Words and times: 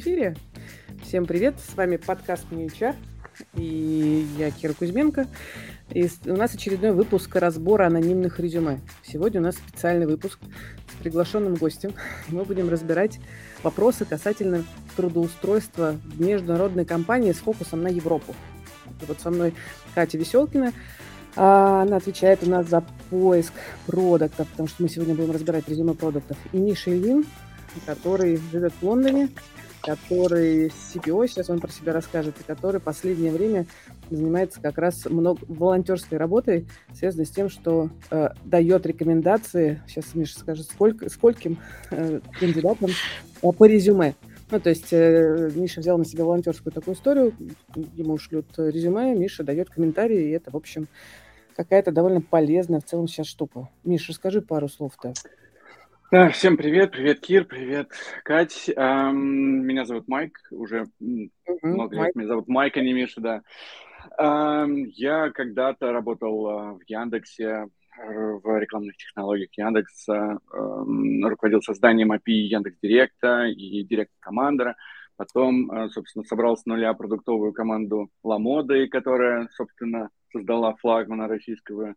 эфире. 0.00 0.34
Всем 1.02 1.26
привет, 1.26 1.56
с 1.60 1.76
вами 1.76 1.96
подкаст 1.96 2.46
«Мне 2.50 2.70
и 3.54 4.26
я 4.38 4.50
Кира 4.50 4.72
Кузьменко. 4.72 5.26
И 5.90 6.08
у 6.24 6.36
нас 6.36 6.54
очередной 6.54 6.92
выпуск 6.92 7.36
разбора 7.36 7.86
анонимных 7.86 8.40
резюме. 8.40 8.80
Сегодня 9.02 9.40
у 9.40 9.44
нас 9.44 9.56
специальный 9.56 10.06
выпуск 10.06 10.38
с 10.88 11.02
приглашенным 11.02 11.54
гостем. 11.54 11.92
Мы 12.28 12.44
будем 12.44 12.70
разбирать 12.70 13.20
вопросы 13.62 14.06
касательно 14.06 14.64
трудоустройства 14.96 15.96
в 16.02 16.20
международной 16.20 16.86
компании 16.86 17.32
с 17.32 17.38
фокусом 17.38 17.82
на 17.82 17.88
Европу. 17.88 18.34
И 19.02 19.04
вот 19.04 19.20
со 19.20 19.30
мной 19.30 19.52
Катя 19.94 20.16
Веселкина. 20.16 20.72
А, 21.36 21.82
она 21.82 21.98
отвечает 21.98 22.42
у 22.42 22.48
нас 22.48 22.66
за 22.66 22.82
поиск 23.10 23.52
продуктов, 23.86 24.48
потому 24.48 24.66
что 24.66 24.82
мы 24.82 24.88
сегодня 24.88 25.14
будем 25.14 25.32
разбирать 25.32 25.68
резюме 25.68 25.92
продуктов. 25.92 26.38
И 26.52 26.56
Миша 26.56 26.90
Ильин, 26.90 27.26
который 27.84 28.40
живет 28.50 28.72
в 28.80 28.82
Лондоне, 28.82 29.28
который 29.82 30.68
CPO, 30.68 31.26
сейчас 31.28 31.50
он 31.50 31.60
про 31.60 31.70
себя 31.70 31.92
расскажет, 31.92 32.34
и 32.40 32.44
который 32.44 32.80
последнее 32.80 33.32
время 33.32 33.66
занимается 34.10 34.60
как 34.60 34.78
раз 34.78 35.06
много 35.06 35.40
волонтерской 35.48 36.18
работой, 36.18 36.66
связанной 36.94 37.26
с 37.26 37.30
тем, 37.30 37.48
что 37.48 37.90
э, 38.10 38.28
дает 38.44 38.86
рекомендации, 38.86 39.82
сейчас 39.86 40.14
Миша 40.14 40.38
скажет, 40.38 40.66
сколько, 40.66 41.08
скольким 41.08 41.58
э, 41.90 42.20
кандидатам 42.38 42.90
э, 42.90 43.52
по 43.52 43.64
резюме. 43.64 44.14
Ну, 44.50 44.58
то 44.58 44.70
есть 44.70 44.92
э, 44.92 45.50
Миша 45.54 45.80
взял 45.80 45.96
на 45.96 46.04
себя 46.04 46.24
волонтерскую 46.24 46.72
такую 46.72 46.94
историю, 46.94 47.32
ему 47.94 48.18
шлют 48.18 48.46
резюме, 48.58 49.14
Миша 49.14 49.44
дает 49.44 49.70
комментарии, 49.70 50.28
и 50.28 50.32
это, 50.32 50.50
в 50.50 50.56
общем, 50.56 50.88
какая-то 51.56 51.92
довольно 51.92 52.20
полезная 52.20 52.80
в 52.80 52.84
целом 52.84 53.06
сейчас 53.06 53.28
штука. 53.28 53.68
Миша, 53.84 54.12
скажи 54.12 54.40
пару 54.42 54.68
слов-то. 54.68 55.14
Да, 56.10 56.28
всем 56.30 56.56
привет, 56.56 56.90
привет, 56.90 57.20
Кир, 57.20 57.44
привет, 57.44 57.92
Кать. 58.24 58.68
Эм, 58.74 59.64
меня 59.64 59.84
зовут 59.84 60.08
Майк, 60.08 60.36
уже 60.50 60.86
mm-hmm, 61.00 61.30
много 61.62 61.94
лет 61.94 62.16
меня 62.16 62.26
зовут 62.26 62.48
Майк, 62.48 62.76
а 62.76 62.80
не 62.80 62.92
Миша, 62.92 63.20
да. 63.20 63.42
Эм, 64.18 64.86
я 64.86 65.30
когда-то 65.30 65.92
работал 65.92 66.48
э, 66.48 66.78
в 66.78 66.80
Яндексе, 66.88 67.68
в 67.96 68.58
рекламных 68.58 68.96
технологиях 68.96 69.50
Яндекса, 69.56 70.40
эм, 70.52 71.24
руководил 71.24 71.62
созданием 71.62 72.10
API 72.10 72.32
Яндекс 72.32 72.78
Директа 72.82 73.44
и 73.44 73.84
директор 73.84 74.16
командора. 74.18 74.74
Потом, 75.16 75.70
э, 75.70 75.90
собственно, 75.90 76.24
собрал 76.24 76.56
с 76.56 76.66
нуля 76.66 76.92
продуктовую 76.92 77.52
команду 77.52 78.10
Ламоды, 78.24 78.88
которая, 78.88 79.48
собственно, 79.52 80.10
создала 80.32 80.74
флагмана 80.74 81.28
российского 81.28 81.94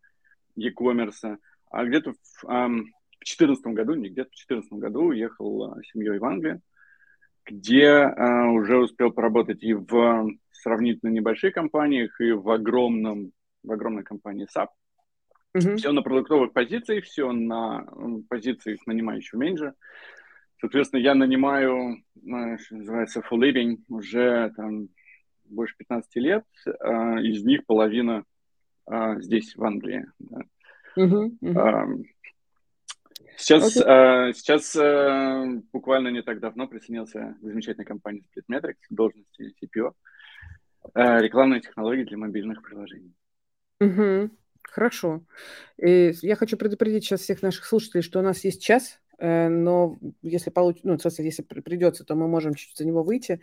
e-commerce. 0.56 1.38
А 1.72 1.84
где-то 1.84 2.14
в 2.14 2.48
эм, 2.48 2.94
в 3.24 3.38
2014 3.38 3.66
году, 3.68 3.94
не 3.96 4.10
где-то 4.10 4.30
в 4.30 4.48
2014 4.48 4.74
году 4.74 5.06
уехал 5.06 5.64
а, 5.64 5.84
семьей 5.84 6.20
в 6.20 6.26
Англию, 6.26 6.62
где 7.46 7.88
а, 7.88 8.50
уже 8.50 8.78
успел 8.78 9.12
поработать 9.12 9.64
и 9.64 9.74
в 9.74 10.30
сравнительно 10.52 11.10
небольших 11.10 11.54
компаниях, 11.54 12.20
и 12.20 12.32
в 12.32 12.50
огромном, 12.50 13.32
в 13.64 13.72
огромной 13.72 14.04
компании 14.04 14.48
SAP. 14.56 14.68
Mm-hmm. 15.56 15.76
Все 15.78 15.92
на 15.92 16.02
продуктовых 16.02 16.52
позициях, 16.52 17.06
все 17.06 17.32
на 17.32 17.86
позициях 18.30 18.86
нанимающего 18.86 19.40
менеджера. 19.40 19.76
Соответственно, 20.60 21.02
я 21.02 21.16
нанимаю, 21.16 22.04
а, 22.30 22.58
что 22.58 22.76
называется, 22.76 23.22
full 23.22 23.40
living 23.40 23.78
уже 23.88 24.52
там 24.56 24.90
больше 25.46 25.76
15 25.78 26.16
лет, 26.16 26.46
из 26.66 27.44
них 27.44 27.66
половина 27.68 28.24
здесь, 29.18 29.56
в 29.56 29.64
Англии. 29.64 30.08
Да. 30.18 30.40
Uh-huh, 30.98 31.30
uh-huh. 31.42 32.04
Сейчас, 33.38 33.78
okay. 33.78 34.30
э, 34.30 34.34
сейчас 34.34 34.76
э, 34.76 35.62
буквально 35.72 36.10
не 36.10 36.22
так 36.22 36.40
давно 36.40 36.68
присоединился 36.68 37.36
к 37.42 37.46
замечательной 37.46 37.86
компании 37.86 38.24
Splitmetrics 38.36 38.76
в 38.90 38.94
должности 38.96 39.54
CPO. 39.62 39.94
Э, 40.96 41.20
рекламные 41.22 41.62
технологии 41.62 42.04
для 42.04 42.18
мобильных 42.18 42.62
приложений. 42.62 43.14
Угу. 43.80 44.30
Хорошо. 44.64 45.24
И 45.78 46.14
я 46.22 46.36
хочу 46.36 46.58
предупредить 46.58 47.04
сейчас 47.04 47.22
всех 47.22 47.42
наших 47.42 47.66
слушателей, 47.66 48.02
что 48.02 48.20
у 48.20 48.24
нас 48.24 48.44
есть 48.44 48.62
час, 48.62 49.00
э, 49.18 49.48
но 49.48 49.98
если 50.22 50.50
получится, 50.50 50.88
ну, 50.88 51.00
собственно, 51.00 51.26
если 51.26 51.44
придется, 51.44 52.04
то 52.04 52.16
мы 52.16 52.28
можем 52.28 52.54
чуть-чуть 52.54 52.78
за 52.78 52.86
него 52.86 53.04
выйти. 53.04 53.40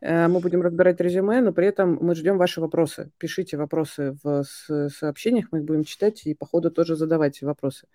Э, 0.00 0.28
мы 0.28 0.40
будем 0.40 0.62
разбирать 0.62 1.00
резюме, 1.00 1.40
но 1.40 1.52
при 1.52 1.66
этом 1.66 1.98
мы 2.00 2.14
ждем 2.14 2.38
ваши 2.38 2.60
вопросы. 2.60 3.10
Пишите 3.18 3.56
вопросы 3.56 4.16
в 4.22 4.44
сообщениях, 4.44 5.48
мы 5.52 5.58
их 5.58 5.64
будем 5.64 5.84
читать 5.84 6.26
и 6.26 6.34
по 6.34 6.46
ходу 6.46 6.70
тоже 6.70 6.96
задавать 6.96 7.40
вопросы. 7.42 7.86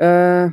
Э, 0.00 0.50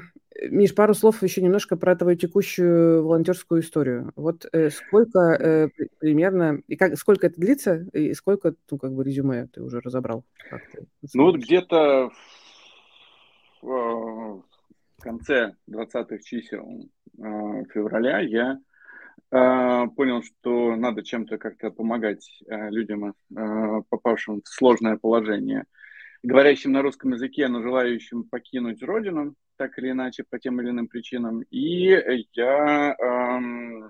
Миш, 0.50 0.74
пару 0.74 0.94
слов 0.94 1.22
еще 1.22 1.42
немножко 1.42 1.78
про 1.78 1.96
твою 1.96 2.18
текущую 2.18 3.04
волонтерскую 3.04 3.62
историю. 3.62 4.12
Вот 4.16 4.46
э, 4.52 4.70
сколько 4.72 5.20
э, 5.20 5.70
примерно, 6.00 6.62
и 6.68 6.76
как, 6.76 6.98
сколько 6.98 7.28
это 7.28 7.40
длится, 7.40 7.86
и 7.94 8.14
сколько, 8.14 8.56
ну, 8.72 8.78
как 8.78 8.94
бы, 8.94 9.04
резюме 9.04 9.48
ты 9.48 9.62
уже 9.62 9.82
разобрал? 9.82 10.24
ну, 11.14 11.26
вот 11.26 11.36
где-то 11.36 12.10
в, 13.62 13.68
в 13.68 15.02
конце 15.02 15.54
20-х 15.70 16.18
чисел 16.24 16.90
э, 17.20 17.64
февраля 17.72 18.20
я 18.20 18.60
э, 19.32 19.88
понял, 19.96 20.24
что 20.24 20.76
надо 20.76 21.04
чем-то 21.04 21.38
как-то 21.38 21.70
помогать 21.70 22.42
э, 22.48 22.70
людям, 22.72 23.14
э, 23.36 23.82
попавшим 23.90 24.42
в 24.42 24.48
сложное 24.48 24.98
положение– 24.98 25.66
говорящим 26.24 26.72
на 26.72 26.82
русском 26.82 27.12
языке, 27.14 27.48
но 27.48 27.62
желающим 27.62 28.24
покинуть 28.24 28.84
родину, 28.84 29.36
так 29.58 29.78
или 29.80 29.92
иначе, 29.92 30.24
по 30.30 30.40
тем 30.40 30.62
или 30.62 30.70
иным 30.70 30.88
причинам. 30.88 31.42
И 31.50 31.98
я 32.34 32.96
эм, 33.00 33.90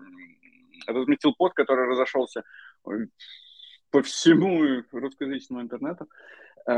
разместил 0.87 1.33
пост, 1.37 1.53
который 1.53 1.87
разошелся 1.87 2.43
по 2.83 4.01
всему 4.01 4.83
русскоязычному 4.91 5.61
интернету 5.61 6.07
э, 6.67 6.73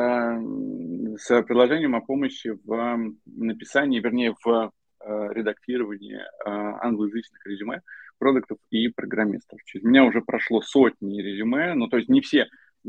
с 1.18 1.44
предложением 1.44 1.96
о 1.96 2.02
помощи 2.02 2.58
в 2.64 3.14
написании, 3.26 4.00
вернее, 4.00 4.36
в 4.44 4.72
э, 5.02 5.34
редактировании 5.34 6.18
э, 6.18 6.24
англоязычных 6.46 7.46
резюме 7.46 7.82
продуктов 8.18 8.58
и 8.72 8.88
программистов. 8.88 9.60
У 9.84 9.88
меня 9.88 10.06
уже 10.06 10.22
прошло 10.22 10.62
сотни 10.62 11.22
резюме, 11.22 11.74
ну, 11.76 11.88
то 11.88 11.98
есть 11.98 12.10
не 12.10 12.22
все 12.22 12.48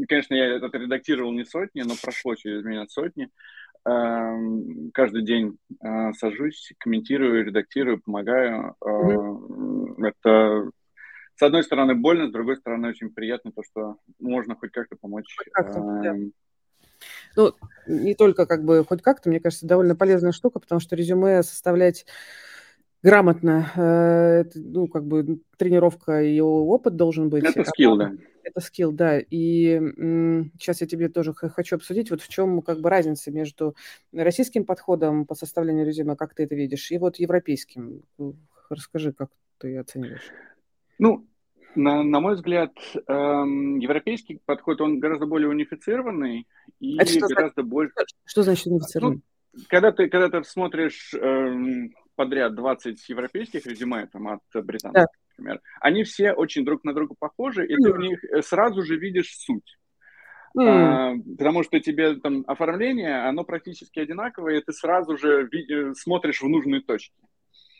Конечно, 0.09 0.34
я 0.34 0.56
это 0.56 0.66
редактировал 0.77 1.32
не 1.32 1.44
сотни, 1.44 1.82
но 1.82 1.94
прошло 2.00 2.34
через 2.34 2.65
меня 2.65 2.87
сотни. 2.88 3.31
Эм, 3.87 4.91
каждый 4.93 5.22
день 5.22 5.59
э, 5.82 6.12
сажусь, 6.15 6.72
комментирую, 6.78 7.44
редактирую, 7.44 8.00
помогаю. 8.00 8.75
Mm-hmm. 8.83 10.04
Это, 10.04 10.71
с 11.37 11.43
одной 11.43 11.62
стороны, 11.62 11.94
больно, 11.94 12.28
с 12.28 12.33
другой 12.33 12.56
стороны, 12.56 12.88
очень 12.88 13.10
приятно 13.10 13.53
то, 13.53 13.62
что 13.62 13.97
можно 14.19 14.56
хоть 14.56 14.72
как-то 14.72 14.97
помочь. 15.00 15.27
Как-то, 15.53 15.81
да. 15.81 16.10
Эм, 16.10 16.33
ну, 17.37 17.53
не 17.87 18.15
только 18.15 18.47
как 18.47 18.65
бы 18.65 18.84
хоть 18.84 19.03
как-то, 19.03 19.28
мне 19.28 19.41
кажется, 19.41 19.66
довольно 19.66 19.94
полезная 19.94 20.33
штука, 20.33 20.60
потому 20.60 20.81
что 20.81 20.97
резюме 20.97 21.43
составлять 21.43 22.06
грамотно, 23.03 23.71
э, 23.77 24.44
ну, 24.54 24.87
как 24.88 25.04
бы 25.04 25.41
тренировка 25.59 26.22
и 26.22 26.41
опыт 26.41 26.97
должен 26.97 27.28
быть. 27.28 27.44
Это 27.44 27.65
скилл, 27.65 27.97
да. 27.97 28.12
Это 28.44 28.60
скилл, 28.60 28.93
да. 28.93 29.19
И 29.19 29.81
сейчас 30.59 30.82
я 30.82 30.87
тебе 30.87 31.09
тоже 31.09 31.32
хочу 31.32 31.77
обсудить, 31.77 32.10
вот 32.10 32.21
в 32.21 32.28
чем 32.28 32.60
как 32.62 32.81
бы 32.81 32.91
разница 32.91 33.31
между 33.31 33.75
российским 34.12 34.65
подходом 34.65 35.25
по 35.25 35.34
составлению 35.34 35.87
резюме, 35.87 36.15
как 36.15 36.34
ты 36.34 36.44
это 36.44 36.54
видишь, 36.54 36.91
и 36.93 36.99
вот 36.99 37.16
европейским. 37.16 38.03
Расскажи, 38.69 39.12
как 39.12 39.31
ты 39.59 39.78
оцениваешь. 39.78 40.31
Ну, 40.99 41.27
на, 41.75 42.03
на 42.03 42.21
мой 42.21 42.34
взгляд, 42.34 42.72
эм, 43.09 43.78
европейский 43.78 44.41
подход, 44.44 44.81
он 44.81 45.00
гораздо 45.00 45.27
более 45.27 45.49
унифицированный 45.49 46.47
и 46.81 46.97
Это 46.99 47.10
что 47.10 47.21
гораздо 47.21 47.62
значит, 47.62 47.71
больше... 47.71 47.94
Что 48.25 48.43
значит 48.43 48.66
унифицированный? 48.66 49.22
Ну, 49.53 49.62
когда 49.69 49.93
ты, 49.93 50.09
когда 50.09 50.28
ты 50.28 50.44
смотришь 50.49 51.15
эм, 51.15 51.94
подряд 52.15 52.54
20 52.54 53.09
европейских 53.09 53.66
резюме 53.66 54.07
там, 54.07 54.28
от 54.28 54.42
британцев, 54.53 54.92
да. 54.92 55.07
Например, 55.36 55.60
они 55.81 56.04
все 56.04 56.33
очень 56.33 56.65
друг 56.65 56.84
на 56.84 56.95
друга 56.95 57.15
похожи, 57.19 57.66
и 57.66 57.75
ты 57.77 57.92
в 57.92 57.98
них 57.98 58.22
э, 58.25 58.42
сразу 58.42 58.83
же 58.83 58.97
видишь 58.97 59.36
суть. 59.36 59.78
Mm. 60.57 60.69
А, 60.69 61.15
потому 61.36 61.65
что 61.65 61.81
тебе 61.81 62.15
там 62.16 62.45
оформление, 62.47 63.27
оно 63.27 63.45
практически 63.45 63.98
одинаковое, 63.98 64.59
и 64.59 64.63
ты 64.63 64.72
сразу 64.72 65.16
же 65.16 65.48
видишь, 65.51 65.97
смотришь 65.97 66.42
в 66.42 66.48
нужные 66.48 66.81
точки. 66.81 67.16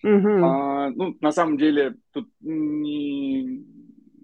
Mm-hmm. 0.05 0.41
А, 0.43 0.91
ну, 0.91 1.17
на 1.21 1.31
самом 1.31 1.57
деле, 1.57 1.95
тут 2.13 2.29
не, 2.41 3.65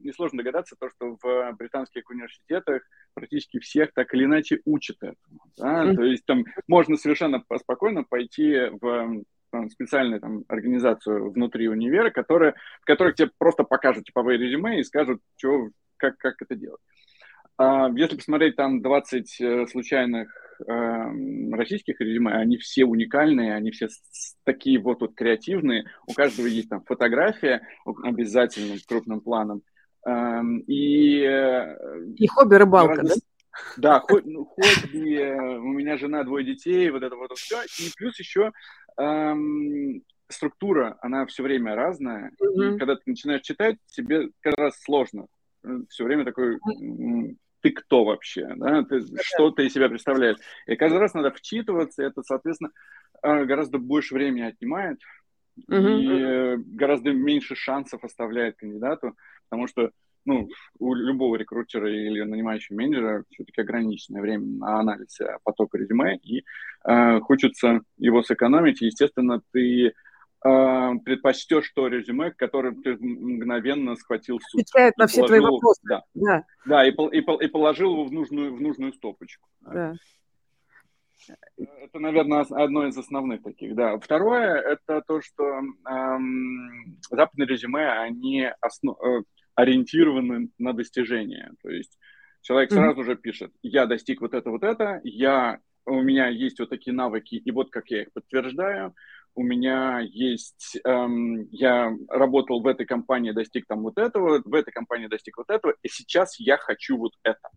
несложно 0.03 0.39
догадаться, 0.39 0.77
то, 0.79 0.91
что 0.91 1.17
в 1.23 1.53
британских 1.53 2.11
университетах 2.11 2.83
практически 3.15 3.61
всех 3.61 3.93
так 3.95 4.13
или 4.15 4.25
иначе 4.25 4.61
учат 4.65 4.97
этому. 5.01 5.41
Да? 5.57 5.85
Mm-hmm. 5.85 5.95
То 5.95 6.03
есть 6.03 6.27
там 6.27 6.45
можно 6.67 6.97
совершенно 6.97 7.43
спокойно 7.61 8.03
пойти 8.03 8.69
в 8.81 9.23
там, 9.51 9.71
специальную 9.71 10.21
там, 10.21 10.45
организацию 10.49 11.31
внутри 11.31 11.69
универа, 11.69 12.11
которая, 12.11 12.55
в 12.81 12.85
которой 12.85 13.15
тебе 13.15 13.31
просто 13.39 13.65
покажут 13.65 14.05
типовые 14.05 14.39
резюме 14.39 14.81
и 14.81 14.85
скажут, 14.85 15.21
что, 15.37 15.69
как, 15.97 16.17
как 16.19 16.41
это 16.41 16.55
делать. 16.55 16.81
А, 17.59 17.91
если 17.95 18.17
посмотреть 18.17 18.57
там 18.57 18.81
20 18.81 19.41
э, 19.41 19.67
случайных 19.67 20.31
э, 20.67 21.53
российских 21.53 22.01
резюме, 22.01 22.33
они 22.33 22.57
все 22.57 22.87
уникальные, 22.87 23.55
они 23.55 23.71
все 23.71 23.89
такие 24.45 24.79
вот, 24.79 25.03
вот 25.03 25.15
креативные. 25.15 25.85
У 26.07 26.15
каждого 26.15 26.47
есть 26.47 26.71
там 26.71 26.83
фотография 26.85 27.61
обязательно 28.03 28.77
крупным 28.89 29.21
планом. 29.21 29.63
Э, 30.07 30.41
и, 30.67 31.21
э, 31.21 31.77
и 32.17 32.27
хобби 32.29 32.55
рыбалка, 32.55 33.03
да? 33.03 33.15
Да, 33.77 34.03
ну, 34.25 34.45
хобби, 34.45 35.17
э, 35.17 35.59
у 35.59 35.73
меня 35.73 35.97
жена, 35.97 36.25
двое 36.25 36.45
детей, 36.45 36.91
вот 36.91 37.03
это 37.03 37.17
вот 37.17 37.37
все. 37.37 37.63
И 37.79 37.91
плюс 37.97 38.19
еще 38.19 38.53
эм, 38.97 40.03
структура, 40.29 40.99
она 41.01 41.27
все 41.27 41.43
время 41.43 41.75
разная. 41.75 42.33
Mm-hmm. 42.41 42.77
И 42.77 42.79
когда 42.79 42.97
ты 42.97 43.03
начинаешь 43.07 43.43
читать, 43.43 43.77
тебе 43.87 44.31
как 44.41 44.55
раз 44.59 44.81
сложно. 44.81 45.27
Э, 45.65 45.69
все 45.89 46.05
время 46.05 46.25
такой, 46.25 46.59
ты 47.61 47.71
кто 47.71 48.05
вообще, 48.05 48.55
да? 48.57 48.83
Ты, 48.85 48.97
mm-hmm. 48.97 49.19
что 49.23 49.51
ты 49.51 49.67
из 49.67 49.73
себя 49.73 49.89
представляешь. 49.89 50.39
И 50.67 50.77
каждый 50.77 50.99
раз 50.99 51.15
надо 51.15 51.31
вчитываться, 51.31 52.03
и 52.03 52.07
это, 52.07 52.23
соответственно, 52.23 52.71
э, 53.23 53.45
гораздо 53.45 53.79
больше 53.79 54.15
времени 54.15 54.43
отнимает. 54.43 54.99
Mm-hmm. 55.69 56.57
И 56.57 56.57
гораздо 56.75 57.13
меньше 57.13 57.55
шансов 57.55 58.05
оставляет 58.05 58.57
кандидату, 58.57 59.17
потому 59.49 59.67
что 59.67 59.91
ну, 60.25 60.49
у 60.79 60.95
любого 60.95 61.37
рекрутера 61.37 61.91
или 61.91 62.23
нанимающего 62.23 62.77
менеджера 62.77 63.25
все-таки 63.31 63.61
ограниченное 63.61 64.21
время 64.21 64.47
на 64.47 64.81
анализ 64.81 65.21
э, 65.21 65.39
потока 65.45 65.79
резюме, 65.79 66.17
и 66.17 66.45
э, 66.85 67.21
хочется 67.21 67.81
его 67.97 68.23
сэкономить. 68.23 68.81
естественно, 68.81 69.41
ты 69.53 69.87
э, 69.87 69.93
предпочтешь 71.05 71.71
то 71.75 71.89
резюме, 71.89 72.33
которым 72.33 72.83
ты 72.83 72.97
мгновенно 72.97 73.97
схватил 73.97 74.41
суд. 74.41 74.63
Отвечает 74.63 74.97
на 74.97 75.07
все 75.07 75.27
твои 75.27 75.41
вопросы. 75.41 75.81
Да, 75.85 76.03
да. 76.15 76.45
да 76.67 76.87
и, 76.87 76.91
и, 76.91 77.19
и 77.19 77.49
положил 77.49 77.93
его 77.93 78.05
в 78.05 78.13
нужную, 78.13 78.55
в 78.55 78.61
нужную 78.61 78.93
стопочку. 78.93 79.49
Да. 79.61 79.95
Это, 81.57 81.99
наверное, 81.99 82.41
одно 82.41 82.87
из 82.87 82.97
основных 82.97 83.43
таких, 83.43 83.75
да. 83.75 83.99
Второе, 83.99 84.55
это 84.57 85.03
то, 85.07 85.21
что 85.21 85.61
эм, 85.89 86.99
западные 87.11 87.47
резюме, 87.47 87.91
они 87.91 88.51
основ... 88.61 88.97
Ориентированы 89.55 90.51
на 90.59 90.73
достижение. 90.73 91.53
То 91.63 91.71
есть 91.71 91.99
человек 92.43 92.73
сразу 92.73 93.01
mm-hmm. 93.01 93.05
же 93.05 93.17
пишет, 93.17 93.53
я 93.63 93.87
достиг 93.87 94.21
вот 94.21 94.35
это, 94.35 94.51
вот 94.51 94.63
это, 94.63 95.01
я, 95.05 95.59
у 95.87 96.01
меня 96.01 96.29
есть 96.29 96.59
вот 96.59 96.71
такие 96.71 96.95
навыки, 96.95 97.35
и 97.35 97.51
вот 97.51 97.71
как 97.71 97.91
я 97.91 98.03
их 98.03 98.13
подтверждаю, 98.13 98.95
у 99.35 99.43
меня 99.43 100.01
есть, 100.01 100.79
эм, 100.85 101.49
я 101.51 101.95
работал 102.09 102.61
в 102.61 102.67
этой 102.67 102.85
компании, 102.85 103.31
достиг 103.31 103.67
там 103.67 103.83
вот 103.83 103.99
этого, 103.99 104.43
в 104.45 104.55
этой 104.55 104.73
компании 104.73 105.07
достиг 105.07 105.39
вот 105.39 105.51
этого, 105.51 105.75
и 105.83 105.89
сейчас 105.89 106.39
я 106.41 106.57
хочу 106.57 106.97
вот 106.97 107.13
это. 107.23 107.49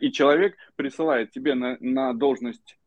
И 0.00 0.10
человек 0.10 0.56
присылает 0.74 1.30
тебе 1.30 1.54
на, 1.54 1.76
на 1.80 2.12
должность 2.12 2.78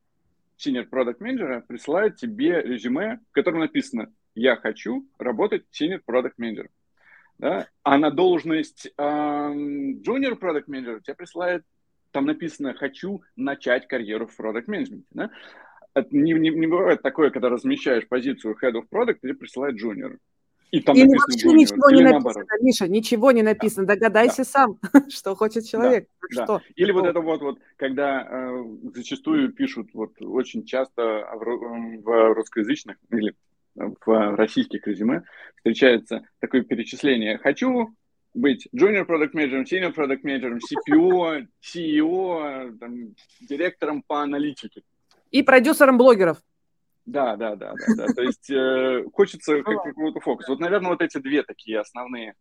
senior 0.58 0.88
product 0.90 1.20
manager, 1.20 1.62
присылает 1.66 2.18
тебе 2.18 2.62
резюме, 2.62 3.20
в 3.30 3.32
котором 3.32 3.60
написано, 3.60 4.14
я 4.36 4.56
хочу 4.56 5.08
работать 5.18 5.66
senior 5.72 6.02
product 6.06 6.34
manager 6.40 6.68
да? 7.40 7.68
а 7.84 7.98
на 7.98 8.12
должность 8.12 8.92
э, 8.98 9.02
junior 9.02 10.38
product 10.40 10.66
manager 10.68 11.02
тебе 11.02 11.16
присылает, 11.16 11.64
там 12.12 12.26
написано 12.26 12.74
«хочу 12.74 13.22
начать 13.36 13.88
карьеру 13.88 14.28
в 14.28 14.40
product 14.40 14.66
management». 14.68 15.04
Да? 15.12 15.32
Не, 16.12 16.34
не, 16.34 16.50
не 16.50 16.68
бывает 16.68 17.02
такое, 17.02 17.32
когда 17.32 17.50
размещаешь 17.50 18.08
позицию 18.08 18.56
head 18.62 18.74
of 18.74 18.84
product, 18.92 19.20
тебе 19.22 19.34
присылает 19.34 19.82
junior. 19.82 20.18
И 20.72 20.82
там 20.82 20.96
Или 20.96 21.08
вообще 21.08 21.48
junior, 21.48 21.56
ничего 21.56 21.90
не 21.90 22.04
написано, 22.04 22.12
наоборот. 22.12 22.48
Миша, 22.62 22.88
ничего 22.88 23.32
не 23.32 23.42
написано. 23.42 23.88
Да. 23.88 23.96
Догадайся 23.96 24.38
да. 24.38 24.44
сам, 24.44 24.80
что 25.10 25.36
хочет 25.36 25.66
человек. 25.66 26.08
Да. 26.36 26.44
Что? 26.44 26.62
Или 26.76 26.92
вот 26.92 27.06
это 27.06 27.22
вот, 27.22 27.42
вот 27.42 27.60
когда 27.78 28.28
э, 28.30 28.64
зачастую 28.94 29.52
пишут 29.52 29.90
вот 29.94 30.12
очень 30.22 30.66
часто 30.66 31.28
в, 31.34 32.02
в 32.04 32.34
русскоязычных 32.36 32.98
или 33.10 33.34
в 33.80 34.36
российских 34.36 34.88
резюме 34.88 35.24
встречается 35.56 36.22
такое 36.40 36.64
перечисление. 36.64 37.38
Хочу 37.38 37.96
быть 38.34 38.68
junior 38.76 39.06
product 39.06 39.34
manager, 39.34 39.64
senior 39.64 39.94
product 39.94 40.22
manager, 40.24 40.58
CPO, 40.60 41.48
CEO, 41.62 42.78
там, 42.78 43.16
директором 43.42 44.04
по 44.06 44.22
аналитике. 44.22 44.84
И 45.32 45.44
продюсером 45.44 45.98
блогеров. 45.98 46.38
Да, 47.06 47.36
да, 47.36 47.56
да, 47.56 47.74
да, 47.74 47.96
да. 47.96 48.14
То 48.14 48.22
есть 48.22 48.50
э, 48.52 49.04
хочется 49.14 49.64
какого-то 49.64 50.20
фокуса. 50.20 50.52
Вот, 50.52 50.60
наверное, 50.60 50.92
вот 50.92 51.02
эти 51.02 51.18
две 51.18 51.42
такие 51.42 51.80
основные, 51.80 52.36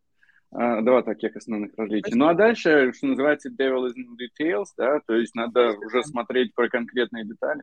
э, 0.53 0.81
два 0.83 1.03
таких 1.03 1.37
основных 1.37 1.73
различия. 1.77 2.15
Ну 2.15 2.29
а 2.29 2.35
дальше, 2.35 2.93
что 2.93 3.07
называется, 3.07 3.51
devil 3.51 3.87
is 3.87 3.95
in 3.95 4.17
details, 4.19 4.67
да, 4.77 5.01
то 5.07 5.15
есть 5.15 5.35
надо 5.35 5.73
уже 5.73 6.03
смотреть 6.03 6.55
про 6.55 6.69
конкретные 6.69 7.25
детали. 7.25 7.63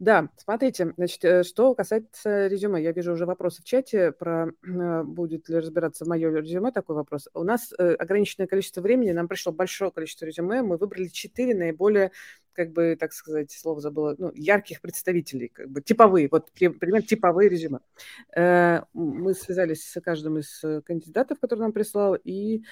Да, 0.00 0.28
смотрите, 0.36 0.92
значит, 0.96 1.24
э, 1.24 1.42
что 1.44 1.74
касается 1.74 2.48
резюме, 2.48 2.82
я 2.82 2.90
вижу 2.90 3.12
уже 3.12 3.26
вопросы 3.26 3.62
в 3.62 3.64
чате 3.64 4.10
про 4.10 4.48
э, 4.66 5.02
будет 5.04 5.48
ли 5.48 5.56
разбираться 5.58 6.04
мое 6.04 6.30
резюме, 6.34 6.72
такой 6.72 6.96
вопрос. 6.96 7.28
У 7.32 7.44
нас 7.44 7.72
э, 7.78 7.94
ограниченное 7.94 8.48
количество 8.48 8.80
времени, 8.80 9.12
нам 9.12 9.28
пришло 9.28 9.52
большое 9.52 9.92
количество 9.92 10.26
резюме, 10.26 10.62
мы 10.62 10.78
выбрали 10.78 11.06
четыре 11.06 11.54
наиболее, 11.54 12.10
как 12.54 12.72
бы, 12.72 12.96
так 12.98 13.12
сказать, 13.12 13.52
слово 13.52 13.80
забыла, 13.80 14.16
ну, 14.18 14.32
ярких 14.34 14.80
представителей, 14.80 15.48
как 15.48 15.70
бы 15.70 15.80
типовые, 15.80 16.28
вот 16.28 16.50
пример 16.52 17.02
типовые 17.02 17.48
резюме. 17.48 17.78
Мы 18.36 19.34
связались 19.34 19.88
с 19.88 20.00
каждым 20.00 20.38
из 20.38 20.62
кандидатов, 20.84 21.38
который 21.40 21.60
нам 21.60 21.72
прислал, 21.72 22.14
и 22.14 22.62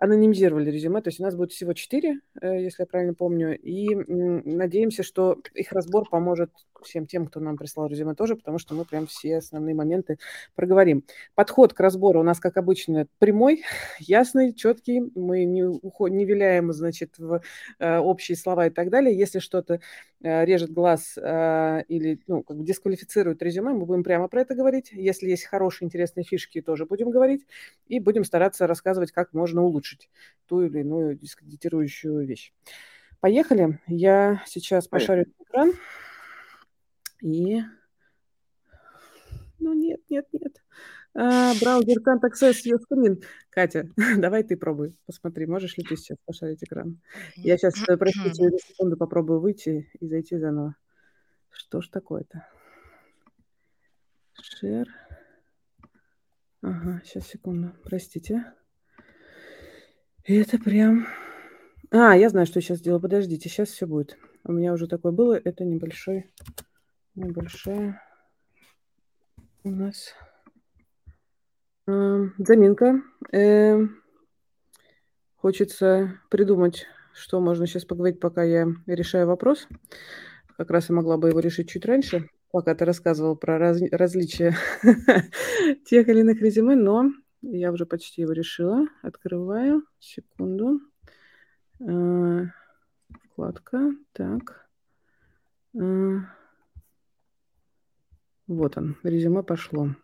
анонимизировали 0.00 0.70
резюме, 0.70 1.02
то 1.02 1.08
есть 1.08 1.18
у 1.18 1.24
нас 1.24 1.34
будет 1.34 1.52
всего 1.52 1.72
четыре, 1.72 2.20
э, 2.40 2.62
если 2.62 2.82
я 2.82 2.86
правильно 2.86 3.14
помню, 3.14 3.58
и 3.58 3.94
надеемся, 3.94 5.02
что 5.02 5.38
их 5.54 5.72
разбор 5.72 6.08
поможет 6.08 6.50
всем 6.82 7.06
тем, 7.06 7.26
кто 7.26 7.40
нам 7.40 7.56
прислал 7.56 7.88
резюме 7.88 8.14
тоже, 8.14 8.36
потому 8.36 8.58
что 8.58 8.74
мы 8.74 8.84
прям 8.84 9.08
все 9.08 9.38
основные 9.38 9.74
моменты 9.74 10.18
проговорим. 10.54 11.04
Подход 11.34 11.74
к 11.74 11.80
разбору 11.80 12.20
у 12.20 12.22
нас, 12.22 12.38
как 12.38 12.56
обычно, 12.56 13.08
прямой, 13.18 13.64
ясный, 13.98 14.54
четкий. 14.54 15.02
Мы 15.16 15.44
не, 15.44 15.64
уход, 15.64 16.12
не 16.12 16.24
виляем, 16.24 16.72
значит, 16.72 17.18
в 17.18 17.42
э, 17.80 17.98
общие 17.98 18.36
слова 18.36 18.68
и 18.68 18.70
так 18.70 18.90
далее. 18.90 19.16
Если 19.16 19.40
что-то 19.40 19.80
режет 20.20 20.72
глаз 20.72 21.16
э, 21.16 21.82
или, 21.88 22.20
ну, 22.26 22.42
как 22.42 22.56
бы 22.56 22.64
дисквалифицирует 22.64 23.42
резюме, 23.42 23.72
мы 23.72 23.86
будем 23.86 24.02
прямо 24.02 24.28
про 24.28 24.40
это 24.40 24.54
говорить. 24.54 24.90
Если 24.92 25.28
есть 25.28 25.44
хорошие, 25.44 25.86
интересные 25.86 26.24
фишки, 26.24 26.60
тоже 26.60 26.86
будем 26.86 27.10
говорить. 27.10 27.46
И 27.86 28.00
будем 28.00 28.24
стараться 28.24 28.66
рассказывать, 28.66 29.12
как 29.12 29.32
можно 29.32 29.62
улучшить 29.62 30.10
ту 30.46 30.62
или 30.62 30.80
иную 30.80 31.16
дискредитирующую 31.16 32.26
вещь. 32.26 32.52
Поехали. 33.20 33.80
Я 33.86 34.42
сейчас 34.46 34.88
пошарю 34.88 35.26
экран. 35.40 35.72
И... 37.20 37.62
Ну, 39.58 39.72
нет, 39.74 40.00
нет, 40.08 40.26
нет. 40.32 40.62
А, 41.20 41.52
браузер 41.60 41.98
Can't 41.98 42.20
Access 42.22 42.64
Your 42.64 42.78
Screen. 42.78 43.24
Катя, 43.50 43.90
давай 44.18 44.44
ты 44.44 44.56
пробуй. 44.56 44.96
Посмотри, 45.04 45.46
можешь 45.46 45.76
ли 45.76 45.82
ты 45.82 45.96
сейчас 45.96 46.16
пошарить 46.24 46.62
экран. 46.62 47.00
Я 47.34 47.58
сейчас, 47.58 47.74
э, 47.88 47.96
простите, 47.96 48.50
на 48.50 48.58
секунду 48.58 48.96
попробую 48.96 49.40
выйти 49.40 49.90
и 49.98 50.06
зайти 50.06 50.38
заново. 50.38 50.76
Что 51.50 51.80
ж 51.80 51.88
такое-то? 51.88 52.46
Share. 54.62 54.86
Ага, 56.62 57.02
сейчас, 57.04 57.26
секунду. 57.26 57.72
Простите. 57.82 58.44
Это 60.22 60.56
прям... 60.58 61.08
А, 61.90 62.16
я 62.16 62.28
знаю, 62.28 62.46
что 62.46 62.60
сейчас 62.60 62.78
сделаю. 62.78 63.00
Подождите, 63.00 63.48
сейчас 63.48 63.70
все 63.70 63.88
будет. 63.88 64.16
У 64.44 64.52
меня 64.52 64.72
уже 64.72 64.86
такое 64.86 65.10
было. 65.10 65.34
Это 65.34 65.64
небольшой 65.64 66.30
небольшая 67.16 68.00
у 69.64 69.70
нас 69.70 70.14
заминка. 71.88 73.02
Э, 73.32 73.78
хочется 75.36 76.20
придумать, 76.28 76.86
что 77.14 77.40
можно 77.40 77.66
сейчас 77.66 77.84
поговорить, 77.86 78.20
пока 78.20 78.42
я 78.42 78.66
решаю 78.86 79.26
вопрос. 79.26 79.66
Как 80.56 80.70
раз 80.70 80.90
я 80.90 80.94
могла 80.94 81.16
бы 81.16 81.28
его 81.28 81.40
решить 81.40 81.70
чуть 81.70 81.86
раньше, 81.86 82.28
пока 82.50 82.74
ты 82.74 82.84
рассказывал 82.84 83.36
про 83.36 83.58
раз, 83.58 83.80
различия 83.90 84.54
тех 85.86 86.08
или 86.08 86.20
иных 86.20 86.42
резюме, 86.42 86.74
но 86.74 87.10
я 87.40 87.72
уже 87.72 87.86
почти 87.86 88.22
его 88.22 88.32
решила. 88.32 88.86
Открываю. 89.02 89.82
Секунду. 89.98 90.80
Э, 91.80 92.44
вкладка. 93.30 93.92
Так. 94.12 94.68
Э, 95.74 96.18
вот 98.46 98.76
он, 98.76 98.96
резюме 99.02 99.42
пошло. 99.42 99.94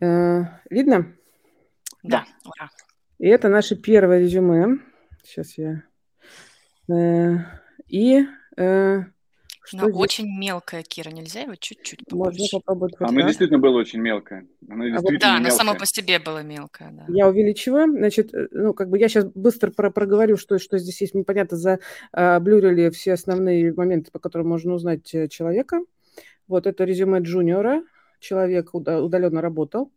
Э, 0.00 0.44
видно? 0.70 1.14
Да, 2.02 2.24
ура. 2.44 2.70
И 3.18 3.26
это 3.28 3.48
наше 3.48 3.76
первое 3.76 4.20
резюме. 4.20 4.78
Сейчас 5.22 5.56
я... 5.56 5.82
Э, 6.92 7.38
и 7.88 8.26
э, 8.56 9.02
Что 9.62 9.76
Но 9.76 9.84
здесь? 9.84 9.96
очень 9.96 10.38
мелкая, 10.38 10.82
Кира, 10.82 11.10
нельзя 11.10 11.42
его 11.42 11.54
чуть-чуть 11.54 12.04
побольше? 12.06 12.40
Можно 12.40 12.60
попробовать. 12.60 12.94
Оно 12.98 13.20
а 13.20 13.28
действительно 13.28 13.58
было 13.58 13.78
очень 13.78 14.00
мелкое. 14.00 14.46
Оно 14.68 14.84
действительно 14.84 14.98
а 14.98 15.00
вот, 15.00 15.20
да, 15.20 15.38
мелкое. 15.38 15.46
оно 15.46 15.56
само 15.56 15.74
по 15.78 15.86
себе 15.86 16.18
было 16.18 16.42
мелкое, 16.42 16.90
да. 16.92 17.04
Я 17.08 17.28
увеличиваю. 17.28 17.90
Значит, 17.90 18.30
ну, 18.50 18.74
как 18.74 18.90
бы 18.90 18.98
я 18.98 19.08
сейчас 19.08 19.24
быстро 19.26 19.70
про 19.70 19.90
проговорю, 19.90 20.36
что, 20.36 20.58
что 20.58 20.76
здесь 20.76 21.00
есть. 21.00 21.14
Мне 21.14 21.24
понятно, 21.24 21.56
заблюрили 21.56 22.90
все 22.90 23.14
основные 23.14 23.72
моменты, 23.72 24.10
по 24.10 24.18
которым 24.18 24.48
можно 24.48 24.74
узнать 24.74 25.06
человека. 25.30 25.80
Вот 26.46 26.66
это 26.66 26.84
резюме 26.84 27.20
джуниора. 27.20 27.82
Человек 28.24 28.74
удаленно 28.74 29.40
работал. 29.40 29.92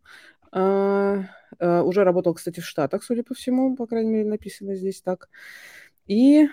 А, 0.52 1.24
а, 1.58 1.82
уже 1.82 2.04
работал, 2.04 2.34
кстати, 2.34 2.60
в 2.60 2.66
Штатах, 2.66 3.02
судя 3.02 3.22
по 3.22 3.34
всему, 3.34 3.76
по 3.76 3.86
крайней 3.86 4.10
мере, 4.10 4.28
написано 4.28 4.74
здесь 4.74 5.00
так. 5.00 5.28
И 6.06 6.48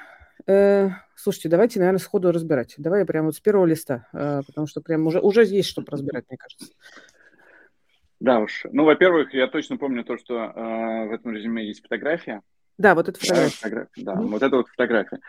Э, 0.48 0.90
слушайте, 1.16 1.50
давайте, 1.50 1.80
наверное, 1.80 2.00
сходу 2.00 2.32
разбирать. 2.32 2.76
Давай 2.78 3.02
я 3.02 3.06
прямо 3.06 3.28
вот 3.28 3.36
с 3.36 3.40
первого 3.40 3.66
листа, 3.66 4.08
э, 4.14 4.42
потому 4.46 4.68
что 4.68 4.82
прям 4.82 5.08
уже, 5.08 5.20
уже 5.20 5.44
есть 5.46 5.70
что 5.70 5.84
разбирать, 5.88 6.26
мне 6.30 6.38
кажется. 6.38 6.68
Да 8.20 8.40
уж. 8.40 8.66
Ну, 8.72 8.86
во-первых, 8.86 9.34
я 9.34 9.48
точно 9.48 9.78
помню 9.78 10.04
то, 10.04 10.18
что 10.18 10.36
э, 10.36 11.08
в 11.08 11.12
этом 11.12 11.32
резюме 11.32 11.66
есть 11.66 11.82
фотография. 11.82 12.42
Да, 12.78 12.94
вот 12.94 13.08
эта 13.08 13.20
фотография. 13.20 13.56
фотография 13.56 14.04
да, 14.04 14.14
mm-hmm. 14.14 14.28
вот 14.28 14.44
эта 14.44 14.56
вот 14.58 14.68
фотография. 14.68 15.20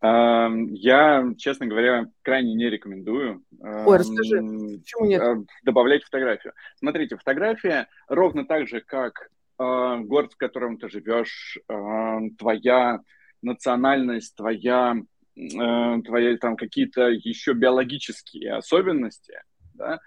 Э, 0.00 0.48
я, 0.70 1.24
честно 1.36 1.66
говоря, 1.66 2.06
крайне 2.22 2.54
не 2.54 2.70
рекомендую 2.70 3.42
Ой, 3.60 3.98
расскажи, 3.98 4.36
почему 4.36 5.06
нет? 5.06 5.22
Э, 5.22 5.36
добавлять 5.64 6.04
фотографию. 6.04 6.52
Смотрите, 6.76 7.16
фотография 7.16 7.88
ровно 8.08 8.44
так 8.44 8.68
же, 8.68 8.80
как 8.80 9.28
э, 9.58 9.96
город, 10.00 10.32
в 10.32 10.36
котором 10.36 10.78
ты 10.78 10.88
живешь, 10.88 11.58
э, 11.68 12.18
твоя 12.38 13.00
национальность, 13.42 14.36
твоя, 14.36 14.96
э, 15.36 16.02
твои 16.04 16.36
там 16.36 16.56
какие-то 16.56 17.08
еще 17.08 17.54
биологические 17.54 18.54
особенности, 18.54 19.40
да, 19.74 20.00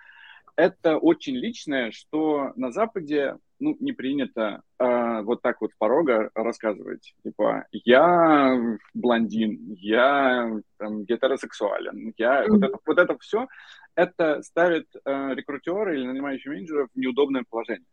это 0.55 0.98
очень 0.98 1.36
личное, 1.36 1.91
что 1.91 2.51
на 2.55 2.72
Западе 2.72 3.38
ну, 3.60 3.77
не 3.79 3.91
принято 3.91 4.62
э, 4.79 5.22
вот 5.22 5.41
так 5.41 5.62
вот 5.62 5.72
порога 5.77 6.31
рассказывать. 6.34 7.13
Типа, 7.24 7.65
я 7.72 8.77
блондин, 8.93 9.75
я 9.77 10.51
там, 10.77 11.03
гетеросексуален, 11.05 12.13
я... 12.17 12.43
Mm-hmm. 12.43 12.50
Вот, 12.50 12.63
это, 12.63 12.77
вот 12.86 12.98
это 12.98 13.17
все, 13.20 13.48
это 13.96 14.41
ставит 14.41 14.88
э, 15.05 15.36
рекрутера 15.36 15.93
или 15.93 16.05
нанимающего 16.05 16.53
менеджера 16.53 16.88
в 16.93 16.98
неудобное 16.98 17.43
положение. 17.50 17.86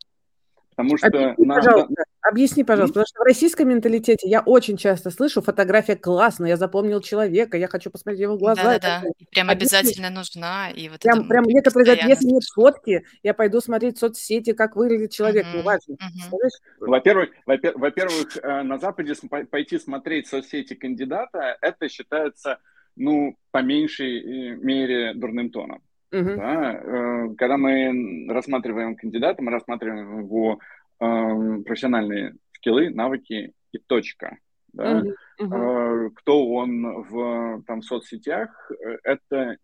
Потому 0.78 0.96
что... 0.96 1.08
Объясни, 1.08 1.44
на, 1.44 1.54
пожалуйста, 1.56 2.04
объясни, 2.22 2.64
пожалуйста, 2.64 2.92
потому 2.92 3.06
что 3.08 3.20
в 3.20 3.24
российском 3.24 3.68
менталитете 3.68 4.28
я 4.28 4.40
очень 4.42 4.76
часто 4.76 5.10
слышу, 5.10 5.42
фотография 5.42 5.96
классная, 5.96 6.50
я 6.50 6.56
запомнил 6.56 7.00
человека, 7.00 7.56
я 7.56 7.66
хочу 7.66 7.90
посмотреть 7.90 8.20
его 8.20 8.36
глаза. 8.38 8.62
Да-да-да, 8.62 9.02
прям 9.32 9.50
объясни. 9.50 9.76
обязательно 9.76 10.10
нужна. 10.10 10.70
И 10.70 10.88
вот 10.88 11.00
прям, 11.00 11.26
прям 11.26 11.42
некоторые 11.46 11.84
говорят, 11.84 12.08
если 12.08 12.26
нет 12.26 12.44
фотки, 12.54 13.04
я 13.24 13.34
пойду 13.34 13.60
смотреть 13.60 13.98
соцсети, 13.98 14.52
как 14.52 14.76
выглядит 14.76 15.10
человек, 15.10 15.46
uh-huh, 15.46 15.62
важно. 15.62 15.94
Uh-huh. 15.94 16.48
Во-первых, 16.78 17.30
во-первых, 17.44 18.36
э, 18.40 18.62
на 18.62 18.78
Западе 18.78 19.14
пойти 19.50 19.80
смотреть 19.80 20.28
соцсети 20.28 20.74
кандидата, 20.74 21.58
это 21.60 21.88
считается, 21.88 22.60
ну, 22.94 23.36
по 23.50 23.62
меньшей 23.62 24.52
э, 24.52 24.54
мере 24.54 25.12
дурным 25.14 25.50
тоном. 25.50 25.82
Uh-huh. 26.10 26.36
Да? 26.36 26.72
Э, 26.72 27.34
когда 27.36 27.56
мы 27.58 28.26
рассматриваем 28.28 28.96
кандидата, 28.96 29.42
мы 29.42 29.50
рассматриваем 29.50 30.20
его 30.20 30.58
э, 31.00 31.62
профессиональные 31.64 32.36
скиллы, 32.54 32.90
навыки 32.90 33.52
и 33.72 33.78
точка. 33.78 34.38
Да? 34.72 35.02
Uh-huh. 35.02 35.14
Uh-huh. 35.40 36.10
Кто 36.14 36.48
он 36.48 37.02
в 37.02 37.62
там, 37.66 37.82
соцсетях, 37.82 38.70
это 39.04 39.58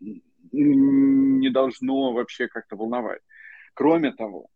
не 0.52 1.48
должно 1.50 2.12
вообще 2.12 2.48
как-то 2.48 2.76
волновать. 2.76 3.22
Кроме 3.72 4.12
того, 4.12 4.48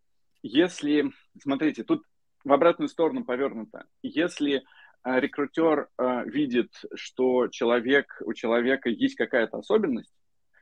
если, 0.42 1.10
смотрите, 1.40 1.84
тут 1.84 2.04
в 2.44 2.52
обратную 2.52 2.88
сторону 2.88 3.24
повернуто, 3.24 3.86
если 4.02 4.62
рекрутер 5.04 5.88
видит, 6.26 6.72
что 6.94 7.48
человек, 7.48 8.20
у 8.24 8.32
человека 8.34 8.90
есть 8.90 9.16
какая-то 9.16 9.58
особенность, 9.58 10.12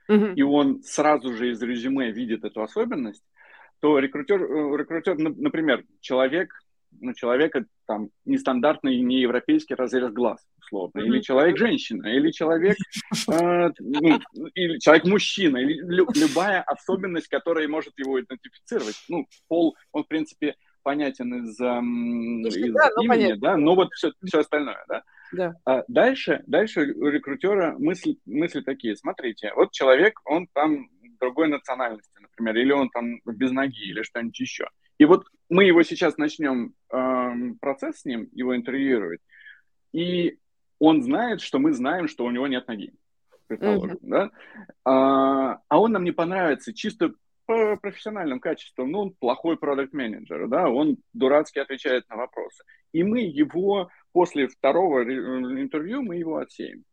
uh-huh. 0.09 0.35
и 0.35 0.43
он 0.43 0.83
сразу 0.83 1.33
же 1.33 1.51
из 1.51 1.63
резюме 1.63 2.11
видит 2.11 2.45
эту 2.45 2.63
особенность, 2.63 3.25
то 3.81 3.99
рекрутер, 3.99 4.43
э, 4.43 4.77
рекрутер 4.77 5.17
например, 5.19 5.85
человек, 6.01 6.53
ну, 7.01 7.13
человека 7.15 7.67
там 7.87 8.11
нестандартный, 8.25 9.01
не 9.01 9.21
европейский 9.21 9.75
разрез 9.75 10.13
глаз, 10.13 10.45
условно, 10.61 11.01
или 11.01 11.21
человек-женщина, 11.21 12.07
или 12.07 12.31
человек, 12.31 12.77
э, 13.29 13.71
ну, 13.79 14.21
или 14.55 14.79
человек-мужчина, 14.79 15.59
или 15.59 15.81
лю- 15.83 16.09
любая 16.15 16.63
особенность, 16.63 17.29
которая 17.29 17.69
может 17.69 17.93
его 17.99 18.21
идентифицировать. 18.21 18.97
Ну, 19.09 19.27
пол, 19.49 19.77
он, 19.93 20.05
в 20.05 20.09
принципе, 20.09 20.57
понятен 20.83 21.45
из, 21.45 21.61
эм, 21.61 22.47
из 22.47 22.73
да, 22.73 22.91
имени, 23.03 23.33
да, 23.33 23.57
но 23.57 23.75
вот 23.75 23.93
все, 23.93 24.13
все 24.25 24.41
остальное, 24.41 24.85
да. 24.89 25.03
Да. 25.33 25.55
А 25.65 25.85
дальше, 25.89 26.43
дальше 26.47 26.93
у 26.95 27.09
рекрутера 27.09 27.77
мысли, 27.79 28.19
мысли 28.27 28.61
такие. 28.61 28.97
Смотрите, 28.97 29.53
вот 29.55 29.73
человек, 29.73 30.21
он 30.25 30.47
там 30.53 30.89
другой 31.19 31.49
национальности, 31.49 32.19
например, 32.21 32.57
или 32.57 32.73
он 32.73 32.91
там 32.91 33.21
без 33.25 33.51
ноги, 33.51 33.89
или 33.89 34.03
что-нибудь 34.03 34.39
еще. 34.39 34.69
И 34.99 35.05
вот 35.05 35.27
мы 35.49 35.65
его 35.65 35.83
сейчас 35.83 36.17
начнем 36.17 36.75
э, 36.93 37.33
процесс 37.61 38.01
с 38.01 38.05
ним, 38.05 38.29
его 38.33 38.57
интервьюировать, 38.57 39.21
и 39.93 40.39
он 40.79 41.03
знает, 41.03 41.41
что 41.41 41.59
мы 41.59 41.73
знаем, 41.73 42.09
что 42.09 42.25
у 42.25 42.31
него 42.31 42.47
нет 42.47 42.69
ноги, 42.69 42.93
предположим, 43.47 43.97
mm-hmm. 43.97 44.09
да? 44.09 44.31
А, 44.85 45.61
а 45.69 45.81
он 45.81 45.93
нам 45.93 46.05
не 46.05 46.13
понравится 46.13 46.75
чисто 46.75 47.15
по 47.47 47.77
профессиональным 47.77 48.41
качествам, 48.41 48.91
ну, 48.91 49.01
он 49.01 49.11
плохой 49.13 49.57
продукт-менеджер, 49.57 50.49
да, 50.49 50.69
он 50.69 50.99
дурацки 51.13 51.59
отвечает 51.59 52.09
на 52.09 52.17
вопросы. 52.17 52.65
И 52.93 53.05
мы 53.05 53.21
его 53.21 53.89
после 54.17 54.49
второго 54.49 55.01
э, 55.01 55.61
интервью 55.61 56.01
мы 56.01 56.17
его 56.17 56.39
отсеем. 56.39 56.85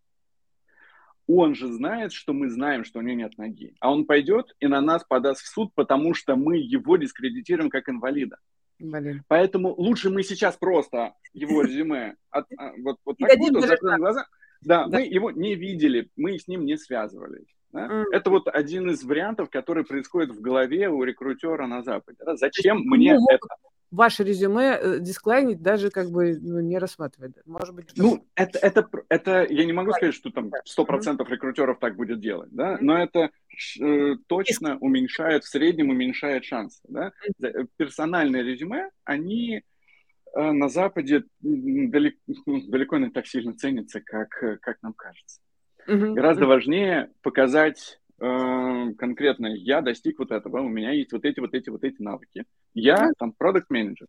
Он 1.26 1.56
же 1.56 1.72
знает, 1.72 2.12
что 2.12 2.34
мы 2.34 2.50
знаем, 2.50 2.84
что 2.84 3.00
у 3.00 3.02
него 3.02 3.16
нет 3.16 3.38
ноги. 3.38 3.74
А 3.80 3.94
он 3.94 4.06
пойдет 4.06 4.54
и 4.60 4.68
на 4.68 4.82
нас 4.82 5.06
подаст 5.06 5.40
в 5.40 5.48
суд, 5.48 5.72
потому 5.74 6.14
что 6.16 6.36
мы 6.36 6.58
его 6.58 6.98
дискредитируем 6.98 7.70
как 7.70 7.88
инвалида. 7.88 8.40
Инвалид. 8.78 9.22
Поэтому 9.30 9.74
лучше 9.74 10.10
мы 10.10 10.24
сейчас 10.24 10.58
просто 10.58 11.14
его 11.32 11.62
резюме 11.62 12.18
от, 12.30 12.46
а, 12.58 12.74
вот, 12.80 12.98
вот 13.06 13.18
так 13.18 13.38
вот, 13.38 13.68
закроем 13.68 14.02
глаза. 14.02 14.28
Да, 14.60 14.86
да, 14.88 14.98
мы 14.98 15.06
его 15.06 15.32
не 15.32 15.56
видели, 15.56 16.10
мы 16.18 16.38
с 16.38 16.50
ним 16.50 16.66
не 16.66 16.76
связывались. 16.76 17.48
Да? 17.72 17.88
Mm. 17.88 18.04
Это 18.12 18.32
вот 18.32 18.50
один 18.50 18.90
из 18.90 19.02
вариантов, 19.06 19.50
который 19.50 19.86
происходит 19.86 20.36
в 20.36 20.42
голове 20.42 20.90
у 20.90 21.02
рекрутера 21.04 21.68
на 21.68 21.84
Западе. 21.84 22.18
Да? 22.26 22.36
Зачем 22.36 22.82
мне 22.84 23.18
это? 23.30 23.48
Ваше 23.94 24.24
резюме 24.24 24.78
э, 24.82 25.00
дисклайнить 25.00 25.62
даже 25.62 25.92
как 25.92 26.10
бы 26.10 26.38
ну, 26.42 26.60
не 26.60 26.80
рассматривать. 26.80 27.36
Может 27.46 27.76
быть, 27.76 27.92
ну, 27.96 28.26
это, 28.36 28.58
это, 28.60 28.90
это, 29.08 29.46
я 29.48 29.66
не 29.66 29.74
могу 29.74 29.92
сказать, 29.92 30.16
что 30.16 30.32
там 30.32 30.50
100% 30.50 31.24
рекрутеров 31.30 31.78
так 31.80 31.96
будет 31.96 32.20
делать, 32.20 32.50
да, 32.52 32.78
но 32.82 32.98
это 32.98 33.30
э, 33.80 34.16
точно 34.28 34.78
уменьшает, 34.80 35.44
в 35.44 35.48
среднем 35.48 35.90
уменьшает 35.90 36.44
шансы, 36.44 36.82
да. 36.88 37.12
Э, 37.42 37.66
персональные 37.78 38.44
резюме, 38.44 38.90
они 39.04 39.58
э, 40.36 40.52
на 40.52 40.70
Западе 40.70 41.26
далеко, 41.40 42.18
далеко 42.68 42.98
не 42.98 43.12
так 43.12 43.28
сильно 43.28 43.54
ценятся, 43.56 44.02
как, 44.02 44.30
как 44.62 44.82
нам 44.82 44.94
кажется. 44.94 45.40
Гораздо 45.86 46.48
важнее 46.48 47.12
показать 47.22 48.00
конкретно 48.20 49.48
я 49.48 49.82
достиг 49.82 50.20
вот 50.20 50.32
этого, 50.32 50.62
у 50.62 50.70
меня 50.70 50.92
есть 50.92 51.12
вот 51.12 51.26
эти, 51.26 51.40
вот 51.40 51.54
эти, 51.54 51.70
вот 51.70 51.84
эти 51.84 52.02
навыки. 52.02 52.46
Я 52.74 53.12
там 53.18 53.34
продукт 53.34 53.70
менеджер. 53.70 54.08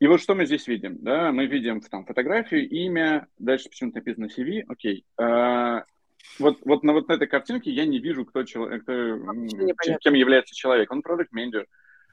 И 0.00 0.06
вот 0.08 0.20
что 0.20 0.34
мы 0.34 0.46
здесь 0.46 0.66
видим, 0.66 0.98
да, 1.00 1.30
мы 1.30 1.46
видим 1.46 1.80
там 1.80 2.04
фотографию, 2.04 2.68
имя, 2.68 3.28
дальше 3.38 3.68
почему-то 3.68 3.98
написано 3.98 4.26
CV, 4.26 4.64
окей. 4.66 5.04
А, 5.16 5.84
вот, 6.40 6.58
вот 6.64 6.82
на 6.82 6.92
вот 6.92 7.08
этой 7.08 7.28
картинке 7.28 7.70
я 7.70 7.86
не 7.86 8.00
вижу, 8.00 8.24
кто, 8.24 8.42
человек, 8.42 8.82
кто 8.82 8.92
чем, 9.84 9.98
кем 10.00 10.14
является 10.14 10.56
человек. 10.56 10.90
Он 10.90 11.02
продукт 11.02 11.30
менеджер, 11.30 11.66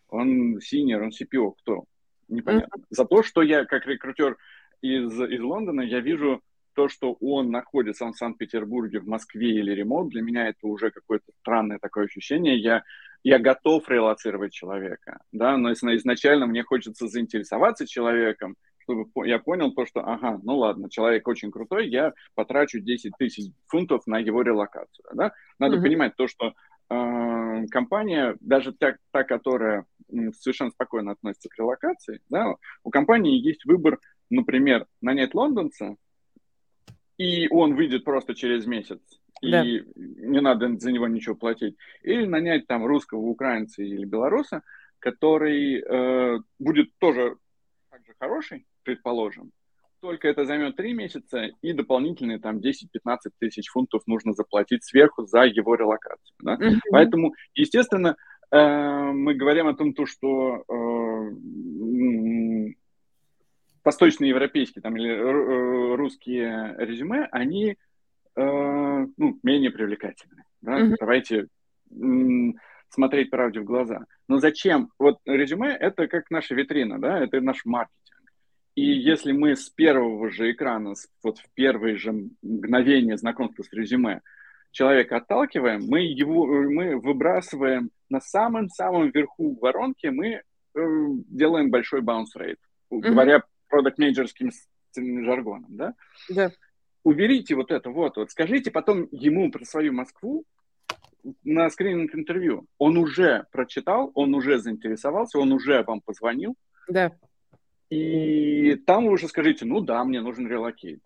он 0.08 0.60
синер, 0.62 1.01
он 1.01 1.10
CPO, 1.10 1.53
кто? 1.60 1.86
Непонятно. 2.27 2.77
Mm-hmm. 2.77 2.86
За 2.91 3.06
то, 3.06 3.24
что 3.24 3.41
я 3.41 3.65
как 3.65 3.88
рекрутер 3.88 4.38
из, 4.82 5.20
из 5.20 5.41
Лондона, 5.41 5.82
я 5.82 6.00
вижу 6.00 6.44
то, 6.73 6.89
что 6.89 7.13
он 7.19 7.51
находится 7.51 8.05
в 8.05 8.13
Санкт-Петербурге, 8.15 8.99
в 8.99 9.07
Москве 9.07 9.51
или 9.51 9.71
ремонт, 9.71 10.09
для 10.09 10.21
меня 10.21 10.47
это 10.47 10.67
уже 10.67 10.91
какое-то 10.91 11.31
странное 11.41 11.79
такое 11.79 12.05
ощущение. 12.05 12.57
Я, 12.57 12.83
я 13.23 13.39
готов 13.39 13.89
релацировать 13.89 14.53
человека, 14.53 15.19
да, 15.31 15.57
но 15.57 15.73
изначально 15.73 16.45
мне 16.45 16.63
хочется 16.63 17.07
заинтересоваться 17.07 17.88
человеком, 17.88 18.55
чтобы 18.89 19.07
я 19.27 19.39
понял 19.39 19.71
то, 19.71 19.85
что, 19.85 20.01
ага, 20.01 20.39
ну 20.43 20.57
ладно, 20.57 20.89
человек 20.89 21.27
очень 21.27 21.51
крутой, 21.51 21.89
я 21.89 22.13
потрачу 22.35 22.79
10 22.79 23.13
тысяч 23.17 23.51
фунтов 23.67 24.07
на 24.07 24.17
его 24.17 24.41
релокацию, 24.41 25.05
да. 25.13 25.31
Надо 25.59 25.77
mm-hmm. 25.77 25.81
понимать 25.81 26.15
то, 26.15 26.27
что 26.27 26.53
э, 26.89 27.65
компания, 27.69 28.35
даже 28.39 28.73
та, 28.73 28.95
та, 29.11 29.23
которая 29.23 29.85
совершенно 30.39 30.71
спокойно 30.71 31.11
относится 31.11 31.49
к 31.49 31.57
релокации, 31.57 32.21
да, 32.29 32.55
у 32.83 32.89
компании 32.89 33.39
есть 33.39 33.65
выбор, 33.65 33.99
например, 34.29 34.88
нанять 35.01 35.33
лондонца, 35.33 35.95
и 37.19 37.49
он 37.49 37.75
выйдет 37.75 38.05
просто 38.05 38.33
через 38.33 38.65
месяц, 38.65 38.99
и 39.41 39.51
да. 39.51 39.63
не 39.63 40.41
надо 40.41 40.73
за 40.79 40.91
него 40.91 41.07
ничего 41.07 41.35
платить. 41.35 41.75
Или 42.01 42.25
нанять 42.25 42.65
там 42.65 42.85
русского, 42.85 43.19
украинца 43.19 43.83
или 43.83 44.05
белоруса, 44.05 44.63
который 44.99 45.81
э, 45.81 46.39
будет 46.59 46.88
тоже 46.97 47.35
так 47.91 48.05
же 48.05 48.13
хороший, 48.17 48.65
предположим, 48.83 49.51
только 50.01 50.29
это 50.29 50.45
займет 50.45 50.77
3 50.77 50.93
месяца, 50.93 51.49
и 51.61 51.73
дополнительные 51.73 52.39
там 52.39 52.59
10-15 52.59 53.17
тысяч 53.38 53.67
фунтов 53.69 54.03
нужно 54.07 54.31
заплатить 54.31 54.85
сверху 54.85 55.25
за 55.25 55.41
его 55.43 55.75
релокацию. 55.75 56.35
Да? 56.41 56.55
Mm-hmm. 56.55 56.79
Поэтому, 56.91 57.33
естественно, 57.53 58.15
э, 58.49 59.11
мы 59.11 59.33
говорим 59.33 59.67
о 59.67 59.75
том, 59.75 59.93
то, 59.93 60.05
что 60.05 60.63
э, 60.69 61.31
восточноевропейские 63.89 64.84
там, 64.84 64.96
или 64.98 65.10
э, 65.10 65.96
русские 65.96 66.75
резюме, 66.77 67.27
они 67.31 67.72
э, 67.72 67.75
ну, 68.36 69.39
менее 69.41 69.72
привлекательны. 69.72 70.43
Да? 70.62 70.79
Mm-hmm. 70.79 70.96
Давайте 71.00 71.48
смотреть 72.89 73.31
правде 73.31 73.62
в 73.62 73.63
глаза. 73.63 74.05
Но 74.27 74.38
зачем? 74.38 74.91
Вот 75.00 75.17
резюме– 75.25 75.75
это 75.79 76.08
как 76.08 76.29
наша 76.29 76.53
витрина, 76.53 77.00
да, 77.00 77.19
это 77.19 77.41
наш 77.41 77.65
маркетинг. 77.65 78.31
И 78.75 78.84
если 78.84 79.31
мы 79.31 79.55
с 79.55 79.69
первого 79.69 80.29
же 80.29 80.51
экрана, 80.51 80.93
вот 81.24 81.39
в 81.39 81.50
первые 81.55 81.96
же 81.98 82.13
мгновения 82.43 83.17
знакомства 83.17 83.63
с 83.63 83.74
резюме, 83.74 84.22
человека 84.72 85.17
отталкиваем, 85.17 85.81
мы 85.88 86.01
его 86.01 86.46
мы 86.46 86.96
выбрасываем 86.98 87.89
на 88.10 88.22
самом-самом 88.22 89.10
верху 89.10 89.58
воронки, 89.60 90.08
мы 90.08 90.27
э, 90.27 90.41
делаем 91.27 91.72
большой 91.72 92.01
bounce 92.01 92.36
rate, 92.38 92.58
mm-hmm. 92.91 93.00
говоря 93.00 93.43
продакт-менеджерским 93.69 94.51
жаргоном, 94.95 95.75
да? 95.75 95.93
Да. 96.29 96.51
Уберите 97.03 97.55
вот 97.55 97.71
это 97.71 97.89
вот, 97.89 98.17
вот, 98.17 98.31
скажите 98.31 98.71
потом 98.71 99.07
ему 99.11 99.49
про 99.51 99.63
свою 99.63 99.93
Москву, 99.93 100.45
на 101.43 101.69
скрининг 101.69 102.15
интервью. 102.15 102.65
Он 102.77 102.97
уже 102.97 103.45
прочитал, 103.51 104.11
он 104.15 104.33
уже 104.33 104.59
заинтересовался, 104.59 105.39
он 105.39 105.51
уже 105.51 105.83
вам 105.83 106.01
позвонил. 106.01 106.55
Да. 106.88 107.11
И 107.89 108.75
там 108.85 109.05
вы 109.05 109.13
уже 109.13 109.27
скажите, 109.27 109.65
ну 109.65 109.81
да, 109.81 110.03
мне 110.03 110.21
нужен 110.21 110.47
релокейт. 110.47 111.01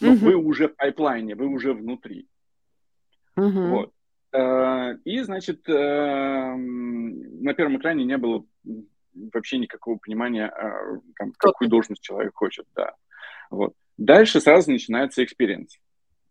Но 0.00 0.12
угу. 0.12 0.26
вы 0.26 0.36
уже 0.36 0.68
в 0.68 0.76
пайплайне, 0.76 1.34
вы 1.34 1.46
уже 1.46 1.72
внутри. 1.72 2.28
Угу. 3.36 3.66
Вот. 3.68 3.92
Э, 4.32 4.94
и, 5.04 5.20
значит, 5.20 5.68
э, 5.68 6.54
на 6.54 7.54
первом 7.54 7.78
экране 7.78 8.04
не 8.04 8.16
было 8.16 8.44
вообще 9.32 9.58
никакого 9.58 9.98
понимания, 9.98 10.52
э, 10.54 10.98
там, 11.16 11.32
какую 11.38 11.68
должность 11.68 12.02
человек 12.02 12.34
хочет. 12.34 12.66
Да. 12.74 12.94
Вот. 13.50 13.74
Дальше 13.96 14.40
сразу 14.40 14.70
начинается 14.70 15.22
experience. 15.22 15.70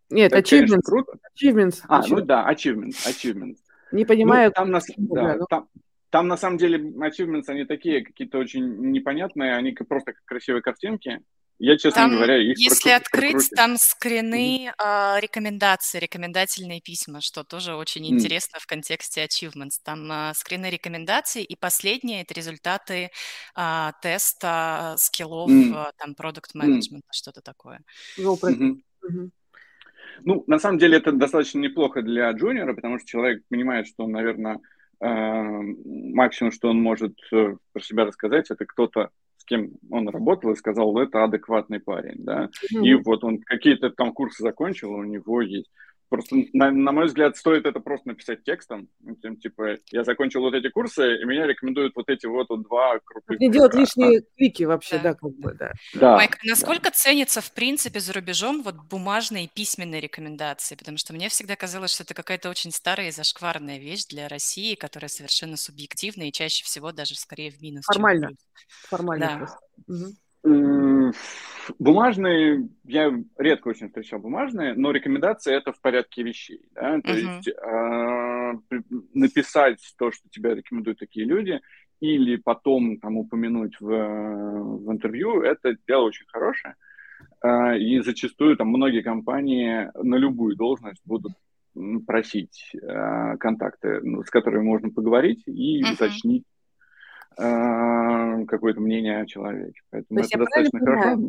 Нет, 0.09 0.31
это, 0.31 0.39
achievements. 0.39 0.83
Круто. 0.85 1.17
Achievements. 1.35 1.81
А, 1.87 2.01
ну 2.07 2.21
да, 2.21 2.49
achievements, 2.51 3.05
achievements. 3.05 3.57
Не 3.91 4.05
понимаю. 4.05 4.49
Ну, 4.49 4.53
там, 4.53 4.71
на, 4.71 4.79
да, 4.97 5.35
ну... 5.35 5.45
там, 5.49 5.69
там 6.09 6.27
на 6.27 6.37
самом 6.37 6.57
деле 6.57 6.79
achievements, 6.79 7.45
они 7.47 7.65
такие 7.65 8.03
какие-то 8.03 8.37
очень 8.37 8.91
непонятные, 8.91 9.55
они 9.55 9.71
просто 9.73 10.13
как 10.13 10.23
красивые 10.25 10.61
картинки. 10.61 11.21
Я, 11.59 11.77
честно 11.77 12.03
там, 12.03 12.11
говоря, 12.11 12.37
их 12.37 12.57
Если 12.57 12.89
прокру- 12.89 12.95
открыть, 12.95 13.31
прокрутить. 13.31 13.55
там 13.55 13.77
скрины 13.77 14.67
э, 14.67 15.19
рекомендации, 15.19 15.99
рекомендательные 15.99 16.81
письма, 16.81 17.19
что 17.19 17.43
тоже 17.43 17.75
очень 17.75 18.03
mm. 18.03 18.09
интересно 18.09 18.59
в 18.59 18.67
контексте 18.67 19.25
achievements. 19.25 19.79
Там 19.83 20.11
э, 20.11 20.33
скрины 20.35 20.69
рекомендаций, 20.69 21.43
и 21.43 21.55
последние– 21.55 22.21
это 22.23 22.35
результаты 22.35 23.09
э, 23.55 23.91
теста 24.01 24.95
скиллов, 24.97 25.49
mm. 25.49 25.73
э, 25.73 25.91
там, 25.97 26.13
продукт 26.13 26.53
менеджмента 26.53 27.07
mm. 27.07 27.15
что-то 27.15 27.41
такое. 27.41 27.81
Mm-hmm. 28.19 28.77
Mm-hmm. 29.09 29.29
Ну, 30.25 30.43
на 30.47 30.59
самом 30.59 30.77
деле 30.77 30.97
это 30.97 31.11
достаточно 31.11 31.59
неплохо 31.59 32.01
для 32.01 32.31
джуниора, 32.31 32.73
потому 32.73 32.99
что 32.99 33.07
человек 33.07 33.43
понимает, 33.49 33.87
что 33.87 34.03
он, 34.03 34.11
наверное, 34.11 34.59
максимум, 34.99 36.51
что 36.51 36.69
он 36.69 36.81
может 36.81 37.13
э, 37.31 37.55
про 37.71 37.81
себя 37.81 38.05
рассказать, 38.05 38.49
это 38.49 38.65
кто-то, 38.65 39.11
кем 39.47 39.71
он 39.89 40.09
работал 40.09 40.51
и 40.51 40.55
сказал, 40.55 40.97
это 40.99 41.23
адекватный 41.23 41.79
парень, 41.79 42.23
да, 42.23 42.45
mm-hmm. 42.45 42.83
и 42.83 42.93
вот 42.95 43.23
он 43.23 43.39
какие-то 43.39 43.89
там 43.89 44.13
курсы 44.13 44.43
закончил, 44.43 44.91
у 44.91 45.03
него 45.03 45.41
есть 45.41 45.69
Просто, 46.09 46.37
на, 46.53 46.71
на 46.71 46.91
мой 46.93 47.07
взгляд, 47.07 47.35
стоит 47.35 47.65
это 47.65 47.81
просто 47.81 48.07
написать 48.07 48.43
текстом. 48.43 48.87
Ну, 49.01 49.15
тем, 49.15 49.35
типа, 49.35 49.77
я 49.91 50.03
закончил 50.05 50.41
вот 50.41 50.53
эти 50.53 50.69
курсы, 50.69 51.17
и 51.21 51.25
меня 51.25 51.45
рекомендуют 51.45 51.95
вот 51.95 52.09
эти 52.09 52.25
вот, 52.25 52.47
вот 52.49 52.63
два 52.63 52.99
крутых... 53.03 53.39
Не 53.39 53.51
делать 53.51 53.73
лишние 53.73 54.21
клики 54.37 54.63
вообще, 54.63 54.97
да, 54.97 55.11
да 55.11 55.13
как 55.15 55.31
бы, 55.33 55.53
да. 55.53 55.73
да 55.95 56.15
Майк, 56.15 56.37
насколько 56.45 56.85
да. 56.85 56.91
ценится, 56.91 57.41
в 57.41 57.51
принципе, 57.51 57.99
за 57.99 58.13
рубежом 58.13 58.63
вот 58.63 58.75
бумажные 58.89 59.45
и 59.45 59.49
письменные 59.53 59.99
рекомендации? 59.99 60.75
Потому 60.75 60.97
что 60.97 61.13
мне 61.13 61.27
всегда 61.27 61.57
казалось, 61.57 61.93
что 61.93 62.03
это 62.03 62.13
какая-то 62.13 62.49
очень 62.49 62.71
старая 62.71 63.09
и 63.09 63.11
зашкварная 63.11 63.77
вещь 63.77 64.05
для 64.05 64.29
России, 64.29 64.75
которая 64.75 65.09
совершенно 65.09 65.57
субъективна 65.57 66.29
и 66.29 66.31
чаще 66.31 66.63
всего 66.63 66.93
даже 66.93 67.15
скорее 67.15 67.51
в 67.51 67.61
минус. 67.61 67.85
Формально. 67.85 68.29
Формально. 68.87 69.49
Да. 69.87 69.93
Угу. 69.93 70.15
Бумажные, 71.79 72.69
я 72.85 73.13
редко 73.37 73.69
очень 73.69 73.87
встречал 73.87 74.19
бумажные, 74.19 74.73
но 74.73 74.91
рекомендации 74.91 75.55
это 75.55 75.73
в 75.73 75.81
порядке 75.81 76.23
вещей. 76.23 76.61
Да? 76.73 77.01
То 77.01 77.11
uh-huh. 77.11 77.35
есть 77.35 77.47
э, 77.49 78.81
написать 79.13 79.79
то, 79.97 80.11
что 80.11 80.29
тебя 80.29 80.55
рекомендуют 80.55 80.99
такие 80.99 81.25
люди, 81.25 81.59
или 81.99 82.37
потом 82.37 82.99
там 82.99 83.17
упомянуть 83.17 83.79
в, 83.79 83.87
в 83.87 84.91
интервью, 84.91 85.41
это 85.41 85.75
дело 85.87 86.03
очень 86.03 86.25
хорошее. 86.27 86.75
Э, 87.43 87.77
и 87.77 87.99
зачастую 87.99 88.55
там 88.55 88.69
многие 88.69 89.01
компании 89.01 89.91
на 89.95 90.15
любую 90.15 90.55
должность 90.55 91.01
будут 91.05 91.33
просить 92.07 92.71
э, 92.73 93.37
контакты, 93.37 93.99
ну, 94.01 94.23
с 94.23 94.29
которыми 94.29 94.63
можно 94.63 94.89
поговорить 94.89 95.43
и 95.45 95.83
uh-huh. 95.83 95.93
уточнить 95.93 96.43
какое-то 97.37 98.79
мнение 98.79 99.21
о 99.21 99.25
человеке. 99.25 99.81
Поэтому 99.91 100.19
это 100.19 100.39
достаточно 100.39 100.79
хорошо. 100.79 101.19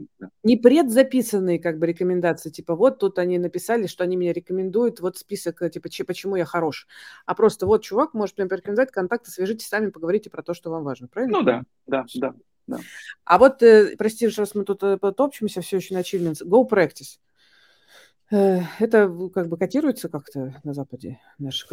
Не 0.42 0.56
предзаписанные 0.56 1.58
как 1.58 1.78
бы 1.78 1.86
рекомендации, 1.86 2.50
типа 2.50 2.74
вот 2.74 2.98
тут 2.98 3.18
они 3.18 3.38
написали, 3.38 3.86
что 3.86 4.04
они 4.04 4.16
меня 4.16 4.32
рекомендуют, 4.32 5.00
вот 5.00 5.18
список, 5.18 5.60
э, 5.62 5.70
типа 5.70 5.88
почему 6.06 6.36
я 6.36 6.44
хорош. 6.44 6.86
А 7.26 7.34
просто 7.34 7.66
вот 7.66 7.82
чувак 7.82 8.14
может 8.14 8.38
мне 8.38 8.46
порекомендовать 8.46 8.90
контакты, 8.90 9.30
свяжитесь 9.30 9.68
сами, 9.68 9.90
поговорите 9.90 10.30
про 10.30 10.42
то, 10.42 10.54
что 10.54 10.70
вам 10.70 10.84
важно. 10.84 11.08
Правильно? 11.08 11.38
Ну 11.38 11.44
да, 11.44 11.62
да, 11.86 12.04
да. 12.14 12.34
Да. 12.66 12.78
А 13.24 13.38
вот, 13.38 13.62
э, 13.62 13.96
прости, 13.96 14.28
раз 14.28 14.54
мы 14.54 14.64
тут 14.64 14.82
э, 14.82 14.98
потопчемся 14.98 15.62
все 15.62 15.78
еще 15.78 15.94
на 15.94 16.00
achievements, 16.00 16.44
go 16.44 16.68
practice. 16.68 17.18
Э, 18.30 18.60
это 18.78 19.10
как 19.34 19.48
бы 19.48 19.56
котируется 19.56 20.08
как-то 20.08 20.60
на 20.64 20.74
Западе, 20.74 21.20
наш 21.38 21.66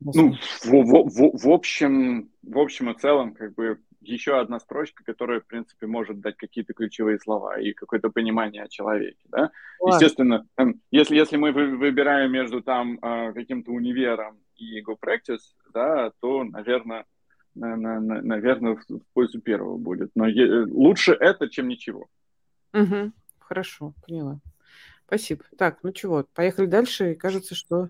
Ну, 0.00 0.34
в, 0.62 0.66
в, 0.66 1.08
в, 1.08 1.44
в, 1.44 1.50
общем, 1.50 2.30
в 2.42 2.58
общем 2.58 2.90
и 2.90 2.98
целом, 2.98 3.34
как 3.34 3.54
бы 3.54 3.80
еще 4.00 4.38
одна 4.38 4.60
строчка, 4.60 5.04
которая, 5.04 5.40
в 5.40 5.46
принципе, 5.46 5.86
может 5.86 6.20
дать 6.20 6.36
какие-то 6.36 6.74
ключевые 6.74 7.18
слова 7.18 7.60
и 7.60 7.72
какое-то 7.72 8.08
понимание 8.10 8.62
о 8.62 8.68
человеке, 8.68 9.18
да. 9.28 9.50
Ладно. 9.80 9.94
Естественно, 9.94 10.46
если, 10.90 11.16
если 11.16 11.36
мы 11.36 11.52
выбираем 11.52 12.32
между 12.32 12.62
там 12.62 12.98
а, 13.02 13.32
каким-то 13.32 13.72
универом 13.72 14.38
и 14.56 14.80
Go 14.82 14.96
Practice, 15.00 15.42
да, 15.74 16.12
то, 16.20 16.44
наверное, 16.44 17.04
на, 17.54 17.76
на, 17.76 18.00
на, 18.00 18.22
наверное, 18.22 18.76
в 18.76 19.02
пользу 19.12 19.40
первого 19.40 19.76
будет. 19.76 20.10
Но 20.14 20.26
е- 20.26 20.64
лучше 20.64 21.12
это, 21.12 21.48
чем 21.48 21.68
ничего. 21.68 22.08
Угу. 22.72 23.12
Хорошо, 23.40 23.94
поняла. 24.06 24.40
Спасибо. 25.10 25.42
Так, 25.58 25.80
ну 25.82 25.90
чего, 25.90 26.24
поехали 26.34 26.66
дальше. 26.66 27.12
И 27.12 27.16
кажется, 27.16 27.56
что 27.56 27.88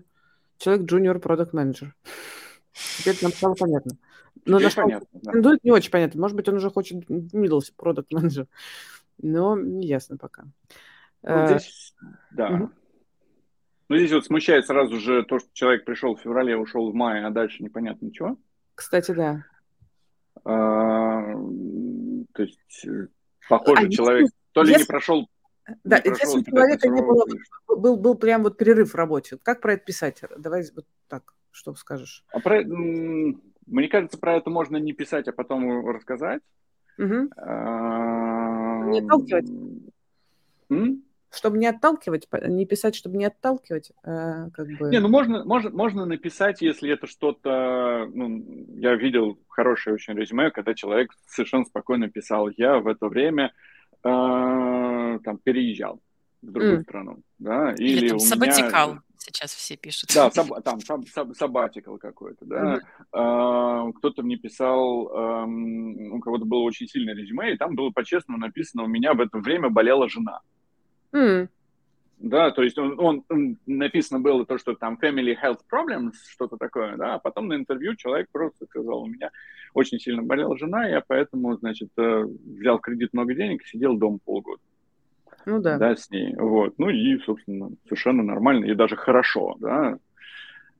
человек 0.57 0.87
джуниор 0.87 1.19
продукт 1.19 1.53
менеджер 1.53 1.95
Теперь 2.73 3.15
нам 3.21 3.31
стало 3.31 3.53
понятно. 3.53 3.91
Но 4.45 4.57
на 4.57 4.71
что 4.71 4.81
понятно, 4.81 5.07
да. 5.21 5.51
не 5.61 5.69
очень 5.69 5.91
понятно. 5.91 6.19
Может 6.19 6.35
быть, 6.35 6.49
он 6.49 6.55
уже 6.55 6.71
хочет 6.71 7.07
middle 7.07 7.61
продукт 7.77 8.11
менеджер 8.11 8.47
Но 9.21 9.55
не 9.55 9.85
ясно 9.85 10.17
пока. 10.17 10.45
Ну, 11.21 11.47
здесь, 11.47 11.93
да. 12.31 12.49
Угу. 12.49 12.69
Ну, 13.89 13.97
здесь 13.97 14.13
вот 14.13 14.25
смущает 14.25 14.65
сразу 14.65 14.99
же 14.99 15.21
то, 15.21 15.37
что 15.37 15.49
человек 15.53 15.85
пришел 15.85 16.15
в 16.15 16.21
феврале, 16.21 16.57
ушел 16.57 16.89
в 16.89 16.95
мае, 16.95 17.23
а 17.23 17.29
дальше 17.29 17.61
непонятно 17.61 18.07
ничего. 18.07 18.35
Кстати, 18.73 19.11
да. 19.11 19.45
А, 20.43 21.35
то 22.33 22.41
есть, 22.41 22.85
э, 22.87 23.09
похоже, 23.47 23.85
а 23.85 23.89
человек 23.91 24.31
то 24.53 24.63
ли 24.63 24.69
если... 24.71 24.83
не 24.83 24.87
прошел 24.87 25.29
да, 25.83 25.99
не 25.99 26.09
если 26.09 26.39
у 26.39 26.43
человека 26.43 26.87
не 26.87 27.01
было, 27.01 27.25
был, 27.67 27.97
был 27.97 28.15
прям 28.15 28.43
вот 28.43 28.57
перерыв 28.57 28.91
в 28.91 28.95
работе, 28.95 29.37
как 29.41 29.61
про 29.61 29.73
это 29.73 29.85
писать? 29.85 30.21
Давай 30.37 30.63
вот 30.75 30.85
так, 31.07 31.33
что 31.51 31.73
скажешь? 31.75 32.25
А 32.31 32.39
про, 32.39 32.63
мне 32.63 33.87
кажется, 33.89 34.17
про 34.17 34.37
это 34.37 34.49
можно 34.49 34.77
не 34.77 34.93
писать, 34.93 35.27
а 35.27 35.33
потом 35.33 35.87
рассказать. 35.87 36.41
Угу. 36.97 37.07
Не 38.91 38.99
отталкивать? 38.99 39.49
М? 40.69 41.03
Чтобы 41.33 41.57
не 41.59 41.67
отталкивать, 41.67 42.27
не 42.47 42.65
писать, 42.65 42.93
чтобы 42.93 43.15
не 43.15 43.23
отталкивать, 43.23 43.93
а 44.03 44.49
как 44.49 44.67
бы... 44.67 44.89
Не, 44.89 44.99
ну 44.99 45.07
можно, 45.07 45.45
можно, 45.45 45.69
можно 45.69 46.05
написать, 46.05 46.61
если 46.61 46.91
это 46.91 47.07
что-то... 47.07 48.09
Ну, 48.13 48.43
я 48.75 48.95
видел 48.95 49.39
хорошее 49.47 49.93
очень 49.93 50.13
резюме, 50.13 50.51
когда 50.51 50.73
человек 50.73 51.11
совершенно 51.27 51.63
спокойно 51.63 52.09
писал, 52.09 52.49
я 52.57 52.79
в 52.79 52.87
это 52.87 53.07
время 53.07 53.53
э, 54.03 55.19
там 55.23 55.37
переезжал 55.43 55.99
в 56.41 56.51
другую 56.51 56.79
mm. 56.79 56.83
страну, 56.83 57.21
да, 57.39 57.73
или, 57.73 57.99
или 57.99 58.09
там 58.09 58.19
саботикал, 58.19 58.91
меня... 58.91 59.01
сейчас 59.17 59.53
все 59.53 59.77
пишут. 59.77 60.09
Да, 60.13 60.31
саб, 60.31 60.47
там 60.63 60.79
саб, 60.79 61.01
саб, 61.07 61.29
sabbatical 61.29 61.97
какой-то, 61.99 62.45
да. 62.45 62.79
Uh-huh. 63.13 63.93
кто-то 63.93 64.23
мне 64.23 64.37
писал, 64.37 65.03
у 65.03 66.19
кого-то 66.19 66.45
было 66.45 66.61
очень 66.61 66.87
сильное 66.87 67.13
резюме, 67.13 67.53
и 67.53 67.57
там 67.57 67.75
было 67.75 67.91
по-честному 67.91 68.39
написано, 68.39 68.83
у 68.83 68.87
меня 68.87 69.13
в 69.13 69.19
это 69.19 69.37
время 69.37 69.69
болела 69.69 70.09
жена. 70.09 70.39
Mm. 71.13 71.49
Да, 72.21 72.51
то 72.51 72.61
есть 72.61 72.77
он, 72.77 72.99
он, 72.99 73.23
он 73.29 73.57
написано 73.65 74.19
было 74.19 74.45
то, 74.45 74.59
что 74.59 74.75
там 74.75 74.99
family 75.01 75.35
health 75.35 75.61
problems, 75.71 76.13
что-то 76.29 76.55
такое, 76.55 76.95
да, 76.95 77.15
а 77.15 77.19
потом 77.19 77.47
на 77.47 77.55
интервью 77.55 77.95
человек 77.95 78.27
просто 78.31 78.67
сказал, 78.67 79.01
у 79.01 79.07
меня 79.07 79.31
очень 79.73 79.97
сильно 79.99 80.21
болела 80.21 80.55
жена, 80.55 80.87
я 80.87 81.01
поэтому, 81.05 81.57
значит, 81.57 81.89
э, 81.97 82.23
взял 82.23 82.77
кредит 82.77 83.09
много 83.13 83.33
денег 83.33 83.63
и 83.63 83.67
сидел 83.67 83.97
дома 83.97 84.19
полгода. 84.23 84.61
Ну 85.47 85.59
да. 85.61 85.79
Да, 85.79 85.95
с 85.95 86.11
ней. 86.11 86.35
Вот. 86.35 86.75
Ну 86.77 86.89
и, 86.89 87.17
собственно, 87.25 87.71
совершенно 87.85 88.21
нормально 88.21 88.65
и 88.65 88.75
даже 88.75 88.95
хорошо, 88.95 89.55
да. 89.59 89.97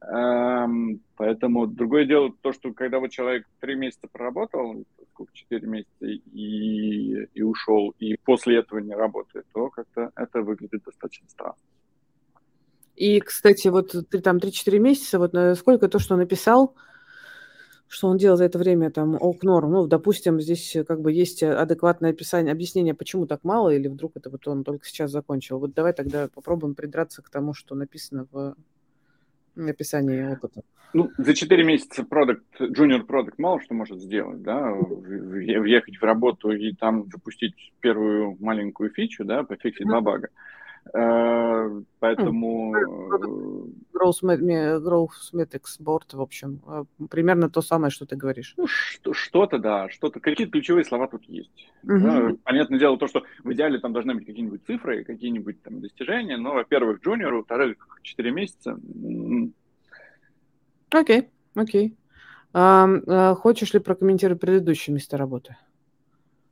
Эм, 0.02 1.00
поэтому 1.16 1.68
другое 1.68 2.06
дело 2.06 2.34
то, 2.42 2.52
что 2.54 2.74
когда 2.74 3.00
вот 3.00 3.12
человек 3.12 3.48
три 3.60 3.76
месяца 3.76 4.08
проработал, 4.12 4.84
сколько, 5.14 5.32
четыре 5.34 5.68
месяца, 5.68 6.06
и, 6.06 7.28
и 7.34 7.42
ушел, 7.44 7.94
и 8.00 8.18
после 8.26 8.60
этого 8.60 8.80
не 8.80 8.96
работает, 8.96 9.46
то 9.54 9.70
как-то 9.70 10.12
это 10.16 10.42
выглядит 10.42 10.84
достаточно 10.84 11.30
странно. 11.30 11.56
И, 12.96 13.20
кстати, 13.20 13.68
вот 13.68 13.96
там 14.24 14.38
3-4 14.38 14.80
месяца, 14.80 15.20
вот 15.20 15.34
сколько 15.58 15.88
то, 15.88 16.00
что 16.00 16.16
написал, 16.16 16.76
что 17.88 18.08
он 18.08 18.18
делал 18.18 18.38
за 18.38 18.46
это 18.46 18.58
время, 18.58 18.90
там, 18.90 19.18
ок, 19.20 19.44
норм. 19.44 19.72
Ну, 19.72 19.88
допустим, 19.88 20.40
здесь 20.40 20.76
как 20.88 21.02
бы 21.02 21.12
есть 21.12 21.44
адекватное 21.44 22.12
описание, 22.12 22.54
объяснение, 22.54 22.94
почему 22.94 23.28
так 23.28 23.44
мало, 23.44 23.70
или 23.70 23.88
вдруг 23.88 24.14
это 24.16 24.30
вот 24.30 24.48
он 24.48 24.64
только 24.64 24.86
сейчас 24.86 25.12
закончил. 25.12 25.60
Вот 25.60 25.74
давай 25.74 25.94
тогда 25.94 26.28
попробуем 26.34 26.74
придраться 26.74 27.22
к 27.22 27.30
тому, 27.30 27.54
что 27.54 27.76
написано 27.76 28.28
в 28.32 28.56
описании 29.56 30.34
опыта. 30.34 30.62
Ну, 30.94 31.10
за 31.18 31.34
4 31.34 31.64
месяца 31.64 32.04
продукт, 32.04 32.44
junior 32.60 33.04
продукт 33.04 33.40
мало 33.40 33.62
что 33.62 33.74
может 33.74 34.00
сделать, 34.00 34.42
да, 34.42 34.72
въехать 34.72 35.98
в 35.98 36.04
работу 36.04 36.52
и 36.52 36.74
там 36.74 37.06
запустить 37.10 37.54
первую 37.80 38.38
маленькую 38.42 38.90
фичу, 38.92 39.24
да, 39.24 39.44
пофиксить 39.44 39.88
два 39.88 40.02
бага. 40.02 40.30
Поэтому... 40.92 42.74
Growth, 43.94 44.22
growth 44.22 45.34
Metrics 45.34 45.80
Board, 45.80 46.14
в 46.14 46.22
общем, 46.22 46.62
э, 46.68 46.84
примерно 47.10 47.50
то 47.50 47.62
самое, 47.62 47.92
что 47.92 48.06
ты 48.06 48.16
говоришь. 48.16 48.56
Ну, 48.58 48.66
что-то, 48.68 49.60
да, 49.60 49.90
что-то, 49.90 50.20
какие-то 50.20 50.52
ключевые 50.52 50.84
слова 50.84 51.08
тут 51.08 51.24
есть. 51.26 51.72
Угу. 51.84 52.00
Да, 52.00 52.32
понятное 52.44 52.80
дело, 52.80 52.98
то, 52.98 53.08
что 53.08 53.24
в 53.44 53.54
идеале 53.54 53.80
там 53.80 53.94
должны 53.94 54.16
быть 54.16 54.26
какие-нибудь 54.26 54.66
цифры, 54.66 55.04
какие-нибудь 55.04 55.62
там 55.62 55.82
достижения, 55.82 56.38
но, 56.38 56.54
во-первых, 56.54 57.02
джуниору, 57.02 57.38
во-вторых, 57.38 57.78
4 58.02 58.32
месяца. 58.32 58.80
Окей, 60.90 61.30
окей. 61.56 61.96
А, 62.54 62.88
а, 63.08 63.36
хочешь 63.36 63.74
ли 63.74 63.80
прокомментировать 63.80 64.42
предыдущее 64.42 64.94
место 64.94 65.18
работы? 65.18 65.56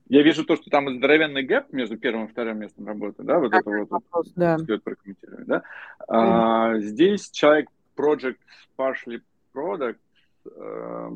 Я 0.10 0.24
вижу 0.24 0.44
то, 0.44 0.56
что 0.56 0.72
там 0.72 0.90
здоровенный 0.98 1.44
гэп 1.44 1.72
между 1.72 1.96
первым 1.98 2.26
и 2.26 2.30
вторым 2.30 2.58
местом 2.58 2.88
работы, 2.88 3.22
да, 3.24 3.38
вот 3.38 3.54
это 3.54 3.70
вот 3.70 3.90
вопрос, 3.92 4.34
да. 4.36 4.58
стоит 4.58 4.84
прокомментировать, 4.84 5.46
да. 5.46 5.58
Mm-hmm. 5.58 6.06
А, 6.10 6.80
здесь 6.80 7.30
человек 7.30 7.70
project 7.96 8.38
partially 8.76 9.22
product, 9.54 10.00
э, 10.46 11.10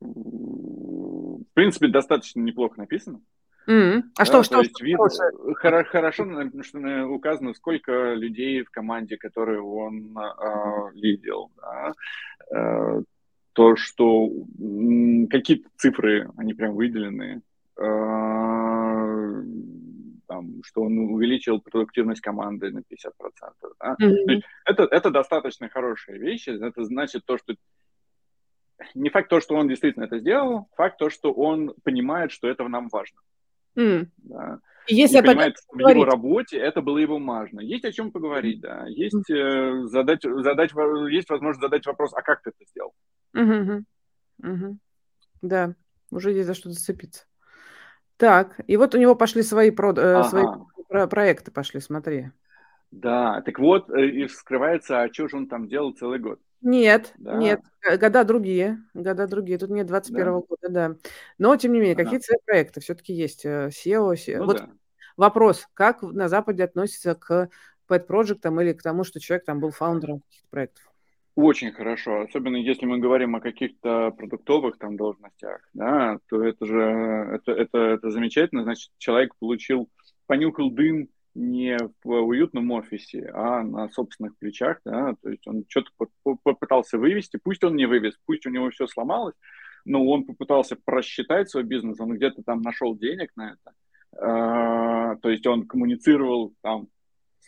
в 0.00 1.44
принципе, 1.52 1.88
достаточно 1.88 2.40
неплохо 2.40 2.78
написано. 2.78 3.20
Mm-hmm. 3.66 4.02
А 4.16 4.18
да, 4.18 4.24
что, 4.24 4.42
что, 4.42 4.58
есть 4.60 4.80
вид, 4.80 4.96
хорошо, 5.56 5.90
хорошо 5.90 6.24
что 6.62 7.06
указано, 7.06 7.52
сколько 7.52 8.14
людей 8.14 8.62
в 8.62 8.70
команде, 8.70 9.18
которые 9.18 9.60
он 9.60 10.16
э, 10.16 10.90
лидил. 10.94 11.50
Да? 11.56 11.92
Э, 12.50 13.02
то, 13.52 13.76
что 13.76 14.30
какие-то 15.30 15.68
цифры, 15.76 16.30
они 16.36 16.54
прям 16.54 16.74
выделены, 16.74 17.42
там, 20.26 20.62
что 20.62 20.82
он 20.82 20.98
увеличил 20.98 21.60
продуктивность 21.60 22.20
команды 22.20 22.70
на 22.70 22.78
50%. 22.78 22.82
Да? 23.80 23.96
Mm-hmm. 24.00 24.42
это, 24.64 24.84
это 24.84 25.10
достаточно 25.10 25.68
хорошая 25.68 26.18
вещь. 26.18 26.48
Это 26.48 26.84
значит 26.84 27.24
то, 27.26 27.38
что 27.38 27.54
не 28.94 29.10
факт 29.10 29.28
то, 29.28 29.40
что 29.40 29.54
он 29.54 29.68
действительно 29.68 30.04
это 30.04 30.18
сделал, 30.18 30.68
факт 30.76 30.98
то, 30.98 31.10
что 31.10 31.32
он 31.32 31.74
понимает, 31.84 32.32
что 32.32 32.48
это 32.48 32.66
нам 32.68 32.88
важно. 32.88 33.20
Mm. 33.76 34.06
Да. 34.18 34.60
Если 34.86 35.20
понимает, 35.20 35.56
в 35.72 35.78
его 35.78 36.04
работе 36.04 36.58
это 36.58 36.82
было 36.82 36.98
его 36.98 37.18
важно. 37.18 37.60
Есть 37.60 37.84
о 37.84 37.92
чем 37.92 38.12
поговорить, 38.12 38.60
да. 38.60 38.86
Есть 38.86 39.30
э, 39.30 39.84
задать, 39.84 40.22
задать, 40.22 40.72
есть 41.10 41.30
возможность 41.30 41.60
задать 41.60 41.86
вопрос, 41.86 42.12
а 42.14 42.22
как 42.22 42.42
ты 42.42 42.50
это 42.50 42.68
сделал? 42.68 42.92
Mm-hmm. 43.36 43.84
Mm-hmm. 44.42 44.76
Да, 45.42 45.74
уже 46.10 46.32
есть 46.32 46.46
за 46.46 46.54
что 46.54 46.70
зацепиться. 46.70 47.24
Так, 48.16 48.60
и 48.66 48.76
вот 48.76 48.94
у 48.94 48.98
него 48.98 49.14
пошли 49.14 49.42
свои, 49.42 49.70
прод... 49.70 49.98
Э, 49.98 50.16
ага. 50.16 50.28
свои 50.28 50.44
про- 50.88 51.06
проекты, 51.06 51.50
пошли, 51.50 51.80
смотри. 51.80 52.30
Да, 52.90 53.42
так 53.42 53.58
вот, 53.58 53.90
э, 53.90 54.06
и 54.06 54.28
скрывается, 54.28 55.02
а 55.02 55.12
что 55.12 55.28
же 55.28 55.36
он 55.36 55.48
там 55.48 55.68
делал 55.68 55.92
целый 55.92 56.20
год? 56.20 56.40
Нет, 56.62 57.12
да. 57.18 57.36
нет, 57.36 57.60
года 58.00 58.24
другие, 58.24 58.78
года 58.94 59.26
другие, 59.26 59.58
тут 59.58 59.70
нет 59.70 59.86
21 59.86 60.24
да. 60.24 60.32
года, 60.32 60.68
да. 60.68 60.96
Но, 61.36 61.56
тем 61.56 61.72
не 61.72 61.80
менее, 61.80 61.94
ага. 61.94 62.04
какие-то 62.04 62.26
свои 62.26 62.38
проекты 62.46 62.80
все-таки 62.80 63.12
есть, 63.12 63.44
SEO, 63.44 64.14
SEO. 64.14 64.38
Ну, 64.38 64.46
вот 64.46 64.58
да. 64.58 64.70
вопрос, 65.16 65.66
как 65.74 66.02
на 66.02 66.28
Западе 66.28 66.64
относится 66.64 67.14
к 67.14 67.50
pet 67.88 68.06
проектам 68.06 68.60
или 68.60 68.72
к 68.72 68.82
тому, 68.82 69.04
что 69.04 69.20
человек 69.20 69.44
там 69.44 69.60
был 69.60 69.72
фаундером 69.72 70.20
каких-то 70.20 70.48
проектов? 70.48 70.93
Очень 71.34 71.72
хорошо, 71.72 72.20
особенно 72.20 72.56
если 72.56 72.86
мы 72.86 72.98
говорим 72.98 73.34
о 73.34 73.40
каких-то 73.40 74.12
продуктовых 74.12 74.78
там 74.78 74.96
должностях, 74.96 75.68
да, 75.72 76.18
то 76.28 76.44
это 76.44 76.64
же 76.64 76.80
это, 76.80 77.50
это, 77.50 77.78
это 77.78 78.10
замечательно, 78.10 78.62
значит, 78.62 78.92
человек 78.98 79.34
получил, 79.40 79.90
понюхал 80.26 80.70
дым 80.70 81.08
не 81.34 81.76
в 82.04 82.08
уютном 82.08 82.70
офисе, 82.70 83.28
а 83.34 83.64
на 83.64 83.88
собственных 83.88 84.38
плечах, 84.38 84.78
да, 84.84 85.16
то 85.20 85.28
есть 85.28 85.44
он 85.48 85.64
что-то 85.68 85.90
попытался 86.44 86.98
вывести, 86.98 87.40
пусть 87.42 87.64
он 87.64 87.74
не 87.74 87.86
вывез, 87.86 88.14
пусть 88.26 88.46
у 88.46 88.50
него 88.50 88.70
все 88.70 88.86
сломалось, 88.86 89.34
но 89.84 90.06
он 90.06 90.26
попытался 90.26 90.76
просчитать 90.84 91.50
свой 91.50 91.64
бизнес, 91.64 91.98
он 91.98 92.14
где-то 92.14 92.44
там 92.44 92.62
нашел 92.62 92.96
денег 92.96 93.32
на 93.34 93.54
это, 93.54 93.72
а, 94.16 95.16
то 95.16 95.30
есть 95.30 95.44
он 95.48 95.66
коммуницировал 95.66 96.54
там 96.62 96.86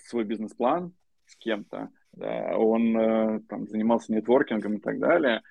свой 0.08 0.24
бизнес-план 0.24 0.92
с 1.26 1.36
кем-то, 1.36 1.90
да, 2.16 2.56
он 2.56 2.96
э, 2.96 3.40
там 3.48 3.68
занимался 3.68 4.12
нетворкингом 4.12 4.76
и 4.76 4.80
так 4.80 4.98
далее. 4.98 5.42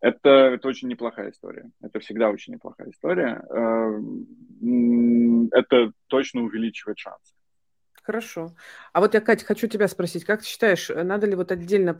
Это, 0.00 0.28
это 0.28 0.68
очень 0.68 0.88
неплохая 0.88 1.30
история. 1.30 1.70
Это 1.80 2.00
всегда 2.00 2.28
очень 2.30 2.54
неплохая 2.54 2.90
история. 2.90 3.42
Э, 3.48 4.00
это 5.52 5.92
точно 6.08 6.42
увеличивает 6.42 6.98
шансы. 6.98 7.32
Хорошо. 8.02 8.54
А 8.92 9.00
вот 9.00 9.14
я, 9.14 9.20
Катя, 9.20 9.46
хочу 9.46 9.66
тебя 9.66 9.88
спросить, 9.88 10.24
как 10.24 10.40
ты 10.40 10.46
считаешь, 10.46 10.90
надо 10.90 11.26
ли 11.26 11.36
вот 11.36 11.52
отдельно 11.52 11.96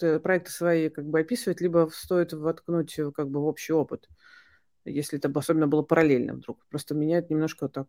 э, 0.00 0.18
проекты 0.18 0.50
свои 0.50 0.88
как 0.88 1.04
бы 1.04 1.20
описывать, 1.20 1.60
либо 1.60 1.88
стоит 1.92 2.32
воткнуть 2.32 2.98
как 3.14 3.28
бы 3.28 3.40
в 3.40 3.44
общий 3.44 3.72
опыт, 3.72 4.08
если 4.84 5.18
это 5.18 5.30
особенно 5.38 5.66
было 5.68 5.82
параллельно 5.82 6.34
вдруг? 6.34 6.64
Просто 6.70 6.94
меняет 6.94 7.30
немножко 7.30 7.68
так 7.68 7.88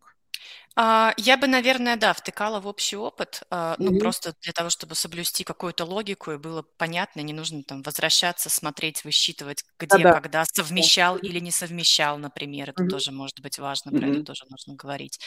а, 0.77 1.13
я 1.17 1.37
бы, 1.37 1.47
наверное, 1.47 1.97
да, 1.97 2.13
втыкала 2.13 2.59
в 2.61 2.67
общий 2.67 2.95
опыт, 2.95 3.43
а, 3.49 3.75
ну, 3.79 3.93
просто 3.93 4.33
для 4.41 4.53
того, 4.53 4.69
чтобы 4.69 4.95
соблюсти 4.95 5.43
какую-то 5.43 5.83
логику 5.85 6.31
и 6.31 6.37
было 6.37 6.63
понятно, 6.77 7.19
не 7.21 7.33
нужно 7.33 7.63
там 7.63 7.81
возвращаться, 7.81 8.49
смотреть, 8.49 9.03
высчитывать, 9.03 9.63
где, 9.79 10.05
Да-да. 10.05 10.21
когда 10.21 10.45
совмещал 10.45 11.17
или 11.17 11.39
не 11.39 11.51
совмещал, 11.51 12.17
например. 12.17 12.69
Это 12.69 12.83
Мгм. 12.83 12.87
тоже 12.87 13.11
может 13.11 13.41
быть 13.41 13.59
важно, 13.59 13.91
про 13.93 14.07
это 14.07 14.19
тоже 14.23 14.45
нужно 14.49 14.75
говорить. 14.75 15.19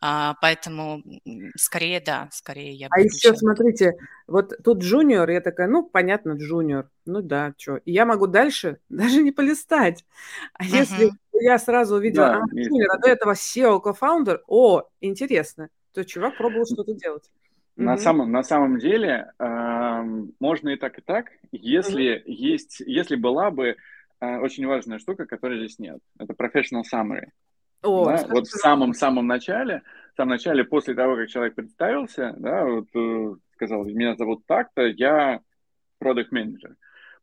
А, 0.00 0.34
поэтому 0.40 1.02
скорее, 1.56 2.00
да, 2.00 2.28
скорее 2.32 2.74
я 2.74 2.88
бы 2.90 2.94
А 2.96 3.00
еще 3.00 3.34
смотрите, 3.34 3.94
вот 4.26 4.52
тут 4.62 4.78
джуниор, 4.82 5.28
я 5.30 5.40
такая, 5.40 5.68
ну, 5.68 5.82
понятно, 5.88 6.32
джуниор, 6.32 6.90
ну 7.06 7.22
да, 7.22 7.54
что. 7.56 7.76
И 7.76 7.92
я 7.92 8.06
могу 8.06 8.26
дальше 8.26 8.78
даже 8.88 9.22
не 9.22 9.32
полистать. 9.32 10.04
А 10.54 10.64
если 10.64 11.10
я 11.32 11.58
сразу 11.58 11.96
увидела, 11.96 12.26
да, 12.26 12.42
а, 12.42 12.48
Тиллер, 12.48 12.90
а 12.92 12.98
до 12.98 13.08
этого 13.08 13.32
SEO 13.32 13.80
кофаундер, 13.80 14.42
о, 14.46 14.82
интересно, 15.00 15.68
то 15.92 16.04
чувак 16.04 16.36
пробовал 16.36 16.66
что-то 16.66 16.94
делать. 16.94 17.30
На, 17.76 17.94
угу. 17.94 18.02
самом, 18.02 18.30
на 18.30 18.42
самом 18.44 18.78
деле 18.78 19.32
э, 19.38 20.02
можно 20.38 20.68
и 20.70 20.76
так, 20.76 20.98
и 20.98 21.02
так, 21.02 21.32
если, 21.50 22.18
угу. 22.18 22.32
есть, 22.32 22.80
если 22.80 23.16
была 23.16 23.50
бы 23.50 23.76
э, 24.20 24.38
очень 24.38 24.66
важная 24.66 25.00
штука, 25.00 25.26
которой 25.26 25.58
здесь 25.58 25.78
нет. 25.80 25.98
Это 26.18 26.34
professional 26.34 26.82
summary. 26.90 27.28
О, 27.82 28.06
да? 28.06 28.24
Вот 28.28 28.46
в 28.46 28.52
самом-самом 28.52 29.26
начале, 29.26 29.82
в 30.12 30.16
самом 30.16 30.30
начале, 30.30 30.64
после 30.64 30.94
того, 30.94 31.16
как 31.16 31.28
человек 31.28 31.56
представился, 31.56 32.34
да, 32.38 32.64
вот, 32.64 32.86
э, 32.94 33.34
сказал, 33.54 33.84
меня 33.84 34.14
зовут 34.14 34.46
так-то, 34.46 34.82
я 34.86 35.40
продукт 35.98 36.30
менеджер 36.30 36.76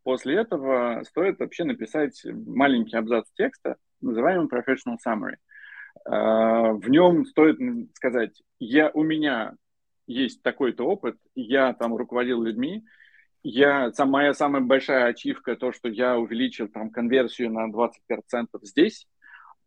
После 0.04 0.36
этого 0.36 1.04
стоит 1.04 1.40
вообще 1.40 1.64
написать 1.64 2.26
маленький 2.26 2.98
абзац 2.98 3.28
текста, 3.36 3.76
называемый 4.02 4.48
professional 4.48 4.98
summary. 5.06 5.36
А, 6.06 6.74
в 6.74 6.90
нем 6.90 7.26
стоит 7.26 7.58
сказать, 7.96 8.42
я, 8.60 8.90
у 8.94 9.04
меня 9.04 9.54
есть 10.08 10.42
такой-то 10.42 10.84
опыт, 10.86 11.18
я 11.36 11.74
там 11.74 11.96
руководил 11.96 12.42
людьми, 12.42 12.84
я, 13.44 13.92
сам, 13.94 14.12
моя 14.12 14.34
самая 14.34 14.62
большая 14.62 15.06
ачивка, 15.06 15.56
то, 15.56 15.72
что 15.72 15.90
я 15.90 16.18
увеличил 16.18 16.68
там 16.68 16.92
конверсию 16.92 17.52
на 17.52 17.68
20% 17.70 18.48
здесь. 18.62 19.08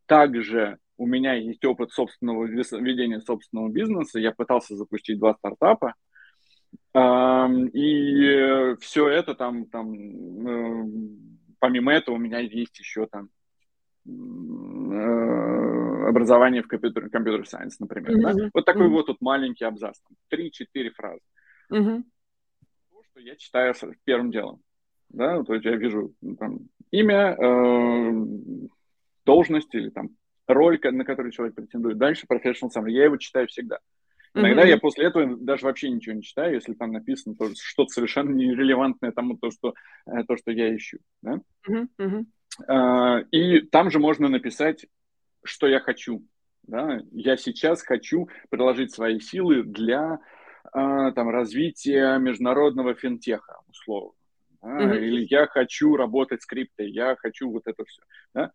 Также 0.07 0.79
у 0.97 1.07
меня 1.07 1.35
есть 1.35 1.65
опыт 1.65 1.91
собственного 1.91 2.45
ведения 2.45 3.21
собственного 3.21 3.69
бизнеса. 3.69 4.21
Я 4.21 4.31
пытался 4.31 4.77
запустить 4.77 5.19
два 5.19 5.35
стартапа. 5.35 5.95
И 6.97 8.77
все 8.81 9.09
это 9.09 9.35
там, 9.35 9.67
там 9.67 9.95
э, 9.95 10.85
помимо 11.59 11.93
этого 11.93 12.15
у 12.15 12.19
меня 12.19 12.39
есть 12.39 12.79
еще 12.79 13.07
там 13.07 13.31
э, 14.07 16.09
образование 16.09 16.63
в 16.63 16.69
компьютер, 16.69 17.11
компьютер 17.11 17.49
сайенс, 17.49 17.81
например. 17.81 18.13
Mm-hmm. 18.13 18.35
Да? 18.35 18.51
Вот 18.55 18.65
такой 18.65 18.87
mm-hmm. 18.87 18.91
вот 18.91 19.07
тут 19.07 19.21
маленький 19.21 19.65
абзац, 19.65 19.99
три-четыре 20.29 20.91
фразы. 20.91 21.21
Mm-hmm. 21.73 22.03
То, 22.91 23.03
что 23.11 23.21
я 23.21 23.37
читаю 23.37 23.75
первым 24.05 24.31
делом. 24.31 24.61
Да, 25.09 25.43
то 25.43 25.55
есть 25.55 25.65
я 25.65 25.77
вижу 25.77 26.15
там, 26.39 26.69
имя, 26.91 27.37
э, 27.39 28.13
должность 29.25 29.75
или 29.75 29.91
там 29.91 30.11
роль, 30.47 30.79
на 30.83 31.05
которую 31.05 31.33
человек 31.33 31.55
претендует. 31.55 31.99
Дальше 31.99 32.27
professional 32.31 32.71
summary. 32.75 32.91
Я 32.91 33.05
его 33.05 33.17
читаю 33.17 33.47
всегда. 33.49 33.79
Иногда 34.35 34.65
mm-hmm. 34.65 34.69
я 34.69 34.79
после 34.79 35.07
этого 35.07 35.37
даже 35.37 35.65
вообще 35.65 35.91
ничего 35.91 36.17
не 36.17 36.23
читаю, 36.23 36.55
если 36.55 36.75
там 36.75 36.91
написано 36.91 37.37
то, 37.37 37.51
что-то 37.55 37.91
совершенно 37.91 38.31
нерелевантное 38.31 39.13
тому, 39.13 39.39
то, 39.39 39.51
что, 39.53 39.75
э, 40.07 40.25
то, 40.27 40.37
что 40.37 40.51
я 40.51 40.75
ищу. 40.75 40.99
Да? 41.23 41.41
Mm-hmm. 41.69 42.25
Uh, 42.69 43.25
и 43.31 43.61
там 43.63 43.91
же 43.91 43.99
можно 43.99 44.29
написать, 44.29 44.87
что 45.45 45.69
я 45.69 45.79
хочу. 45.79 46.25
Да? 46.65 47.01
Я 47.13 47.37
сейчас 47.37 47.83
хочу 47.83 48.29
приложить 48.51 48.93
свои 48.93 49.21
силы 49.21 49.63
для 49.63 50.19
uh, 50.75 51.13
там, 51.13 51.31
развития 51.31 52.19
международного 52.19 52.95
финтеха, 52.95 53.59
условно. 53.69 54.15
Да? 54.63 54.69
Mm-hmm. 54.69 54.99
Или 54.99 55.27
я 55.31 55.47
хочу 55.47 55.95
работать 55.95 56.43
с 56.43 56.47
криптой, 56.47 56.91
я 56.91 57.15
хочу 57.17 57.51
вот 57.51 57.63
это 57.67 57.85
все. 57.85 58.03
Да? 58.35 58.53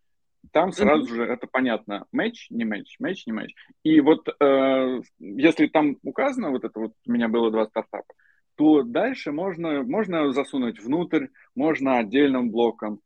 Там 0.52 0.72
сразу 0.72 1.04
mm-hmm. 1.04 1.16
же 1.16 1.24
это 1.24 1.46
понятно. 1.46 2.06
Матч, 2.12 2.48
не 2.50 2.64
матч, 2.64 2.96
матч, 2.98 3.26
не 3.26 3.32
матч. 3.32 3.54
И 3.82 4.00
вот 4.00 4.28
э, 4.28 5.00
если 5.18 5.66
там 5.66 5.96
указано, 6.02 6.50
вот 6.50 6.64
это 6.64 6.78
вот 6.78 6.92
у 7.06 7.12
меня 7.12 7.28
было 7.28 7.50
два 7.50 7.66
стартапа, 7.66 8.12
то 8.56 8.82
дальше 8.82 9.32
можно, 9.32 9.82
можно 9.82 10.32
засунуть 10.32 10.80
внутрь, 10.80 11.28
можно 11.54 11.98
отдельным 11.98 12.50
блоком. 12.50 13.00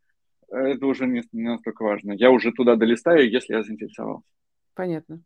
Это 0.49 0.87
уже 0.87 1.07
не, 1.07 1.23
не 1.33 1.49
настолько 1.49 1.83
важно. 1.83 2.13
Я 2.13 2.31
уже 2.31 2.53
туда 2.53 2.77
долистаю, 2.77 3.31
если 3.31 3.55
я 3.55 3.63
заинтересовался. 3.63 4.27
Понятно. 4.75 5.21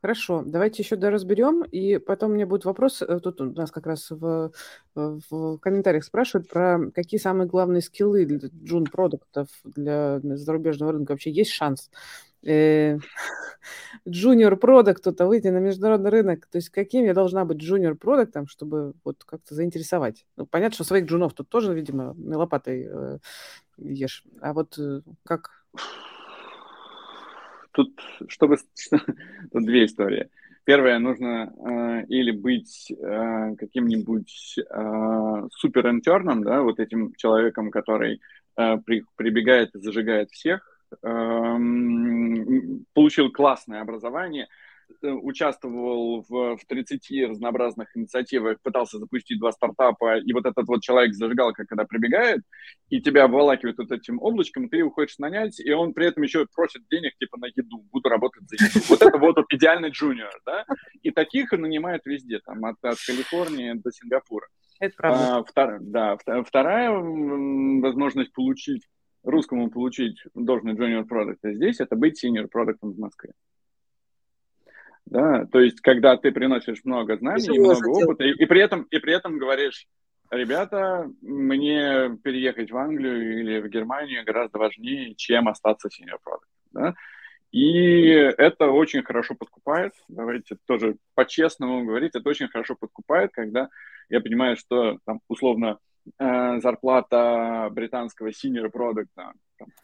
Хорошо, 0.00 0.42
давайте 0.46 0.82
еще 0.82 0.96
доразберем, 0.96 1.62
и 1.62 1.98
потом 1.98 2.30
у 2.30 2.34
меня 2.34 2.46
будет 2.46 2.64
вопрос, 2.64 3.02
э, 3.02 3.20
тут 3.20 3.40
у 3.40 3.52
нас 3.52 3.70
как 3.70 3.86
раз 3.86 4.10
в, 4.10 4.50
в 4.94 5.58
комментариях 5.58 6.04
спрашивают 6.04 6.48
про 6.48 6.90
какие 6.94 7.20
самые 7.20 7.46
главные 7.46 7.82
скиллы 7.82 8.24
для 8.24 8.48
джун 8.62 8.84
продуктов 8.84 9.48
для 9.64 10.20
зарубежного 10.22 10.92
рынка. 10.92 11.12
Вообще 11.12 11.30
есть 11.30 11.50
шанс 11.50 11.90
джуниор 14.08 14.56
продукту-то 14.56 15.26
выйти 15.26 15.48
на 15.48 15.58
международный 15.58 16.10
рынок? 16.10 16.46
То 16.46 16.56
есть 16.56 16.70
каким 16.70 17.04
я 17.04 17.12
должна 17.12 17.44
быть 17.44 17.58
джуниор 17.58 17.96
продуктом, 17.96 18.46
чтобы 18.46 18.94
вот 19.04 19.24
как-то 19.24 19.54
заинтересовать? 19.54 20.26
Ну, 20.36 20.46
понятно, 20.46 20.74
что 20.74 20.84
своих 20.84 21.04
джунов 21.06 21.34
тут 21.34 21.48
тоже, 21.48 21.74
видимо, 21.74 22.14
лопатой 22.16 22.86
э, 22.90 23.18
ешь. 23.78 24.24
А 24.40 24.54
вот 24.54 24.78
э, 24.78 25.02
как 25.24 25.64
тут, 27.74 28.00
чтобы... 28.28 28.56
тут 29.52 29.64
две 29.64 29.84
истории. 29.84 30.28
Первое, 30.64 30.98
нужно 30.98 31.52
э, 31.52 32.06
или 32.08 32.30
быть 32.30 32.90
э, 32.90 33.54
каким-нибудь 33.58 34.56
э, 34.58 35.48
суперинтерном, 35.50 36.42
да, 36.42 36.62
вот 36.62 36.80
этим 36.80 37.12
человеком, 37.16 37.70
который 37.70 38.22
э, 38.56 38.78
при, 38.78 39.04
прибегает 39.16 39.74
и 39.74 39.80
зажигает 39.80 40.30
всех, 40.30 40.66
э, 40.90 40.96
получил 42.94 43.30
классное 43.30 43.82
образование, 43.82 44.48
участвовал 45.02 46.24
в, 46.28 46.56
в 46.56 46.66
30 46.66 47.28
разнообразных 47.28 47.96
инициативах, 47.96 48.60
пытался 48.62 48.98
запустить 48.98 49.38
два 49.38 49.52
стартапа, 49.52 50.18
и 50.18 50.32
вот 50.32 50.46
этот 50.46 50.66
вот 50.66 50.82
человек 50.82 51.14
зажигалка, 51.14 51.64
когда 51.66 51.84
прибегает, 51.84 52.42
и 52.88 53.00
тебя 53.00 53.24
обволакивает 53.24 53.78
вот 53.78 53.90
этим 53.90 54.18
облачком, 54.20 54.68
ты 54.68 54.78
его 54.78 54.90
хочешь 54.90 55.18
нанять, 55.18 55.60
и 55.60 55.72
он 55.72 55.94
при 55.94 56.06
этом 56.06 56.22
еще 56.22 56.46
просит 56.54 56.82
денег 56.90 57.16
типа 57.18 57.38
на 57.38 57.46
еду, 57.46 57.84
буду 57.92 58.08
работать 58.08 58.42
за 58.48 58.56
еду. 58.56 58.80
Вот 58.88 59.02
это 59.02 59.18
вот 59.18 59.36
идеальный 59.50 59.90
джуниор, 59.90 60.40
да? 60.46 60.64
И 61.02 61.10
таких 61.10 61.52
нанимают 61.52 62.04
везде, 62.06 62.40
там, 62.44 62.64
от, 62.64 62.76
от 62.82 62.98
Калифорнии 63.06 63.72
до 63.74 63.90
Сингапура. 63.90 64.46
Это 64.80 64.94
правда. 64.96 65.36
А, 65.36 65.44
втор, 65.44 65.78
да, 65.80 66.16
вторая 66.42 66.90
возможность 66.90 68.32
получить 68.32 68.82
русскому 69.24 69.70
получить 69.70 70.22
должный 70.34 70.74
junior 70.74 71.04
продукт 71.04 71.40
здесь, 71.42 71.80
это 71.80 71.96
быть 71.96 72.22
senior 72.22 72.46
продуктом 72.46 72.92
в 72.92 72.98
Москве. 72.98 73.32
Да? 75.06 75.46
То 75.46 75.60
есть, 75.60 75.80
когда 75.80 76.16
ты 76.16 76.32
приносишь 76.32 76.84
много 76.84 77.16
знаний 77.16 77.56
и 77.56 77.58
много 77.58 77.88
опыта, 77.88 78.24
и, 78.24 78.30
и, 78.30 78.46
при 78.46 78.60
этом, 78.62 78.82
и 78.84 78.98
при 78.98 79.14
этом 79.14 79.38
говоришь, 79.38 79.86
ребята, 80.30 81.10
мне 81.20 82.16
переехать 82.22 82.70
в 82.70 82.76
Англию 82.76 83.40
или 83.40 83.60
в 83.60 83.68
Германию 83.68 84.24
гораздо 84.24 84.58
важнее, 84.58 85.14
чем 85.14 85.48
остаться 85.48 85.88
senior 85.88 86.18
product. 86.24 86.48
Да? 86.72 86.94
И 87.52 88.08
это 88.08 88.70
очень 88.70 89.04
хорошо 89.04 89.34
подкупает. 89.34 89.92
Давайте 90.08 90.56
тоже 90.66 90.96
по-честному 91.14 91.84
говорить, 91.84 92.16
это 92.16 92.28
очень 92.28 92.48
хорошо 92.48 92.74
подкупает, 92.74 93.30
когда 93.32 93.68
я 94.08 94.20
понимаю, 94.20 94.56
что 94.56 94.98
там, 95.06 95.20
условно 95.28 95.78
э, 96.18 96.60
зарплата 96.60 97.68
британского 97.70 98.30
senior 98.30 98.70
продукта 98.70 99.32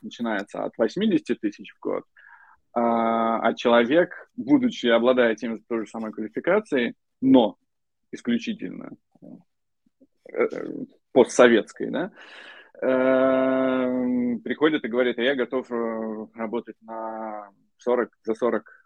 начинается 0.02 0.64
от 0.64 0.76
80 0.76 1.40
тысяч 1.40 1.72
в 1.72 1.80
год, 1.80 2.04
а, 2.72 3.40
а 3.40 3.54
человек, 3.54 4.30
будучи, 4.36 4.86
обладая 4.86 5.34
тем 5.34 5.56
же 5.56 5.62
той 5.68 5.84
же 5.84 5.90
самой 5.90 6.12
квалификацией, 6.12 6.94
но 7.20 7.56
исключительно 8.12 8.90
э, 10.32 10.46
постсоветской, 11.12 11.90
да, 11.90 12.12
э, 12.80 14.38
приходит 14.44 14.84
и 14.84 14.88
говорит, 14.88 15.18
а 15.18 15.22
я 15.22 15.34
готов 15.34 15.70
э, 15.70 16.26
работать 16.34 16.76
на 16.82 17.50
40, 17.78 18.10
за 18.24 18.34
40 18.34 18.76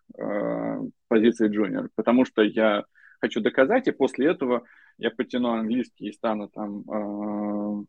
позиций 1.08 1.48
джуниор, 1.48 1.88
потому 1.94 2.26
что 2.26 2.42
я 2.42 2.84
хочу 3.20 3.40
доказать, 3.40 3.88
и 3.88 3.92
после 3.92 4.30
этого 4.30 4.64
я 4.98 5.10
потяну 5.10 5.52
английский 5.52 6.08
и 6.08 6.12
стану 6.12 6.48
там 6.48 7.86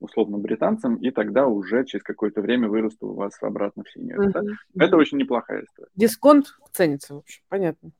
условно 0.00 0.38
британцам, 0.38 0.96
и 0.96 1.10
тогда 1.10 1.46
уже 1.46 1.84
через 1.84 2.02
какое-то 2.02 2.40
время 2.40 2.68
вырасту 2.68 3.08
у 3.08 3.14
вас 3.14 3.36
обратно 3.42 3.84
в 3.84 3.90
синюю. 3.90 4.28
Uh-huh. 4.28 4.42
Да? 4.74 4.84
Это 4.84 4.96
очень 4.96 5.18
неплохая 5.18 5.64
история. 5.64 5.90
Дисконт 5.96 6.46
ценится, 6.72 7.14
в 7.14 7.18
общем, 7.18 7.42
понятно. 7.48 7.90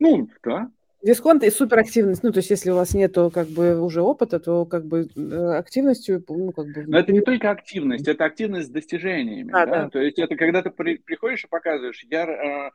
Ну, 0.00 0.28
да. 0.42 0.70
Дисконт 1.04 1.44
и 1.44 1.50
суперактивность. 1.50 2.22
Ну, 2.22 2.32
то 2.32 2.38
есть, 2.38 2.48
если 2.48 2.70
у 2.70 2.76
вас 2.76 2.94
нету 2.94 3.30
как 3.32 3.48
бы 3.48 3.78
уже 3.78 4.00
опыта, 4.00 4.40
то 4.40 4.64
как 4.64 4.86
бы 4.86 5.06
э, 5.14 5.54
активностью, 5.58 6.24
ну, 6.26 6.50
как 6.50 6.64
бы... 6.64 6.84
Но 6.86 6.98
это 6.98 7.12
не 7.12 7.20
только 7.20 7.50
активность, 7.50 8.08
это 8.08 8.24
активность 8.24 8.68
с 8.68 8.70
достижениями. 8.70 9.50
А, 9.52 9.66
да? 9.66 9.82
Да. 9.82 9.90
То 9.90 9.98
есть, 10.00 10.18
это 10.18 10.34
когда 10.34 10.62
ты 10.62 10.70
при, 10.70 10.96
приходишь 10.96 11.44
и 11.44 11.48
показываешь, 11.48 12.06
я 12.10 12.24
э, 12.26 12.70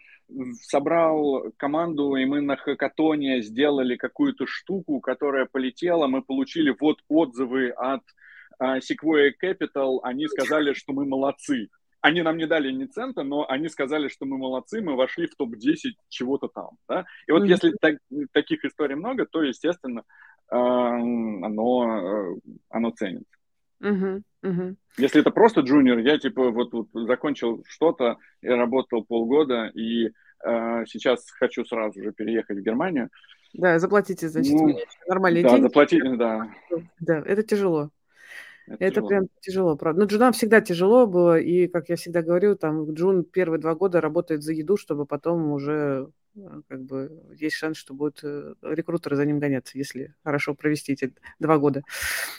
собрал 0.61 1.51
команду, 1.57 2.15
и 2.17 2.25
мы 2.25 2.41
на 2.41 2.55
хакатоне 2.55 3.41
сделали 3.41 3.95
какую-то 3.95 4.45
штуку, 4.45 4.99
которая 4.99 5.47
полетела, 5.51 6.05
мы 6.05 6.21
получили 6.21 6.75
вот 6.79 6.99
отзывы 7.07 7.69
от 7.69 8.03
Sequoia 8.62 9.32
Capital, 9.41 10.00
они 10.04 10.28
сказали, 10.28 10.74
что 10.74 10.93
мы 10.93 11.06
молодцы. 11.06 11.69
Они 12.02 12.22
нам 12.22 12.38
не 12.38 12.45
дали 12.45 12.72
ни 12.72 12.86
цента, 12.86 13.24
но 13.24 13.50
они 13.50 13.67
сказали, 13.67 14.08
что 14.08 14.26
мы 14.26 14.38
молодцы, 14.38 14.82
мы 14.82 14.95
вошли 14.95 15.28
в 15.28 15.36
топ-10 15.36 15.93
чего-то 16.08 16.48
там. 16.48 16.69
Да? 16.88 17.06
И 17.28 17.32
вот 17.32 17.43
mm-hmm. 17.43 17.48
если 17.48 17.74
так, 17.82 17.95
таких 18.32 18.63
историй 18.63 18.95
много, 18.95 19.26
то, 19.26 19.43
естественно, 19.43 20.04
э, 20.50 20.56
оно, 20.56 22.36
э, 22.36 22.36
оно 22.69 22.91
ценится. 22.91 23.39
Uh-huh, 23.82 24.22
uh-huh. 24.43 24.76
Если 24.98 25.22
это 25.22 25.32
просто 25.32 25.62
джуниор, 25.62 26.00
я 26.00 26.17
типа 26.17 26.52
вот, 26.52 26.74
вот 26.74 26.88
закончил 26.93 27.63
что-то, 27.67 28.17
я 28.41 28.58
работал 28.58 29.06
полгода, 29.06 29.67
и 29.67 30.08
э, 30.08 30.86
сейчас 30.86 31.30
хочу 31.32 31.63
сразу 31.65 32.02
же 32.04 32.12
переехать 32.12 32.58
в 32.58 32.62
Германию. 32.62 33.10
Да, 33.54 33.80
заплатите, 33.80 34.28
значит, 34.28 34.54
ну, 34.54 34.78
нормальные 35.08 35.43
да, 35.43 35.50
деньги. 35.50 35.62
Заплатите, 35.63 36.15
да. 36.17 36.54
Да, 37.00 37.24
это 37.26 37.43
тяжело. 37.43 37.89
Это, 38.69 38.86
это 38.86 39.01
тяжело. 39.01 39.08
прям 39.08 39.27
тяжело, 39.41 39.75
правда. 39.75 40.01
Но 40.01 40.05
джунам 40.08 40.34
всегда 40.34 40.62
тяжело 40.62 41.08
было, 41.08 41.39
и, 41.39 41.67
как 41.67 41.89
я 41.89 41.95
всегда 41.95 42.21
говорю, 42.21 42.55
там 42.55 42.93
Джун 42.93 43.23
первые 43.23 43.60
два 43.60 43.75
года 43.75 44.01
работает 44.01 44.43
за 44.43 44.53
еду, 44.53 44.77
чтобы 44.77 45.05
потом 45.05 45.51
уже 45.51 46.10
как 46.67 46.84
бы 46.84 47.21
есть 47.36 47.56
шанс, 47.56 47.78
что 47.78 47.93
будут 47.93 48.19
э, 48.23 48.54
рекрутеры 48.62 49.15
за 49.15 49.25
ним 49.25 49.39
гоняться, 49.39 49.78
если 49.78 50.13
хорошо 50.23 50.54
провести 50.56 50.93
эти 50.93 51.13
два 51.39 51.58
года, 51.58 51.84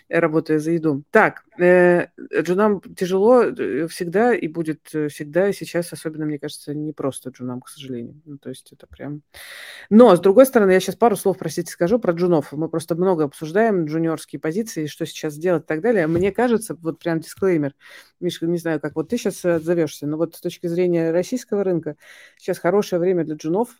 работая 0.08 0.58
за 0.58 0.72
еду. 0.72 1.04
Так, 1.10 1.44
э, 1.58 2.06
джунам 2.40 2.80
тяжело 2.96 3.44
всегда 3.88 4.34
и 4.34 4.48
будет 4.48 4.82
всегда, 4.86 5.48
и 5.48 5.52
сейчас 5.52 5.92
особенно, 5.92 6.26
мне 6.26 6.38
кажется, 6.38 6.74
не 6.74 6.92
просто 6.92 7.30
джунам, 7.30 7.60
к 7.60 7.68
сожалению. 7.68 8.20
Ну, 8.24 8.38
то 8.38 8.48
есть 8.48 8.72
это 8.72 8.86
прям... 8.86 9.22
Но, 9.88 10.14
с 10.14 10.20
другой 10.20 10.46
стороны, 10.46 10.72
я 10.72 10.80
сейчас 10.80 10.96
пару 10.96 11.16
слов, 11.16 11.38
простите, 11.38 11.72
скажу 11.72 11.98
про 11.98 12.12
джунов. 12.12 12.52
Мы 12.52 12.68
просто 12.68 12.94
много 12.94 13.24
обсуждаем 13.24 13.84
джуниорские 13.84 14.40
позиции, 14.40 14.86
что 14.86 15.06
сейчас 15.06 15.36
делать 15.36 15.64
и 15.64 15.66
так 15.66 15.80
далее. 15.80 16.06
Мне 16.06 16.32
кажется, 16.32 16.76
вот 16.80 16.98
прям 16.98 17.20
дисклеймер, 17.20 17.74
Миша, 18.20 18.46
не 18.46 18.58
знаю, 18.58 18.80
как 18.80 18.96
вот 18.96 19.08
ты 19.08 19.16
сейчас 19.16 19.44
отзовешься, 19.44 20.06
но 20.06 20.16
вот 20.16 20.36
с 20.36 20.40
точки 20.40 20.66
зрения 20.66 21.10
российского 21.10 21.64
рынка, 21.64 21.96
сейчас 22.36 22.58
хорошее 22.58 23.00
время 23.00 23.24
для 23.24 23.36
джунов 23.36 23.70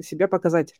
себя 0.00 0.28
показать. 0.28 0.74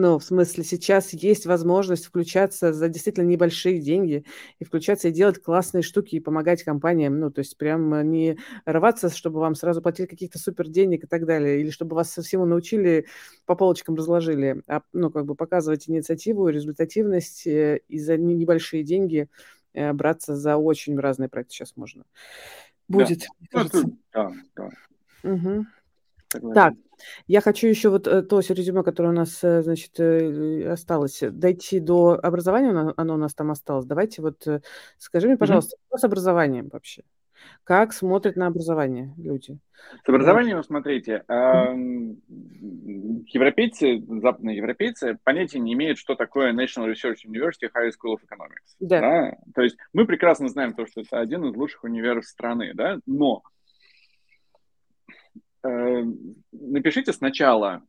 Ну, 0.00 0.16
в 0.16 0.22
смысле, 0.22 0.62
сейчас 0.62 1.12
есть 1.12 1.44
возможность 1.44 2.06
включаться 2.06 2.72
за 2.72 2.88
действительно 2.88 3.24
небольшие 3.24 3.80
деньги 3.80 4.24
и 4.60 4.64
включаться 4.64 5.08
и 5.08 5.10
делать 5.10 5.42
классные 5.42 5.82
штуки 5.82 6.14
и 6.14 6.20
помогать 6.20 6.62
компаниям. 6.62 7.18
Ну, 7.18 7.32
то 7.32 7.40
есть 7.40 7.58
прям 7.58 8.08
не 8.08 8.38
рваться, 8.64 9.08
чтобы 9.08 9.40
вам 9.40 9.56
сразу 9.56 9.82
платили 9.82 10.06
каких-то 10.06 10.38
супер 10.38 10.68
денег 10.68 11.02
и 11.02 11.06
так 11.08 11.26
далее, 11.26 11.60
или 11.60 11.70
чтобы 11.70 11.96
вас 11.96 12.16
всему 12.16 12.44
научили, 12.44 13.06
по 13.44 13.56
полочкам 13.56 13.96
разложили, 13.96 14.62
а, 14.68 14.82
ну, 14.92 15.10
как 15.10 15.26
бы 15.26 15.34
показывать 15.34 15.88
инициативу, 15.88 16.48
результативность 16.48 17.44
э, 17.48 17.80
и 17.88 17.98
за 17.98 18.16
небольшие 18.16 18.84
деньги 18.84 19.28
э, 19.74 19.92
браться 19.92 20.36
за 20.36 20.58
очень 20.58 20.96
разные 20.96 21.28
проекты 21.28 21.54
сейчас 21.54 21.76
можно. 21.76 22.04
Будет. 22.86 23.26
Да, 23.50 23.66
да, 24.12 24.32
да. 24.54 24.70
Угу. 25.24 25.66
Так, 26.54 26.74
я 27.26 27.40
хочу 27.40 27.66
еще 27.66 27.90
вот 27.90 28.06
э, 28.06 28.22
то 28.22 28.40
резюме, 28.40 28.82
которое 28.82 29.10
у 29.10 29.12
нас, 29.12 29.42
э, 29.42 29.62
значит, 29.62 29.98
э, 29.98 30.70
осталось, 30.70 31.20
дойти 31.22 31.80
до 31.80 32.18
образования, 32.22 32.92
оно 32.96 33.14
у 33.14 33.18
нас 33.18 33.34
там 33.34 33.50
осталось. 33.50 33.86
Давайте 33.86 34.22
вот 34.22 34.46
скажи 34.98 35.26
мне, 35.26 35.36
пожалуйста, 35.36 35.76
mm-hmm. 35.76 35.88
что 35.88 35.98
с 35.98 36.04
образованием 36.04 36.68
вообще? 36.72 37.02
Как 37.62 37.92
смотрят 37.92 38.34
на 38.34 38.48
образование 38.48 39.14
люди? 39.16 39.58
С 40.04 40.08
образованием, 40.08 40.62
смотрите, 40.64 41.22
европейцы, 43.32 44.02
западные 44.20 44.56
европейцы 44.56 45.18
понятия 45.22 45.60
не 45.60 45.74
имеют, 45.74 45.98
что 45.98 46.16
такое 46.16 46.52
National 46.52 46.90
Research 46.90 47.18
University 47.26 47.68
High 47.72 47.90
School 47.90 48.14
of 48.14 48.20
Economics. 48.28 48.74
Да. 48.80 49.00
Да? 49.00 49.36
То 49.54 49.62
есть 49.62 49.76
мы 49.92 50.04
прекрасно 50.04 50.48
знаем 50.48 50.72
то, 50.74 50.84
что 50.86 51.02
это 51.02 51.20
один 51.20 51.44
из 51.44 51.54
лучших 51.54 51.84
универов 51.84 52.24
страны, 52.24 52.72
да, 52.74 52.98
но 53.06 53.44
напишите 55.62 57.12
сначала 57.12 57.82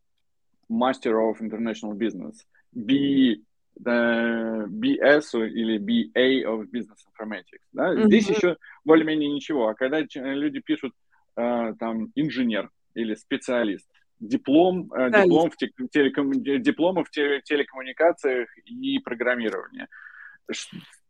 Master 0.70 1.14
of 1.14 1.42
International 1.42 1.94
Business, 1.94 2.36
B, 2.72 3.42
uh, 3.86 4.68
BS 4.68 5.34
или 5.34 5.78
BA 5.80 6.44
of 6.46 6.70
Business 6.72 7.00
Informatics. 7.08 7.64
Да? 7.74 7.94
Mm-hmm. 7.94 8.06
Здесь 8.06 8.30
еще 8.30 8.58
более-менее 8.86 9.30
ничего. 9.30 9.68
А 9.70 9.76
когда 9.76 10.00
люди 10.00 10.60
пишут 10.60 10.94
uh, 11.38 11.76
там 11.80 12.12
инженер 12.16 12.70
или 12.94 13.16
специалист, 13.16 13.90
диплом, 14.20 14.92
uh, 14.94 15.10
диплом 15.10 15.50
в 15.52 15.58
телеком, 15.90 16.32
дипломы 16.44 17.04
в 17.04 17.10
телекоммуникациях 17.10 18.50
и 18.66 19.00
программировании. 19.00 19.88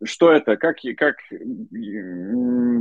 Что 0.03 0.31
это? 0.31 0.57
Как, 0.57 0.77
как 0.97 1.15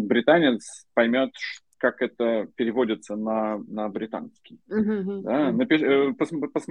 британец 0.09 0.87
поймет, 0.93 1.31
как 1.79 2.03
это 2.03 2.49
переводится 2.57 3.17
на, 3.17 3.59
на 3.59 3.89
британский. 3.89 4.61
Uh-huh, 4.69 5.23
Да? 5.23 5.53
Напиш, 5.53 5.81
э, 5.83 6.13
пос, 6.13 6.31
пос, 6.53 6.67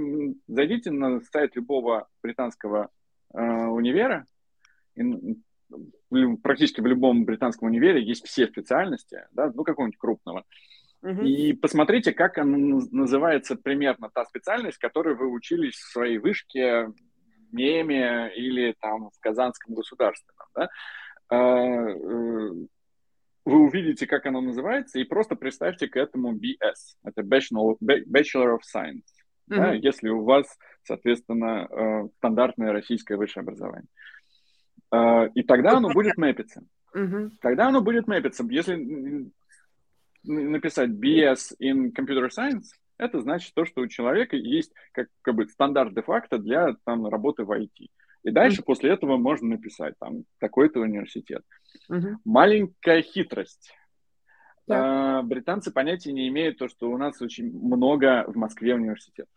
зайдите 0.47 0.91
на 0.91 1.21
сайт 1.21 1.55
любого 1.55 2.07
британского 2.21 2.89
э, 3.33 3.39
универа, 3.39 4.25
и, 4.95 5.25
практически 6.41 6.81
в 6.81 6.85
любом 6.85 7.25
британском 7.25 7.67
универе 7.67 8.01
есть 8.03 8.25
все 8.25 8.47
специальности, 8.47 9.25
да, 9.31 9.51
ну, 9.53 9.63
какого-нибудь 9.63 9.97
крупного. 9.97 10.43
Uh-huh. 11.03 11.25
И 11.25 11.53
посмотрите, 11.53 12.11
как 12.11 12.37
она 12.37 12.57
называется 12.91 13.55
примерно 13.55 14.09
та 14.13 14.25
специальность, 14.25 14.77
которую 14.77 15.17
вы 15.17 15.27
учились 15.27 15.75
в 15.75 15.91
своей 15.91 16.17
вышке, 16.17 16.91
МЕМе 17.51 18.33
или 18.35 18.75
там 18.79 19.09
в 19.09 19.19
Казанском 19.19 19.73
государственном. 19.73 20.47
Да? 20.55 20.69
Вы 23.47 23.59
увидите, 23.59 24.05
как 24.07 24.25
оно 24.25 24.41
называется, 24.41 24.99
и 24.99 25.05
просто 25.05 25.37
представьте 25.37 25.87
к 25.87 25.95
этому 25.95 26.35
BS. 26.35 26.97
Это 27.05 27.21
Bachelor, 27.21 27.77
Bachelor 27.81 28.57
of 28.57 28.59
Science. 28.75 29.05
Mm-hmm. 29.49 29.55
Да, 29.55 29.71
если 29.71 30.09
у 30.09 30.25
вас, 30.25 30.45
соответственно, 30.83 31.65
э, 31.69 32.09
стандартное 32.17 32.73
российское 32.73 33.15
высшее 33.15 33.43
образование. 33.43 33.87
Э, 34.91 35.29
и 35.33 35.43
тогда 35.43 35.77
оно 35.77 35.93
будет 35.93 36.17
мэпиться. 36.17 36.61
Mm-hmm. 36.93 37.29
Тогда 37.39 37.69
оно 37.69 37.79
будет 37.79 38.05
мэпиться. 38.07 38.45
Если 38.49 39.31
написать 40.25 40.89
BS 40.89 41.55
in 41.61 41.93
Computer 41.97 42.27
Science, 42.27 42.65
это 42.97 43.21
значит 43.21 43.53
то, 43.53 43.63
что 43.63 43.79
у 43.79 43.87
человека 43.87 44.35
есть 44.35 44.73
как, 44.91 45.07
как 45.21 45.35
бы 45.35 45.47
стандарт 45.47 45.93
де-факто 45.93 46.37
для 46.37 46.75
там, 46.83 47.07
работы 47.07 47.45
в 47.45 47.51
IT. 47.51 47.87
И 48.23 48.31
дальше 48.31 48.61
mm-hmm. 48.61 48.65
после 48.65 48.91
этого 48.91 49.17
можно 49.17 49.49
написать 49.49 49.95
там 49.99 50.23
такой-то 50.39 50.79
университет. 50.79 51.43
Mm-hmm. 51.89 52.15
Маленькая 52.25 53.01
хитрость. 53.01 53.71
Yeah. 54.69 55.19
А, 55.19 55.21
британцы 55.23 55.71
понятия 55.71 56.11
не 56.11 56.27
имеют 56.27 56.57
то, 56.57 56.67
что 56.67 56.91
у 56.91 56.97
нас 56.97 57.21
очень 57.21 57.51
много 57.51 58.25
в 58.27 58.35
Москве 58.35 58.75
университетов. 58.75 59.31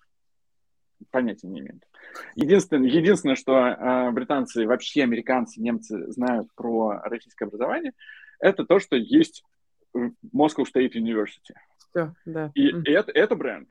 Понятия 1.10 1.46
не 1.46 1.60
имеют. 1.60 1.84
Единственное, 2.34 2.88
единственное 2.88 3.36
что 3.36 3.54
а, 3.56 4.10
британцы, 4.10 4.66
вообще 4.66 5.04
американцы, 5.04 5.60
немцы 5.60 6.10
знают 6.10 6.48
про 6.54 7.00
российское 7.04 7.44
образование, 7.44 7.92
это 8.40 8.64
то, 8.64 8.80
что 8.80 8.96
есть 8.96 9.44
Moscow 9.94 10.64
State 10.64 10.92
University. 10.94 11.54
Yeah, 11.96 12.12
да. 12.24 12.50
И, 12.54 12.72
mm-hmm. 12.72 12.82
и 12.84 12.90
это, 12.90 13.12
это 13.12 13.36
бренд. 13.36 13.68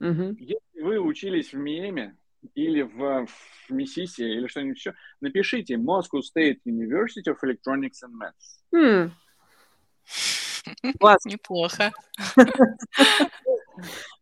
Mm-hmm. 0.00 0.36
Если 0.38 0.82
вы 0.82 0.98
учились 0.98 1.52
в 1.52 1.58
Миеме, 1.58 2.16
или 2.54 2.82
в, 2.82 3.26
в 3.26 3.70
Миссиси, 3.70 4.22
или 4.22 4.46
что-нибудь 4.46 4.76
еще, 4.76 4.94
напишите 5.20 5.74
Moscow 5.74 6.20
State 6.20 6.58
University 6.66 7.28
of 7.28 7.36
Electronics 7.42 8.02
and 8.04 8.14
Maths. 8.18 8.60
Hmm. 8.74 9.10
Класс. 10.98 11.24
Неплохо. 11.24 11.92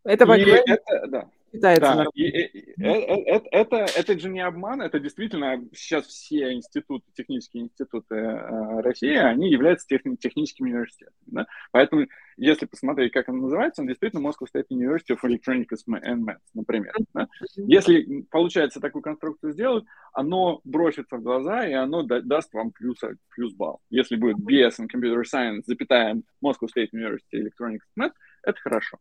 Это, 0.05 0.25
это, 0.25 1.07
да 1.09 1.31
считается. 1.53 1.95
Да, 1.95 2.05
и, 2.15 2.23
и, 2.23 2.59
и, 2.59 2.83
это, 2.83 3.49
это, 3.51 3.77
это 3.77 4.19
же 4.19 4.29
не 4.29 4.41
обман, 4.41 4.83
это 4.83 4.99
действительно 5.01 5.63
сейчас 5.75 6.07
все 6.07 6.53
институты, 6.53 7.05
технические 7.15 7.65
институты 7.65 8.15
э, 8.15 8.81
России, 8.81 9.15
они 9.15 9.51
являются 9.51 9.87
тех, 9.87 10.03
техническими 10.19 10.71
университетами. 10.71 11.17
Да? 11.27 11.47
Поэтому, 11.73 12.07
если 12.37 12.67
посмотреть, 12.67 13.13
как 13.13 13.29
он 13.29 13.41
называется, 13.41 13.83
он 13.83 13.89
действительно 13.89 14.27
Moscow 14.27 14.47
State 14.53 14.67
University 14.71 15.17
of 15.17 15.21
Electronics 15.23 15.85
and 15.89 16.25
Maths, 16.25 16.39
например. 16.55 16.95
Да? 17.15 17.29
Если 17.57 18.23
получается 18.31 18.81
такую 18.81 19.03
конструкцию 19.03 19.53
сделать, 19.53 19.85
оно 20.13 20.61
бросится 20.65 21.17
в 21.17 21.23
глаза, 21.23 21.67
и 21.67 21.73
оно 21.73 22.03
да, 22.03 22.21
даст 22.21 22.53
вам 22.55 22.71
плюс, 22.73 22.99
плюс 23.35 23.55
балл. 23.55 23.81
Если 23.91 24.17
будет 24.17 24.39
BS 24.39 24.81
in 24.81 24.89
Computer 24.93 25.23
Science, 25.23 25.63
запятая 25.67 26.21
Moscow 26.45 26.69
State 26.75 26.91
University 26.93 27.35
Electronics 27.35 27.81
and 27.97 28.07
Maths, 28.07 28.15
это 28.43 28.59
хорошо. 28.61 28.99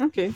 Окей. 0.00 0.32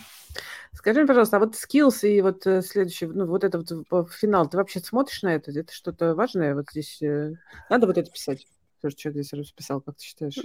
Скажи 0.73 1.01
мне, 1.01 1.09
пожалуйста, 1.09 1.38
а 1.38 1.40
вот 1.40 1.55
skills 1.55 2.07
и 2.09 2.21
вот 2.21 2.47
э, 2.47 2.62
следующий, 2.62 3.07
ну, 3.07 3.27
вот 3.27 3.42
это 3.42 3.59
вот 3.59 4.12
финал, 4.12 4.49
ты 4.49 4.57
вообще 4.57 4.79
смотришь 4.79 5.23
на 5.23 5.35
это? 5.35 5.51
Это 5.51 5.73
что-то 5.73 6.14
важное? 6.14 6.55
Вот 6.55 6.66
здесь 6.71 7.03
э, 7.03 7.33
надо 7.68 7.87
вот 7.87 7.99
это 7.99 8.11
писать? 8.11 8.47
Тоже 8.81 8.94
человек 8.94 9.25
здесь 9.25 9.38
расписал, 9.38 9.81
как 9.81 9.97
ты 9.97 10.05
считаешь? 10.05 10.38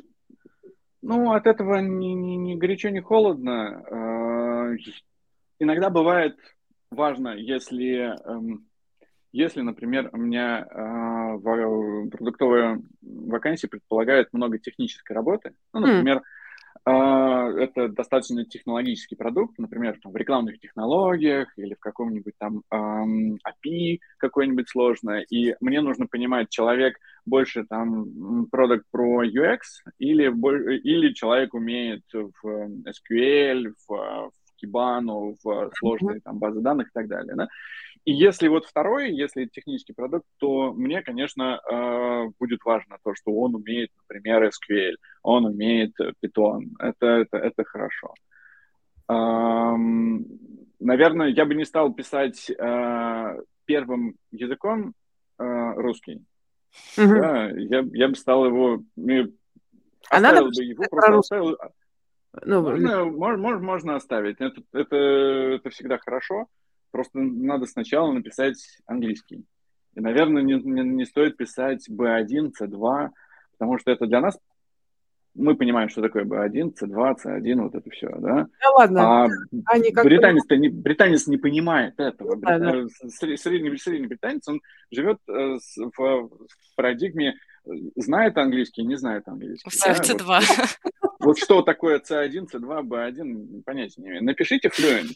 Ну, 1.02 1.34
от 1.34 1.46
этого 1.46 1.78
ни, 1.78 2.14
ни, 2.14 2.36
ни 2.36 2.56
горячо, 2.56 2.90
ни 2.90 3.02
холодно. 3.02 3.84
Э, 3.92 4.76
иногда 5.60 5.90
бывает 5.92 6.38
важно, 6.90 7.36
если, 7.36 8.16
эм, 8.26 8.68
если 9.32 9.62
например, 9.62 10.10
у 10.14 10.18
меня 10.18 10.66
продуктовая 12.12 12.82
вакансия 13.02 13.68
предполагает 13.68 14.32
много 14.32 14.58
технической 14.60 15.16
работы, 15.16 15.54
ну, 15.74 15.82
например, 15.82 16.18
mm 16.18 16.24
это 16.86 17.88
достаточно 17.88 18.44
технологический 18.46 19.16
продукт, 19.16 19.58
например, 19.58 19.98
в 20.04 20.16
рекламных 20.16 20.60
технологиях 20.60 21.48
или 21.58 21.76
в 21.76 21.80
каком-нибудь 21.80 22.34
там 22.38 22.64
API 22.72 24.00
какой-нибудь 24.18 24.70
сложное, 24.70 25.22
и 25.30 25.56
мне 25.62 25.82
нужно 25.82 26.08
понимать, 26.08 26.50
человек 26.50 26.98
больше 27.26 27.64
там 27.64 28.48
продукт 28.52 28.86
про 28.92 29.24
UX 29.24 29.60
или, 29.98 30.26
или 30.26 31.14
человек 31.14 31.54
умеет 31.54 32.04
в 32.12 32.70
SQL, 32.86 33.74
в, 33.88 33.90
в 33.90 34.32
Kibana, 34.62 35.36
в 35.44 35.72
сложные 35.76 36.20
там 36.20 36.40
базы 36.40 36.62
данных 36.62 36.88
и 36.88 36.94
так 36.94 37.08
далее. 37.08 37.36
Да? 37.36 37.48
И 38.06 38.12
если 38.12 38.50
вот 38.50 38.66
второй, 38.66 39.12
если 39.14 39.46
технический 39.46 39.94
продукт, 39.94 40.26
то 40.38 40.74
мне, 40.74 41.02
конечно, 41.02 41.62
э, 41.62 42.26
будет 42.38 42.60
важно 42.66 42.98
то, 43.04 43.14
что 43.16 43.32
он 43.32 43.56
умеет, 43.56 43.92
например, 44.02 44.44
SQL, 44.50 44.96
он 45.22 45.46
умеет 45.46 45.94
Python. 46.22 46.64
Это, 46.80 47.06
это, 47.08 47.38
это 47.38 47.64
хорошо. 47.64 48.14
наверное, 50.80 51.28
я 51.28 51.46
бы 51.46 51.56
не 51.56 51.66
стал 51.66 51.94
писать 51.94 52.50
э, 52.50 53.42
первым 53.66 54.16
языком 54.32 54.94
э, 55.40 55.74
русский. 55.76 56.26
Угу. 56.98 57.08
Да, 57.08 57.50
я, 57.50 57.86
я 57.94 58.08
бы 58.08 58.16
стал 58.16 58.46
его... 58.46 58.84
А 60.10 60.20
надо 60.20 60.44
бы 60.44 60.50
его, 60.64 60.84
просто 60.90 61.18
оставил... 61.18 61.58
Ну, 62.42 62.62
можно, 62.62 63.06
можно, 63.06 63.64
можно 63.64 63.96
оставить. 63.96 64.38
Это, 64.42 64.62
это, 64.74 64.96
это 64.96 65.70
всегда 65.70 66.00
хорошо. 66.00 66.48
Просто 66.94 67.18
надо 67.18 67.66
сначала 67.66 68.12
написать 68.12 68.58
английский. 68.86 69.44
И, 69.96 70.00
наверное, 70.00 70.44
не, 70.44 70.54
не, 70.54 70.84
не 70.84 71.06
стоит 71.06 71.38
писать 71.38 71.90
B1, 71.90 72.52
C2, 72.62 73.10
потому 73.54 73.80
что 73.80 73.90
это 73.90 74.06
для 74.06 74.22
нас 74.22 74.38
мы 75.34 75.56
понимаем, 75.56 75.90
что 75.90 76.04
такое 76.04 76.24
B1, 76.24 76.76
C2, 76.80 77.16
C1, 77.26 77.62
вот 77.64 77.74
это 77.74 77.90
все, 77.90 78.10
да? 78.20 78.48
Да 78.62 78.70
ладно. 78.78 79.24
А 79.24 79.28
Они 79.66 79.92
британец, 79.92 80.44
не, 80.52 80.70
британец 80.70 81.26
не 81.26 81.38
понимает 81.38 82.00
этого. 82.00 82.36
Да, 82.38 82.60
да. 82.60 82.86
Средний, 83.08 83.76
средний 83.78 84.08
британец, 84.08 84.48
он 84.48 84.62
живет 84.92 85.18
э, 85.28 85.58
в, 85.98 85.98
в 85.98 86.30
парадигме 86.76 87.34
знает 87.96 88.38
английский, 88.38 88.84
не 88.84 88.98
знает 88.98 89.28
английский. 89.28 89.68
В 89.68 89.84
да? 89.84 89.94
C2. 89.94 90.42
Вот, 91.02 91.12
вот 91.20 91.38
что 91.40 91.64
такое 91.64 92.00
C1, 92.00 92.52
C2, 92.54 92.84
B1, 92.84 93.64
понятия 93.64 94.00
не 94.00 94.10
имею. 94.10 94.24
Напишите 94.24 94.68
fluent. 94.68 95.16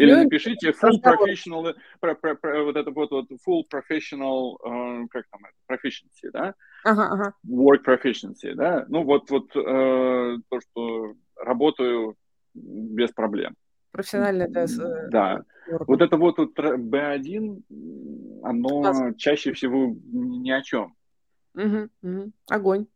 Или 0.00 0.12
ну, 0.12 0.22
напишите 0.24 0.70
full 0.70 1.00
professional, 1.02 1.74
про, 2.00 2.14
про, 2.14 2.34
про, 2.34 2.64
вот 2.64 2.76
это 2.76 2.90
вот, 2.90 3.10
вот 3.10 3.26
full 3.46 3.64
professional, 3.70 4.56
uh, 4.64 5.06
как 5.10 5.26
там 5.30 5.40
это, 5.44 5.54
proficiency, 5.68 6.30
да? 6.32 6.54
Ага, 6.84 7.08
ага. 7.10 7.34
Work 7.46 7.84
proficiency, 7.86 8.54
да? 8.54 8.86
Ну 8.88 9.04
вот, 9.04 9.30
вот 9.30 9.54
uh, 9.54 10.38
то, 10.48 10.60
что 10.60 11.14
работаю 11.36 12.16
без 12.54 13.10
проблем. 13.10 13.54
Профессионально, 13.92 14.48
да. 14.48 14.66
Да. 15.10 15.42
Вот 15.86 16.00
это 16.00 16.16
вот, 16.16 16.38
вот 16.38 16.58
B1, 16.58 17.62
оно 18.42 18.68
Класс. 18.68 19.14
чаще 19.18 19.52
всего 19.52 19.94
ни 20.12 20.50
о 20.50 20.62
чем. 20.62 20.94
Угу, 21.54 21.88
угу. 22.02 22.32
Огонь. 22.48 22.86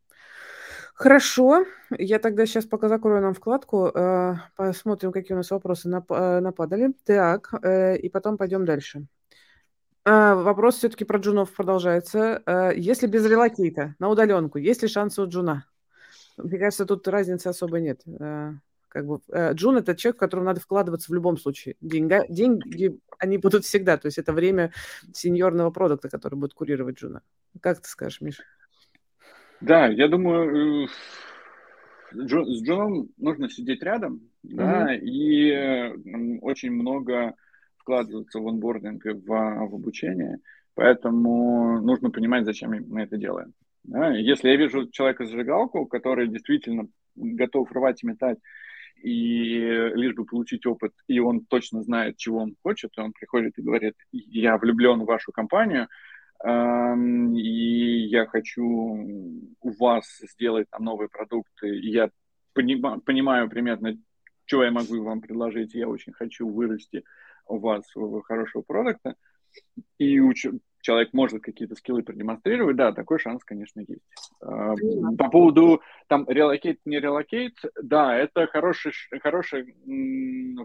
Хорошо, 0.94 1.66
я 1.98 2.20
тогда 2.20 2.46
сейчас 2.46 2.66
пока 2.66 2.88
закрою 2.88 3.20
нам 3.20 3.34
вкладку, 3.34 3.88
э, 3.88 4.36
посмотрим, 4.54 5.10
какие 5.10 5.34
у 5.34 5.36
нас 5.36 5.50
вопросы 5.50 5.88
э, 5.88 6.40
нападали. 6.40 6.94
Так, 7.04 7.52
э, 7.64 7.96
и 7.96 8.08
потом 8.08 8.36
пойдем 8.38 8.64
дальше. 8.64 9.06
Вопрос 10.04 10.76
все-таки 10.76 11.04
про 11.04 11.18
джунов 11.18 11.50
продолжается. 11.52 12.42
Если 12.76 13.06
без 13.06 13.24
релокейта, 13.24 13.94
на 13.98 14.10
удаленку, 14.10 14.58
есть 14.58 14.82
ли 14.82 14.88
шансы 14.88 15.22
у 15.22 15.26
джуна? 15.26 15.66
Мне 16.36 16.58
кажется, 16.58 16.84
тут 16.84 17.08
разницы 17.08 17.46
особо 17.48 17.80
нет. 17.80 18.02
Как 18.88 19.06
бы, 19.06 19.20
джун– 19.54 19.76
это 19.78 19.96
человек, 19.96 20.16
в 20.16 20.20
которого 20.20 20.44
надо 20.44 20.60
вкладываться 20.60 21.10
в 21.10 21.14
любом 21.14 21.38
случае. 21.38 21.76
Деньга, 21.80 22.26
деньги, 22.28 23.00
они 23.18 23.38
будут 23.38 23.64
всегда. 23.64 23.96
То 23.96 24.06
есть 24.06 24.18
это 24.18 24.34
время 24.34 24.72
сеньорного 25.14 25.70
продукта, 25.70 26.10
который 26.10 26.34
будет 26.34 26.52
курировать 26.52 26.98
джуна. 26.98 27.22
Как 27.62 27.80
ты 27.80 27.88
скажешь, 27.88 28.20
Миша? 28.20 28.42
Да, 29.64 29.86
я 29.86 30.08
думаю, 30.08 30.84
э, 30.84 30.88
с 32.12 32.62
Джоном 32.62 33.08
нужно 33.16 33.48
сидеть 33.48 33.82
рядом, 33.82 34.20
mm-hmm. 34.44 34.56
да, 34.56 34.94
и 34.94 36.38
очень 36.42 36.70
много 36.70 37.34
вкладываться 37.78 38.40
в 38.40 38.46
онбординг 38.46 39.06
и 39.06 39.12
в, 39.12 39.26
в 39.26 39.74
обучение, 39.74 40.40
поэтому 40.74 41.80
нужно 41.80 42.10
понимать, 42.10 42.44
зачем 42.44 42.72
мы 42.88 43.02
это 43.02 43.16
делаем. 43.16 43.54
Да? 43.84 44.10
Если 44.10 44.50
я 44.50 44.56
вижу 44.56 44.90
человека 44.90 45.24
зажигалку, 45.24 45.86
который 45.86 46.28
действительно 46.28 46.86
готов 47.14 47.72
рвать 47.72 48.02
и 48.02 48.06
метать, 48.06 48.38
и 49.02 49.60
лишь 49.94 50.14
бы 50.14 50.26
получить 50.26 50.66
опыт, 50.66 50.92
и 51.08 51.20
он 51.20 51.40
точно 51.46 51.82
знает, 51.82 52.18
чего 52.18 52.40
он 52.40 52.54
хочет, 52.62 52.98
он 52.98 53.12
приходит 53.12 53.58
и 53.58 53.62
говорит, 53.62 53.94
я 54.12 54.58
влюблен 54.58 55.00
в 55.00 55.06
вашу 55.06 55.32
компанию, 55.32 55.88
и 56.42 58.06
я 58.06 58.26
хочу 58.26 58.62
у 59.60 59.70
вас 59.78 60.04
сделать 60.32 60.68
там 60.70 60.84
новые 60.84 61.08
продукты, 61.08 61.78
и 61.78 61.90
я 61.90 62.10
понима, 62.52 63.00
понимаю 63.00 63.48
примерно, 63.48 63.96
что 64.44 64.62
я 64.62 64.70
могу 64.70 65.02
вам 65.02 65.20
предложить, 65.20 65.74
я 65.74 65.88
очень 65.88 66.12
хочу 66.12 66.48
вырасти 66.48 67.04
у 67.46 67.58
вас 67.58 67.84
хорошего 68.24 68.62
продукта, 68.62 69.16
и 69.98 70.18
уч- 70.18 70.58
человек 70.80 71.14
может 71.14 71.42
какие-то 71.42 71.74
скиллы 71.76 72.02
продемонстрировать, 72.02 72.76
да, 72.76 72.92
такой 72.92 73.18
шанс, 73.18 73.42
конечно, 73.42 73.80
есть. 73.80 74.02
Понимаю. 74.40 75.16
По 75.16 75.30
поводу 75.30 75.80
там 76.08 76.26
relocate, 76.28 76.80
не 76.84 77.00
relocate, 77.00 77.56
да, 77.82 78.14
это 78.16 78.46
хороший, 78.46 78.92
хороший 79.22 79.74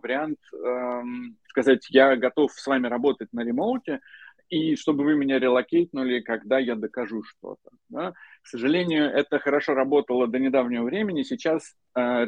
вариант. 0.02 0.40
Эм, 0.54 1.38
сказать, 1.48 1.88
я 1.90 2.18
готов 2.18 2.52
с 2.52 2.68
вами 2.68 2.88
работать 2.88 3.32
на 3.32 3.44
remote 3.44 3.87
е, 3.87 4.02
и 4.50 4.76
чтобы 4.76 5.04
вы 5.04 5.16
меня 5.16 5.40
relocate 5.40 5.90
нули, 5.90 6.22
когда 6.22 6.60
я 6.60 6.76
докажу 6.76 7.24
что-то. 7.24 7.70
Да? 7.90 8.14
К 8.42 8.48
сожалению, 8.48 9.06
это 9.06 9.40
хорошо 9.40 9.74
работало 9.74 10.28
до 10.28 10.40
недавнего 10.40 10.84
времени. 10.84 11.24
Сейчас 11.24 11.76
э, 11.96 12.02
э, 12.02 12.26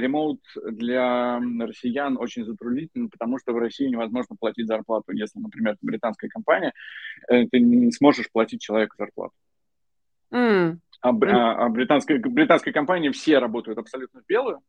remote 0.00 0.40
для 0.64 1.40
россиян 1.60 2.16
очень 2.18 2.44
затруднительный, 2.44 3.10
потому 3.10 3.38
что 3.38 3.52
в 3.52 3.58
России 3.58 3.88
невозможно 3.88 4.36
платить 4.38 4.66
зарплату. 4.66 5.12
Если, 5.12 5.38
например, 5.38 5.74
это 5.74 5.80
британская 5.82 6.28
компания, 6.28 6.72
э, 7.28 7.46
ты 7.46 7.60
не 7.60 7.92
сможешь 7.92 8.30
платить 8.32 8.62
человеку 8.62 8.96
зарплату. 8.98 9.34
Mm. 10.32 10.78
А, 11.02 11.10
а, 11.10 11.68
британской, 11.68 12.18
британской 12.18 12.72
компании 12.72 13.10
все 13.10 13.38
работают 13.38 13.78
абсолютно 13.78 14.20
в 14.22 14.26
белую, 14.26 14.60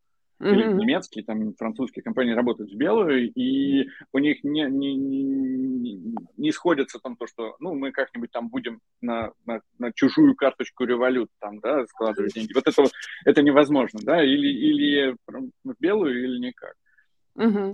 или 0.44 0.66
mm-hmm. 0.66 0.74
немецкие, 0.76 1.24
там, 1.24 1.54
французские 1.56 2.04
компании 2.04 2.34
работают 2.34 2.72
в 2.72 2.76
белую, 2.76 3.32
и 3.32 3.88
у 4.12 4.20
них 4.20 4.44
не, 4.44 4.64
не, 4.64 4.96
не, 4.96 6.16
не 6.38 6.52
сходится 6.52 7.00
там 7.00 7.16
то, 7.16 7.28
что, 7.28 7.56
ну, 7.60 7.74
мы 7.76 7.92
как-нибудь 7.92 8.32
там 8.32 8.50
будем 8.50 8.80
на, 9.02 9.32
на, 9.46 9.62
на 9.80 9.92
чужую 9.94 10.36
карточку 10.36 10.86
револют 10.86 11.30
там, 11.40 11.60
да, 11.60 11.86
складывать 11.88 12.34
деньги. 12.34 12.54
Вот 12.54 12.68
это, 12.68 12.84
это 13.26 13.42
невозможно, 13.42 14.00
да, 14.04 14.24
или, 14.24 14.48
или 14.48 15.16
в 15.64 15.76
белую, 15.80 16.24
или 16.24 16.40
никак. 16.40 16.76
Mm-hmm. 17.38 17.74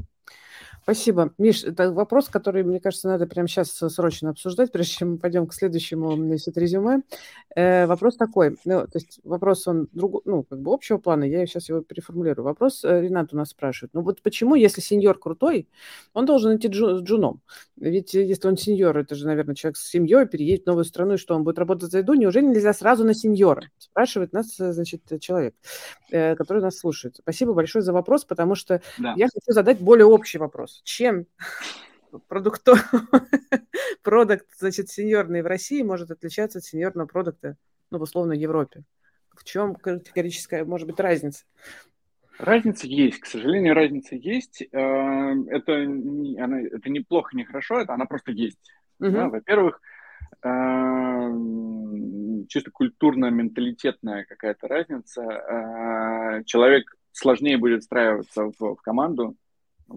Спасибо. 0.83 1.31
Миш, 1.37 1.63
это 1.63 1.91
вопрос, 1.91 2.29
который, 2.29 2.63
мне 2.63 2.79
кажется, 2.79 3.07
надо 3.07 3.27
прямо 3.27 3.47
сейчас 3.47 3.71
срочно 3.71 4.31
обсуждать, 4.31 4.71
прежде 4.73 4.93
чем 4.93 5.11
мы 5.11 5.17
пойдем 5.17 5.47
к 5.47 5.53
следующему 5.53 6.15
значит, 6.15 6.57
резюме. 6.57 7.01
Э, 7.55 7.85
вопрос 7.85 8.17
такой, 8.17 8.57
ну, 8.65 8.81
то 8.87 8.95
есть 8.95 9.19
вопрос 9.23 9.67
он 9.67 9.87
друг, 9.91 10.23
ну, 10.25 10.43
как 10.43 10.59
бы 10.59 10.73
общего 10.73 10.97
плана, 10.97 11.23
я 11.25 11.45
сейчас 11.45 11.69
его 11.69 11.81
переформулирую. 11.81 12.45
Вопрос 12.45 12.83
э, 12.83 13.01
Ренат 13.01 13.33
у 13.33 13.37
нас 13.37 13.49
спрашивает. 13.49 13.93
Ну 13.93 14.01
вот 14.01 14.21
почему, 14.21 14.55
если 14.55 14.81
сеньор 14.81 15.19
крутой, 15.19 15.67
он 16.13 16.25
должен 16.25 16.55
идти 16.57 16.67
джу, 16.67 16.97
с 16.97 17.01
джуном? 17.01 17.41
Ведь 17.77 18.13
если 18.13 18.47
он 18.47 18.57
сеньор, 18.57 18.97
это 18.97 19.15
же, 19.15 19.25
наверное, 19.25 19.55
человек 19.55 19.77
с 19.77 19.87
семьей, 19.87 20.25
переедет 20.25 20.63
в 20.63 20.67
новую 20.67 20.85
страну, 20.85 21.13
и 21.13 21.17
что, 21.17 21.35
он 21.35 21.43
будет 21.43 21.59
работать 21.59 21.91
за 21.91 21.99
еду? 21.99 22.13
Неужели 22.13 22.45
нельзя 22.45 22.73
сразу 22.73 23.03
на 23.03 23.13
сеньора? 23.13 23.69
Спрашивает 23.77 24.33
нас, 24.33 24.59
э, 24.59 24.73
значит, 24.73 25.01
человек, 25.19 25.55
который 26.09 26.61
нас 26.61 26.77
слушает. 26.77 27.17
Спасибо 27.17 27.53
большое 27.53 27.83
за 27.83 27.93
вопрос, 27.93 28.25
потому 28.25 28.55
что 28.55 28.81
да. 28.97 29.13
я 29.15 29.27
хочу 29.27 29.53
задать 29.53 29.79
более 29.79 30.05
общий 30.05 30.39
вопрос 30.39 30.68
чем 30.83 31.25
продукт, 32.27 32.67
продукт, 34.03 34.45
значит, 34.57 34.89
сеньорный 34.89 35.41
в 35.41 35.47
России 35.47 35.81
может 35.81 36.11
отличаться 36.11 36.59
от 36.59 36.65
сеньорного 36.65 37.07
продукта, 37.07 37.57
ну, 37.91 37.99
в 37.99 38.01
условно, 38.01 38.33
Европе? 38.33 38.83
В 39.35 39.43
чем 39.43 39.75
категорическая, 39.75 40.65
может 40.65 40.87
быть, 40.87 40.99
разница? 40.99 41.45
Разница 42.37 42.87
есть, 42.87 43.19
к 43.19 43.25
сожалению, 43.25 43.73
разница 43.73 44.15
есть. 44.15 44.61
Э, 44.61 45.35
это, 45.49 45.85
не, 45.85 46.39
она, 46.39 46.61
это 46.61 46.89
не 46.89 47.01
плохо, 47.01 47.35
не 47.35 47.43
хорошо, 47.43 47.81
это 47.81 47.93
она 47.93 48.05
просто 48.05 48.31
есть. 48.31 48.59
Угу. 48.99 49.11
Да, 49.11 49.27
во-первых, 49.27 49.81
э, 50.43 51.29
чисто 52.47 52.71
культурно-менталитетная 52.71 54.23
какая-то 54.23 54.67
разница. 54.69 55.21
Э, 55.21 56.43
человек 56.45 56.95
сложнее 57.11 57.57
будет 57.57 57.81
встраиваться 57.81 58.45
в, 58.45 58.75
в 58.75 58.81
команду, 58.81 59.35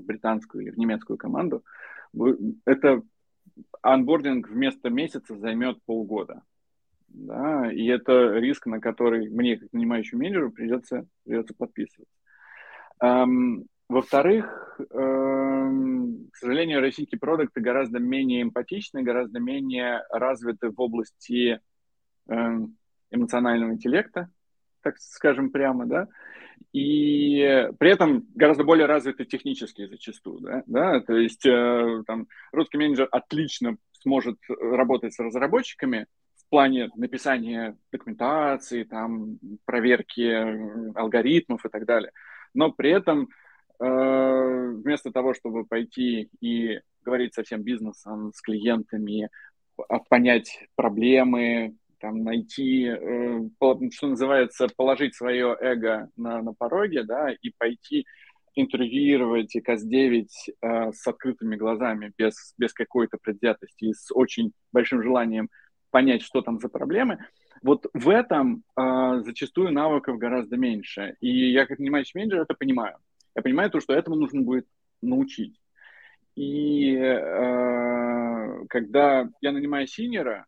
в 0.01 0.05
британскую 0.05 0.64
или 0.64 0.70
в 0.70 0.78
немецкую 0.78 1.16
команду, 1.16 1.64
это 2.64 3.03
анбординг 3.82 4.49
вместо 4.49 4.90
месяца 4.90 5.36
займет 5.36 5.82
полгода. 5.84 6.43
Да, 7.09 7.70
и 7.70 7.86
это 7.86 8.38
риск, 8.38 8.66
на 8.66 8.80
который 8.80 9.28
мне, 9.28 9.59
как 9.59 9.72
нанимающему 9.72 10.20
менеджеру, 10.20 10.51
придется, 10.51 11.07
придется 11.24 11.55
подписываться. 11.55 12.14
Эм, 13.03 13.66
во-вторых, 13.88 14.80
эм, 14.90 16.28
к 16.32 16.36
сожалению, 16.36 16.80
российские 16.80 17.18
продукты 17.18 17.61
гораздо 17.61 17.99
менее 17.99 18.43
эмпатичны, 18.43 19.03
гораздо 19.03 19.40
менее 19.40 20.03
развиты 20.11 20.70
в 20.70 20.80
области 20.80 21.61
эм, 22.28 22.78
эмоционального 23.11 23.72
интеллекта, 23.72 24.30
так 24.83 24.99
скажем 24.99 25.51
прямо, 25.51 25.87
да, 25.87 26.09
и 26.72 27.68
при 27.78 27.91
этом 27.91 28.26
гораздо 28.35 28.64
более 28.64 28.87
развиты 28.87 29.24
технические 29.24 29.89
зачастую, 29.89 30.41
да, 30.41 30.62
да? 30.66 31.01
то 31.01 31.16
есть 31.16 31.45
э, 31.47 32.03
там 32.07 32.28
русский 32.53 32.78
менеджер 32.78 33.09
отлично 33.11 33.76
сможет 34.01 34.39
работать 34.49 35.14
с 35.14 35.18
разработчиками 35.18 36.07
в 36.37 36.49
плане 36.51 36.91
написания 36.97 37.76
документации, 37.91 38.85
там, 38.85 39.39
проверки 39.64 40.99
алгоритмов 40.99 41.64
и 41.64 41.68
так 41.68 41.87
далее, 41.87 42.12
но 42.55 42.70
при 42.72 42.91
этом 42.91 43.28
вместо 43.78 45.11
того, 45.11 45.35
чтобы 45.35 45.64
пойти 45.64 46.28
и 46.41 46.78
говорить 47.05 47.35
со 47.35 47.43
всем 47.43 47.62
бизнесом, 47.62 48.33
с 48.33 48.41
клиентами, 48.41 49.28
понять 50.09 50.66
проблемы, 50.76 51.74
там, 52.03 52.24
найти, 52.24 52.86
э, 52.86 53.40
что 53.92 54.09
называется, 54.09 54.66
положить 54.76 55.14
свое 55.14 55.57
эго 55.61 56.11
на, 56.16 56.42
на 56.42 56.53
пороге, 56.53 57.05
да, 57.05 57.30
и 57.30 57.50
пойти 57.57 58.05
интервьюировать 58.57 59.55
ИКАС-9 59.55 60.26
э, 60.61 60.92
с 60.92 61.07
открытыми 61.07 61.55
глазами, 61.55 62.12
без, 62.18 62.55
без 62.59 62.72
какой-то 62.72 63.18
предвзятости 63.22 63.84
и 63.84 63.94
с 63.94 64.09
очень 64.12 64.53
большим 64.72 65.03
желанием 65.03 65.48
понять, 65.90 66.22
что 66.22 66.42
там 66.42 66.59
за 66.59 66.68
проблемы, 66.68 67.18
вот 67.62 67.86
в 67.94 68.09
этом 68.09 68.64
э, 68.76 69.22
зачастую 69.24 69.70
навыков 69.72 70.18
гораздо 70.18 70.57
меньше. 70.57 71.14
И 71.20 71.53
я, 71.53 71.66
как 71.66 71.78
нанимающий 71.78 72.18
менеджер, 72.18 72.40
это 72.40 72.55
понимаю. 72.55 72.96
Я 73.36 73.42
понимаю 73.42 73.70
то, 73.70 73.80
что 73.80 73.94
этому 73.94 74.16
нужно 74.16 74.42
будет 74.42 74.66
научить. 75.00 75.57
И 76.34 76.96
э, 76.96 78.64
когда 78.68 79.28
я 79.40 79.53
нанимаю 79.53 79.86
senior 79.86 80.32
а, 80.32 80.46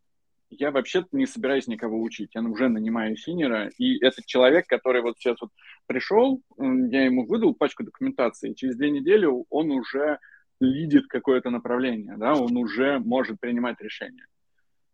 я 0.50 0.70
вообще 0.70 1.04
не 1.12 1.26
собираюсь 1.26 1.66
никого 1.66 2.00
учить. 2.00 2.30
Я 2.34 2.42
уже 2.42 2.68
нанимаю 2.68 3.16
senior 3.16 3.57
а, 3.57 3.70
и 3.78 3.98
этот 4.04 4.26
человек, 4.26 4.66
который 4.66 5.02
вот 5.02 5.18
сейчас 5.18 5.40
вот 5.40 5.50
пришел, 5.86 6.40
я 6.58 7.04
ему 7.04 7.26
выдал 7.26 7.54
пачку 7.54 7.84
документации, 7.84 8.50
и 8.50 8.54
через 8.54 8.76
две 8.76 8.90
недели 8.90 9.28
он 9.50 9.70
уже 9.70 10.18
lead 10.60 10.91
ит 10.91 11.06
какое-то 11.08 11.50
направление, 11.50 12.16
да, 12.16 12.34
он 12.34 12.56
уже 12.56 12.98
может 12.98 13.40
принимать 13.40 13.80
решения. 13.80 14.26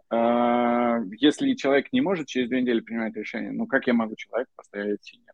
А, 0.09 0.99
если 1.19 1.55
человек 1.55 1.93
не 1.93 2.01
может 2.01 2.27
через 2.27 2.49
две 2.49 2.63
недели 2.63 2.81
принимать 2.81 3.15
решение, 3.15 3.53
ну 3.53 3.67
как 3.67 3.87
я 3.87 3.95
могу 3.95 4.17
человека 4.17 4.51
поставить 4.57 5.05
senior? 5.05 5.33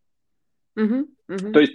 Uh-huh, 0.76 1.08
uh-huh. 1.30 1.52
То 1.52 1.60
есть 1.60 1.74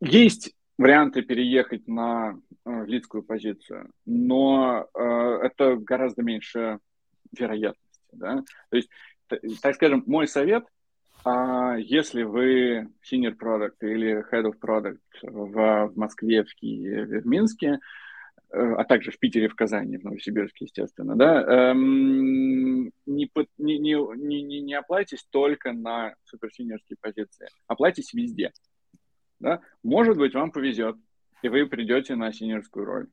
есть 0.00 0.54
варианты 0.78 1.20
переехать 1.20 1.86
на 1.86 2.38
э, 2.64 2.86
лидскую 2.86 3.22
позицию, 3.22 3.90
но 4.06 4.86
э, 4.94 5.38
это 5.42 5.76
гораздо 5.76 6.22
меньше 6.22 6.78
вероятности. 7.32 8.08
Да? 8.12 8.42
То 8.70 8.76
есть, 8.76 8.90
так 9.62 9.74
скажем, 9.74 10.04
мой 10.06 10.26
совет, 10.26 10.64
а 11.24 11.76
если 11.76 12.24
вы 12.24 12.88
senior 13.10 13.36
product 13.36 13.76
или 13.80 14.24
head 14.32 14.44
of 14.44 14.58
product 14.60 14.98
в, 15.22 15.92
Москве, 15.94 16.42
в 16.42 16.52
Киеве, 16.54 17.20
в 17.20 17.26
Минске, 17.26 17.78
э, 18.50 18.58
а 18.58 18.84
также 18.84 19.12
в 19.12 19.18
Питере, 19.18 19.48
в 19.48 19.54
Казани, 19.54 19.98
в 19.98 20.04
Новосибирске, 20.04 20.64
естественно, 20.64 21.14
да, 21.14 21.70
эм, 21.70 22.86
не, 23.06 23.30
не, 23.58 23.78
не, 23.78 24.42
не, 24.42 24.60
не 24.60 24.74
оплатитесь 24.74 25.24
только 25.30 25.72
на 25.72 26.14
суперсинерские 26.24 26.96
позиции, 27.00 27.48
оплатитесь 27.68 28.12
везде. 28.14 28.52
Да? 29.38 29.60
Может 29.84 30.16
быть, 30.16 30.34
вам 30.34 30.50
повезет, 30.50 30.96
и 31.42 31.48
вы 31.48 31.66
придете 31.66 32.16
на 32.16 32.32
синерскую 32.32 32.84
роль. 32.84 33.06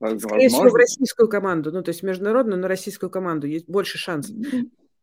Скорее 0.00 0.48
всего, 0.48 0.70
в 0.70 0.74
российскую 0.74 1.28
команду, 1.28 1.72
ну, 1.72 1.82
то 1.82 1.90
есть 1.90 2.02
международную, 2.02 2.58
но 2.58 2.68
российскую 2.68 3.10
команду. 3.10 3.46
Есть 3.46 3.68
больше 3.68 3.98
шансов. 3.98 4.34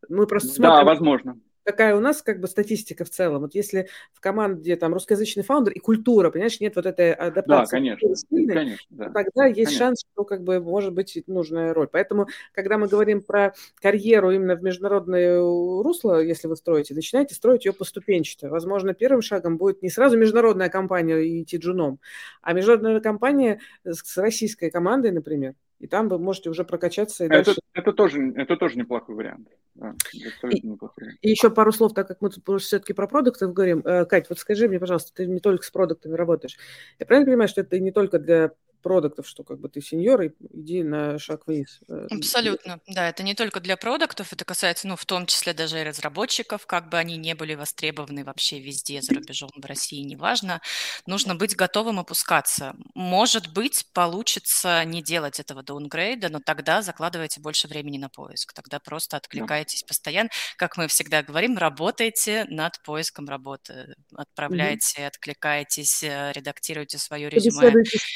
Мы 0.08 0.26
просто 0.26 0.48
смотрим... 0.48 0.76
Да, 0.76 0.84
возможно 0.84 1.38
какая 1.68 1.94
у 1.94 2.00
нас 2.00 2.22
как 2.22 2.40
бы 2.40 2.48
статистика 2.48 3.04
в 3.04 3.10
целом. 3.10 3.42
Вот 3.42 3.54
если 3.54 3.88
в 4.14 4.20
команде 4.20 4.74
там 4.76 4.94
русскоязычный 4.94 5.42
фаундер 5.42 5.74
и 5.74 5.78
культура, 5.78 6.30
понимаешь, 6.30 6.60
нет 6.60 6.76
вот 6.76 6.86
этой 6.86 7.12
адаптации. 7.12 7.76
Да, 7.76 7.78
конечно. 7.78 8.16
Сильной, 8.16 8.54
конечно 8.54 8.86
да. 8.88 9.10
Тогда 9.10 9.44
есть 9.44 9.56
конечно. 9.56 9.78
шанс, 9.78 10.04
что 10.10 10.24
как 10.24 10.44
бы 10.44 10.60
может 10.60 10.94
быть 10.94 11.22
нужная 11.26 11.74
роль. 11.74 11.88
Поэтому, 11.92 12.26
когда 12.54 12.78
мы 12.78 12.88
говорим 12.88 13.20
про 13.20 13.52
карьеру 13.82 14.30
именно 14.30 14.56
в 14.56 14.62
международное 14.62 15.38
русло, 15.38 16.22
если 16.22 16.48
вы 16.48 16.56
строите, 16.56 16.94
начинайте 16.94 17.34
строить 17.34 17.66
ее 17.66 17.74
поступенчато. 17.74 18.48
Возможно, 18.48 18.94
первым 18.94 19.20
шагом 19.20 19.58
будет 19.58 19.82
не 19.82 19.90
сразу 19.90 20.16
международная 20.16 20.70
компания 20.70 21.42
идти 21.42 21.58
джуном, 21.58 22.00
а 22.40 22.54
международная 22.54 23.00
компания 23.02 23.60
с 23.84 24.16
российской 24.16 24.70
командой, 24.70 25.10
например, 25.10 25.54
и 25.80 25.86
там 25.86 26.08
вы 26.08 26.18
можете 26.18 26.50
уже 26.50 26.64
прокачаться. 26.64 27.24
И 27.24 27.26
это, 27.26 27.44
дальше... 27.44 27.60
это, 27.72 27.92
тоже, 27.92 28.32
это 28.36 28.56
тоже 28.56 28.78
неплохой 28.78 29.14
вариант. 29.14 29.48
Да, 29.74 29.94
и, 30.12 30.66
неплохой. 30.66 31.18
и 31.20 31.30
еще 31.30 31.50
пару 31.50 31.70
слов, 31.70 31.94
так 31.94 32.08
как 32.08 32.20
мы 32.20 32.30
все-таки 32.58 32.92
про 32.92 33.06
продукты 33.06 33.46
говорим. 33.46 33.82
Э, 33.84 34.04
Кать, 34.04 34.28
вот 34.28 34.38
скажи 34.38 34.68
мне, 34.68 34.80
пожалуйста, 34.80 35.12
ты 35.14 35.26
не 35.26 35.40
только 35.40 35.64
с 35.64 35.70
продуктами 35.70 36.14
работаешь. 36.14 36.56
Я 36.98 37.06
правильно 37.06 37.26
понимаю, 37.26 37.48
что 37.48 37.60
это 37.60 37.78
не 37.78 37.92
только 37.92 38.18
для 38.18 38.52
продуктов, 38.80 39.26
что 39.26 39.44
как 39.44 39.60
бы 39.60 39.68
ты 39.68 39.80
сеньор, 39.80 40.22
и 40.22 40.30
иди 40.52 40.82
на 40.82 41.18
шаг 41.18 41.46
вниз. 41.46 41.80
Э, 41.88 42.06
Абсолютно, 42.10 42.80
да, 42.86 43.08
это 43.08 43.22
не 43.22 43.34
только 43.34 43.60
для 43.60 43.76
продуктов, 43.76 44.32
это 44.32 44.44
касается, 44.44 44.88
ну, 44.88 44.96
в 44.96 45.04
том 45.04 45.26
числе 45.26 45.54
даже 45.54 45.80
и 45.80 45.84
разработчиков, 45.84 46.66
как 46.66 46.88
бы 46.88 46.98
они 46.98 47.16
не 47.16 47.34
были 47.34 47.54
востребованы 47.54 48.24
вообще 48.24 48.60
везде, 48.60 49.02
за 49.02 49.14
рубежом, 49.14 49.50
в 49.56 49.64
России, 49.64 50.02
неважно, 50.02 50.60
нужно 51.06 51.34
быть 51.34 51.56
готовым 51.56 51.98
опускаться. 51.98 52.74
Может 52.94 53.52
быть, 53.52 53.86
получится 53.92 54.84
не 54.84 55.02
делать 55.02 55.40
этого 55.40 55.62
даунгрейда, 55.62 56.28
но 56.28 56.40
тогда 56.40 56.82
закладывайте 56.82 57.40
больше 57.40 57.68
времени 57.68 57.98
на 57.98 58.08
поиск, 58.08 58.52
тогда 58.52 58.78
просто 58.78 59.16
откликайтесь 59.16 59.82
постоянно, 59.82 60.30
как 60.56 60.76
мы 60.76 60.88
всегда 60.88 61.22
говорим, 61.22 61.58
работайте 61.58 62.46
над 62.48 62.80
поиском 62.82 63.28
работы, 63.28 63.94
отправляйте, 64.14 65.02
mm-hmm. 65.02 65.06
откликайтесь, 65.06 66.02
э, 66.02 66.32
редактируйте 66.34 66.98
свое 66.98 67.28
резюме. 67.28 67.72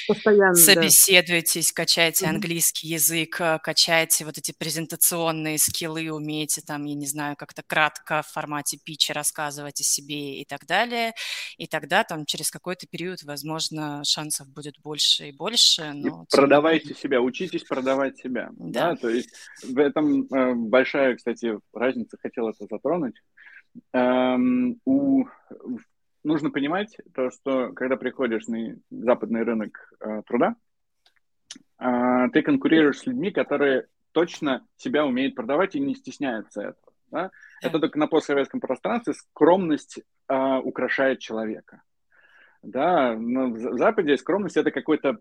Постоянно 0.08 0.51
собеседуетесь, 0.54 1.72
качаете 1.72 2.24
mm-hmm. 2.24 2.28
английский 2.28 2.88
язык, 2.88 3.40
э, 3.40 3.58
качаете 3.62 4.24
вот 4.24 4.38
эти 4.38 4.52
презентационные 4.52 5.58
скиллы, 5.58 6.10
умеете 6.10 6.60
там, 6.60 6.84
я 6.84 6.94
не 6.94 7.06
знаю, 7.06 7.36
как-то 7.36 7.62
кратко 7.66 8.22
в 8.22 8.28
формате 8.28 8.78
питча 8.84 9.12
рассказывать 9.12 9.80
о 9.80 9.84
себе 9.84 10.40
и 10.40 10.44
так 10.44 10.66
далее. 10.66 11.12
И 11.56 11.66
тогда 11.66 12.04
там 12.04 12.24
через 12.26 12.50
какой-то 12.50 12.86
период, 12.86 13.22
возможно, 13.22 14.02
шансов 14.04 14.48
будет 14.48 14.78
больше 14.82 15.28
и 15.28 15.32
больше. 15.32 15.92
Но... 15.94 16.24
И 16.24 16.36
продавайте 16.36 16.94
себя, 16.94 17.20
учитесь 17.20 17.64
продавать 17.64 18.18
себя. 18.18 18.50
Да. 18.56 18.90
да. 18.90 18.96
То 18.96 19.08
есть 19.08 19.30
в 19.62 19.78
этом 19.78 20.22
э, 20.32 20.54
большая, 20.54 21.16
кстати, 21.16 21.58
разница, 21.72 22.16
хотел 22.20 22.48
это 22.48 22.66
затронуть. 22.70 23.16
Эм, 23.92 24.80
у 24.84 25.24
нужно 26.24 26.50
понимать 26.50 26.96
то, 27.14 27.30
что 27.30 27.72
когда 27.72 27.96
приходишь 27.96 28.46
на 28.46 28.76
западный 28.90 29.42
рынок 29.42 29.92
э, 30.00 30.22
труда, 30.26 30.56
э, 31.78 32.28
ты 32.32 32.42
конкурируешь 32.42 32.98
с 32.98 33.06
людьми, 33.06 33.30
которые 33.30 33.86
точно 34.12 34.66
себя 34.76 35.04
умеют 35.06 35.34
продавать 35.34 35.74
и 35.74 35.80
не 35.80 35.94
стесняются 35.94 36.60
этого. 36.60 36.92
Да? 37.10 37.30
Это 37.62 37.78
только 37.78 37.98
на 37.98 38.06
постсоветском 38.06 38.60
пространстве 38.60 39.14
скромность 39.14 40.00
э, 40.28 40.58
украшает 40.58 41.18
человека. 41.18 41.82
Да, 42.62 43.16
но 43.16 43.48
в 43.48 43.76
Западе 43.76 44.16
скромность 44.16 44.56
это 44.56 44.70
какой-то 44.70 45.18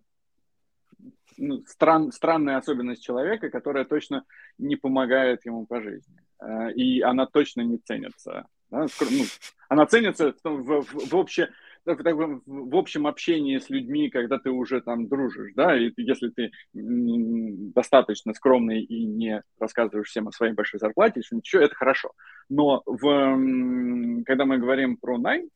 ну, 1.37 1.63
стран, 1.65 2.11
странная 2.11 2.57
особенность 2.57 3.03
человека, 3.03 3.49
которая 3.49 3.83
точно 3.83 4.25
не 4.59 4.75
помогает 4.75 5.43
ему 5.45 5.65
по 5.65 5.81
жизни. 5.81 6.21
Э, 6.39 6.71
и 6.73 7.01
она 7.01 7.25
точно 7.25 7.61
не 7.61 7.77
ценится 7.79 8.47
да, 8.71 8.87
ну, 9.01 9.25
она 9.69 9.85
ценится 9.85 10.33
в, 10.43 10.81
в, 10.81 11.09
в, 11.09 11.15
обще, 11.15 11.49
в, 11.85 12.75
общем 12.75 13.05
общении 13.05 13.57
с 13.57 13.69
людьми, 13.69 14.09
когда 14.09 14.39
ты 14.39 14.49
уже 14.49 14.81
там 14.81 15.07
дружишь, 15.07 15.51
да, 15.55 15.77
и 15.77 15.91
если 15.97 16.29
ты 16.29 16.51
достаточно 16.73 18.33
скромный 18.33 18.81
и 18.81 19.05
не 19.05 19.43
рассказываешь 19.59 20.07
всем 20.07 20.29
о 20.29 20.31
своей 20.31 20.53
большой 20.53 20.79
зарплате, 20.79 21.21
ничего, 21.31 21.61
это 21.61 21.75
хорошо. 21.75 22.11
Но 22.49 22.81
в, 22.85 24.23
когда 24.25 24.45
мы 24.45 24.57
говорим 24.57 24.97
про 24.97 25.17
найм, 25.17 25.49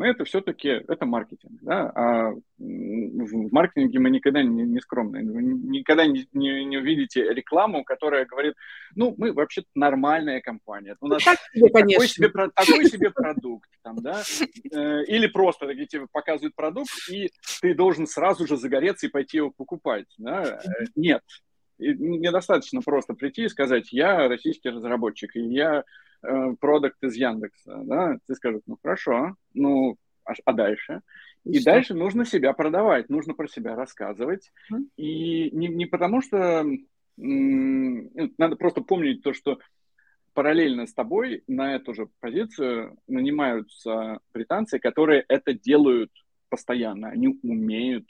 но 0.00 0.06
это 0.06 0.24
все-таки 0.24 0.68
это 0.68 1.04
маркетинг. 1.04 1.58
Да? 1.60 1.92
А 1.94 2.30
в 2.56 3.52
маркетинге 3.52 3.98
мы 3.98 4.08
никогда 4.08 4.42
не, 4.42 4.62
не 4.62 4.80
скромны. 4.80 5.22
Вы 5.30 5.42
никогда 5.42 6.06
не, 6.06 6.26
не, 6.32 6.64
не 6.64 6.78
увидите 6.78 7.22
рекламу, 7.34 7.84
которая 7.84 8.24
говорит, 8.24 8.54
ну, 8.94 9.14
мы 9.18 9.34
вообще 9.34 9.62
нормальная 9.74 10.40
компания. 10.40 10.96
У 11.02 11.06
нас 11.06 11.22
ну, 11.54 11.68
такой, 11.68 12.08
себе, 12.08 12.30
такой 12.30 12.86
себе 12.86 13.10
продукт. 13.10 13.68
Там, 13.82 13.96
да? 13.96 14.22
Э, 14.72 15.04
или 15.04 15.26
просто 15.26 15.66
такие 15.66 15.86
тебе 15.86 16.06
показывают 16.10 16.54
продукт, 16.54 16.92
и 17.10 17.30
ты 17.60 17.74
должен 17.74 18.06
сразу 18.06 18.46
же 18.46 18.56
загореться 18.56 19.06
и 19.06 19.10
пойти 19.10 19.36
его 19.36 19.50
покупать. 19.50 20.06
Да? 20.16 20.62
Нет. 20.96 21.20
Недостаточно 21.78 22.80
просто 22.80 23.12
прийти 23.12 23.44
и 23.44 23.48
сказать, 23.50 23.92
я 23.92 24.28
российский 24.28 24.70
разработчик, 24.70 25.36
и 25.36 25.40
я 25.40 25.84
продукт 26.60 27.02
из 27.02 27.14
Яндекса, 27.14 27.82
да, 27.84 28.18
ты 28.26 28.34
скажешь, 28.34 28.62
ну 28.66 28.78
хорошо, 28.82 29.36
ну 29.54 29.96
а, 30.24 30.32
а 30.44 30.52
дальше? 30.52 31.02
И, 31.44 31.58
и 31.58 31.64
дальше 31.64 31.94
нужно 31.94 32.24
себя 32.24 32.52
продавать, 32.52 33.08
нужно 33.08 33.34
про 33.34 33.48
себя 33.48 33.74
рассказывать. 33.74 34.52
Mm-hmm. 34.72 34.88
И 34.96 35.50
не, 35.56 35.68
не 35.68 35.86
потому 35.86 36.20
что 36.20 36.64
м- 37.18 38.10
надо 38.38 38.56
просто 38.56 38.82
помнить 38.82 39.22
то, 39.22 39.32
что 39.32 39.58
параллельно 40.34 40.86
с 40.86 40.94
тобой 40.94 41.42
на 41.46 41.74
эту 41.74 41.94
же 41.94 42.08
позицию 42.20 42.98
нанимаются 43.08 44.20
британцы, 44.32 44.78
которые 44.78 45.24
это 45.28 45.54
делают 45.54 46.12
постоянно. 46.48 47.08
Они 47.08 47.38
умеют 47.42 48.06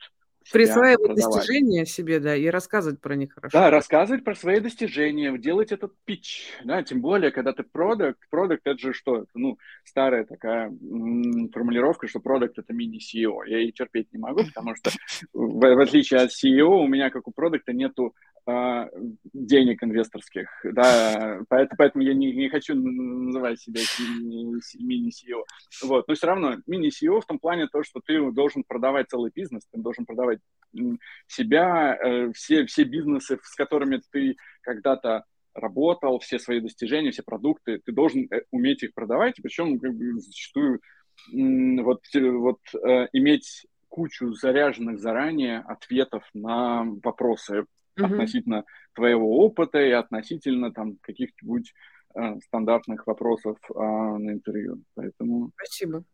Присваивать 0.53 1.15
достижения 1.15 1.87
себе, 1.87 2.19
да, 2.19 2.35
и 2.35 2.47
рассказывать 2.47 3.01
про 3.01 3.15
них 3.15 3.35
хорошо. 3.35 3.59
Да, 3.59 3.71
рассказывать 3.71 4.25
про 4.25 4.35
свои 4.35 4.61
достижения, 4.61 5.37
делать 5.39 5.71
этот 5.71 5.93
пич, 6.05 6.51
да, 6.65 6.83
тем 6.83 7.01
более, 7.01 7.31
когда 7.31 7.53
ты 7.53 7.63
продукт, 7.63 8.19
продукт 8.31 8.63
это 8.65 8.79
же 8.79 8.93
что? 8.93 9.27
Ну, 9.35 9.59
старая 9.85 10.25
такая 10.25 10.71
формулировка, 11.53 12.09
что 12.09 12.21
продукт 12.21 12.59
это 12.59 12.73
мини-CEO. 12.73 13.47
Я 13.47 13.59
ее 13.59 13.73
терпеть 13.73 14.13
не 14.13 14.19
могу, 14.19 14.45
потому 14.45 14.75
что 14.75 14.91
в, 15.33 15.61
в 15.61 15.81
отличие 15.81 16.21
от 16.21 16.31
CEO 16.31 16.83
у 16.83 16.87
меня, 16.89 17.11
как 17.11 17.29
у 17.29 17.33
продукта, 17.33 17.73
нету 17.73 18.15
денег 19.33 19.83
инвесторских, 19.83 20.49
да, 20.65 21.41
поэтому, 21.49 21.77
поэтому 21.79 22.05
я 22.05 22.15
не, 22.15 22.33
не 22.33 22.49
хочу 22.49 22.75
называть 22.75 23.61
себя 23.61 23.81
мини-CEO. 24.79 25.43
Вот, 25.83 26.09
но 26.09 26.15
все 26.15 26.27
равно 26.27 26.57
мини-CEO 26.67 27.21
в 27.21 27.27
том 27.27 27.39
плане 27.39 27.69
то, 27.69 27.83
что 27.83 28.01
ты 28.05 28.31
должен 28.33 28.65
продавать 28.65 29.09
целый 29.09 29.31
бизнес, 29.35 29.67
ты 29.71 29.81
должен 29.81 30.07
продавать 30.07 30.41
себя, 31.27 31.97
э, 31.97 32.33
все, 32.33 32.67
все 32.67 32.85
бизнесы, 32.85 33.39
с 33.43 33.55
которыми 33.55 34.01
ты 34.11 34.37
когда-то 34.63 35.25
работал, 35.55 36.19
все 36.21 36.39
свои 36.39 36.61
достижения, 36.61 37.11
все 37.11 37.23
продукты, 37.23 37.81
ты 37.85 37.93
должен 37.93 38.27
э, 38.31 38.43
уметь 38.51 38.83
их 38.83 38.95
продавать, 38.95 39.37
причем 39.43 39.79
как 39.79 39.95
бы, 39.95 40.21
зачастую 40.21 40.81
вот, 41.33 42.03
вот 42.15 42.61
э, 42.75 43.09
иметь 43.13 43.67
кучу 43.89 44.33
заряженных 44.33 45.01
заранее 45.01 45.59
ответов 45.59 46.23
на 46.33 46.85
вопросы 47.03 47.65
mm-hmm. 48.01 48.13
относительно 48.13 48.65
твоего 48.95 49.39
опыта 49.39 49.79
и 49.79 49.91
относительно 49.91 50.73
там 50.73 50.97
каких-нибудь 51.01 51.73
э, 52.15 52.41
стандартных 52.41 53.07
вопросов 53.07 53.59
э, 53.69 53.79
на 53.79 54.31
интервью. 54.33 54.83
Поэтому... 54.95 55.53
Спасибо. 55.57 56.05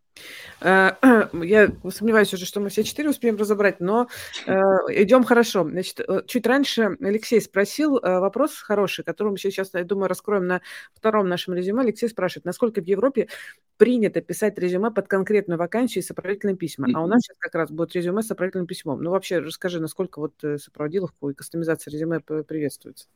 Э, 0.61 0.93
я 1.43 1.71
сомневаюсь 1.91 2.33
уже, 2.33 2.47
что 2.47 2.61
мы 2.61 2.69
все 2.69 2.83
четыре 2.83 3.11
успеем 3.11 3.37
разобрать, 3.37 3.81
но 3.81 4.09
э, 4.47 4.53
идем 4.91 5.25
хорошо. 5.25 5.65
Значит, 5.65 6.01
э, 6.01 6.23
чуть 6.27 6.47
раньше 6.47 6.97
Алексей 7.01 7.41
спросил 7.41 8.01
вопрос 8.01 8.57
хороший, 8.57 9.05
который 9.05 9.33
мы 9.33 9.39
сейчас, 9.39 9.71
я 9.75 9.85
думаю, 9.85 10.09
раскроем 10.09 10.47
на 10.47 10.61
втором 10.95 11.29
нашем 11.29 11.55
резюме. 11.55 11.83
Алексей 11.83 12.09
спрашивает, 12.09 12.45
насколько 12.45 12.81
в 12.81 12.87
Европе 12.87 13.29
принято 13.77 14.21
писать 14.21 14.59
резюме 14.59 14.91
под 14.91 15.09
конкретную 15.09 15.59
вакансию 15.59 16.03
и 16.03 16.07
сопроводительные 16.07 16.57
письма. 16.57 16.89
А 16.95 17.03
у 17.03 17.07
нас 17.07 17.23
сейчас 17.23 17.37
как 17.39 17.55
раз 17.55 17.71
будет 17.71 17.95
резюме 17.95 18.23
с 18.23 18.27
сопроводительным 18.27 18.67
письмом. 18.67 19.03
Ну, 19.03 19.11
вообще, 19.11 19.39
расскажи, 19.39 19.81
насколько 19.81 20.21
вот 20.21 20.35
сопроводиловку 20.59 21.31
и 21.31 21.35
кастомизация 21.35 21.93
резюме 21.93 22.21
приветствуется. 22.21 23.07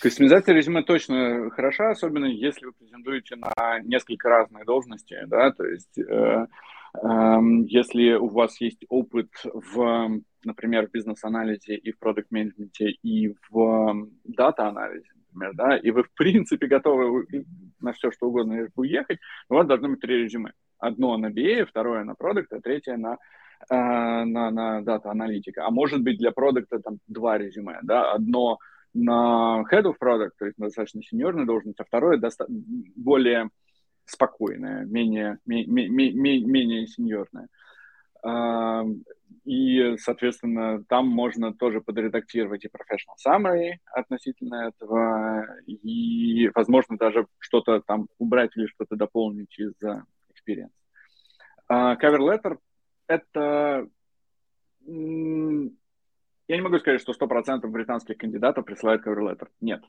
Кастомизация 0.00 0.54
резюме 0.54 0.82
точно 0.82 1.50
хороша, 1.50 1.90
особенно 1.90 2.26
если 2.26 2.66
вы 2.66 2.72
претендуете 2.72 3.36
на 3.36 3.80
несколько 3.80 4.28
разных 4.28 4.66
должностей, 4.66 5.18
да, 5.26 5.52
то 5.52 5.64
есть 5.64 5.98
э, 5.98 6.46
э, 7.02 7.38
если 7.66 8.12
у 8.12 8.28
вас 8.28 8.60
есть 8.60 8.84
опыт 8.90 9.30
в, 9.44 10.20
например, 10.44 10.88
в 10.88 10.90
бизнес-анализе 10.90 11.76
и 11.76 11.92
в 11.92 11.98
продукт-менеджменте 11.98 12.90
и 12.90 13.34
в 13.48 14.08
дата-анализе, 14.24 15.08
например, 15.32 15.54
да, 15.54 15.76
и 15.78 15.90
вы 15.90 16.02
в 16.02 16.12
принципе 16.12 16.66
готовы 16.66 17.26
на 17.80 17.92
все, 17.92 18.10
что 18.10 18.26
угодно 18.26 18.68
уехать, 18.76 19.18
у 19.48 19.54
вас 19.54 19.66
должно 19.66 19.88
быть 19.88 20.00
три 20.00 20.24
резюме. 20.24 20.52
Одно 20.78 21.16
на 21.16 21.30
BA, 21.30 21.64
второе 21.64 22.04
на 22.04 22.14
продукт, 22.14 22.52
а 22.52 22.60
третье 22.60 22.98
на 22.98 23.16
э, 23.70 23.74
на, 23.74 24.50
на 24.50 24.82
дата-аналитика. 24.82 25.64
А 25.64 25.70
может 25.70 26.02
быть 26.02 26.18
для 26.18 26.32
продукта 26.32 26.80
там 26.80 26.98
два 27.06 27.38
резюме, 27.38 27.78
да, 27.82 28.12
одно 28.12 28.58
на 28.96 29.64
head 29.70 29.84
of 29.84 29.94
product, 30.00 30.30
то 30.38 30.46
есть 30.46 30.58
на 30.58 30.66
достаточно 30.66 31.02
сеньорную 31.02 31.46
должность, 31.46 31.80
а 31.80 31.84
второе 31.84 32.16
доста- 32.18 32.46
более 32.48 33.50
спокойное, 34.04 34.84
менее, 34.84 35.38
менее, 35.46 35.88
менее, 35.88 36.44
менее 36.44 36.86
сеньорное. 36.86 37.48
И, 39.44 39.96
соответственно, 39.98 40.82
там 40.88 41.08
можно 41.08 41.52
тоже 41.54 41.80
подредактировать 41.80 42.64
и 42.64 42.68
professional 42.68 43.16
summary 43.24 43.74
относительно 43.92 44.68
этого, 44.68 45.46
и, 45.66 46.50
возможно, 46.54 46.96
даже 46.96 47.26
что-то 47.38 47.80
там 47.80 48.08
убрать 48.18 48.56
или 48.56 48.66
что-то 48.66 48.96
дополнить 48.96 49.56
из 49.58 49.72
experience. 49.82 50.70
Cover 51.70 52.18
letter— 52.18 52.58
это 53.08 53.88
я 56.48 56.56
не 56.56 56.62
могу 56.62 56.78
сказать, 56.78 57.00
что 57.00 57.12
100% 57.12 57.66
британских 57.66 58.18
кандидатов 58.18 58.64
присылают 58.64 59.04
cover 59.06 59.48
Нет. 59.60 59.82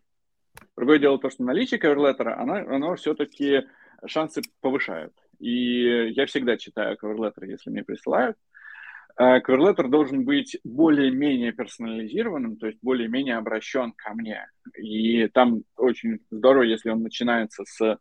Другое 0.76 1.00
дело 1.00 1.20
то, 1.20 1.30
что 1.30 1.44
наличие 1.44 1.80
cover 1.80 2.30
оно, 2.32 2.56
оно 2.56 2.96
все-таки 2.96 3.68
шансы 4.06 4.42
повышает. 4.62 5.14
И 5.40 6.10
я 6.10 6.26
всегда 6.26 6.58
читаю 6.58 6.98
cover 7.02 7.32
если 7.46 7.70
мне 7.70 7.84
присылают. 7.84 8.38
А, 9.20 9.40
должен 9.40 10.26
быть 10.26 10.60
более-менее 10.64 11.52
персонализированным, 11.52 12.58
то 12.58 12.68
есть 12.68 12.78
более-менее 12.84 13.38
обращен 13.38 13.92
ко 13.94 14.14
мне. 14.14 14.48
И 14.78 15.28
там 15.30 15.64
очень 15.76 16.20
здорово, 16.30 16.64
если 16.64 16.92
он 16.92 17.02
начинается 17.02 17.64
с 17.66 17.82
э, 17.84 17.98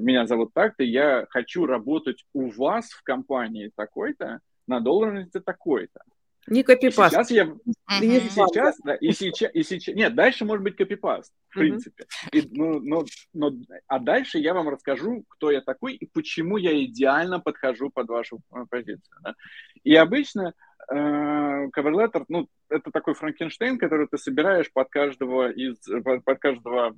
«меня 0.00 0.26
зовут 0.26 0.52
так-то, 0.52 0.82
я 0.82 1.26
хочу 1.30 1.64
работать 1.64 2.24
у 2.32 2.50
вас 2.50 2.90
в 2.90 3.04
компании 3.04 3.70
такой-то 3.76 4.40
на 4.66 4.80
должности 4.80 5.38
такой-то». 5.38 6.00
Не 6.48 6.62
копипаст. 6.62 7.14
Сейчас 7.14 7.30
я... 7.30 7.44
Uh-huh. 7.44 8.02
И 8.02 8.20
сейчас, 8.20 8.78
да, 8.84 8.94
и 8.94 9.12
сейчас, 9.12 9.50
и 9.52 9.62
сейчас... 9.62 9.94
Нет, 9.94 10.14
дальше 10.14 10.44
может 10.44 10.62
быть 10.62 10.76
копипаст, 10.76 11.32
в 11.50 11.56
uh-huh. 11.56 11.60
принципе. 11.60 12.06
И, 12.32 12.48
ну, 12.52 12.80
но, 12.80 13.04
но, 13.32 13.52
а 13.88 13.98
дальше 13.98 14.38
я 14.38 14.54
вам 14.54 14.68
расскажу, 14.68 15.24
кто 15.28 15.50
я 15.50 15.60
такой 15.60 15.94
и 15.94 16.06
почему 16.06 16.56
я 16.56 16.84
идеально 16.84 17.40
подхожу 17.40 17.90
под 17.90 18.08
вашу 18.08 18.40
э, 18.54 18.64
позицию. 18.70 19.18
Да? 19.22 19.34
И 19.82 19.94
обычно 19.94 20.54
э, 20.90 20.94
letter, 20.94 22.24
ну, 22.28 22.48
это 22.68 22.90
такой 22.90 23.14
Франкенштейн, 23.14 23.78
который 23.78 24.06
ты 24.08 24.18
собираешь 24.18 24.72
под 24.72 24.88
каждого 24.88 25.50
из, 25.50 25.78
под, 26.04 26.24
под 26.24 26.38
каждого, 26.38 26.96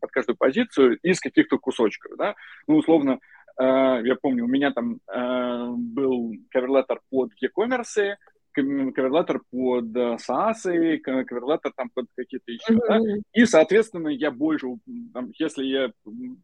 под 0.00 0.10
каждую 0.10 0.36
позицию 0.36 0.98
из 1.02 1.20
каких-то 1.20 1.58
кусочков, 1.58 2.16
да. 2.16 2.34
Ну, 2.66 2.76
условно, 2.76 3.18
э, 3.58 3.64
я 3.64 4.16
помню, 4.20 4.44
у 4.44 4.48
меня 4.48 4.72
там 4.72 5.00
э, 5.12 5.66
был 5.76 6.32
letter 6.54 6.98
под 7.10 7.32
e-commerce, 7.40 8.16
каверлатор 8.52 9.40
под 9.50 9.94
SaaS, 9.96 10.98
каверлатор 10.98 11.72
там 11.76 11.90
под 11.94 12.06
какие-то 12.16 12.50
еще, 12.50 12.74
mm-hmm. 12.74 12.88
да? 12.88 13.00
И, 13.32 13.44
соответственно, 13.44 14.08
я 14.08 14.30
больше, 14.30 14.66
там, 15.12 15.30
если 15.38 15.64
я 15.64 15.92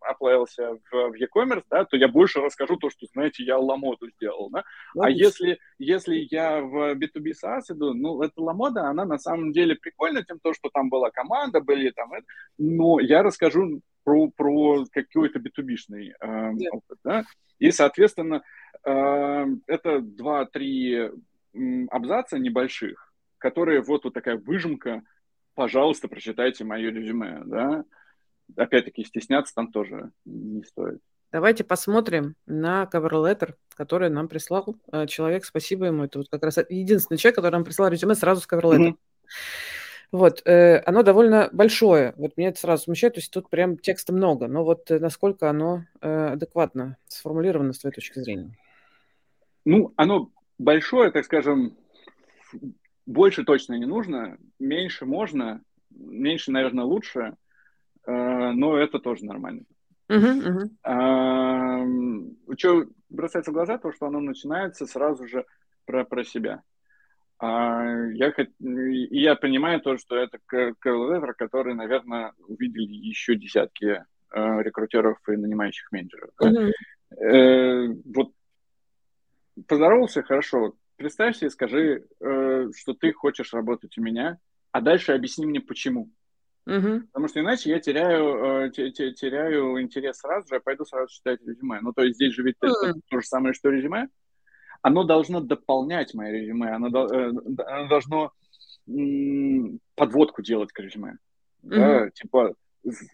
оплавился 0.01 0.79
в, 0.91 1.11
в 1.11 1.15
e-commerce, 1.15 1.65
да, 1.71 1.85
то 1.85 1.97
я 1.97 2.09
больше 2.09 2.41
расскажу 2.41 2.77
то, 2.77 2.91
что, 2.91 3.07
знаете, 3.13 3.45
я 3.45 3.59
ламоду 3.59 4.09
сделал, 4.11 4.51
да? 4.51 4.61
Mm-hmm. 4.61 5.01
А 5.03 5.11
если, 5.11 5.59
если 5.79 6.27
я 6.31 6.61
в 6.61 6.95
B2B 6.95 7.33
SaaS 7.45 7.63
иду, 7.71 7.95
ну, 7.95 8.23
эта 8.23 8.41
ламода, 8.41 8.85
она 8.89 9.05
на 9.05 9.19
самом 9.19 9.53
деле 9.53 9.75
прикольна 9.77 10.25
тем, 10.25 10.39
то, 10.41 10.53
что 10.53 10.71
там 10.73 10.89
была 10.89 11.11
команда, 11.11 11.61
были 11.61 11.91
там, 11.91 12.11
но 12.59 13.01
я 13.01 13.23
расскажу 13.23 13.81
про, 14.05 14.31
про 14.37 14.85
какой-то 14.93 15.41
B2B-шный 15.41 16.13
э, 16.21 16.27
yeah. 16.27 16.69
опыт, 16.71 16.99
да? 17.03 17.25
И, 17.59 17.73
соответственно, 17.73 18.43
э, 18.85 19.47
это 19.67 20.01
два-три 20.01 21.11
абзаца 21.91 22.39
небольших, 22.39 23.13
которые 23.39 23.83
вот, 23.83 24.05
вот 24.05 24.15
такая 24.15 24.37
выжимка, 24.37 25.03
пожалуйста, 25.55 26.09
прочитайте 26.09 26.65
мое 26.65 26.91
резюме, 26.91 27.43
да. 27.45 27.85
Опять-таки, 28.57 29.05
стесняться 29.05 29.55
там 29.55 29.73
тоже 29.73 30.13
не 30.25 30.63
стоит. 30.63 31.01
Давайте 31.33 31.65
посмотрим 31.65 32.37
на 32.47 32.89
cover 32.93 33.11
letter, 33.11 33.55
который 33.75 34.09
нам 34.09 34.29
прислал 34.29 34.77
э, 34.93 35.07
человек. 35.07 35.45
Спасибо 35.45 35.87
ему. 35.87 36.05
Это 36.05 36.19
вот 36.19 36.29
как 36.31 36.45
раз 36.45 36.59
единственный 36.69 37.19
человек, 37.19 37.37
который 37.37 37.53
нам 37.53 37.65
прислал 37.65 37.89
резюме 37.89 38.15
сразу 38.15 38.41
с 38.41 38.49
cover 38.49 38.63
letter. 38.63 38.91
Mm-hmm. 38.91 38.97
Вот, 40.13 40.47
э, 40.47 40.79
оно 40.87 41.03
довольно 41.03 41.49
большое. 41.53 42.15
Вот 42.17 42.37
меня 42.37 42.51
это 42.51 42.61
сразу 42.61 42.85
смущает, 42.85 43.15
то 43.15 43.21
есть 43.21 43.33
тут 43.33 43.51
прям 43.51 43.77
текста 43.77 44.13
много. 44.13 44.47
Но 44.47 44.65
вот 44.65 44.91
э, 44.91 45.01
насколько 45.01 45.51
оно 45.51 45.85
э, 46.01 46.29
адекватно 46.29 46.97
сформулировано 47.09 47.73
с 47.73 47.81
твоей 47.81 47.95
точки 47.95 48.21
зрения? 48.21 48.57
Ну, 49.65 49.93
оно 49.97 50.31
большое, 50.59 51.11
так 51.11 51.25
скажем, 51.25 51.77
больше 53.07 53.45
точно 53.45 53.75
не 53.75 53.87
нужно, 53.87 54.39
меньше 54.59 55.07
можно, 55.07 55.63
меньше, 55.91 56.51
наверное, 56.51 56.85
лучше, 56.85 57.37
э, 58.07 58.51
но 58.53 58.77
это 58.77 58.99
тоже 58.99 59.25
нормально. 59.25 59.63
Uh-huh, 60.09 60.71
uh-huh. 60.85 62.57
Что 62.57 62.87
бросается 63.09 63.51
в 63.51 63.55
глаза, 63.55 63.77
то, 63.79 63.93
что 63.93 64.07
оно 64.07 64.21
начинается 64.21 64.87
сразу 64.87 65.27
же 65.27 65.45
про, 65.85 66.05
про 66.05 66.23
себя. 66.23 66.63
А, 67.39 67.85
я, 68.13 68.33
я 68.61 69.35
понимаю 69.35 69.81
то, 69.81 69.99
что 69.99 70.17
это 70.17 70.39
коллектор, 70.47 71.35
который, 71.35 71.75
наверное, 71.75 72.33
увидели 72.39 72.85
еще 72.85 73.35
десятки 73.35 73.85
э, 73.87 74.63
рекрутеров 74.63 75.19
и 75.29 75.33
нанимающих 75.33 75.91
менеджеров. 75.91 76.31
Uh-huh. 76.41 76.73
Вот 78.05 78.33
поздоровался, 79.67 80.23
хорошо. 80.23 80.75
Представься 80.97 81.47
и 81.47 81.51
скажи, 81.51 82.07
э, 82.21 82.69
что 82.75 82.95
ты 82.95 83.13
хочешь 83.13 83.53
работать 83.53 83.99
у 83.99 84.03
меня, 84.03 84.39
а 84.73 84.81
дальше 84.81 85.13
объясни 85.13 85.47
мне, 85.47 85.61
почему. 85.61 86.11
Угу. 86.67 87.03
Потому 87.13 87.29
что 87.29 87.41
иначе 87.41 87.71
я 87.71 87.81
теряю, 87.81 88.67
э, 88.67 88.71
теряю 88.71 89.81
интерес 89.81 90.19
сразу 90.19 90.49
же, 90.49 90.55
я 90.57 90.61
пойду 90.61 90.85
сразу 90.85 91.13
читать 91.13 91.41
резюме. 91.47 91.81
Ну, 91.81 91.93
то 91.93 92.03
есть 92.03 92.17
здесь 92.17 92.35
же 92.35 92.43
ведь 92.43 92.57
mm. 92.57 92.69
то, 92.69 92.93
то 93.09 93.21
же 93.21 93.27
самое, 93.27 93.55
что 93.55 93.71
резюме. 93.71 94.09
оно 94.83 95.05
должно 95.05 95.41
дополнять 95.41 96.13
мое 96.15 96.33
резюме, 96.33 96.71
оно, 96.71 96.89
э, 97.07 97.33
оно 97.67 97.89
должно 97.89 98.33
подводку 99.97 100.43
делать 100.43 100.73
к 100.73 100.79
резюме. 100.79 101.19
Mm-hmm. 101.65 101.77
Да, 101.77 102.11
типа, 102.11 102.55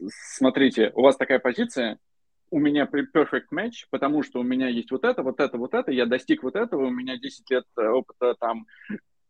смотрите, 0.09 0.93
у 0.95 1.03
вас 1.03 1.17
такая 1.17 1.39
позиция, 1.39 1.99
у 2.53 2.59
меня 2.59 2.85
perfect 2.85 3.47
match, 3.51 3.87
потому 3.91 4.23
что 4.23 4.39
у 4.39 4.43
меня 4.43 4.69
есть 4.69 4.91
вот 4.91 5.05
это, 5.05 5.23
вот 5.23 5.41
это, 5.41 5.57
вот 5.57 5.73
это, 5.73 5.91
я 5.91 6.05
достиг 6.05 6.43
вот 6.43 6.55
этого, 6.55 6.85
у 6.85 6.91
меня 6.91 7.17
10 7.17 7.51
лет 7.51 7.65
э, 7.79 7.89
опыта 7.89 8.35
там 8.39 8.67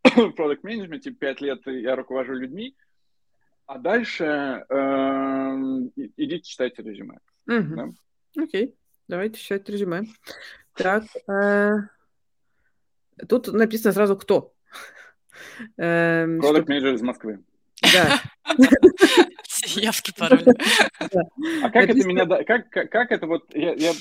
product 0.05 0.62
management, 0.64 1.09
5 1.09 1.41
лет 1.41 1.61
я 1.66 1.95
руковожу 1.95 2.35
людьми, 2.35 2.77
а 3.66 3.79
дальше 3.79 4.25
э, 4.68 4.75
идите 6.16 6.43
читайте 6.43 6.83
резюме. 6.83 7.18
Окей, 8.37 8.66
да? 8.66 8.73
давайте 9.09 9.39
читать 9.39 9.68
резюме. 9.68 10.03
Так, 10.75 11.05
э, 11.31 11.75
тут 13.29 13.53
написано 13.53 13.93
сразу 13.93 14.16
кто. 14.16 14.53
Эм, 15.77 16.41
product 16.41 16.66
Manager 16.66 16.95
из 16.95 17.03
Москвы. 17.03 17.45
Да. 17.83 18.20
Явки, 19.77 20.13
пароли. 20.17 20.45
А 21.63 21.71
как 21.71 21.89
это 21.89 22.07
меня, 22.07 22.27
как, 22.45 22.69
как 22.71 23.13
это 23.13 23.27
вот, 23.27 23.45
я, 23.55 23.93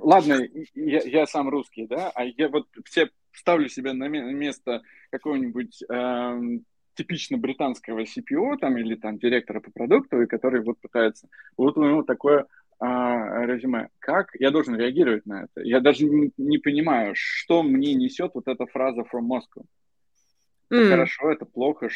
ладно, 0.00 0.46
я, 0.74 1.00
я 1.02 1.26
сам 1.26 1.48
русский, 1.48 1.86
да, 1.86 2.10
а 2.14 2.24
я 2.24 2.48
вот 2.48 2.66
все 2.84 3.10
ставлю 3.32 3.68
себя 3.68 3.92
на 3.92 4.08
место 4.08 4.82
какого-нибудь 5.10 5.82
эм, 5.88 6.64
типично 6.94 7.36
британского 7.36 8.00
CPO 8.00 8.56
там 8.60 8.78
или 8.78 8.96
там 8.96 9.18
директора 9.18 9.60
по 9.60 9.70
продукту, 9.70 10.22
и 10.22 10.26
который 10.26 10.62
вот 10.62 10.80
пытается, 10.80 11.28
вот 11.56 11.76
у 11.76 11.84
него 11.84 12.02
такое 12.02 12.46
а, 12.78 13.44
резюме. 13.46 13.88
Как 13.98 14.30
я 14.38 14.50
должен 14.50 14.76
реагировать 14.76 15.26
на 15.26 15.44
это? 15.44 15.66
Я 15.66 15.80
даже 15.80 16.04
не, 16.04 16.32
не 16.36 16.58
понимаю, 16.58 17.14
что 17.14 17.62
мне 17.62 17.94
несет 17.94 18.32
вот 18.34 18.48
эта 18.48 18.66
фраза 18.66 19.02
from 19.02 19.28
Moscow. 19.28 19.64
Mm. 20.70 20.88
Хорошо, 20.90 21.30
это 21.30 21.44
плохо, 21.44 21.88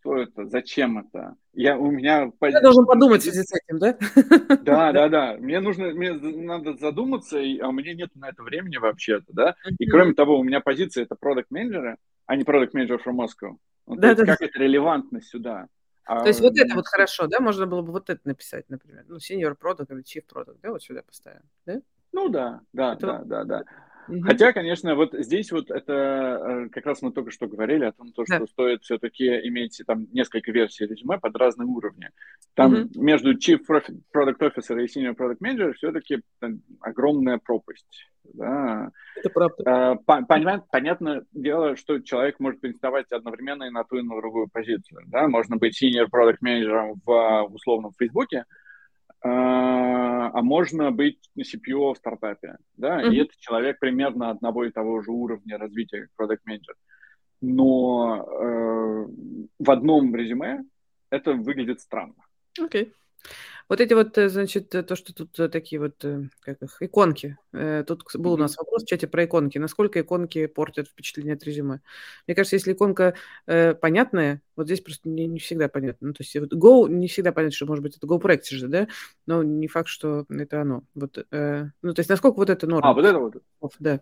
что 0.00 0.16
это, 0.16 0.46
зачем 0.46 0.98
это? 0.98 1.36
Я, 1.52 1.78
у 1.78 1.90
меня... 1.90 2.32
Я 2.40 2.60
должен 2.60 2.86
подумать 2.86 3.20
в 3.20 3.24
связи 3.24 3.42
с 3.42 3.52
этим, 3.52 3.78
да? 3.78 3.96
Да, 4.62 4.92
да, 4.92 5.08
да. 5.08 5.36
Мне 5.38 5.60
нужно, 5.60 5.90
мне 5.90 6.12
надо 6.12 6.74
задуматься, 6.74 7.38
а 7.38 7.68
у 7.68 7.72
меня 7.72 7.94
нет 7.94 8.10
на 8.14 8.28
это 8.30 8.42
времени 8.42 8.78
вообще-то, 8.78 9.26
да? 9.28 9.54
И 9.78 9.86
кроме 9.86 10.14
того, 10.14 10.38
у 10.38 10.42
меня 10.42 10.60
позиция 10.60 11.04
это 11.04 11.14
продукт 11.14 11.50
менеджера 11.50 11.98
а 12.30 12.36
не 12.36 12.44
продукт 12.44 12.74
менеджер 12.74 13.02
from 13.04 13.16
Moscow. 13.16 13.56
Ну, 13.88 13.96
да, 13.96 14.14
да, 14.14 14.24
как 14.24 14.38
да. 14.38 14.46
это 14.46 14.56
релевантно 14.60 15.20
сюда? 15.20 15.66
А, 16.04 16.20
то 16.20 16.28
есть 16.28 16.40
вот 16.40 16.56
это 16.56 16.76
вот 16.76 16.86
хорошо, 16.86 17.26
да? 17.26 17.40
Можно 17.40 17.66
было 17.66 17.82
бы 17.82 17.90
вот 17.90 18.08
это 18.08 18.20
написать, 18.22 18.68
например. 18.68 19.04
Ну, 19.08 19.16
senior 19.16 19.56
product 19.60 19.92
или 19.92 20.04
chief 20.04 20.22
product, 20.32 20.58
да? 20.62 20.70
Вот 20.70 20.80
сюда 20.80 21.02
поставим, 21.02 21.42
да? 21.66 21.80
Ну 22.12 22.28
да, 22.28 22.60
да, 22.72 22.92
это... 22.92 23.06
да, 23.06 23.24
да, 23.24 23.44
да. 23.44 23.64
Угу. 24.08 24.22
Хотя, 24.22 24.52
конечно, 24.52 24.94
вот 24.94 25.12
здесь 25.12 25.52
вот 25.52 25.70
это 25.70 25.92
э, 25.92 26.68
как 26.70 26.86
раз 26.86 27.02
мы 27.02 27.12
только 27.12 27.30
что 27.30 27.46
говорили 27.46 27.84
о 27.84 27.92
том, 27.92 28.12
то, 28.12 28.24
что 28.24 28.38
да. 28.40 28.46
стоит 28.46 28.82
все-таки 28.82 29.26
иметь 29.48 29.80
там 29.86 30.06
несколько 30.12 30.52
версий 30.52 30.86
резюме 30.86 31.18
под 31.18 31.36
разные 31.36 31.66
уровни. 31.66 32.10
Там 32.54 32.72
угу. 32.72 33.02
между 33.02 33.36
Chief 33.36 33.60
Product 33.68 34.38
Officer 34.40 34.82
и 34.82 34.86
Senior 34.86 35.14
Product 35.16 35.38
Manager 35.42 35.72
все-таки 35.74 36.22
огромная 36.80 37.38
пропасть. 37.38 38.10
Да. 38.34 38.90
Это 39.16 39.30
правда. 39.30 39.64
А, 39.66 40.22
понятно, 40.22 40.64
понятное 40.70 41.24
дело, 41.32 41.76
что 41.76 42.00
человек 42.00 42.40
может 42.40 42.60
претендовать 42.60 43.10
одновременно 43.12 43.64
и 43.64 43.70
на 43.70 43.84
ту, 43.84 43.98
и 43.98 44.02
на 44.02 44.16
другую 44.16 44.48
позицию. 44.48 45.02
Да? 45.06 45.28
Можно 45.28 45.56
быть 45.56 45.80
Senior 45.82 46.06
Product 46.12 46.38
Manager 46.44 46.94
в, 47.04 47.48
в 47.48 47.54
условном 47.54 47.92
Фейсбуке, 47.98 48.44
а, 49.22 50.30
а 50.30 50.42
можно 50.42 50.90
быть 50.90 51.18
CPO 51.38 51.94
в 51.94 51.98
стартапе, 51.98 52.56
да, 52.76 53.02
mm-hmm. 53.02 53.14
и 53.14 53.18
это 53.18 53.32
человек 53.38 53.78
примерно 53.78 54.30
одного 54.30 54.64
и 54.64 54.70
того 54.70 55.02
же 55.02 55.10
уровня 55.10 55.58
развития, 55.58 56.02
как 56.02 56.10
продукт 56.16 56.46
менеджер. 56.46 56.74
Но 57.42 58.26
э, 58.26 59.06
в 59.58 59.70
одном 59.70 60.14
резюме 60.14 60.64
это 61.10 61.32
выглядит 61.32 61.80
странно. 61.80 62.14
Окей. 62.58 62.84
Okay. 62.84 62.92
Вот 63.70 63.80
эти 63.80 63.94
вот, 63.94 64.18
э, 64.18 64.28
значит, 64.28 64.74
э, 64.74 64.82
то, 64.82 64.96
что 64.96 65.14
тут 65.14 65.38
э, 65.38 65.48
такие 65.48 65.78
вот, 65.78 66.04
как 66.40 66.60
их, 66.60 66.76
иконки. 66.80 67.38
Тут 67.86 68.02
был 68.14 68.32
у 68.32 68.36
нас 68.36 68.56
вопрос 68.56 68.82
в 68.82 68.86
чате 68.86 69.06
про 69.06 69.24
иконки. 69.24 69.58
Насколько 69.58 70.00
иконки 70.00 70.46
портят 70.46 70.88
впечатление 70.88 71.34
от 71.34 71.44
резюме? 71.44 71.80
Мне 72.26 72.34
кажется, 72.34 72.56
если 72.56 72.72
иконка 72.72 73.14
э, 73.46 73.74
понятная, 73.74 74.42
вот 74.56 74.66
здесь 74.66 74.80
просто 74.80 75.08
не, 75.08 75.28
не 75.28 75.38
всегда 75.38 75.68
понятно. 75.68 76.08
Ну, 76.08 76.14
то 76.14 76.24
есть 76.24 76.34
вот 76.34 76.52
Go 76.52 76.88
не 76.88 77.06
всегда 77.06 77.30
понятно, 77.30 77.54
что 77.54 77.66
может 77.66 77.84
быть 77.84 77.96
это 77.96 78.08
Go 78.08 78.20
Practice 78.20 78.56
же, 78.56 78.66
да? 78.66 78.88
Но 79.26 79.44
не 79.44 79.68
факт, 79.68 79.88
что 79.88 80.26
это 80.28 80.62
оно. 80.62 80.82
Вот, 80.96 81.24
э, 81.30 81.66
ну, 81.80 81.94
то 81.94 82.00
есть 82.00 82.10
насколько 82.10 82.38
вот 82.38 82.50
это 82.50 82.66
норма? 82.66 82.90
А, 82.90 82.92
вот 82.92 83.04
это 83.04 83.18
вот? 83.20 83.34
Да 83.78 84.00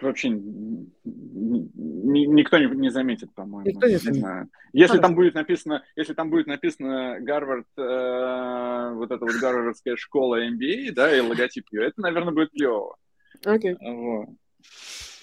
вообще 0.00 0.28
ни, 0.30 2.26
никто 2.26 2.58
не, 2.58 2.66
не 2.66 2.90
заметит, 2.90 3.34
по-моему. 3.34 3.68
Никто 3.68 3.86
не, 3.86 3.96
заметит. 3.96 4.50
Если 4.72 4.88
Хорошо. 4.88 5.02
там 5.02 5.14
будет 5.14 5.34
написано, 5.34 5.82
если 5.96 6.14
там 6.14 6.30
будет 6.30 6.46
написано 6.46 7.18
Гарвард, 7.20 7.66
э, 7.76 8.92
вот 8.94 9.10
эта 9.10 9.24
вот 9.24 9.34
гарвардская 9.40 9.96
школа 9.96 10.46
MBA, 10.46 10.92
да, 10.92 11.16
и 11.16 11.20
логотип 11.20 11.66
ее, 11.72 11.86
это, 11.86 12.00
наверное, 12.00 12.32
будет 12.32 12.50
клево. 12.50 12.96
Окей. 13.44 13.76
Вот. 13.80 14.28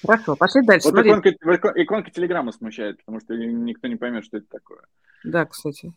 Хорошо, 0.06 0.36
пошли 0.36 0.62
дальше. 0.66 0.90
Вот 0.90 1.06
иконка, 1.06 1.30
иконка 1.76 2.12
Телеграма 2.12 2.52
смущает, 2.52 2.98
потому 3.00 3.20
что 3.20 3.36
никто 3.36 3.88
не 3.88 3.96
поймет, 3.96 4.26
что 4.26 4.38
это 4.38 4.48
такое. 4.50 4.82
Да, 5.24 5.46
кстати. 5.46 5.92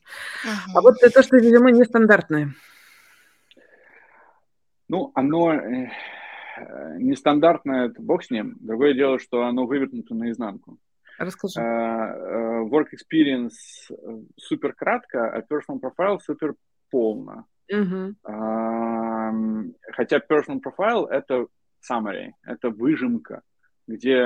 А 0.74 0.80
вот 0.80 0.96
то, 1.00 1.22
что, 1.22 1.36
видимо, 1.36 1.70
нестандартное. 1.70 2.54
Ну, 4.88 5.12
оно... 5.14 5.52
Э, 6.58 6.78
Э, 6.88 6.96
нестандартное, 6.98 7.86
это 7.88 8.02
бог 8.02 8.24
с 8.24 8.30
ним. 8.30 8.56
Другое 8.60 8.94
дело, 8.94 9.18
что 9.18 9.44
оно 9.44 9.66
вывернуто 9.66 10.14
наизнанку. 10.14 10.78
Расскажи. 11.18 11.60
Uh, 11.60 12.68
work 12.68 12.88
experience 12.92 13.50
супер 14.36 14.72
кратко, 14.72 15.30
а 15.30 15.40
personal 15.40 15.80
profile 15.80 16.18
супер 16.20 16.54
полно. 16.90 17.46
Uh-huh. 17.72 18.14
Uh, 18.24 19.72
хотя 19.92 20.18
personal 20.18 20.60
profile 20.60 21.08
это 21.08 21.46
summary, 21.82 22.30
это 22.44 22.70
выжимка 22.70 23.42
где 23.88 24.22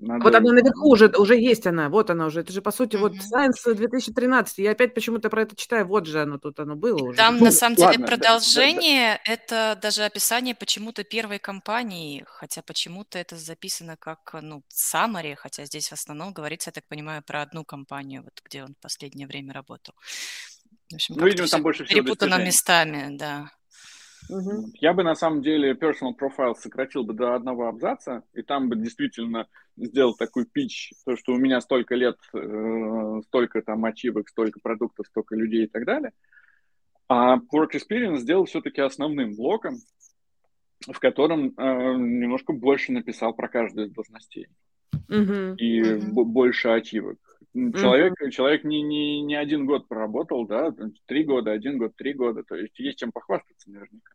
надо... 0.00 0.22
Вот 0.22 0.34
она 0.34 0.52
наверху 0.52 0.88
уже, 0.88 1.08
уже 1.08 1.36
есть 1.36 1.66
она, 1.66 1.88
вот 1.88 2.10
она 2.10 2.26
уже. 2.26 2.40
Это 2.40 2.52
же, 2.52 2.62
по 2.62 2.70
сути, 2.70 2.94
mm-hmm. 2.94 3.00
вот 3.00 3.12
Science 3.14 3.74
2013. 3.74 4.58
Я 4.58 4.70
опять 4.70 4.94
почему-то 4.94 5.28
про 5.28 5.42
это 5.42 5.56
читаю, 5.56 5.86
вот 5.86 6.06
же 6.06 6.22
оно 6.22 6.38
тут, 6.38 6.60
оно 6.60 6.76
было 6.76 6.96
уже. 7.02 7.16
Там, 7.16 7.38
ну, 7.38 7.46
на 7.46 7.50
самом 7.50 7.76
ладно, 7.78 7.96
деле, 7.96 8.06
продолжение, 8.06 9.08
да, 9.08 9.14
да, 9.14 9.22
да. 9.26 9.32
это 9.32 9.80
даже 9.82 10.04
описание 10.04 10.54
почему-то 10.54 11.02
первой 11.02 11.40
компании, 11.40 12.24
хотя 12.26 12.62
почему-то 12.62 13.18
это 13.18 13.34
записано 13.36 13.96
как, 13.98 14.20
ну, 14.40 14.62
summary, 14.72 15.34
хотя 15.34 15.64
здесь 15.64 15.88
в 15.88 15.92
основном 15.92 16.32
говорится, 16.32 16.68
я 16.68 16.72
так 16.72 16.86
понимаю, 16.86 17.22
про 17.26 17.42
одну 17.42 17.64
компанию, 17.64 18.22
вот 18.22 18.40
где 18.44 18.62
он 18.62 18.74
в 18.74 18.82
последнее 18.82 19.26
время 19.26 19.52
работал. 19.52 19.94
В 20.90 20.94
общем, 20.94 21.16
ну, 21.18 21.26
видимо, 21.26 21.48
там 21.48 21.62
больше 21.62 21.84
всего 21.84 22.02
перепутано 22.02 22.44
местами, 22.44 23.16
да. 23.16 23.50
Угу. 24.30 24.72
Я 24.74 24.92
бы 24.92 25.02
на 25.02 25.14
самом 25.14 25.42
деле 25.42 25.72
personal 25.72 26.14
profile 26.18 26.54
сократил 26.54 27.04
бы 27.04 27.14
до 27.14 27.34
одного 27.34 27.68
абзаца, 27.68 28.22
и 28.32 28.42
там 28.42 28.68
бы 28.68 28.76
действительно 28.76 29.48
сделал 29.76 30.14
такой 30.14 30.46
пич, 30.46 30.92
то, 31.04 31.16
что 31.16 31.32
у 31.32 31.38
меня 31.38 31.60
столько 31.60 31.94
лет, 31.94 32.16
э, 32.34 33.20
столько 33.26 33.62
там 33.62 33.84
ачивок, 33.84 34.28
столько 34.28 34.60
продуктов, 34.62 35.06
столько 35.06 35.34
людей 35.34 35.64
и 35.64 35.68
так 35.68 35.84
далее. 35.84 36.12
А 37.08 37.38
work 37.38 37.70
experience 37.74 38.18
сделал 38.18 38.44
все-таки 38.44 38.80
основным 38.80 39.34
блоком, 39.34 39.78
в 40.86 40.98
котором 41.00 41.48
э, 41.48 41.94
немножко 41.96 42.52
больше 42.52 42.92
написал 42.92 43.34
про 43.34 43.48
каждую 43.48 43.88
из 43.88 43.92
должностей. 43.92 44.46
Uh-huh. 45.08 45.56
И 45.56 45.80
uh-huh. 45.80 46.24
больше 46.24 46.68
ачивок. 46.68 47.18
Человек, 47.52 48.14
uh-huh. 48.22 48.30
человек 48.30 48.62
не, 48.62 48.80
не, 48.82 49.22
не 49.22 49.34
один 49.34 49.66
год 49.66 49.88
проработал, 49.88 50.46
да, 50.46 50.72
три 51.06 51.24
года, 51.24 51.50
один 51.50 51.78
год, 51.78 51.96
три 51.96 52.12
года, 52.12 52.44
то 52.44 52.54
есть 52.54 52.78
есть 52.78 52.98
чем 52.98 53.10
похвастаться 53.10 53.70
наверняка. 53.70 54.12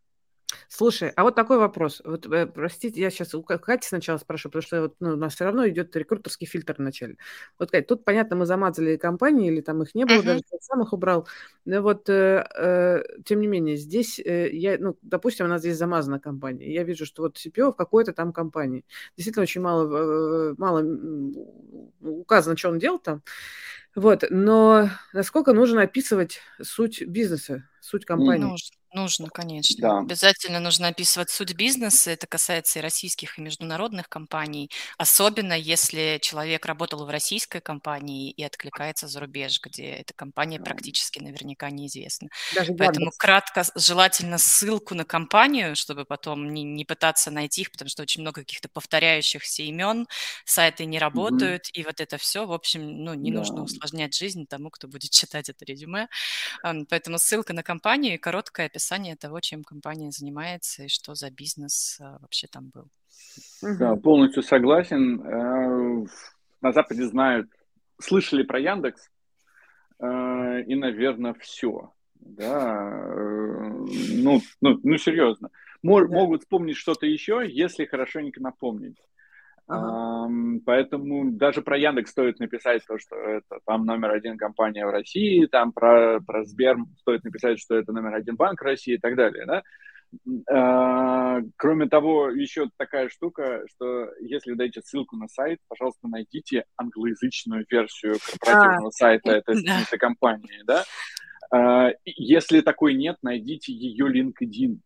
Слушай, 0.68 1.10
а 1.16 1.22
вот 1.22 1.34
такой 1.34 1.58
вопрос. 1.58 2.02
Вот, 2.04 2.26
э, 2.26 2.46
простите, 2.46 3.00
я 3.00 3.10
сейчас 3.10 3.34
у 3.34 3.42
Кати 3.42 3.86
сначала 3.86 4.18
спрашиваю, 4.18 4.52
потому 4.52 4.62
что 4.62 4.82
вот, 4.82 4.94
ну, 5.00 5.12
у 5.14 5.16
нас 5.16 5.34
все 5.34 5.44
равно 5.44 5.68
идет 5.68 5.94
рекрутерский 5.96 6.46
фильтр 6.46 6.74
вначале. 6.78 7.16
Вот, 7.58 7.70
Кать, 7.70 7.86
тут, 7.86 8.04
понятно, 8.04 8.36
мы 8.36 8.46
замазали 8.46 8.96
компании, 8.96 9.48
или 9.48 9.60
там 9.60 9.82
их 9.82 9.94
не 9.94 10.04
было, 10.04 10.18
uh-huh. 10.18 10.24
даже 10.24 10.42
я 10.52 10.58
сам 10.60 10.82
их 10.82 10.92
убрал. 10.92 11.26
Но 11.64 11.82
вот, 11.82 12.08
э, 12.08 12.46
э, 12.56 13.02
тем 13.24 13.40
не 13.40 13.46
менее, 13.46 13.76
здесь, 13.76 14.18
э, 14.18 14.50
я, 14.52 14.76
ну, 14.78 14.96
допустим, 15.02 15.46
у 15.46 15.48
нас 15.48 15.60
здесь 15.60 15.76
замазана 15.76 16.20
компания. 16.20 16.72
Я 16.72 16.84
вижу, 16.84 17.06
что 17.06 17.22
вот 17.22 17.36
CPO 17.36 17.72
в 17.72 17.76
какой-то 17.76 18.12
там 18.12 18.32
компании. 18.32 18.84
Действительно, 19.16 19.42
очень 19.42 19.60
мало, 19.60 20.50
э, 20.50 20.54
мало 20.58 20.84
указано, 22.00 22.56
что 22.56 22.70
он 22.70 22.78
делал 22.78 22.98
там. 22.98 23.22
Вот, 23.96 24.24
но 24.28 24.90
насколько 25.14 25.54
нужно 25.54 25.82
описывать 25.82 26.40
суть 26.60 27.02
бизнеса, 27.06 27.66
суть 27.80 28.04
компании? 28.04 28.44
Нужно 28.44 28.76
Нужно, 28.96 29.28
конечно. 29.28 29.76
Да. 29.78 29.98
Обязательно 29.98 30.58
нужно 30.58 30.88
описывать 30.88 31.28
суть 31.28 31.52
бизнеса. 31.52 32.12
Это 32.12 32.26
касается 32.26 32.78
и 32.78 32.82
российских, 32.82 33.38
и 33.38 33.42
международных 33.42 34.08
компаний. 34.08 34.70
Особенно 34.96 35.52
если 35.52 36.18
человек 36.22 36.64
работал 36.64 37.04
в 37.04 37.10
российской 37.10 37.60
компании 37.60 38.30
и 38.30 38.42
откликается 38.42 39.06
за 39.06 39.20
рубеж, 39.20 39.60
где 39.62 39.90
эта 39.90 40.14
компания 40.14 40.58
практически 40.58 41.18
наверняка 41.18 41.68
неизвестна. 41.68 42.30
Даже 42.54 42.72
Поэтому 42.72 43.06
Яндекс. 43.06 43.18
кратко, 43.18 43.64
желательно 43.74 44.38
ссылку 44.38 44.94
на 44.94 45.04
компанию, 45.04 45.76
чтобы 45.76 46.06
потом 46.06 46.54
не, 46.54 46.62
не 46.62 46.86
пытаться 46.86 47.30
найти 47.30 47.60
их, 47.60 47.72
потому 47.72 47.90
что 47.90 48.02
очень 48.02 48.22
много 48.22 48.40
каких-то 48.40 48.70
повторяющихся 48.70 49.62
имен, 49.64 50.06
сайты 50.46 50.86
не 50.86 50.98
работают, 50.98 51.66
mm-hmm. 51.66 51.80
и 51.80 51.84
вот 51.84 52.00
это 52.00 52.16
все, 52.16 52.46
в 52.46 52.52
общем, 52.52 53.04
ну, 53.04 53.12
не 53.12 53.30
да. 53.30 53.40
нужно 53.40 53.62
усложнять 53.62 54.16
жизнь 54.16 54.46
тому, 54.46 54.70
кто 54.70 54.88
будет 54.88 55.10
читать 55.20 55.50
это 55.50 55.66
резюме. 55.66 56.08
Поэтому 56.62 57.18
ссылка 57.18 57.52
на 57.52 57.62
компанию 57.62 58.14
и 58.14 58.18
короткое 58.18 58.64
описание 58.66 58.85
описание 58.86 59.16
того, 59.16 59.40
чем 59.40 59.64
компания 59.64 60.10
занимается 60.10 60.84
и 60.84 60.88
что 60.88 61.14
за 61.14 61.30
бизнес 61.30 61.98
а, 62.00 62.18
вообще 62.20 62.46
там 62.46 62.70
был. 62.72 62.86
Да, 63.62 63.96
полностью 63.96 64.42
согласен. 64.42 65.20
Э, 65.22 66.06
на 66.60 66.72
Западе 66.72 67.04
знают, 67.06 67.48
слышали 67.98 68.44
про 68.44 68.60
Яндекс, 68.60 69.10
э, 69.98 70.62
и, 70.66 70.74
наверное, 70.76 71.34
все. 71.34 71.92
Да, 72.14 73.02
э, 73.08 73.86
ну, 74.22 74.40
ну, 74.60 74.80
ну 74.82 74.98
серьезно. 74.98 75.50
Могут 75.82 76.42
вспомнить 76.42 76.76
что-то 76.76 77.06
еще, 77.06 77.44
если 77.48 77.86
хорошенько 77.86 78.40
напомнить. 78.40 78.98
Ага. 79.68 80.32
Поэтому 80.64 81.32
даже 81.32 81.62
про 81.62 81.76
Яндекс 81.76 82.12
стоит 82.12 82.38
написать 82.38 82.82
то, 82.86 82.98
что 82.98 83.16
это 83.16 83.58
там 83.66 83.84
номер 83.84 84.12
один 84.12 84.38
компания 84.38 84.86
в 84.86 84.90
России, 84.90 85.46
там 85.46 85.72
про, 85.72 86.20
про 86.20 86.44
Сбер 86.44 86.76
стоит 87.00 87.24
написать, 87.24 87.58
что 87.58 87.76
это 87.76 87.92
номер 87.92 88.14
один 88.14 88.36
банк 88.36 88.62
России 88.62 88.94
и 88.94 88.98
так 88.98 89.16
далее, 89.16 89.44
да. 89.46 89.62
А, 90.50 91.40
кроме 91.56 91.88
того, 91.88 92.30
еще 92.30 92.68
такая 92.76 93.08
штука, 93.08 93.62
что 93.68 94.08
если 94.20 94.52
вы 94.52 94.56
даете 94.56 94.82
ссылку 94.82 95.16
на 95.16 95.28
сайт, 95.28 95.58
пожалуйста, 95.68 96.08
найдите 96.08 96.64
англоязычную 96.76 97.66
версию 97.68 98.16
корпоративного 98.24 98.88
а, 98.88 98.92
сайта 98.92 99.32
этой, 99.32 99.62
да. 99.64 99.82
этой 99.82 99.98
компании, 99.98 100.62
да. 100.64 100.84
А, 101.50 101.90
если 102.04 102.60
такой 102.60 102.94
нет, 102.94 103.16
найдите 103.22 103.72
ее 103.72 104.06
LinkedIn. 104.06 104.78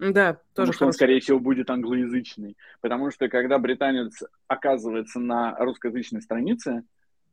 Да, 0.00 0.32
тоже 0.32 0.42
Потому 0.54 0.72
что 0.72 0.86
он, 0.86 0.92
скорее 0.94 1.20
всего, 1.20 1.38
будет 1.38 1.68
англоязычный. 1.68 2.56
Потому 2.80 3.10
что 3.10 3.28
когда 3.28 3.58
британец 3.58 4.22
оказывается 4.48 5.20
на 5.20 5.54
русскоязычной 5.58 6.22
странице, 6.22 6.84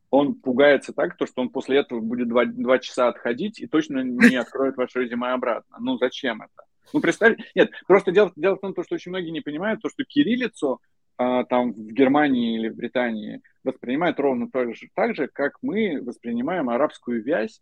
он 0.10 0.36
пугается 0.36 0.92
так, 0.94 1.16
то, 1.16 1.26
что 1.26 1.42
он 1.42 1.50
после 1.50 1.80
этого 1.80 2.02
будет 2.02 2.28
два, 2.28 2.46
два 2.46 2.80
часа 2.80 3.08
отходить 3.08 3.62
и 3.62 3.68
точно 3.68 4.02
не 4.02 4.36
откроет 4.38 4.76
ваше 4.76 5.00
резюме 5.00 5.30
обратно. 5.30 5.78
Ну, 5.80 5.98
зачем 5.98 6.42
это? 6.42 6.68
Ну, 6.94 7.00
представь, 7.00 7.38
нет, 7.56 7.72
просто 7.88 8.12
дело, 8.12 8.34
дело 8.36 8.56
в 8.56 8.60
том, 8.60 8.74
что 8.84 8.96
очень 8.96 9.12
многие 9.12 9.32
не 9.32 9.42
понимают, 9.42 9.82
то, 9.82 9.90
что 9.90 10.04
кириллицу 10.04 10.82
а, 11.18 11.46
там 11.46 11.74
в 11.74 11.92
Германии 11.92 12.58
или 12.58 12.70
в 12.70 12.76
Британии 12.76 13.42
воспринимают 13.64 14.20
ровно 14.20 14.50
так 14.50 14.76
же, 14.76 14.88
так 14.94 15.16
же, 15.16 15.28
как 15.28 15.58
мы 15.62 16.02
воспринимаем 16.02 16.70
арабскую 16.70 17.24
вязь 17.24 17.62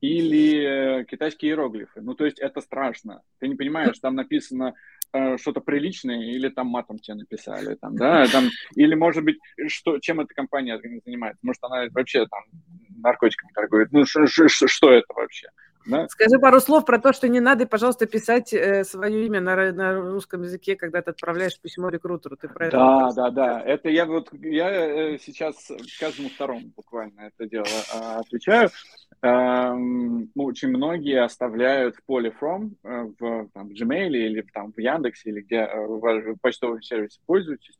или 0.00 1.00
э, 1.00 1.04
китайские 1.04 1.50
иероглифы. 1.50 2.00
Ну, 2.00 2.14
то 2.14 2.24
есть 2.24 2.38
это 2.38 2.60
страшно. 2.60 3.22
Ты 3.40 3.48
не 3.48 3.56
понимаешь, 3.56 3.98
там 3.98 4.14
написано 4.14 4.74
э, 5.12 5.36
что-то 5.38 5.60
приличное, 5.60 6.22
или 6.22 6.48
там 6.48 6.68
матом 6.68 6.98
тебе 6.98 7.16
написали, 7.16 7.74
там, 7.74 7.96
да, 7.96 8.26
там, 8.28 8.48
или, 8.74 8.94
может 8.94 9.24
быть, 9.24 9.38
что, 9.66 9.98
чем 9.98 10.20
эта 10.20 10.34
компания 10.34 10.78
занимается? 10.78 11.40
Может, 11.42 11.64
она 11.64 11.86
вообще 11.90 12.26
там 12.26 12.42
наркотиками 12.96 13.50
торгует? 13.52 13.92
Ну, 13.92 14.04
ш, 14.06 14.26
ш, 14.26 14.48
ш, 14.48 14.68
что 14.68 14.92
это 14.92 15.12
вообще? 15.14 15.48
Да? 15.88 16.06
Скажи 16.08 16.38
пару 16.38 16.60
слов 16.60 16.84
про 16.84 16.98
то, 16.98 17.14
что 17.14 17.28
не 17.28 17.40
надо, 17.40 17.66
пожалуйста, 17.66 18.06
писать 18.06 18.52
э, 18.52 18.84
свое 18.84 19.24
имя 19.24 19.40
на, 19.40 19.72
на 19.72 19.94
русском 19.94 20.42
языке, 20.42 20.76
когда 20.76 21.00
ты 21.00 21.12
отправляешь 21.12 21.58
письмо 21.58 21.88
рекрутеру. 21.88 22.36
Ты 22.36 22.48
про 22.48 22.70
да, 22.70 23.06
это 23.08 23.14
да, 23.16 23.30
да. 23.30 23.62
Это 23.62 23.88
я 23.88 24.04
вот 24.04 24.28
я 24.32 24.70
э, 24.70 25.18
сейчас 25.18 25.72
каждому 25.98 26.28
второму 26.28 26.70
буквально 26.76 27.20
это 27.32 27.48
дело 27.48 27.64
э, 27.64 28.18
отвечаю. 28.18 28.70
Эм, 29.20 30.30
очень 30.36 30.68
многие 30.68 31.22
оставляют 31.22 31.96
в 31.96 32.04
поле 32.04 32.32
from 32.40 32.70
э, 32.84 33.12
в, 33.18 33.48
там, 33.52 33.68
в 33.68 33.72
Gmail 33.72 34.10
или 34.10 34.42
там, 34.52 34.72
в 34.72 34.78
Яндексе 34.78 35.30
или 35.30 35.40
где 35.40 35.56
э, 35.56 35.86
в 35.86 36.36
почтовом 36.40 36.82
сервисе 36.82 37.20
пользуетесь, 37.26 37.78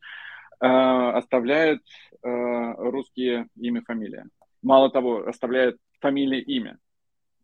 э, 0.61 0.65
оставляют 0.65 1.81
русские 2.21 3.47
имя, 3.55 3.81
фамилия. 3.81 4.25
Мало 4.61 4.91
того, 4.91 5.25
оставляют 5.25 5.77
фамилия, 6.01 6.41
имя 6.41 6.77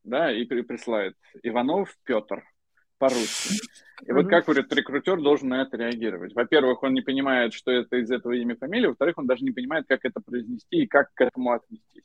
да, 0.06 0.32
и 0.32 0.46
присылает 0.46 1.16
Иванов 1.44 1.96
Петр 2.04 2.44
по-русски. 2.98 3.56
И 4.06 4.12
вот 4.12 4.28
как 4.28 4.46
говорит, 4.46 4.72
рекрутер 4.72 5.22
должен 5.22 5.50
на 5.50 5.62
это 5.62 5.78
реагировать. 5.78 6.34
Во-первых, 6.34 6.84
он 6.84 6.94
не 6.94 7.02
понимает, 7.02 7.54
что 7.54 7.72
это 7.72 7.98
из 7.98 8.12
этого 8.12 8.34
имя, 8.34 8.56
фамилия. 8.56 8.90
Во-вторых, 8.90 9.18
он 9.18 9.26
даже 9.26 9.44
не 9.44 9.52
понимает, 9.52 9.86
как 9.88 10.04
это 10.04 10.22
произнести 10.22 10.84
и 10.84 10.88
как 10.88 11.14
к 11.14 11.22
этому 11.22 11.52
отнестись. 11.52 12.04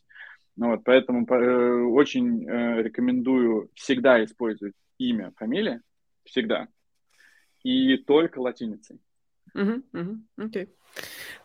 Ну, 0.56 0.70
вот, 0.70 0.84
поэтому 0.84 1.26
э, 1.26 1.82
очень 1.84 2.48
э, 2.48 2.82
рекомендую 2.82 3.70
всегда 3.74 4.22
использовать 4.24 4.74
имя, 4.98 5.32
фамилия, 5.36 5.82
всегда, 6.24 6.68
и 7.62 7.96
только 7.96 8.40
латиницей. 8.40 9.00
Угу, 9.54 9.82
угу, 9.92 10.18
окей. 10.36 10.68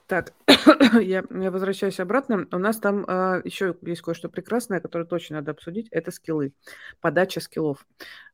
Так, 0.07 0.33
я, 1.01 1.23
я 1.29 1.51
возвращаюсь 1.51 1.99
обратно. 1.99 2.47
У 2.51 2.57
нас 2.57 2.77
там 2.77 3.05
а, 3.07 3.41
еще 3.43 3.75
есть 3.81 4.01
кое-что 4.01 4.29
прекрасное, 4.29 4.79
которое 4.79 5.05
точно 5.05 5.37
надо 5.37 5.51
обсудить. 5.51 5.87
Это 5.89 6.11
скиллы, 6.11 6.53
подача 7.01 7.39
скиллов. 7.39 7.85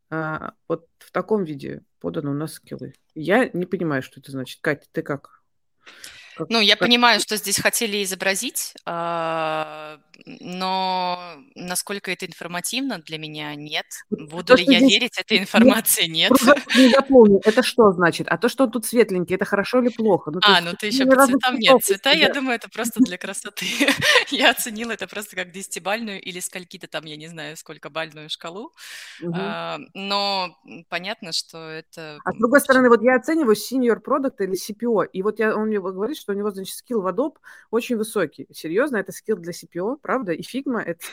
А, 0.09 0.53
вот 0.67 0.88
в 0.99 1.11
таком 1.11 1.45
виде 1.45 1.84
поданы 1.99 2.32
у 2.32 2.34
нас 2.34 2.53
скиллы. 2.53 2.93
Я 3.15 3.49
не 3.53 3.65
понимаю, 3.65 4.01
что 4.01 4.19
это 4.19 4.32
значит. 4.32 4.59
Катя, 4.61 4.88
ты 4.91 5.01
как? 5.01 5.41
как 6.36 6.49
ну, 6.49 6.59
я 6.59 6.76
как... 6.76 6.88
понимаю, 6.88 7.22
что 7.22 7.38
здесь 7.38 7.59
хотели 7.59 8.03
изобразить, 8.03 8.74
а, 8.86 9.99
но 10.26 11.36
насколько 11.55 12.12
это 12.12 12.26
информативно 12.26 12.99
для 12.99 13.18
меня, 13.18 13.55
нет. 13.55 13.86
Буду 14.09 14.43
то, 14.43 14.55
ли 14.55 14.66
я 14.66 14.80
здесь... 14.80 14.91
верить 14.91 15.18
этой 15.18 15.39
информации, 15.39 16.05
нет. 16.07 16.32
Не 16.76 16.89
запомню, 16.89 17.41
это 17.43 17.64
что 17.64 17.91
значит? 17.91 18.28
А 18.30 18.38
то, 18.38 18.49
что 18.49 18.66
он 18.66 18.72
тут 18.72 18.86
светленький, 18.86 19.36
это 19.36 19.45
хорошо 19.45 19.82
или 19.82 19.89
плохо? 19.89 20.32
Ну, 20.32 20.39
а, 20.43 20.62
ну 20.62 20.72
ты 20.80 20.88
еще 20.88 21.05
по 21.05 21.26
цветам 21.26 21.57
нет. 21.57 21.84
Цвета, 21.84 22.12
я 22.12 22.34
думаю, 22.34 22.55
это 22.55 22.70
просто 22.70 23.01
для 23.01 23.18
красоты. 23.18 23.66
я 24.32 24.51
оценила 24.51 24.91
это 24.91 25.07
просто 25.07 25.36
как 25.36 25.51
десятибальную 25.51 26.22
или 26.22 26.39
скольки-то 26.39 26.88
там, 26.88 27.05
я 27.05 27.18
не 27.18 27.28
знаю, 27.28 27.57
сколько 27.57 27.89
бальную 27.89 28.30
шкалу. 28.30 28.74
А, 29.34 29.80
но 29.93 30.57
понятно, 30.89 31.32
что 31.32 31.70
это... 31.70 32.20
А 32.24 32.32
с 32.32 32.38
другой 32.38 32.62
стороны, 32.62 32.89
вот 32.89 33.01
я 33.01 33.16
оцениваю 33.16 33.55
senior 33.55 33.99
product 33.99 34.41
или 34.41 34.53
CPO, 34.53 35.07
и 35.12 35.22
вот 35.24 35.39
я, 35.39 35.55
он 35.55 35.68
мне 35.68 35.80
говорит, 35.80 36.18
что 36.18 36.34
у 36.34 36.36
него, 36.36 36.51
значит, 36.51 36.76
skill 36.75 37.01
в 37.01 37.07
Adobe 37.07 37.36
очень 37.70 37.97
высокий. 37.97 38.47
Серьезно, 38.53 38.97
это 38.97 39.12
skill 39.11 39.38
для 39.38 39.51
CPO, 39.51 39.97
правда? 40.01 40.33
И 40.33 40.43
Figma 40.43 40.82
это. 40.81 41.05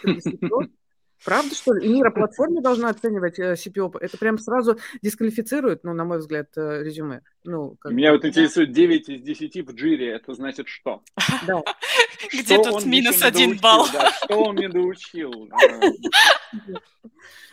Правда, 1.25 1.55
что 1.55 1.75
ли? 1.75 1.89
Miro 1.89 2.11
платформе 2.11 2.61
должна 2.61 2.91
оценивать 2.91 3.39
э, 3.39 3.55
CPO. 3.55 3.99
Это 4.01 4.17
прям 4.19 4.39
сразу 4.39 4.79
дисквалифицирует, 5.03 5.85
ну, 5.85 5.93
на 5.93 6.05
мой 6.05 6.19
взгляд, 6.19 6.49
э, 6.57 6.83
резюме. 6.83 7.23
Ну, 7.45 7.77
как... 7.81 7.93
Меня 7.93 8.13
вот 8.13 8.25
интересует 8.25 8.73
9 8.73 9.09
из 9.09 9.23
10 9.23 9.67
в 9.67 9.73
джире. 9.73 10.11
Это 10.13 10.35
значит 10.35 10.69
что? 10.69 11.03
Да. 11.47 11.63
Где 12.33 12.63
тут 12.63 12.85
минус 12.85 13.23
один 13.23 13.59
балл? 13.59 13.87
Что 13.87 14.43
он 14.45 14.57
не 14.57 14.69
доучил? 14.69 15.49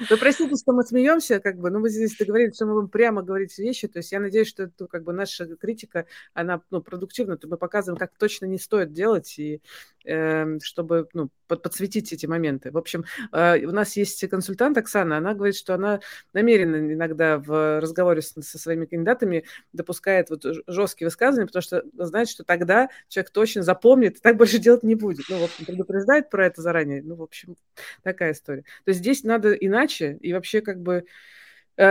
Вы 0.10 0.18
простите, 0.18 0.56
что 0.56 0.74
мы 0.74 0.84
смеемся, 0.84 1.40
как 1.40 1.58
бы, 1.58 1.70
но 1.70 1.80
мы 1.80 1.90
здесь 1.90 2.16
договорились, 2.18 2.56
что 2.56 2.66
мы 2.66 2.74
будем 2.74 2.90
прямо 2.90 3.22
говорить 3.22 3.58
вещи, 3.58 3.88
то 3.88 4.00
есть 4.00 4.12
я 4.12 4.20
надеюсь, 4.20 4.48
что 4.48 4.64
это, 4.64 4.88
как 4.88 5.04
бы, 5.04 5.14
наша 5.14 5.48
критика, 5.56 6.06
она, 6.34 6.62
ну, 6.70 6.82
продуктивна, 6.82 7.38
то 7.38 7.48
мы 7.48 7.58
показываем, 7.58 7.98
как 7.98 8.12
точно 8.18 8.46
не 8.46 8.58
стоит 8.58 8.92
делать, 8.92 9.38
и 9.40 9.62
э, 10.06 10.60
чтобы, 10.62 11.08
ну, 11.14 11.30
под, 11.48 11.62
подсветить 11.62 12.12
эти 12.12 12.26
моменты. 12.26 12.72
В 12.72 12.78
общем, 12.78 13.06
э, 13.32 13.55
у 13.64 13.72
нас 13.72 13.96
есть 13.96 14.28
консультант 14.30 14.78
Оксана, 14.78 15.18
она 15.18 15.34
говорит, 15.34 15.56
что 15.56 15.74
она 15.74 16.00
намеренно 16.34 16.76
иногда 16.94 17.38
в 17.38 17.80
разговоре 17.80 18.22
с, 18.22 18.34
со 18.34 18.60
своими 18.60 18.86
кандидатами 18.86 19.46
допускает 19.74 20.30
вот 20.30 20.44
жесткие 20.68 21.08
высказывания, 21.08 21.48
потому 21.48 21.62
что 21.62 21.84
знает, 21.98 22.30
что 22.30 22.44
тогда 22.44 22.90
человек 23.08 23.32
точно 23.32 23.64
запомнит 23.64 24.18
и 24.18 24.20
так 24.20 24.38
больше 24.38 24.60
делать 24.60 24.84
не 24.84 24.96
будет. 24.96 25.26
Ну, 25.30 25.40
в 25.40 25.44
общем, 25.44 25.66
предупреждает 25.66 26.30
про 26.30 26.46
это 26.46 26.62
заранее. 26.62 27.02
Ну, 27.04 27.16
в 27.16 27.24
общем, 27.24 27.56
такая 28.04 28.34
история. 28.34 28.64
То 28.84 28.90
есть 28.90 29.00
здесь 29.00 29.24
надо 29.24 29.54
иначе, 29.54 30.18
и 30.22 30.34
вообще 30.34 30.62
как 30.62 30.82
бы 30.82 30.94
э, 30.96 31.04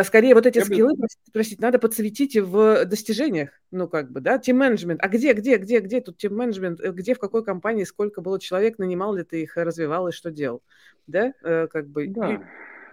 Скорее, 0.05 0.35
вот 0.35 0.47
эти 0.47 0.59
Я 0.59 0.65
скиллы, 0.65 0.97
бы... 0.97 1.07
простите, 1.33 1.61
надо 1.61 1.79
подсветить 1.79 2.37
в 2.39 2.87
достижениях, 2.87 3.51
ну, 3.71 3.87
как 3.87 4.11
бы, 4.11 4.21
да, 4.21 4.39
тим-менеджмент. 4.39 5.01
А 5.03 5.09
где, 5.09 5.35
где, 5.35 5.59
где, 5.59 5.81
где 5.81 6.01
тут 6.01 6.17
тим-менеджмент? 6.17 6.81
Э, 6.81 6.91
где, 6.91 7.15
в 7.15 7.19
какой 7.19 7.45
компании, 7.45 7.85
сколько 7.85 8.23
было 8.23 8.41
человек, 8.41 8.79
нанимал 8.79 9.15
ли 9.15 9.25
ты 9.25 9.43
их, 9.43 9.57
развивал 9.57 10.09
и 10.09 10.13
что 10.13 10.31
делал? 10.31 10.63
Да, 11.07 11.35
э, 11.43 11.67
как 11.67 11.89
бы. 11.89 12.09
Да. 12.09 12.33
И 12.33 12.39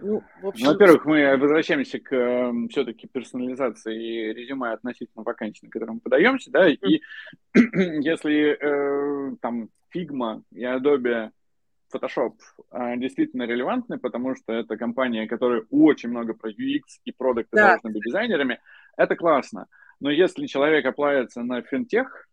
ну, 0.02 0.22
в 0.42 0.48
общем... 0.48 0.66
Во-первых, 0.66 1.04
мы 1.04 1.36
возвращаемся 1.36 2.00
к 2.00 2.12
э, 2.12 2.16
эм, 2.16 2.68
все-таки 2.68 3.06
персонализации 3.06 4.32
резюме 4.32 4.72
относительно 4.72 5.22
вакансий, 5.22 5.64
на 5.64 5.70
которые 5.70 5.94
мы 5.94 6.00
подаемся, 6.00 6.50
да, 6.50 6.68
и 6.68 7.00
если 7.54 8.58
э, 8.60 9.36
там 9.40 9.68
Figma 9.94 10.42
и 10.50 10.64
Adobe 10.64 11.30
Photoshop 11.92 12.34
а, 12.70 12.96
действительно 12.96 13.44
релевантны, 13.44 13.98
потому 13.98 14.34
что 14.34 14.52
это 14.52 14.76
компания, 14.76 15.26
которая 15.26 15.64
очень 15.70 16.10
много 16.10 16.34
про 16.34 16.50
UX 16.50 16.82
и 17.04 17.12
продукты 17.12 17.56
да. 17.56 17.68
должны 17.70 17.90
быть 17.90 18.02
дизайнерами, 18.04 18.60
это 18.96 19.16
классно. 19.16 19.66
Но 20.00 20.10
если 20.10 20.46
человек 20.46 20.84
apply 20.86 21.14
ится 21.14 21.42
на 21.42 21.62
финтех 21.62 22.28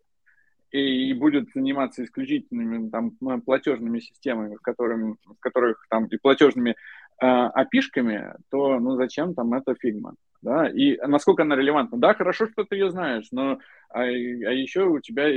и 0.72 1.14
будет 1.14 1.50
заниматься 1.54 2.04
исключительными 2.04 2.90
там, 2.90 3.12
платежными 3.42 4.00
системами, 4.00 4.56
в, 4.56 4.62
которым, 4.62 5.18
в 5.26 5.40
которых 5.40 5.86
там 5.90 6.06
и 6.06 6.18
платежными 6.18 6.72
э, 6.72 6.76
API 7.20 7.54
шками, 7.54 8.34
то 8.50 8.80
ну 8.80 8.96
зачем 8.96 9.34
там 9.34 9.54
эта 9.54 9.76
Figma? 9.76 10.16
Да? 10.42 10.70
И 10.70 10.98
насколько 11.06 11.44
она 11.44 11.56
релевантна? 11.56 11.98
Да, 11.98 12.14
хорошо, 12.14 12.48
что 12.48 12.64
ты 12.64 12.76
ее 12.76 12.92
знаешь, 12.92 13.28
но 13.32 13.60
а, 13.90 14.04
а 14.04 14.06
еще 14.06 14.86
у 14.86 15.00
тебя, 15.00 15.28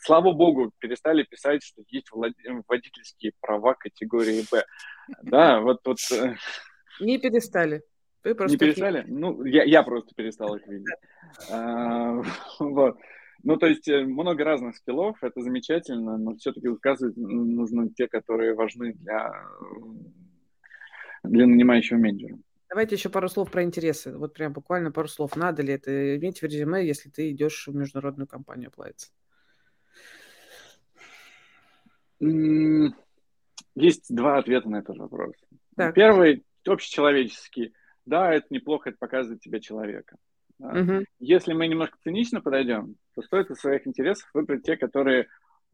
слава 0.00 0.32
богу, 0.32 0.72
перестали 0.78 1.22
писать, 1.22 1.62
что 1.62 1.82
есть 1.88 2.08
водительские 2.12 3.32
права 3.40 3.74
категории 3.74 4.44
Б. 4.50 4.64
Да, 5.22 5.60
вот, 5.60 5.80
вот. 5.84 5.98
Э, 6.12 6.34
Не 7.00 7.18
перестали. 7.18 7.82
Вы 8.24 8.34
просто 8.34 8.54
не 8.54 8.58
перестали? 8.58 9.04
Ну, 9.06 9.44
я, 9.44 9.62
я 9.62 9.84
просто 9.84 10.12
перестал 10.16 10.56
их 10.56 10.66
видеть. 10.66 10.88
А, 11.50 12.20
вот. 12.58 12.98
Ну, 13.44 13.56
то 13.56 13.66
есть 13.66 13.86
э, 13.86 14.04
много 14.04 14.42
разных 14.42 14.74
скиллов, 14.74 15.22
это 15.22 15.40
замечательно, 15.40 16.18
но 16.18 16.34
все-таки 16.34 16.66
указывать 16.66 17.16
нужно 17.16 17.88
те, 17.90 18.08
которые 18.08 18.54
важны 18.54 18.94
для, 18.94 19.32
для 21.28 21.46
нанимающего 21.46 21.98
менеджера. 21.98 22.38
Давайте 22.68 22.96
еще 22.96 23.08
пару 23.08 23.28
слов 23.28 23.50
про 23.50 23.62
интересы. 23.62 24.16
Вот 24.16 24.34
прям 24.34 24.52
буквально 24.52 24.90
пару 24.90 25.08
слов. 25.08 25.36
Надо 25.36 25.62
ли 25.62 25.72
это 25.72 26.16
иметь 26.16 26.40
в 26.40 26.44
резюме, 26.44 26.86
если 26.86 27.08
ты 27.08 27.30
идешь 27.30 27.66
в 27.68 27.74
международную 27.74 28.26
компанию 28.26 28.70
плавиться? 28.70 29.10
Есть 33.74 34.14
два 34.14 34.38
ответа 34.38 34.68
на 34.68 34.76
этот 34.76 34.96
вопрос. 34.96 35.34
Так. 35.76 35.94
Первый 35.94 36.44
общечеловеческий. 36.66 37.72
Да, 38.04 38.32
это 38.32 38.46
неплохо, 38.50 38.90
это 38.90 38.98
показывает 38.98 39.40
тебе 39.40 39.60
человека. 39.60 40.16
Угу. 40.58 41.04
Если 41.18 41.52
мы 41.52 41.68
немножко 41.68 41.98
цинично 42.02 42.40
подойдем, 42.40 42.96
то 43.14 43.22
стоит 43.22 43.50
из 43.50 43.58
своих 43.58 43.86
интересов 43.86 44.28
выбрать 44.32 44.62
те, 44.62 44.76
которые 44.76 45.26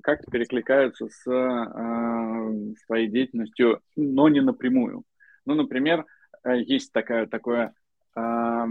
как-то 0.03 0.30
перекликаются 0.30 1.07
с 1.09 1.30
э, 1.30 2.74
своей 2.86 3.09
деятельностью, 3.09 3.80
но 3.94 4.28
не 4.28 4.40
напрямую. 4.40 5.05
Ну, 5.45 5.55
например, 5.55 6.07
Э, 6.45 6.61
есть 6.61 6.93
такая, 6.93 7.26
такое... 7.26 7.74
Э, 8.16 8.66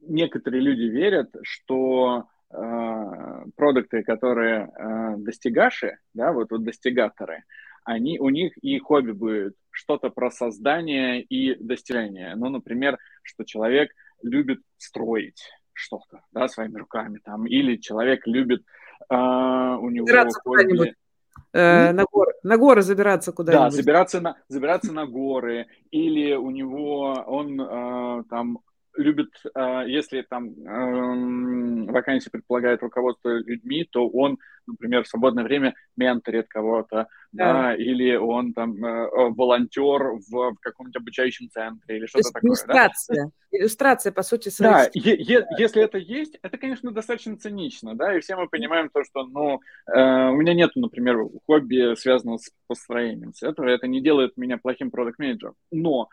некоторые 0.00 0.60
люди 0.60 0.82
верят, 0.82 1.34
что 1.42 2.24
э, 2.50 3.44
продукты, 3.56 4.02
которые 4.02 4.64
э, 4.66 5.14
достигаши, 5.18 5.98
да, 6.12 6.32
вот, 6.32 6.50
вот 6.50 6.64
достигаторы, 6.64 7.44
они, 7.84 8.18
у 8.18 8.30
них 8.30 8.56
и 8.58 8.78
хобби 8.80 9.12
будет 9.12 9.54
что-то 9.70 10.10
про 10.10 10.32
создание 10.32 11.22
и 11.22 11.54
достижение. 11.54 12.34
Ну, 12.34 12.48
например, 12.48 12.98
что 13.22 13.44
человек 13.44 13.92
любит 14.22 14.60
строить 14.76 15.48
что-то, 15.72 16.24
да, 16.32 16.48
своими 16.48 16.78
руками, 16.78 17.20
там, 17.22 17.46
или 17.46 17.76
человек 17.76 18.26
любит, 18.26 18.64
э, 19.10 19.14
у 19.14 19.90
него 19.90 20.06
хобби... 20.42 20.94
Э, 21.52 21.92
на, 21.92 22.04
горы, 22.10 22.32
на 22.42 22.56
горы 22.58 22.82
забираться 22.82 23.30
куда-нибудь. 23.30 23.70
Да, 23.70 23.70
забираться 23.70 24.20
на, 24.20 24.36
забираться 24.48 24.92
на 24.92 25.06
горы. 25.06 25.66
Или 25.92 26.34
у 26.34 26.50
него 26.50 27.12
он 27.26 27.60
э, 27.60 28.24
там 28.28 28.58
любит, 28.96 29.30
э, 29.54 29.84
если 29.86 30.22
там 30.22 30.48
э, 30.48 31.92
вакансия 31.92 32.30
предполагает 32.30 32.82
руководство 32.82 33.30
людьми, 33.30 33.86
то 33.90 34.08
он, 34.08 34.38
например, 34.66 35.04
в 35.04 35.08
свободное 35.08 35.44
время 35.44 35.74
менторит 35.96 36.48
кого-то, 36.48 37.08
да. 37.32 37.74
или 37.74 38.14
он 38.16 38.52
там 38.52 38.84
э, 38.84 39.08
волонтер 39.30 40.18
в, 40.28 40.54
каком-нибудь 40.60 40.96
обучающем 40.96 41.50
центре 41.50 41.98
или 41.98 42.06
что-то 42.06 42.30
такое. 42.32 42.50
Иллюстрация. 42.50 43.24
Да? 43.24 43.58
Иллюстрация, 43.58 44.12
по 44.12 44.22
сути, 44.22 44.48
своих... 44.48 44.72
Да, 44.72 44.90
е- 44.94 45.16
е- 45.18 45.46
если 45.58 45.82
это 45.82 45.98
есть, 45.98 46.38
это, 46.42 46.56
конечно, 46.58 46.90
достаточно 46.92 47.36
цинично, 47.36 47.94
да, 47.94 48.16
и 48.16 48.20
все 48.20 48.36
мы 48.36 48.48
понимаем 48.48 48.90
то, 48.90 49.02
что, 49.04 49.24
ну, 49.26 49.60
э, 49.86 50.28
у 50.30 50.36
меня 50.36 50.54
нету, 50.54 50.80
например, 50.80 51.18
хобби, 51.46 51.94
связанного 51.96 52.38
с 52.38 52.50
построением 52.66 53.32
этого, 53.42 53.66
это 53.66 53.86
не 53.86 54.00
делает 54.00 54.36
меня 54.36 54.58
плохим 54.58 54.90
продукт-менеджером, 54.90 55.54
но 55.70 56.08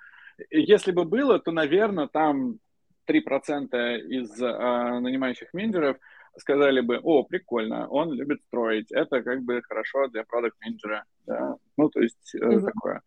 если 0.49 0.91
бы 0.91 1.05
было, 1.05 1.39
то, 1.39 1.51
наверное, 1.51 2.07
там 2.07 2.59
3% 3.07 3.99
из 3.99 4.41
э, 4.41 4.99
нанимающих 4.99 5.53
менеджеров 5.53 5.97
сказали 6.37 6.81
бы, 6.81 6.99
о, 7.03 7.23
прикольно, 7.23 7.87
он 7.87 8.13
любит 8.13 8.41
строить, 8.47 8.91
это 8.91 9.21
как 9.21 9.41
бы 9.41 9.61
хорошо 9.61 10.07
для 10.07 10.23
продукт-менеджера, 10.23 11.03
да? 11.25 11.55
ну, 11.77 11.89
то 11.89 11.99
есть 11.99 12.35
э, 12.35 12.39
mm-hmm. 12.39 12.61
такое. 12.61 13.01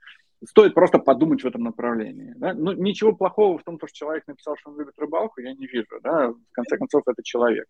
Стоит 0.47 0.75
просто 0.75 0.99
подумать 0.99 1.43
в 1.43 1.47
этом 1.47 1.63
направлении. 1.63 2.35
Да? 2.37 2.53
Ну, 2.53 2.73
ничего 2.73 3.15
плохого 3.15 3.59
в 3.59 3.65
том, 3.65 3.79
что 3.79 3.87
человек 3.91 4.27
написал, 4.27 4.57
что 4.59 4.71
он 4.71 4.79
любит 4.79 4.99
рыбалку, 4.99 5.41
я 5.41 5.55
не 5.55 5.67
вижу, 5.67 6.01
да, 6.03 6.29
в 6.29 6.53
конце 6.53 6.77
концов, 6.77 7.03
это 7.07 7.23
человек. 7.23 7.67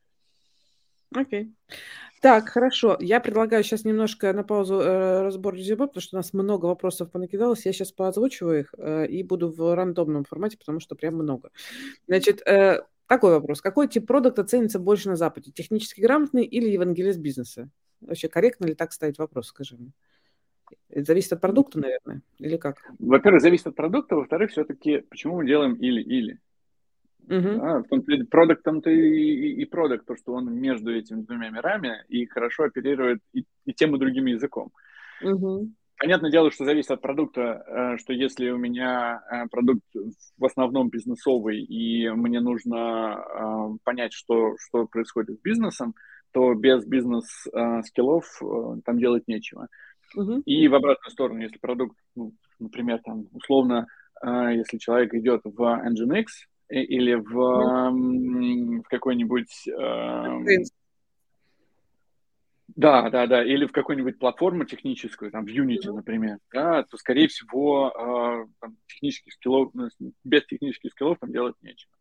Окей. 1.15 1.53
Так, 2.21 2.49
хорошо. 2.49 2.97
Я 3.01 3.21
предлагаю 3.21 3.62
сейчас 3.62 3.85
немножко 3.85 4.33
на 4.33 4.45
паузу 4.45 4.81
э, 4.81 5.23
разбор 5.23 5.55
резюме, 5.55 5.87
потому 5.87 6.01
что 6.01 6.17
у 6.17 6.19
нас 6.19 6.33
много 6.33 6.67
вопросов 6.67 7.11
понакидалось. 7.11 7.67
Я 7.67 7.73
сейчас 7.73 7.93
поозвучиваю 7.93 8.61
их 8.61 8.75
э, 8.79 9.07
и 9.07 9.23
буду 9.23 9.51
в 9.51 9.75
рандомном 9.75 10.25
формате, 10.25 10.57
потому 10.59 10.81
что 10.81 10.95
прям 10.95 11.17
много. 11.17 11.51
Значит, 12.07 12.41
э, 12.47 12.83
такой 13.07 13.33
вопрос. 13.33 13.61
Какой 13.61 13.89
тип 13.89 14.07
продукта 14.07 14.43
ценится 14.43 14.79
больше 14.79 15.11
на 15.11 15.17
Западе? 15.17 15.53
Технически 15.53 16.01
грамотный 16.01 16.45
или 16.45 16.71
евангелист 16.71 17.19
бизнеса? 17.19 17.69
Вообще 18.01 18.29
корректно 18.29 18.67
ли 18.67 18.75
так 18.75 18.93
ставить 18.93 19.19
вопрос, 19.19 19.49
скажи 19.49 19.77
мне? 19.77 19.93
Это 20.89 21.05
зависит 21.05 21.35
от 21.35 21.43
продукта, 21.43 21.79
наверное, 21.79 22.23
или 22.39 22.57
как? 22.57 22.79
Во-первых, 22.99 23.43
зависит 23.43 23.67
от 23.67 23.77
продукта, 23.77 24.17
во-вторых, 24.17 24.51
все-таки, 24.51 25.01
почему 25.11 25.37
мы 25.37 25.47
делаем 25.47 25.75
или-или? 25.75 26.41
Uh-huh. 27.27 27.57
Да, 27.57 27.79
в 27.79 27.89
том 27.89 28.03
продуктом-то 28.31 28.91
и, 28.91 29.62
и 29.62 29.64
продукт, 29.64 30.07
то, 30.07 30.14
что 30.16 30.35
он 30.35 30.53
между 30.55 30.95
этими 30.95 31.22
двумя 31.22 31.51
мирами 31.51 32.05
и 32.09 32.27
хорошо 32.27 32.64
оперирует 32.64 33.20
и, 33.33 33.45
и 33.64 33.72
тем, 33.72 33.97
и 33.97 33.99
другим 33.99 34.27
языком. 34.27 34.70
Uh-huh. 35.22 35.66
Понятное 35.97 36.31
дело, 36.31 36.51
что 36.51 36.64
зависит 36.64 36.91
от 36.91 37.01
продукта, 37.01 37.64
э, 37.66 37.97
что 37.99 38.12
если 38.12 38.51
у 38.51 38.59
меня 38.59 39.22
э, 39.31 39.47
продукт 39.49 39.85
в 40.37 40.45
основном 40.45 40.89
бизнесовый, 40.91 41.62
и 41.62 42.11
мне 42.11 42.41
нужно 42.41 43.25
э, 43.25 43.79
понять, 43.85 44.12
что, 44.12 44.57
что 44.59 44.87
происходит 44.87 45.39
с 45.39 45.41
бизнесом, 45.41 45.95
то 46.33 46.53
без 46.55 46.85
бизнес-скиллов 46.85 48.27
там 48.85 48.99
делать 48.99 49.29
нечего. 49.29 49.68
Uh-huh. 50.16 50.43
И 50.45 50.66
в 50.66 50.75
обратную 50.75 51.12
сторону, 51.12 51.41
если 51.41 51.59
продукт, 51.59 51.97
ну, 52.16 52.33
например, 52.59 53.01
там, 53.05 53.27
условно, 53.33 53.87
если 54.22 54.79
человек 54.79 55.14
идет 55.14 55.43
в 55.45 55.61
Nginx, 55.61 56.25
или 56.69 57.15
в, 57.15 58.81
в 58.83 58.89
какой-нибудь... 58.89 59.69
Э, 59.69 60.41
да, 62.77 63.09
да, 63.11 63.27
да, 63.27 63.45
или 63.45 63.67
в 63.67 63.73
какую-нибудь 63.73 64.19
платформу 64.19 64.65
техническую, 64.65 65.31
там, 65.31 65.45
в 65.45 65.49
Unity, 65.49 65.93
например, 65.93 66.39
да, 66.53 66.83
то, 66.83 66.97
скорее 66.97 67.29
всего, 67.29 67.93
э, 67.95 68.47
там, 68.61 68.77
технических 68.89 69.35
скиллов, 69.35 69.71
ну, 69.75 69.89
без 70.25 70.45
технических 70.47 70.91
скиллов 70.91 71.19
там 71.21 71.31
делать 71.31 71.55
нечего. 71.62 71.93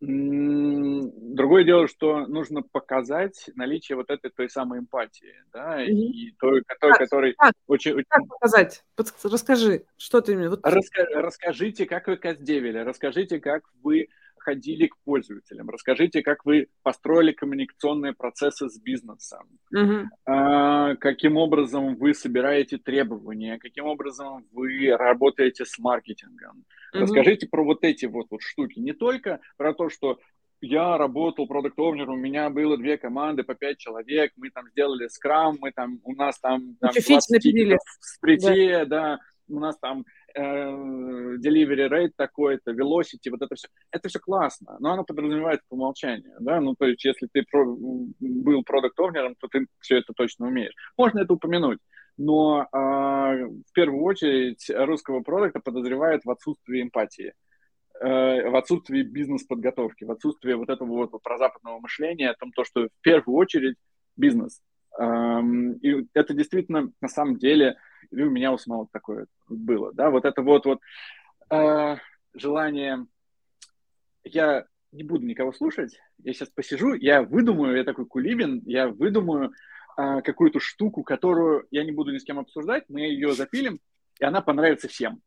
Другое 0.00 1.64
дело, 1.64 1.88
что 1.88 2.26
нужно 2.26 2.62
показать 2.62 3.50
наличие 3.54 3.96
вот 3.96 4.10
этой 4.10 4.30
той 4.30 4.50
самой 4.50 4.80
эмпатии, 4.80 5.34
да, 5.52 5.82
mm-hmm. 5.82 5.90
и 5.90 6.34
той, 6.38 6.62
той 6.80 6.90
как, 6.90 6.98
который 6.98 7.34
как, 7.34 7.54
очень, 7.66 8.02
как 8.08 8.26
показать? 8.28 8.84
Расскажи, 9.22 9.84
что 9.96 10.20
ты 10.20 10.32
именно. 10.32 10.50
Вот... 10.50 10.60
Раска, 10.62 11.04
расскажите, 11.14 11.86
как 11.86 12.08
вы 12.08 12.16
каздевили, 12.16 12.78
расскажите, 12.78 13.40
как 13.40 13.62
вы 13.82 14.08
подходили 14.44 14.86
к 14.86 14.96
пользователям, 15.04 15.70
расскажите, 15.70 16.22
как 16.22 16.44
вы 16.44 16.68
построили 16.82 17.32
коммуникационные 17.32 18.12
процессы 18.12 18.68
с 18.68 18.78
бизнесом, 18.78 19.46
uh-huh. 19.74 20.04
а, 20.26 20.96
каким 20.96 21.36
образом 21.36 21.96
вы 21.96 22.14
собираете 22.14 22.78
требования, 22.78 23.58
каким 23.58 23.86
образом 23.86 24.46
вы 24.52 24.94
работаете 24.96 25.64
с 25.64 25.78
маркетингом. 25.78 26.64
Uh-huh. 26.94 27.00
Расскажите 27.00 27.48
про 27.48 27.64
вот 27.64 27.78
эти 27.82 28.06
вот, 28.06 28.26
вот 28.30 28.42
штуки, 28.42 28.78
не 28.78 28.92
только 28.92 29.40
про 29.56 29.72
то, 29.72 29.88
что 29.88 30.18
я 30.60 30.96
работал 30.96 31.46
продукт 31.46 31.78
у 31.78 31.92
меня 32.16 32.48
было 32.48 32.78
две 32.78 32.96
команды 32.96 33.42
по 33.42 33.54
пять 33.54 33.78
человек, 33.78 34.32
мы 34.36 34.50
там 34.50 34.68
сделали 34.70 35.08
скрам, 35.08 35.58
мы 35.60 35.72
там, 35.72 36.00
у 36.04 36.14
нас 36.14 36.38
там, 36.38 36.76
там 36.80 36.92
20 36.92 37.04
в 37.04 38.04
сприте, 38.04 38.84
да. 38.86 39.16
да, 39.16 39.18
у 39.48 39.60
нас 39.60 39.76
там 39.78 40.04
delivery 40.36 41.88
rate 41.88 42.12
такой-то, 42.16 42.72
velocity, 42.72 43.30
вот 43.30 43.42
это 43.42 43.54
все, 43.54 43.68
это 43.90 44.08
все 44.08 44.18
классно, 44.18 44.76
но 44.80 44.92
оно 44.92 45.04
подразумевает 45.04 45.60
по 45.68 45.74
умолчанию, 45.74 46.36
да, 46.40 46.60
ну, 46.60 46.74
то 46.74 46.86
есть, 46.86 47.04
если 47.04 47.28
ты 47.32 47.44
про, 47.50 47.64
был 47.66 48.62
продукт 48.64 48.98
овнером 48.98 49.34
то 49.40 49.48
ты 49.48 49.66
все 49.80 49.98
это 49.98 50.12
точно 50.14 50.46
умеешь. 50.46 50.74
Можно 50.96 51.20
это 51.20 51.34
упомянуть, 51.34 51.78
но 52.16 52.62
э, 52.62 52.76
в 52.76 53.72
первую 53.72 54.02
очередь 54.02 54.70
русского 54.70 55.20
продукта 55.20 55.60
подозревают 55.60 56.24
в 56.24 56.30
отсутствии 56.30 56.82
эмпатии, 56.82 57.32
э, 58.00 58.50
в 58.50 58.56
отсутствии 58.56 59.02
бизнес-подготовки, 59.02 60.04
в 60.04 60.10
отсутствии 60.10 60.52
вот 60.54 60.68
этого 60.68 60.88
вот, 60.88 61.12
вот 61.12 61.22
прозападного 61.22 61.80
мышления 61.80 62.30
о 62.30 62.34
том, 62.34 62.52
то, 62.52 62.64
что 62.64 62.84
в 62.84 63.02
первую 63.02 63.36
очередь 63.36 63.76
бизнес. 64.16 64.60
И 65.00 66.06
это 66.14 66.34
действительно, 66.34 66.92
на 67.00 67.08
самом 67.08 67.36
деле, 67.36 67.76
и 68.10 68.22
у 68.22 68.30
меня 68.30 68.52
у 68.52 68.58
самого 68.58 68.88
такое 68.92 69.26
было, 69.48 69.92
да, 69.92 70.10
вот 70.10 70.24
это 70.24 70.42
вот, 70.42 70.66
вот 70.66 70.80
э, 71.50 71.96
желание, 72.34 73.06
я 74.22 74.66
не 74.92 75.02
буду 75.02 75.26
никого 75.26 75.52
слушать, 75.52 75.98
я 76.18 76.32
сейчас 76.32 76.48
посижу, 76.48 76.94
я 76.94 77.22
выдумаю, 77.22 77.76
я 77.76 77.84
такой 77.84 78.06
кулибин, 78.06 78.62
я 78.66 78.88
выдумаю 78.88 79.52
э, 79.96 80.22
какую-то 80.22 80.60
штуку, 80.60 81.02
которую 81.02 81.66
я 81.70 81.84
не 81.84 81.92
буду 81.92 82.12
ни 82.12 82.18
с 82.18 82.24
кем 82.24 82.38
обсуждать, 82.38 82.84
мы 82.88 83.00
ее 83.00 83.34
запилим, 83.34 83.80
и 84.20 84.24
она 84.24 84.40
понравится 84.40 84.88
всем. 84.88 85.20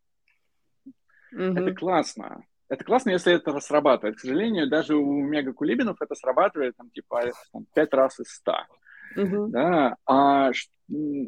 Mm-hmm. 1.34 1.59
Это 1.59 1.76
классно. 1.76 2.45
Это 2.70 2.84
классно, 2.84 3.11
если 3.11 3.34
это 3.34 3.57
срабатывает. 3.59 4.18
К 4.18 4.20
сожалению, 4.20 4.70
даже 4.70 4.95
у 4.95 5.22
мега-кулибинов 5.22 6.01
это 6.01 6.15
срабатывает 6.15 6.76
там, 6.76 6.89
типа 6.89 7.32
там, 7.53 7.65
5 7.74 7.93
раз 7.93 8.20
из 8.20 8.30
100. 8.30 8.53
Uh-huh. 9.16 9.47
Да, 9.49 9.95
а 10.05 10.51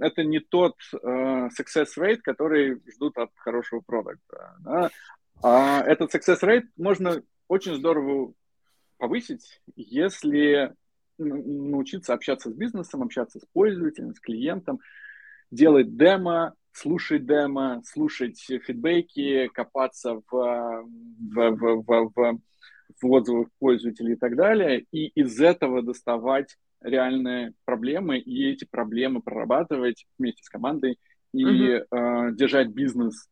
это 0.02 0.24
не 0.24 0.40
тот 0.40 0.76
uh, 0.94 1.50
success 1.50 1.88
rate, 1.98 2.20
который 2.22 2.82
ждут 2.92 3.18
от 3.18 3.32
хорошего 3.36 3.82
продукта. 3.82 4.56
Да? 4.62 4.90
А 5.42 5.82
этот 5.82 6.14
success 6.14 6.42
rate 6.42 6.68
можно 6.78 7.22
очень 7.48 7.76
здорово 7.76 8.34
повысить, 8.98 9.62
если 9.76 10.74
научиться 11.18 12.14
общаться 12.14 12.50
с 12.50 12.54
бизнесом, 12.54 13.02
общаться 13.02 13.40
с 13.40 13.46
пользователем, 13.54 14.14
с 14.14 14.20
клиентом, 14.20 14.80
делать 15.52 15.96
демо, 15.98 16.54
слушать 16.72 17.26
демо, 17.26 17.82
слушать 17.86 18.40
фидбэки, 18.40 19.50
копаться 19.54 20.22
в, 20.30 20.32
в, 20.32 20.86
в, 21.30 21.84
в, 21.84 22.12
в, 22.16 22.40
в 23.02 23.12
отзывах 23.12 23.48
пользователей 23.60 24.14
и 24.14 24.18
так 24.18 24.36
далее, 24.36 24.86
и 24.92 25.08
из 25.08 25.40
этого 25.42 25.82
доставать 25.82 26.58
реальные 26.82 27.54
проблемы 27.66 28.18
и 28.20 28.50
эти 28.50 28.66
проблемы 28.66 29.22
прорабатывать 29.22 30.06
вместе 30.18 30.44
с 30.44 30.50
командой 30.50 30.98
и 31.34 31.46
mm-hmm. 31.46 31.86
э, 31.92 32.36
держать 32.36 32.70
бизнес 32.70 33.30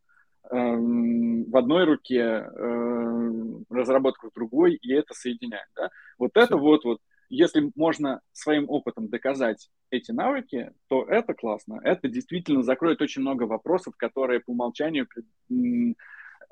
э, 0.49 0.55
в 0.55 1.57
одной 1.57 1.85
руке, 1.85 2.21
э, 2.21 3.31
разработку 3.69 4.29
в 4.29 4.33
другой, 4.33 4.75
и 4.75 4.93
это 4.93 5.13
соединять. 5.13 5.67
Да? 5.75 5.89
Вот 6.17 6.31
это 6.35 6.57
вот, 6.57 6.83
вот, 6.83 6.99
если 7.29 7.71
можно 7.75 8.21
своим 8.31 8.69
опытом 8.69 9.09
доказать 9.09 9.69
эти 9.89 10.11
навыки, 10.11 10.71
то 10.87 11.03
это 11.05 11.33
классно. 11.33 11.79
Это 11.83 12.07
действительно 12.07 12.63
закроет 12.63 13.01
очень 13.01 13.21
много 13.21 13.43
вопросов, 13.43 13.95
которые 13.97 14.39
по 14.39 14.51
умолчанию 14.51 15.07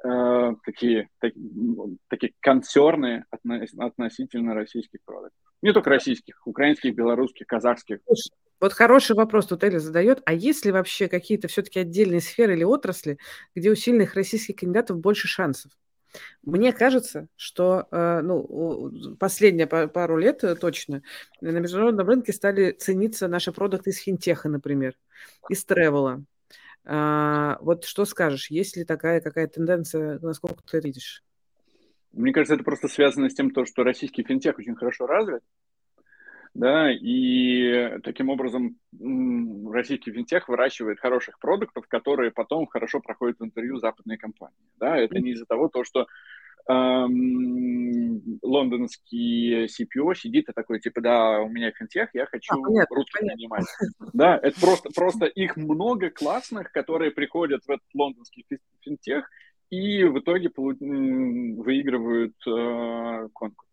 э, 0.04 0.56
такие, 0.66 1.10
так, 1.20 1.34
такие 2.10 2.34
концерны 2.40 3.26
относительно 3.78 4.54
российских 4.54 5.00
продуктов. 5.06 5.40
Не 5.62 5.74
только 5.74 5.90
российских, 5.90 6.46
украинских, 6.46 6.96
белорусских, 6.96 7.48
казахских. 7.48 8.00
Вот 8.60 8.74
хороший 8.74 9.16
вопрос 9.16 9.48
тут 9.48 9.64
Эля 9.64 9.80
задает. 9.80 10.22
А 10.26 10.34
есть 10.34 10.66
ли 10.66 10.72
вообще 10.72 11.08
какие-то 11.08 11.48
все-таки 11.48 11.80
отдельные 11.80 12.22
сферы 12.22 12.54
или 12.54 12.64
отрасли, 12.64 13.18
где 13.54 13.70
у 13.70 13.76
сильных 13.76 14.16
российских 14.16 14.56
кандидатов 14.56 15.00
больше 15.00 15.28
шансов? 15.28 15.72
Мне 16.44 16.72
кажется, 16.72 17.28
что 17.36 17.88
э, 17.92 18.22
ну, 18.22 19.18
последние 19.20 19.68
пару 19.68 20.18
лет 20.18 20.44
э, 20.44 20.56
точно 20.56 21.02
на 21.42 21.60
международном 21.60 22.08
рынке 22.08 22.34
стали 22.34 22.72
цениться 22.72 23.28
наши 23.28 23.52
продукты 23.52 23.90
из 23.90 23.98
финтеха, 23.98 24.48
например, 24.48 24.96
из 25.50 25.66
тревела. 25.66 26.24
А, 26.86 27.58
вот 27.62 27.84
что 27.86 28.06
скажешь, 28.06 28.50
есть 28.50 28.78
ли 28.78 28.84
такая 28.84 29.20
какая 29.22 29.48
тенденция, 29.48 30.20
насколько 30.22 30.62
ты 30.70 30.80
видишь? 30.80 31.24
Мне 32.12 32.32
кажется, 32.32 32.56
это 32.56 32.64
просто 32.64 32.88
связано 32.88 33.30
с 33.30 33.34
тем, 33.34 33.52
что 33.66 33.84
российский 33.84 34.24
финтех 34.24 34.58
очень 34.58 34.76
хорошо 34.76 35.06
развит, 35.06 35.42
да, 36.54 36.90
и 36.90 38.00
таким 38.04 38.30
образом 38.30 38.78
российский 39.72 40.12
финтех 40.12 40.48
выращивает 40.48 41.00
хороших 41.00 41.40
продуктов, 41.40 41.88
которые 41.88 42.32
потом 42.32 42.68
хорошо 42.68 43.02
проходят 43.02 43.42
интервью 43.42 43.78
западной 43.78 44.18
компании, 44.18 44.56
да, 44.80 44.98
это 44.98 45.20
не 45.20 45.32
из-за 45.32 45.46
того, 45.46 45.68
то, 45.68 45.84
что 45.84 46.08
эм, 46.70 48.40
лондонский 48.42 49.66
CPO 49.66 50.16
сидит 50.16 50.50
и 50.50 50.54
такой, 50.54 50.80
типа, 50.80 51.02
да, 51.02 51.40
у 51.42 51.50
меня 51.50 51.72
финтех, 51.72 52.10
я 52.14 52.26
хочу 52.26 52.54
а, 52.54 52.62
понятно, 52.62 52.96
русских 52.96 53.20
понятно. 53.20 53.38
нанимать. 53.38 53.66
Да, 54.14 54.40
это 54.42 54.60
просто, 54.60 54.90
просто 54.96 55.26
их 55.26 55.58
много 55.58 56.10
классных, 56.10 56.72
которые 56.72 57.12
приходят 57.12 57.64
в 57.66 57.70
этот 57.70 57.88
лондонский 57.94 58.46
финтех, 58.82 59.30
и 59.70 60.04
в 60.04 60.20
итоге 60.20 60.52
выигрывают 60.56 62.36
э, 62.48 63.30
конкурс. 63.34 63.70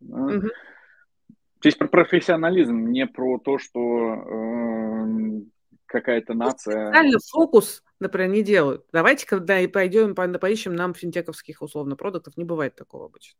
Угу. 0.00 0.48
Здесь 1.60 1.76
про 1.76 1.88
профессионализм, 1.88 2.88
не 2.88 3.06
про 3.06 3.38
то, 3.38 3.58
что 3.58 3.78
э, 3.80 5.40
какая-то 5.94 6.34
нация... 6.34 6.88
Специально 6.88 7.18
фокус, 7.30 7.82
например, 8.00 8.30
не 8.30 8.42
делают. 8.42 8.84
Давайте 8.92 9.26
когда 9.26 9.60
и 9.60 9.66
пойдем, 9.66 10.14
поищем 10.14 10.74
нам 10.74 10.92
финтековских, 10.94 11.62
условно, 11.62 11.96
продуктов. 11.96 12.36
Не 12.36 12.44
бывает 12.44 12.74
такого 12.74 13.06
обычно. 13.06 13.38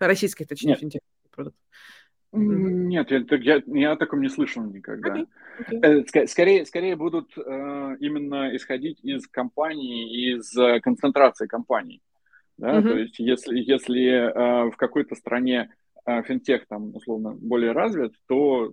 Российских, 0.00 0.48
точнее, 0.48 0.70
Нет. 0.70 0.80
финтековских 0.80 1.30
продуктов. 1.30 1.60
Нет, 2.32 3.10
я, 3.10 3.24
я, 3.30 3.62
я 3.66 3.92
о 3.92 3.96
таком 3.96 4.22
не 4.22 4.28
слышал 4.28 4.64
никогда. 4.64 5.18
Okay. 5.18 5.26
Okay. 5.70 6.04
Э, 6.22 6.26
скорее, 6.26 6.64
скорее 6.64 6.96
будут 6.96 7.30
э, 7.36 7.40
именно 8.00 8.56
исходить 8.56 9.00
из 9.04 9.26
компаний, 9.26 10.32
из 10.32 10.56
э, 10.56 10.80
концентрации 10.80 11.46
компаний. 11.46 12.00
Да? 12.56 12.78
Uh-huh. 12.78 12.88
То 12.88 12.98
есть 12.98 13.18
если, 13.18 13.58
если 13.58 14.08
э, 14.10 14.70
в 14.70 14.76
какой-то 14.76 15.14
стране 15.14 15.74
э, 16.06 16.22
финтех 16.22 16.66
там 16.68 16.94
условно 16.96 17.32
более 17.32 17.72
развит, 17.72 18.14
то 18.26 18.72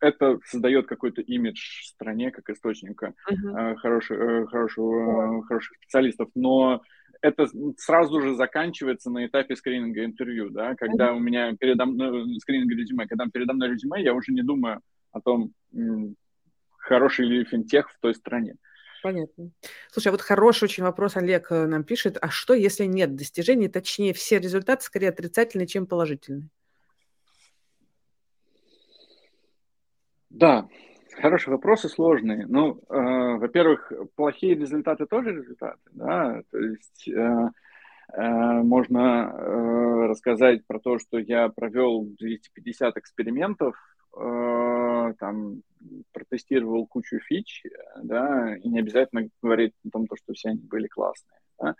это 0.00 0.38
создает 0.44 0.86
какой-то 0.86 1.20
имидж 1.20 1.84
стране 1.84 2.30
как 2.30 2.48
источника 2.50 3.14
uh-huh. 3.30 3.72
э, 3.72 3.76
хороших, 3.76 4.18
э, 4.18 4.46
хорошего, 4.46 5.38
uh-huh. 5.38 5.42
хороших 5.42 5.76
специалистов. 5.76 6.28
Но 6.34 6.82
это 7.20 7.48
сразу 7.76 8.20
же 8.20 8.36
заканчивается 8.36 9.10
на 9.10 9.26
этапе 9.26 9.56
скрининга 9.56 10.04
интервью, 10.04 10.50
да, 10.50 10.74
когда 10.76 11.12
у 11.12 11.18
меня 11.18 11.54
передо 11.58 11.86
мной 11.86 12.38
скрининг 12.40 12.70
резюме, 12.70 13.06
когда 13.06 13.26
передо 13.32 13.54
мной 13.54 13.70
резюме, 13.70 14.02
я 14.02 14.14
уже 14.14 14.32
не 14.32 14.42
думаю 14.42 14.80
о 15.10 15.20
том, 15.20 15.52
хороший 16.78 17.26
ли 17.26 17.44
финтех 17.44 17.90
в 17.90 17.98
той 18.00 18.14
стране. 18.14 18.54
Понятно. 19.02 19.50
Слушай, 19.90 20.08
а 20.08 20.10
вот 20.12 20.22
хороший 20.22 20.64
очень 20.64 20.82
вопрос 20.82 21.16
Олег 21.16 21.50
нам 21.50 21.84
пишет. 21.84 22.18
А 22.20 22.30
что, 22.30 22.54
если 22.54 22.84
нет 22.84 23.14
достижений, 23.14 23.68
точнее, 23.68 24.12
все 24.12 24.38
результаты 24.38 24.84
скорее 24.84 25.10
отрицательные, 25.10 25.66
чем 25.66 25.86
положительные? 25.86 26.48
Да, 30.38 30.68
Хорошие 31.20 31.52
вопросы, 31.52 31.88
сложные. 31.88 32.46
Ну, 32.46 32.80
э, 32.88 33.38
во-первых, 33.38 33.92
плохие 34.14 34.54
результаты 34.54 35.04
тоже 35.06 35.32
результаты, 35.32 35.80
да, 35.90 36.42
то 36.52 36.58
есть 36.58 37.08
э, 37.08 37.50
э, 38.12 38.62
можно 38.62 39.32
э, 39.32 40.06
рассказать 40.06 40.64
про 40.64 40.78
то, 40.78 41.00
что 41.00 41.18
я 41.18 41.48
провел 41.48 42.04
250 42.04 42.96
экспериментов, 42.98 43.74
э, 44.16 45.14
там, 45.18 45.62
протестировал 46.12 46.86
кучу 46.86 47.18
фич, 47.18 47.64
да, 48.00 48.54
и 48.56 48.68
не 48.68 48.78
обязательно 48.78 49.28
говорить 49.42 49.72
о 49.88 49.90
том, 49.90 50.06
что 50.14 50.34
все 50.34 50.50
они 50.50 50.60
были 50.60 50.86
классные, 50.86 51.40
да. 51.60 51.74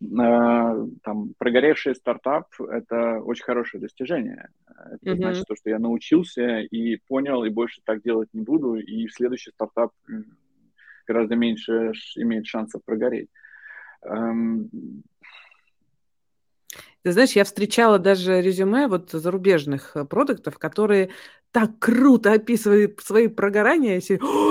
Э, 0.00 0.86
там, 1.02 1.34
прогоревший 1.38 1.94
стартап– 1.94 2.46
это 2.70 3.20
очень 3.20 3.44
хорошее 3.44 3.80
достижение. 3.80 4.48
Это 4.66 5.10
mm-hmm. 5.10 5.16
значит, 5.16 5.44
то, 5.46 5.56
что 5.56 5.70
я 5.70 5.78
научился 5.78 6.60
и 6.60 6.96
понял, 7.08 7.44
и 7.44 7.50
больше 7.50 7.80
так 7.84 8.02
делать 8.02 8.28
не 8.32 8.42
буду, 8.42 8.76
и 8.76 9.08
следующий 9.08 9.50
стартап 9.50 9.92
гораздо 11.06 11.34
меньше 11.34 11.92
имеет 12.16 12.46
шансов 12.46 12.82
прогореть. 12.84 13.28
Эм, 14.02 14.70
ты 17.02 17.12
знаешь, 17.12 17.32
я 17.32 17.44
встречала 17.44 17.98
даже 17.98 18.40
резюме 18.40 18.86
вот 18.86 19.10
зарубежных 19.10 19.96
э, 19.96 20.04
продуктов, 20.04 20.58
которые 20.58 21.10
так 21.50 21.78
круто 21.78 22.32
описывают 22.32 23.00
свои 23.00 23.28
прогорания. 23.28 24.00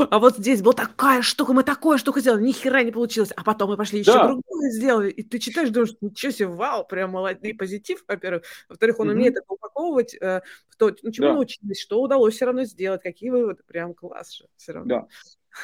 А 0.09 0.19
вот 0.19 0.37
здесь 0.37 0.61
была 0.61 0.73
такая 0.73 1.21
штука, 1.21 1.53
мы 1.53 1.63
такое 1.63 1.97
штуку 1.97 2.19
сделали, 2.19 2.43
ни 2.43 2.51
хера 2.51 2.83
не 2.83 2.91
получилось. 2.91 3.31
А 3.35 3.43
потом 3.43 3.69
мы 3.69 3.77
пошли 3.77 3.99
еще 3.99 4.13
да. 4.13 4.27
другое 4.27 4.71
сделали. 4.71 5.09
И 5.11 5.23
ты 5.23 5.39
читаешь, 5.39 5.69
думаешь, 5.69 5.95
ничего 6.01 6.31
себе, 6.31 6.47
вау, 6.47 6.85
прям 6.85 7.11
молодец, 7.11 7.55
позитив, 7.57 8.03
во-первых. 8.07 8.43
Во-вторых, 8.69 8.99
он 8.99 9.09
mm-hmm. 9.09 9.13
умеет 9.13 9.37
это 9.37 9.45
упаковывать, 9.47 10.15
э, 10.15 10.41
то, 10.77 10.95
ну, 11.03 11.11
чему 11.11 11.27
да. 11.27 11.33
научились, 11.33 11.79
что 11.79 12.01
удалось 12.01 12.35
все 12.35 12.45
равно 12.45 12.63
сделать, 12.63 13.01
какие 13.01 13.29
выводы. 13.29 13.63
Прям 13.67 13.93
класс 13.93 14.33
же 14.33 14.45
все 14.55 14.73
равно. 14.73 15.07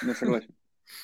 Да, 0.02 0.08
я 0.08 0.16
согласен. 0.16 0.54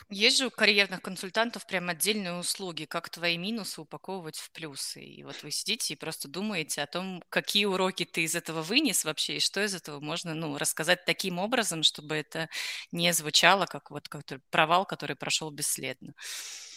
Есть 0.09 0.38
же 0.38 0.47
у 0.47 0.51
карьерных 0.51 1.01
консультантов 1.01 1.65
прям 1.65 1.89
отдельные 1.89 2.34
услуги, 2.34 2.86
как 2.86 3.09
твои 3.09 3.38
минусы 3.38 3.82
упаковывать 3.82 4.38
в 4.38 4.51
плюсы. 4.51 5.01
И 5.01 5.23
вот 5.23 5.41
вы 5.43 5.51
сидите 5.51 5.93
и 5.93 5.97
просто 5.97 6.27
думаете 6.27 6.82
о 6.82 6.88
том, 6.88 7.23
какие 7.30 7.65
уроки 7.65 8.06
ты 8.06 8.23
из 8.23 8.35
этого 8.35 8.61
вынес 8.61 9.06
вообще, 9.06 9.38
и 9.38 9.39
что 9.39 9.64
из 9.64 9.73
этого 9.76 9.99
можно 9.99 10.34
ну, 10.34 10.57
рассказать 10.57 11.06
таким 11.06 11.39
образом, 11.39 11.84
чтобы 11.84 12.15
это 12.15 12.49
не 12.91 13.14
звучало 13.14 13.65
как 13.65 13.91
вот 13.91 14.07
как 14.10 14.23
провал, 14.49 14.85
который 14.85 15.15
прошел 15.15 15.51
бесследно. 15.51 16.14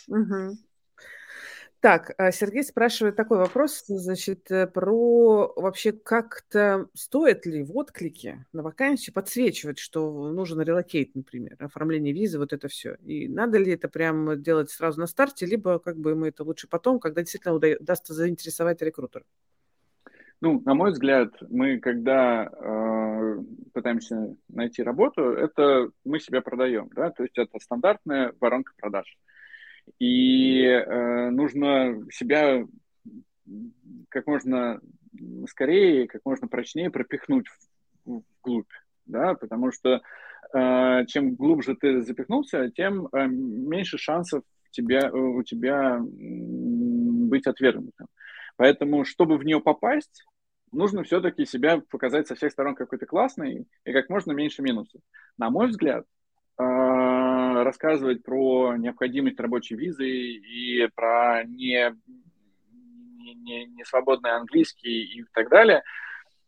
Угу. 0.08 0.58
Так, 1.82 2.14
а, 2.16 2.30
Сергей 2.30 2.62
спрашивает 2.62 3.16
такой 3.16 3.38
вопрос, 3.38 3.82
значит, 3.88 4.48
э, 4.52 4.68
про 4.68 5.52
вообще 5.56 5.90
как-то 5.90 6.86
стоит 6.94 7.44
ли 7.44 7.64
в 7.64 7.76
отклике 7.76 8.46
на 8.52 8.62
вакансию 8.62 9.12
подсвечивать, 9.12 9.80
что 9.80 10.30
нужен 10.30 10.60
релокейт, 10.60 11.16
например, 11.16 11.56
оформление 11.58 12.14
визы, 12.14 12.38
вот 12.38 12.52
это 12.52 12.68
все. 12.68 12.94
И 13.04 13.26
надо 13.26 13.58
ли 13.58 13.72
это 13.72 13.88
прям 13.88 14.40
делать 14.40 14.70
сразу 14.70 15.00
на 15.00 15.08
старте, 15.08 15.44
либо 15.44 15.80
как 15.80 15.96
бы 15.96 16.14
мы 16.14 16.28
это 16.28 16.44
лучше 16.44 16.68
потом, 16.68 17.00
когда 17.00 17.22
действительно 17.22 17.56
удастся 17.56 18.14
заинтересовать 18.14 18.80
рекрутера? 18.80 19.24
Ну, 20.40 20.62
на 20.64 20.74
мой 20.74 20.92
взгляд, 20.92 21.32
мы 21.50 21.80
когда 21.80 22.44
э, 22.44 23.38
пытаемся 23.72 24.36
найти 24.48 24.84
работу, 24.84 25.32
это 25.32 25.90
мы 26.04 26.20
себя 26.20 26.42
продаем, 26.42 26.90
да, 26.94 27.10
то 27.10 27.24
есть 27.24 27.36
это 27.36 27.58
стандартная 27.58 28.34
воронка 28.38 28.72
продаж. 28.76 29.18
Э, 29.18 29.31
и 29.98 30.64
э, 30.64 31.30
нужно 31.30 32.06
себя 32.10 32.66
как 34.08 34.26
можно 34.26 34.80
скорее, 35.48 36.06
как 36.06 36.22
можно 36.24 36.48
прочнее 36.48 36.90
пропихнуть 36.90 37.46
вглубь, 38.04 38.70
да, 39.06 39.34
потому 39.34 39.72
что 39.72 40.00
э, 40.54 41.06
чем 41.06 41.34
глубже 41.34 41.76
ты 41.76 42.02
запихнулся, 42.02 42.70
тем 42.70 43.08
э, 43.08 43.26
меньше 43.26 43.98
шансов 43.98 44.42
тебя, 44.70 45.12
у 45.12 45.42
тебя 45.42 46.00
быть 46.00 47.46
отвергнутым. 47.46 48.08
Поэтому, 48.56 49.04
чтобы 49.04 49.38
в 49.38 49.44
нее 49.44 49.60
попасть, 49.60 50.24
нужно 50.72 51.04
все-таки 51.04 51.44
себя 51.44 51.80
показать 51.90 52.26
со 52.26 52.34
всех 52.34 52.52
сторон 52.52 52.74
какой-то 52.74 53.06
классный 53.06 53.66
и 53.84 53.92
как 53.92 54.08
можно 54.08 54.32
меньше 54.32 54.62
минусов. 54.62 55.00
На 55.38 55.50
мой 55.50 55.68
взгляд, 55.68 56.04
э, 56.58 56.62
рассказывать 57.64 58.22
про 58.22 58.76
необходимость 58.76 59.40
рабочей 59.40 59.76
визы 59.76 60.06
и 60.08 60.88
про 60.94 61.44
не, 61.44 61.94
не, 63.18 63.66
не 63.66 63.84
свободный 63.84 64.32
английский 64.32 65.02
и 65.02 65.24
так 65.32 65.48
далее, 65.48 65.82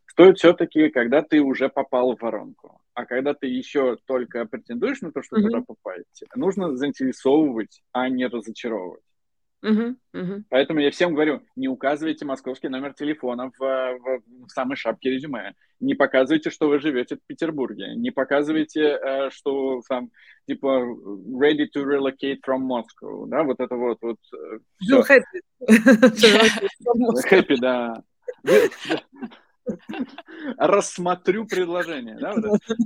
стоит 0.07 0.39
все-таки, 0.39 0.91
когда 0.91 1.23
ты 1.23 1.41
уже 1.41 1.69
попал 1.69 2.16
в 2.16 2.23
воронку. 2.23 2.81
А 2.95 3.07
когда 3.07 3.35
ты 3.35 3.49
еще 3.49 3.97
только 4.07 4.45
претендуешь 4.47 5.01
на 5.01 5.11
то, 5.11 5.23
чтобы 5.23 5.43
mm-hmm. 5.43 5.51
туда 5.51 5.62
попасть, 5.66 6.24
нужно 6.36 6.77
заинтересовывать, 6.77 7.82
а 7.93 8.09
не 8.09 8.27
разочаровывать. 8.27 9.03
Uh-huh, 9.65 9.97
uh-huh. 10.15 10.43
Поэтому 10.51 10.81
я 10.81 10.91
всем 10.91 11.15
говорю, 11.15 11.41
не 11.57 11.69
указывайте 11.69 12.27
московский 12.27 12.69
номер 12.69 12.93
телефона 12.93 13.51
в, 13.59 13.61
в, 13.61 14.23
в 14.47 14.51
самой 14.51 14.77
шапке 14.77 15.11
резюме, 15.11 15.55
не 15.81 15.95
показывайте, 15.95 16.51
что 16.51 16.69
вы 16.69 16.81
живете 16.81 17.16
в 17.16 17.27
Петербурге, 17.27 17.95
не 17.97 18.11
показывайте, 18.11 18.82
э, 18.82 19.31
что 19.31 19.81
там 19.89 20.11
типа 20.47 20.66
ready 20.66 21.66
to 21.74 21.82
relocate 21.82 22.41
from 22.47 22.69
Moscow, 22.69 23.27
да, 23.27 23.43
вот 23.43 23.59
это 23.59 23.74
вот 23.74 23.97
вот. 24.03 24.19
Э, 24.35 24.59
все. 24.81 25.01
happy. 25.01 25.41
happy, 27.31 27.57
да. 27.59 28.03
Рассмотрю 30.59 31.47
предложение, 31.47 32.19
да, 32.20 32.35
вот 32.35 32.61
это. 32.69 32.77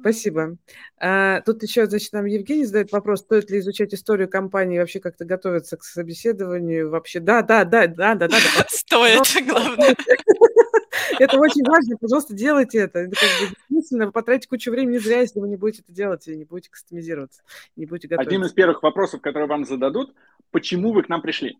Спасибо. 0.00 0.56
А, 0.98 1.40
тут 1.42 1.62
еще, 1.62 1.86
значит, 1.86 2.12
нам 2.12 2.26
Евгений 2.26 2.64
задает 2.64 2.90
вопрос, 2.90 3.20
стоит 3.20 3.50
ли 3.50 3.60
изучать 3.60 3.94
историю 3.94 4.28
компании, 4.28 4.80
вообще 4.80 4.98
как-то 4.98 5.24
готовиться 5.24 5.76
к 5.76 5.84
собеседованию, 5.84 6.90
вообще, 6.90 7.20
да, 7.20 7.42
да, 7.42 7.64
да, 7.64 7.86
да, 7.86 8.16
да, 8.16 8.26
да. 8.26 8.38
Стоит, 8.68 9.46
главное. 9.46 9.94
Это 11.18 11.38
очень 11.38 11.64
важно, 11.64 11.96
пожалуйста, 11.96 12.34
делайте 12.34 12.78
это. 12.78 13.00
Это 13.00 13.14
как 13.16 13.28
бы 13.48 13.54
бессмысленно, 13.54 14.06
вы 14.06 14.12
потратите 14.12 14.48
кучу 14.48 14.70
времени 14.70 14.98
зря, 14.98 15.20
если 15.20 15.40
вы 15.40 15.48
не 15.48 15.56
будете 15.56 15.82
это 15.82 15.92
делать 15.92 16.26
и 16.26 16.36
не 16.36 16.44
будете 16.44 16.70
кастомизироваться, 16.70 17.42
не 17.76 17.86
будете 17.86 18.08
готовиться. 18.08 18.34
Один 18.34 18.44
из 18.44 18.52
первых 18.52 18.82
вопросов, 18.82 19.20
которые 19.20 19.48
вам 19.48 19.64
зададут, 19.64 20.14
почему 20.50 20.92
вы 20.92 21.02
к 21.02 21.08
нам 21.08 21.22
пришли? 21.22 21.58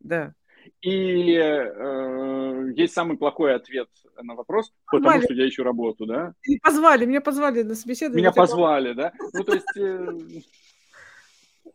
Да. 0.00 0.34
И 0.80 1.34
э, 1.34 2.72
есть 2.76 2.94
самый 2.94 3.16
плохой 3.16 3.54
ответ 3.54 3.88
на 4.22 4.34
вопрос, 4.34 4.72
позвали. 4.86 5.20
потому 5.20 5.22
что 5.22 5.34
я 5.34 5.48
ищу 5.48 5.62
работу, 5.62 6.06
да? 6.06 6.34
И 6.44 6.58
позвали, 6.58 7.04
меня 7.04 7.20
позвали 7.20 7.62
на 7.62 7.74
собеседование. 7.74 8.22
Меня 8.22 8.32
позвали, 8.32 8.92
да? 8.92 9.12
Ну, 9.32 9.44
то 9.44 9.54
есть... 9.54 9.76
Э... 9.76 10.12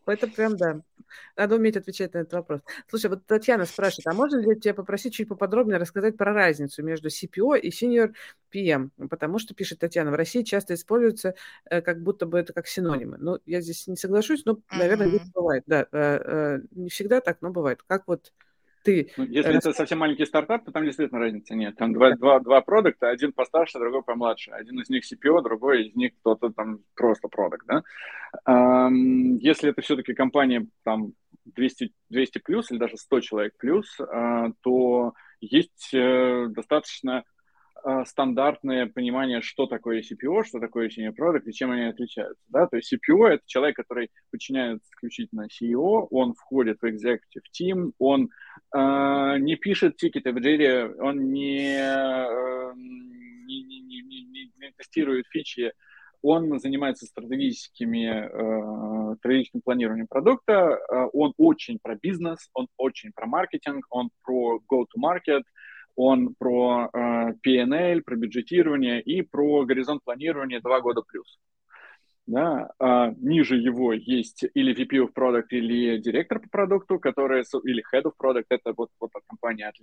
Это 0.05 0.27
прям, 0.27 0.57
да. 0.57 0.81
Надо 1.35 1.55
уметь 1.55 1.77
отвечать 1.77 2.13
на 2.13 2.19
этот 2.19 2.33
вопрос. 2.33 2.61
Слушай, 2.87 3.09
вот 3.09 3.25
Татьяна 3.25 3.65
спрашивает, 3.65 4.07
а 4.07 4.13
можно 4.13 4.37
ли 4.37 4.59
тебя 4.59 4.73
попросить 4.73 5.13
чуть 5.13 5.27
поподробнее 5.27 5.77
рассказать 5.77 6.17
про 6.17 6.33
разницу 6.33 6.83
между 6.83 7.09
CPO 7.09 7.59
и 7.59 7.69
Senior 7.69 8.13
PM? 8.53 8.89
Потому 9.09 9.39
что, 9.39 9.53
пишет 9.53 9.79
Татьяна, 9.79 10.11
в 10.11 10.15
России 10.15 10.43
часто 10.43 10.73
используются 10.73 11.35
э, 11.65 11.81
как 11.81 12.01
будто 12.01 12.25
бы 12.25 12.39
это 12.39 12.53
как 12.53 12.67
синонимы. 12.67 13.17
Ну, 13.19 13.39
я 13.45 13.61
здесь 13.61 13.87
не 13.87 13.95
соглашусь, 13.95 14.45
но, 14.45 14.59
наверное, 14.71 15.07
mm-hmm. 15.07 15.31
бывает. 15.33 15.63
Да, 15.67 15.87
э, 15.91 16.59
не 16.71 16.89
всегда 16.89 17.21
так, 17.21 17.37
но 17.41 17.51
бывает. 17.51 17.81
Как 17.87 18.07
вот 18.07 18.31
ты... 18.83 19.11
Ну, 19.17 19.25
если 19.25 19.57
это 19.57 19.73
совсем 19.73 19.99
маленький 19.99 20.25
стартап, 20.25 20.65
то 20.65 20.71
там 20.71 20.85
действительно 20.85 21.19
разницы 21.19 21.55
нет. 21.55 21.75
Там 21.75 21.93
два, 21.93 22.15
два, 22.15 22.39
два 22.39 22.61
продукта, 22.61 23.09
один 23.09 23.33
постарше, 23.33 23.79
другой 23.79 24.03
помладше. 24.03 24.51
Один 24.51 24.79
из 24.79 24.89
них 24.89 25.03
CPO, 25.03 25.41
другой 25.41 25.87
из 25.87 25.95
них 25.95 26.13
кто-то 26.19 26.49
там 26.49 26.79
просто 26.95 27.27
продукт, 27.27 27.65
да. 27.67 27.83
Если 29.41 29.69
это 29.69 29.81
все-таки 29.81 30.13
компания 30.13 30.67
там 30.83 31.13
200, 31.45 31.91
200 32.09 32.39
плюс 32.39 32.71
или 32.71 32.77
даже 32.77 32.97
100 32.97 33.19
человек 33.21 33.53
плюс, 33.57 33.99
а, 33.99 34.51
то 34.61 35.13
есть 35.41 35.89
э, 35.93 36.47
достаточно 36.49 37.23
стандартное 38.05 38.87
понимание, 38.87 39.41
что 39.41 39.65
такое 39.65 40.01
CPO, 40.01 40.43
что 40.43 40.59
такое 40.59 40.89
Senior 40.89 41.15
Product 41.15 41.43
и 41.45 41.53
чем 41.53 41.71
они 41.71 41.83
отличаются. 41.83 42.43
Да? 42.49 42.67
То 42.67 42.77
есть 42.77 42.93
CPO— 42.93 43.27
это 43.27 43.43
человек, 43.45 43.75
который 43.75 44.09
подчиняется 44.31 44.87
исключительно 44.91 45.47
CEO, 45.47 46.07
он 46.11 46.33
входит 46.33 46.79
в 46.81 46.85
Executive 46.85 47.43
Team, 47.59 47.91
он 47.97 48.29
э, 48.75 49.37
не 49.39 49.55
пишет 49.55 49.97
тикеты 49.97 50.31
в 50.31 50.37
Jira, 50.37 50.93
он 50.99 51.31
не, 51.31 51.77
э, 51.77 52.73
не, 52.75 53.63
не, 53.63 53.81
не, 53.81 54.01
не, 54.01 54.51
не 54.57 54.71
тестирует 54.77 55.25
фичи, 55.27 55.73
он 56.21 56.59
занимается 56.59 57.05
стратегическими, 57.05 58.07
э, 58.07 59.15
стратегическим 59.17 59.61
планированием 59.61 60.07
продукта, 60.07 60.53
э, 60.53 61.07
он 61.13 61.33
очень 61.37 61.79
про 61.81 61.95
бизнес, 61.95 62.49
он 62.53 62.67
очень 62.77 63.11
про 63.13 63.25
маркетинг, 63.25 63.85
он 63.89 64.09
про 64.23 64.59
go-to-market— 64.69 65.43
он 65.95 66.35
про 66.37 66.89
э, 66.91 67.33
PNL, 67.45 68.01
про 68.01 68.15
бюджетирование 68.15 69.01
и 69.01 69.21
про 69.21 69.65
горизонт 69.65 70.03
планирования 70.03 70.61
2 70.61 70.81
года 70.81 71.01
плюс. 71.01 71.39
Да, 72.29 72.69
а 72.77 73.11
ниже 73.17 73.57
его 73.57 73.91
есть 73.91 74.45
или 74.53 74.75
VP 74.75 75.03
of 75.03 75.13
Product, 75.15 75.47
или 75.49 75.97
директор 75.97 76.39
по 76.39 76.47
продукту, 76.47 76.99
который, 76.99 77.43
или 77.63 77.83
Head 77.91 78.03
of 78.03 78.11
Product, 78.21 78.45
это 78.49 78.73
вот, 78.77 78.89
вот 78.99 79.09
от 79.15 79.23
компании, 79.25 79.65
от 79.65 79.75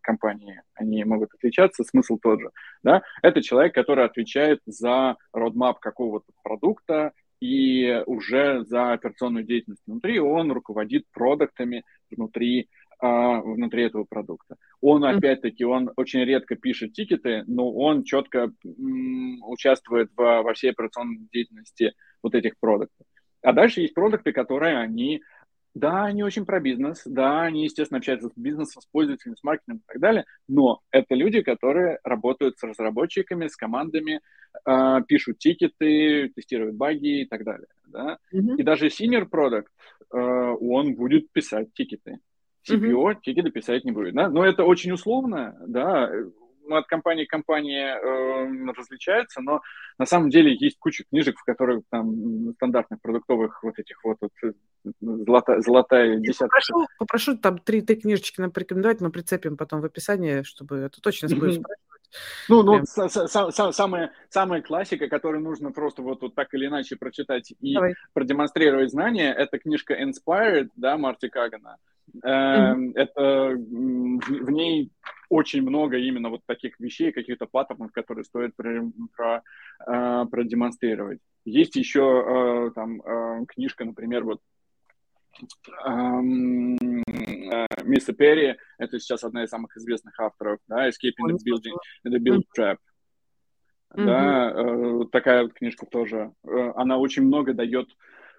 компании, 0.00 0.62
они 0.74 1.04
могут 1.04 1.32
отличаться, 1.34 1.84
смысл 1.84 2.18
тот 2.20 2.40
же. 2.40 2.50
Да? 2.82 3.02
Это 3.22 3.40
человек, 3.40 3.72
который 3.72 4.04
отвечает 4.04 4.58
за 4.66 5.16
roadmap 5.32 5.76
какого-то 5.80 6.32
продукта 6.42 7.12
и 7.38 8.02
уже 8.06 8.64
за 8.64 8.94
операционную 8.94 9.44
деятельность 9.44 9.82
внутри, 9.86 10.18
он 10.18 10.50
руководит 10.50 11.04
продуктами 11.12 11.84
внутри 12.10 12.68
а, 13.00 13.40
внутри 13.40 13.84
этого 13.84 14.04
продукта. 14.04 14.56
Он, 14.80 15.04
опять-таки, 15.04 15.64
он 15.64 15.90
очень 15.96 16.24
редко 16.24 16.56
пишет 16.56 16.94
тикеты, 16.94 17.44
но 17.46 17.70
он 17.72 18.02
четко 18.02 18.50
м, 18.64 19.38
участвует 19.44 20.10
в, 20.16 20.42
во 20.42 20.52
всей 20.54 20.72
операционной 20.72 21.28
деятельности 21.32 21.92
вот 22.22 22.34
этих 22.34 22.58
продуктов. 22.58 23.06
А 23.42 23.52
дальше 23.52 23.82
есть 23.82 23.94
продукты, 23.94 24.32
которые 24.32 24.78
они, 24.78 25.22
да, 25.74 26.06
они 26.06 26.24
очень 26.24 26.44
про 26.44 26.58
бизнес, 26.58 27.02
да, 27.04 27.42
они, 27.42 27.64
естественно, 27.64 27.98
общаются 27.98 28.30
с 28.30 28.32
бизнесом, 28.36 28.82
с 28.82 28.86
пользователями, 28.86 29.36
с 29.36 29.44
маркетингом 29.44 29.78
и 29.78 29.92
так 29.92 30.00
далее, 30.00 30.24
но 30.48 30.80
это 30.90 31.14
люди, 31.14 31.42
которые 31.42 32.00
работают 32.02 32.58
с 32.58 32.64
разработчиками, 32.64 33.46
с 33.46 33.54
командами, 33.54 34.20
э, 34.66 35.02
пишут 35.06 35.38
тикеты, 35.38 36.32
тестируют 36.34 36.74
баги 36.74 37.22
и 37.22 37.26
так 37.26 37.44
далее. 37.44 37.68
Да? 37.86 38.18
Mm-hmm. 38.34 38.56
И 38.56 38.62
даже 38.64 38.88
senior 38.88 39.28
product, 39.30 39.66
э, 40.12 40.18
он 40.18 40.96
будет 40.96 41.30
писать 41.30 41.72
тикеты. 41.74 42.18
CPO 42.68 42.92
mm-hmm. 42.92 43.16
тикеты 43.22 43.50
писать 43.50 43.84
не 43.84 43.92
будет, 43.92 44.14
да, 44.14 44.28
но 44.28 44.44
это 44.44 44.64
очень 44.64 44.92
условно, 44.92 45.56
да, 45.66 46.10
от 46.70 46.86
компании 46.86 47.24
к 47.24 47.30
компании 47.30 47.80
э, 47.80 48.72
различается, 48.76 49.40
но 49.40 49.60
на 49.98 50.06
самом 50.06 50.30
деле 50.30 50.56
есть 50.58 50.78
куча 50.78 51.04
книжек, 51.08 51.38
в 51.38 51.44
которых 51.44 51.82
там 51.90 52.52
стандартных 52.56 53.00
продуктовых 53.00 53.62
вот 53.62 53.78
этих 53.78 54.02
вот, 54.04 54.18
вот 54.20 54.30
э, 54.44 54.52
золотая, 55.00 55.60
золотая 55.60 56.16
десятка. 56.16 56.48
Попрошу, 56.48 56.86
попрошу 56.98 57.36
там 57.38 57.58
три, 57.58 57.80
три 57.80 57.96
книжечки 57.96 58.40
нам 58.40 58.50
порекомендовать, 58.50 59.00
мы 59.00 59.10
прицепим 59.10 59.56
потом 59.56 59.80
в 59.80 59.84
описании, 59.84 60.42
чтобы 60.42 60.76
это 60.76 61.00
точно 61.00 61.26
mm-hmm. 61.26 61.36
спрашивать. 61.36 61.66
Ну, 62.48 62.62
ну, 62.62 62.84
самая, 62.86 64.12
самая 64.30 64.62
классика, 64.62 65.08
которую 65.08 65.42
нужно 65.42 65.72
просто 65.72 66.00
вот, 66.00 66.22
вот 66.22 66.34
так 66.34 66.52
или 66.54 66.66
иначе 66.66 66.96
прочитать 66.96 67.52
и 67.60 67.74
Давай. 67.74 67.94
продемонстрировать 68.14 68.90
знания, 68.90 69.30
это 69.32 69.58
книжка 69.58 69.94
Inspired, 70.02 70.70
да, 70.74 70.96
Марти 70.96 71.28
Кагана. 71.28 71.76
Mm-hmm. 72.24 72.92
Это 72.94 73.54
в 73.54 74.50
ней 74.50 74.90
очень 75.28 75.62
много 75.62 75.98
именно 75.98 76.30
вот 76.30 76.40
таких 76.46 76.80
вещей, 76.80 77.12
каких-то 77.12 77.46
паттернов, 77.46 77.92
которые 77.92 78.24
стоит 78.24 78.56
про, 78.56 78.82
про, 79.16 79.42
э, 79.86 80.26
продемонстрировать. 80.30 81.20
Есть 81.44 81.76
еще 81.76 82.70
э, 82.70 82.70
там 82.74 83.46
книжка, 83.46 83.84
например, 83.84 84.24
вот 84.24 84.40
Мисса 87.84 88.12
Перри, 88.12 88.56
это 88.78 88.98
сейчас 88.98 89.22
одна 89.22 89.44
из 89.44 89.50
самых 89.50 89.76
известных 89.76 90.18
авторов, 90.18 90.58
да, 90.66 90.88
Escaping 90.88 91.30
the 91.30 91.38
Building, 91.46 91.76
the 92.06 92.18
Build 92.18 92.42
Trap. 92.56 92.78
Mm-hmm. 93.94 94.04
Да, 94.04 94.52
э, 94.54 95.04
такая 95.10 95.42
вот 95.44 95.54
книжка 95.54 95.86
тоже. 95.86 96.32
Э, 96.46 96.72
она 96.76 96.98
очень 96.98 97.22
много 97.22 97.54
дает 97.54 97.88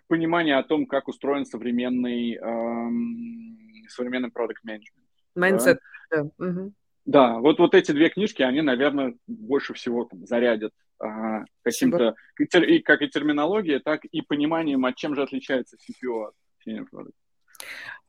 понимания 0.10 0.58
о 0.58 0.64
том, 0.64 0.86
как 0.86 1.08
устроен 1.08 1.46
современный, 1.46 2.36
эм, 2.36 3.58
современный 3.88 4.32
продукт 4.32 4.64
менеджмент. 4.64 5.08
Mindset, 5.38 5.80
да. 6.12 6.24
Да. 6.24 6.46
Угу. 6.46 6.74
да, 7.06 7.38
вот, 7.38 7.60
вот 7.60 7.76
эти 7.76 7.92
две 7.92 8.10
книжки, 8.10 8.42
они, 8.42 8.62
наверное, 8.62 9.16
больше 9.28 9.74
всего 9.76 10.06
там, 10.06 10.26
зарядят 10.26 10.74
а, 11.00 11.46
каким-то, 11.62 12.16
и, 12.40 12.80
как 12.80 13.04
и 13.04 13.08
терминология, 13.08 13.80
так 13.80 14.04
и 14.06 14.22
пониманием, 14.22 14.86
от 14.86 14.96
чем 14.96 15.16
же 15.16 15.22
отличается 15.22 15.78
CPO 15.78 16.30
от 16.30 16.34
Senior 16.68 16.86
Product. 16.92 17.14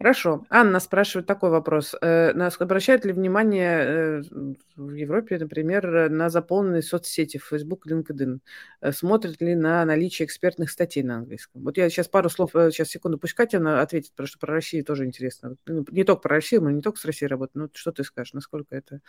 Хорошо. 0.01 0.47
Анна 0.49 0.81
спрашивает 0.81 1.27
такой 1.27 1.51
вопрос. 1.51 1.95
Э, 2.01 2.33
нас 2.33 2.59
обращают 2.59 3.05
ли 3.05 3.13
внимание 3.13 3.81
э, 3.81 4.23
в 4.77 4.95
Европе, 4.95 5.37
например, 5.37 6.09
на 6.09 6.31
заполненные 6.31 6.81
соцсети 6.81 7.37
Facebook, 7.37 7.87
LinkedIn? 7.87 8.39
Э, 8.81 8.93
смотрят 8.93 9.43
ли 9.43 9.55
на 9.55 9.85
наличие 9.85 10.25
экспертных 10.25 10.71
статей 10.71 11.03
на 11.03 11.17
английском? 11.17 11.63
Вот 11.63 11.77
я 11.77 11.91
сейчас 11.91 12.09
пару 12.09 12.31
слов, 12.31 12.53
сейчас 12.53 12.89
секунду, 12.89 13.19
пусть 13.19 13.35
Катя 13.35 13.83
ответит, 13.83 14.13
потому 14.13 14.27
что 14.27 14.39
про 14.39 14.55
Россию 14.55 14.87
тоже 14.87 15.05
интересно. 15.05 15.57
Ну, 15.67 15.85
не 15.91 16.05
только 16.05 16.23
про 16.23 16.37
Россию, 16.37 16.63
мы 16.63 16.73
не 16.73 16.81
только 16.81 16.99
с 16.99 17.05
Россией 17.05 17.29
работаем, 17.29 17.67
но 17.67 17.69
что 17.75 17.93
ты 17.93 18.03
скажешь, 18.03 18.33
насколько 18.33 18.75
это 18.75 19.01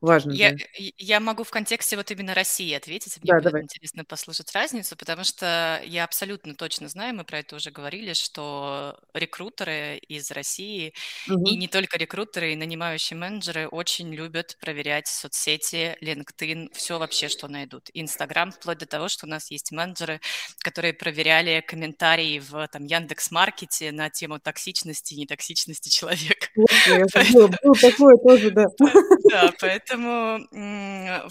важно? 0.00 0.32
Я, 0.32 0.54
для... 0.54 0.66
я 0.96 1.20
могу 1.20 1.44
в 1.44 1.50
контексте 1.50 1.98
вот 1.98 2.10
именно 2.10 2.32
России 2.32 2.72
ответить. 2.72 3.18
Мне 3.22 3.32
да, 3.32 3.34
будет 3.34 3.44
давай. 3.44 3.62
интересно 3.64 4.02
послушать 4.06 4.50
разницу, 4.54 4.96
потому 4.96 5.24
что 5.24 5.78
я 5.84 6.04
абсолютно 6.04 6.54
точно 6.54 6.88
знаю, 6.88 7.14
мы 7.14 7.24
про 7.24 7.40
это 7.40 7.56
уже 7.56 7.70
говорили, 7.70 8.14
что 8.14 8.98
рекрутеры 9.12 9.97
из 9.98 10.30
России, 10.30 10.92
угу. 11.28 11.46
и 11.46 11.56
не 11.56 11.68
только 11.68 11.98
рекрутеры, 11.98 12.52
и 12.52 12.56
нанимающие 12.56 13.18
менеджеры 13.18 13.68
очень 13.68 14.12
любят 14.14 14.56
проверять 14.60 15.06
соцсети, 15.06 15.96
LinkedIn, 16.02 16.68
все 16.72 16.98
вообще, 16.98 17.28
что 17.28 17.48
найдут. 17.48 17.90
Инстаграм, 17.94 18.50
вплоть 18.50 18.78
до 18.78 18.86
того, 18.86 19.08
что 19.08 19.26
у 19.26 19.28
нас 19.28 19.50
есть 19.50 19.72
менеджеры, 19.72 20.20
которые 20.60 20.94
проверяли 20.94 21.62
комментарии 21.66 22.38
в 22.38 22.68
там, 22.68 22.84
Яндекс.Маркете 22.84 23.92
на 23.92 24.10
тему 24.10 24.38
токсичности 24.38 25.14
и 25.14 25.20
нетоксичности 25.20 25.88
человека. 25.88 26.48
Было 26.56 27.74
такое 27.74 28.16
тоже, 28.16 28.50
да. 28.50 28.66
Да, 29.28 29.52
поэтому 29.60 30.38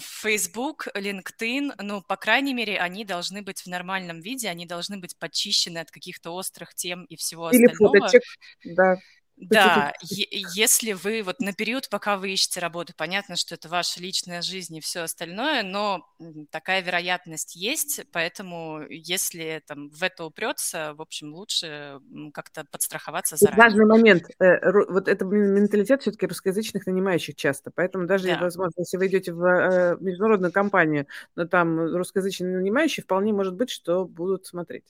Facebook, 0.00 0.88
LinkedIn, 0.94 1.72
ну, 1.82 2.02
по 2.02 2.16
крайней 2.16 2.54
мере, 2.54 2.78
они 2.78 3.04
должны 3.04 3.42
быть 3.42 3.62
в 3.62 3.66
нормальном 3.66 4.20
виде, 4.20 4.48
они 4.48 4.66
должны 4.66 4.98
быть 4.98 5.18
почищены 5.18 5.78
от 5.78 5.90
каких-то 5.90 6.30
острых 6.30 6.74
тем 6.74 7.04
и 7.04 7.16
всего 7.16 7.46
остального. 7.46 7.70
Или 7.70 8.00
фоточек, 8.00 8.22
да. 8.64 8.96
Да, 9.40 9.92
если 10.00 10.92
вы 10.92 11.22
вот 11.22 11.40
на 11.40 11.52
период, 11.52 11.88
пока 11.88 12.16
вы 12.16 12.32
ищете 12.32 12.60
работу, 12.60 12.92
понятно, 12.96 13.36
что 13.36 13.54
это 13.54 13.68
ваша 13.68 14.00
личная 14.00 14.42
жизнь 14.42 14.76
и 14.76 14.80
все 14.80 15.00
остальное, 15.02 15.62
но 15.62 16.04
такая 16.50 16.82
вероятность 16.82 17.54
есть, 17.54 18.04
поэтому 18.12 18.82
если 18.88 19.62
там 19.66 19.90
в 19.90 20.02
это 20.02 20.24
упрется, 20.24 20.94
в 20.94 21.02
общем, 21.02 21.34
лучше 21.34 22.00
как-то 22.34 22.64
подстраховаться 22.70 23.36
заранее. 23.36 23.64
Важный 23.64 23.86
момент. 23.86 24.24
Э, 24.40 24.72
вот 24.88 25.06
это 25.06 25.24
менталитет 25.24 26.02
все-таки 26.02 26.26
русскоязычных 26.26 26.86
нанимающих 26.86 27.36
часто, 27.36 27.70
поэтому 27.70 28.06
даже, 28.06 28.26
да. 28.26 28.40
возможно, 28.40 28.80
если 28.80 28.96
вы 28.96 29.06
идете 29.06 29.32
в 29.32 29.44
э, 29.44 29.96
международную 30.00 30.52
компанию, 30.52 31.06
но 31.36 31.46
там 31.46 31.78
русскоязычные 31.78 32.58
нанимающие, 32.58 33.04
вполне 33.04 33.32
может 33.32 33.54
быть, 33.54 33.70
что 33.70 34.04
будут 34.04 34.46
смотреть. 34.46 34.84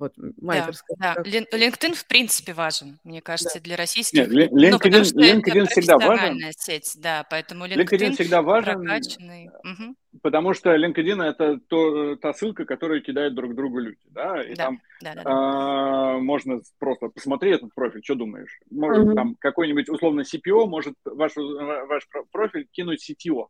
Вот, 0.00 0.14
да, 0.16 0.72
да. 0.98 1.14
Как... 1.14 1.26
LinkedIn 1.26 1.92
в 1.92 2.06
принципе 2.06 2.54
важен, 2.54 2.98
мне 3.04 3.20
кажется, 3.20 3.58
да. 3.58 3.64
для 3.64 3.76
российских. 3.76 4.28
Нет, 4.28 4.50
LinkedIn, 4.50 4.70
ну, 4.70 4.78
потому 4.78 5.04
что 5.04 5.20
LinkedIn 5.20 5.62
это 5.62 5.66
всегда 5.66 5.98
важен. 5.98 6.40
сеть, 6.56 6.96
да, 6.96 7.26
поэтому 7.28 7.66
LinkedIn, 7.66 7.84
LinkedIn 7.84 8.12
всегда 8.14 8.40
важен, 8.40 8.82
прокачанный. 8.82 9.50
Угу. 9.62 9.94
потому 10.22 10.54
что 10.54 10.74
LinkedIn 10.74 11.22
это 11.22 11.60
то, 11.68 12.16
та 12.16 12.32
ссылка, 12.32 12.64
которую 12.64 13.02
кидают 13.02 13.34
друг 13.34 13.54
другу 13.54 13.78
люди, 13.78 14.00
да, 14.08 14.42
и 14.42 14.54
да, 14.54 14.64
там 14.64 14.80
да, 15.02 15.14
да, 15.16 15.22
да. 15.22 15.30
А, 15.30 16.18
можно 16.18 16.62
просто 16.78 17.08
посмотреть 17.08 17.56
этот 17.56 17.74
профиль, 17.74 18.00
что 18.02 18.14
думаешь? 18.14 18.58
Может, 18.70 19.04
угу. 19.04 19.14
там 19.14 19.36
какой-нибудь 19.38 19.90
условно 19.90 20.22
CPO 20.22 20.64
может 20.64 20.94
ваш, 21.04 21.32
ваш 21.36 22.08
профиль 22.32 22.66
кинуть 22.72 23.06
CTO, 23.06 23.48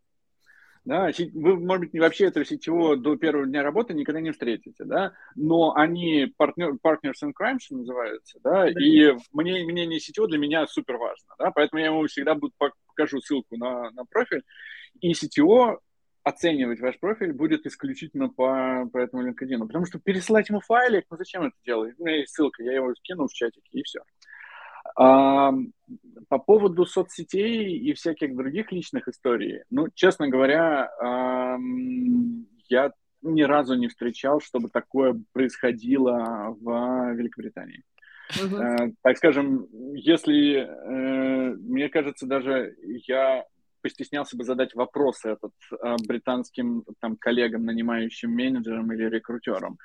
да, 0.84 1.10
вы, 1.34 1.56
может 1.56 1.90
быть, 1.90 2.00
вообще 2.00 2.26
этого 2.26 2.44
сетевого 2.44 2.96
до 2.96 3.16
первого 3.16 3.46
дня 3.46 3.62
работы 3.62 3.92
никогда 3.92 4.20
не 4.20 4.30
встретите, 4.30 4.84
да, 4.84 5.12
но 5.34 5.74
они 5.74 6.32
партнер, 6.36 6.74
partners 6.82 7.22
in 7.22 7.32
crime, 7.38 7.58
что 7.60 7.76
называется, 7.76 8.38
да, 8.42 8.68
и 8.68 9.12
мне, 9.32 9.64
мнение 9.64 10.00
сетевого 10.00 10.30
для 10.30 10.38
меня 10.38 10.66
супер 10.66 10.96
важно, 10.96 11.34
да, 11.38 11.50
поэтому 11.50 11.80
я 11.80 11.86
ему 11.86 12.06
всегда 12.06 12.34
буду 12.34 12.54
покажу 12.58 13.20
ссылку 13.20 13.56
на, 13.56 13.90
на 13.90 14.04
профиль, 14.04 14.42
и 15.00 15.12
сетево 15.14 15.80
оценивать 16.22 16.80
ваш 16.80 16.98
профиль 16.98 17.32
будет 17.32 17.66
исключительно 17.66 18.28
по, 18.28 18.88
по 18.92 18.98
этому 18.98 19.26
LinkedIn, 19.26 19.66
потому 19.66 19.86
что 19.86 19.98
пересылать 19.98 20.48
ему 20.48 20.60
файлик, 20.60 21.04
ну 21.10 21.16
зачем 21.16 21.42
это 21.44 21.56
делать? 21.64 21.94
У 21.98 22.04
меня 22.04 22.18
есть 22.18 22.34
ссылка, 22.34 22.62
я 22.62 22.74
его 22.74 22.94
скину 22.94 23.26
в 23.26 23.32
чатике, 23.32 23.68
и 23.72 23.82
все. 23.82 24.00
А, 25.02 25.52
по 26.28 26.38
поводу 26.38 26.84
соцсетей 26.84 27.78
и 27.78 27.94
всяких 27.94 28.36
других 28.36 28.70
личных 28.70 29.08
историй, 29.08 29.62
ну, 29.70 29.88
честно 29.94 30.28
говоря, 30.28 30.90
я 32.68 32.92
ни 33.22 33.42
разу 33.42 33.76
не 33.76 33.88
встречал, 33.88 34.40
чтобы 34.40 34.68
такое 34.68 35.18
происходило 35.32 36.54
в 36.60 37.14
Великобритании. 37.14 37.82
Uh-huh. 38.38 38.94
Так 39.02 39.16
скажем, 39.16 39.66
если, 39.94 40.58
э, 40.58 41.54
мне 41.54 41.88
кажется, 41.88 42.26
даже 42.26 42.76
я 43.08 43.44
постеснялся 43.82 44.36
бы 44.36 44.44
задать 44.44 44.74
вопрос 44.74 45.24
этот 45.24 45.52
британским 46.06 46.84
там, 47.00 47.16
коллегам, 47.16 47.64
нанимающим 47.64 48.30
менеджерам 48.30 48.92
или 48.92 49.08
рекрутерам. 49.08 49.78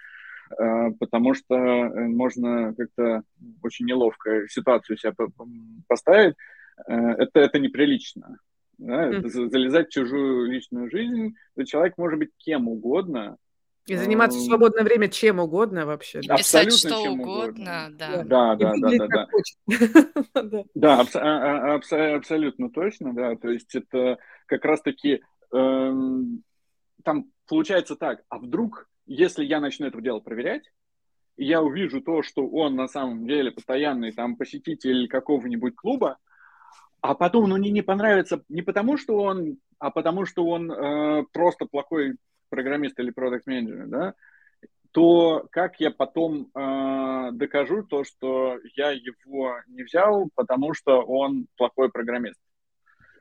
Э, 0.52 0.92
потому 1.00 1.34
что 1.34 1.56
э, 1.56 2.08
можно 2.08 2.74
как-то 2.76 3.24
очень 3.64 3.86
неловко 3.86 4.48
ситуацию 4.48 4.98
себя 4.98 5.14
поставить. 5.88 6.36
Э, 6.88 6.94
это, 6.94 7.40
это 7.40 7.60
неприлично. 7.60 8.40
Да? 8.78 9.06
Это 9.06 9.30
залезать 9.30 9.88
в 9.88 9.94
чужую 9.94 10.52
личную 10.52 10.90
жизнь. 10.90 11.36
Человек 11.66 11.98
может 11.98 12.20
быть 12.20 12.32
кем 12.38 12.68
угодно, 12.68 13.38
и 13.88 13.96
заниматься 13.96 14.40
в 14.40 14.42
свободное 14.42 14.84
время 14.84 15.10
чем 15.10 15.40
угодно 15.40 15.86
вообще. 15.86 16.20
Да. 16.26 16.38
Писать 16.38 16.68
Абсолютно 16.68 16.90
что 16.90 17.12
угодно, 17.12 17.88
угодно, 17.88 17.90
да. 17.92 18.24
Да, 18.24 18.56
да, 18.56 18.74
да, 18.82 19.28
да, 20.34 20.42
да. 20.42 20.64
Да, 20.74 21.06
а, 21.14 21.74
а, 21.74 22.16
абсолютно 22.16 22.72
точно, 22.72 23.14
да. 23.14 23.36
То 23.36 23.50
есть 23.50 23.76
это 23.76 24.18
как 24.48 24.66
раз-таки 24.66 25.22
эм, 25.54 26.44
там 27.04 27.26
получается 27.48 27.96
так, 27.96 28.24
а 28.30 28.40
вдруг 28.40 28.90
если 29.06 29.44
я 29.46 29.60
начну 29.60 29.88
это 29.88 30.02
дело 30.02 30.20
проверять, 30.20 30.72
я 31.38 31.62
увижу 31.62 32.02
то, 32.02 32.24
что 32.24 32.48
он 32.48 32.76
на 32.76 32.88
самом 32.88 33.28
деле 33.28 33.52
постоянный 33.52 34.12
там 34.12 34.36
посетитель 34.36 35.08
какого-нибудь 35.08 35.76
клуба, 35.76 36.18
а 37.02 37.14
потом 37.14 37.50
ну, 37.50 37.58
мне 37.58 37.72
не 37.72 37.82
понравится 37.82 38.44
не 38.50 38.62
потому, 38.62 38.98
что 38.98 39.18
он, 39.18 39.58
а 39.80 39.92
потому, 39.92 40.26
что 40.26 40.46
он 40.48 40.72
э, 40.72 41.24
просто 41.32 41.66
плохой 41.66 42.16
программист 42.50 43.00
или 43.00 43.12
продукт 43.12 43.48
менеджер 43.48 43.88
да, 43.88 44.14
то 44.92 45.46
как 45.52 45.80
я 45.82 45.92
потом 45.92 46.50
э, 46.56 47.32
докажу 47.34 47.84
то, 47.84 48.06
что 48.06 48.58
я 48.76 48.92
его 48.92 49.58
не 49.68 49.84
взял, 49.84 50.30
потому 50.36 50.74
что 50.74 51.02
он 51.02 51.48
плохой 51.58 51.92
программист? 51.92 52.40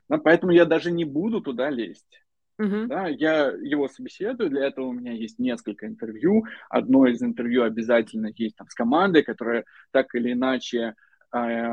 Да, 0.07 0.17
поэтому 0.17 0.53
я 0.53 0.65
даже 0.65 0.91
не 0.91 1.03
буду 1.03 1.41
туда 1.41 1.69
лезть. 1.69 2.24
Uh-huh. 2.59 2.87
Да, 2.87 3.07
я 3.07 3.47
его 3.47 3.89
собеседую, 3.89 4.49
для 4.49 4.67
этого 4.67 4.85
у 4.87 4.93
меня 4.93 5.11
есть 5.11 5.39
несколько 5.39 5.87
интервью. 5.87 6.45
Одно 6.69 7.05
из 7.05 7.21
интервью 7.21 7.63
обязательно 7.63 8.31
есть 8.35 8.55
там 8.55 8.67
с 8.69 8.73
командой, 8.73 9.23
которая 9.23 9.65
так 9.91 10.15
или 10.15 10.31
иначе 10.31 10.95
э, 11.33 11.67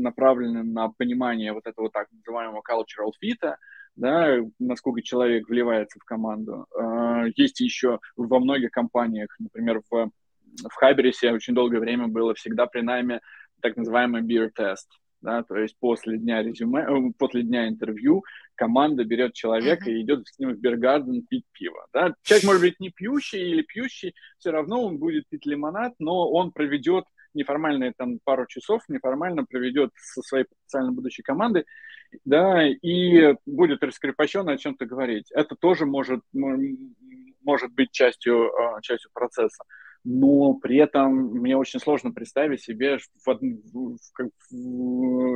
направлена 0.00 0.62
на 0.62 0.88
понимание 0.90 1.52
вот 1.54 1.66
этого 1.66 1.90
так 1.90 2.08
называемого 2.12 2.60
cultural 2.60 3.12
fit, 3.22 3.54
да, 3.96 4.36
насколько 4.58 5.00
человек 5.00 5.48
вливается 5.48 5.98
в 5.98 6.04
команду. 6.04 6.66
Э, 6.78 7.24
есть 7.36 7.60
еще 7.60 8.00
во 8.16 8.38
многих 8.38 8.70
компаниях, 8.70 9.34
например, 9.38 9.80
в, 9.90 10.10
в 10.68 10.74
Хаберисе 10.74 11.32
очень 11.32 11.54
долгое 11.54 11.80
время 11.80 12.06
было 12.06 12.34
всегда 12.34 12.66
при 12.66 12.82
найме 12.82 13.22
так 13.62 13.78
называемый 13.78 14.20
beer 14.22 14.50
test 14.54 14.88
да, 15.20 15.42
то 15.42 15.56
есть 15.56 15.76
после 15.78 16.18
дня 16.18 16.42
резюме, 16.42 16.82
э, 16.82 17.12
после 17.18 17.42
дня 17.42 17.68
интервью 17.68 18.24
команда 18.54 19.04
берет 19.04 19.34
человека 19.34 19.90
и 19.90 20.02
идет 20.02 20.26
с 20.26 20.38
ним 20.38 20.54
в 20.54 20.58
Бергарден 20.58 21.22
пить 21.26 21.44
пиво, 21.52 21.86
да. 21.92 22.14
Человек 22.22 22.46
может 22.46 22.62
быть 22.62 22.80
не 22.80 22.90
пьющий 22.90 23.50
или 23.50 23.62
пьющий, 23.62 24.14
все 24.38 24.50
равно 24.50 24.82
он 24.82 24.98
будет 24.98 25.24
пить 25.28 25.46
лимонад, 25.46 25.94
но 25.98 26.30
он 26.30 26.52
проведет 26.52 27.04
неформальные 27.34 27.92
там 27.96 28.18
пару 28.24 28.46
часов, 28.46 28.82
неформально 28.88 29.44
проведет 29.44 29.90
со 29.94 30.22
своей 30.22 30.44
потенциально 30.44 30.92
будущей 30.92 31.22
командой, 31.22 31.64
да, 32.24 32.66
и 32.66 33.34
будет 33.46 33.82
раскрепощенно 33.82 34.52
о 34.52 34.58
чем-то 34.58 34.86
говорить. 34.86 35.30
Это 35.30 35.54
тоже 35.54 35.86
может, 35.86 36.20
может 36.32 37.72
быть 37.72 37.92
частью, 37.92 38.52
а, 38.54 38.80
частью 38.82 39.10
процесса. 39.12 39.64
Но 40.04 40.54
при 40.54 40.78
этом 40.78 41.12
мне 41.12 41.56
очень 41.56 41.80
сложно 41.80 42.12
представить 42.12 42.62
себе, 42.62 42.98
что, 42.98 43.38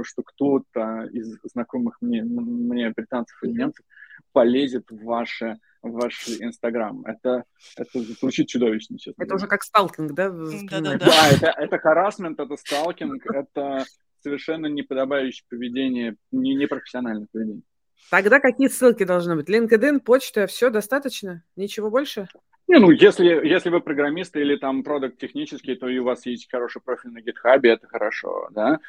что 0.03 0.23
кто-то 0.23 1.09
из 1.13 1.37
знакомых 1.53 1.99
мне, 2.01 2.23
мне 2.23 2.91
британцев 2.91 3.43
и 3.43 3.49
немцев 3.49 3.85
полезет 4.33 4.91
в 4.91 5.05
ваше 5.05 5.59
в 5.85 5.93
ваш 5.93 6.29
Инстаграм. 6.41 7.05
Это, 7.05 7.45
это 7.77 8.01
звучит 8.01 8.49
чудовищно, 8.49 8.99
честно. 8.99 9.23
Это 9.23 9.35
уже 9.35 9.47
как 9.47 9.63
сталкинг, 9.63 10.13
да? 10.13 10.31
Да-да-да. 10.31 10.99
Да, 10.99 11.29
это, 11.31 11.47
это 11.59 11.79
харасмент, 11.79 12.41
это 12.41 12.57
сталкинг, 12.57 13.27
это 13.27 13.85
совершенно 14.23 14.67
неподобающее 14.67 15.45
поведение, 15.49 16.17
не, 16.33 16.55
непрофессиональное 16.55 17.29
поведение. 17.31 17.63
Тогда 18.11 18.41
какие 18.41 18.69
ссылки 18.69 19.05
должны 19.05 19.37
быть? 19.37 19.49
LinkedIn, 19.49 20.01
почта, 20.01 20.47
все 20.47 20.71
достаточно? 20.71 21.45
Ничего 21.57 21.91
больше? 21.91 22.29
Не, 22.67 22.79
ну, 22.79 22.91
если, 22.91 23.27
если 23.47 23.71
вы 23.71 23.81
программист 23.81 24.37
или 24.37 24.57
там 24.57 24.83
продукт 24.83 25.19
технический, 25.19 25.75
то 25.75 25.89
и 25.89 25.99
у 25.99 26.05
вас 26.05 26.25
есть 26.27 26.51
хороший 26.51 26.81
профиль 26.81 27.11
на 27.11 27.19
GitHub, 27.19 27.61
это 27.63 27.87
хорошо, 27.87 28.49
да, 28.51 28.81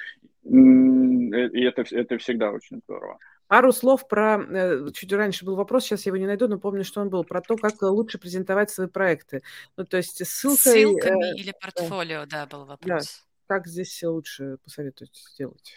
и 0.43 1.61
это, 1.63 1.83
это 1.91 2.17
всегда 2.17 2.51
очень 2.51 2.81
здорово. 2.85 3.19
Пару 3.47 3.71
слов 3.71 4.07
про... 4.07 4.41
Э, 4.41 4.87
чуть 4.91 5.13
раньше 5.13 5.45
был 5.45 5.55
вопрос, 5.55 5.83
сейчас 5.83 6.05
я 6.05 6.09
его 6.09 6.17
не 6.17 6.25
найду, 6.25 6.47
но 6.47 6.57
помню, 6.57 6.83
что 6.83 7.01
он 7.01 7.09
был. 7.09 7.23
Про 7.23 7.41
то, 7.41 7.55
как 7.57 7.79
лучше 7.83 8.17
презентовать 8.17 8.71
свои 8.71 8.87
проекты. 8.87 9.43
Ну, 9.77 9.85
то 9.85 9.97
есть 9.97 10.25
ссылкой... 10.25 10.57
Ссылками 10.57 11.31
э, 11.31 11.35
или 11.35 11.53
портфолио, 11.61 12.25
да, 12.25 12.47
был 12.47 12.65
вопрос. 12.65 13.23
Да. 13.47 13.55
Как 13.55 13.67
здесь 13.67 14.01
лучше 14.01 14.57
посоветовать 14.63 15.15
сделать? 15.15 15.75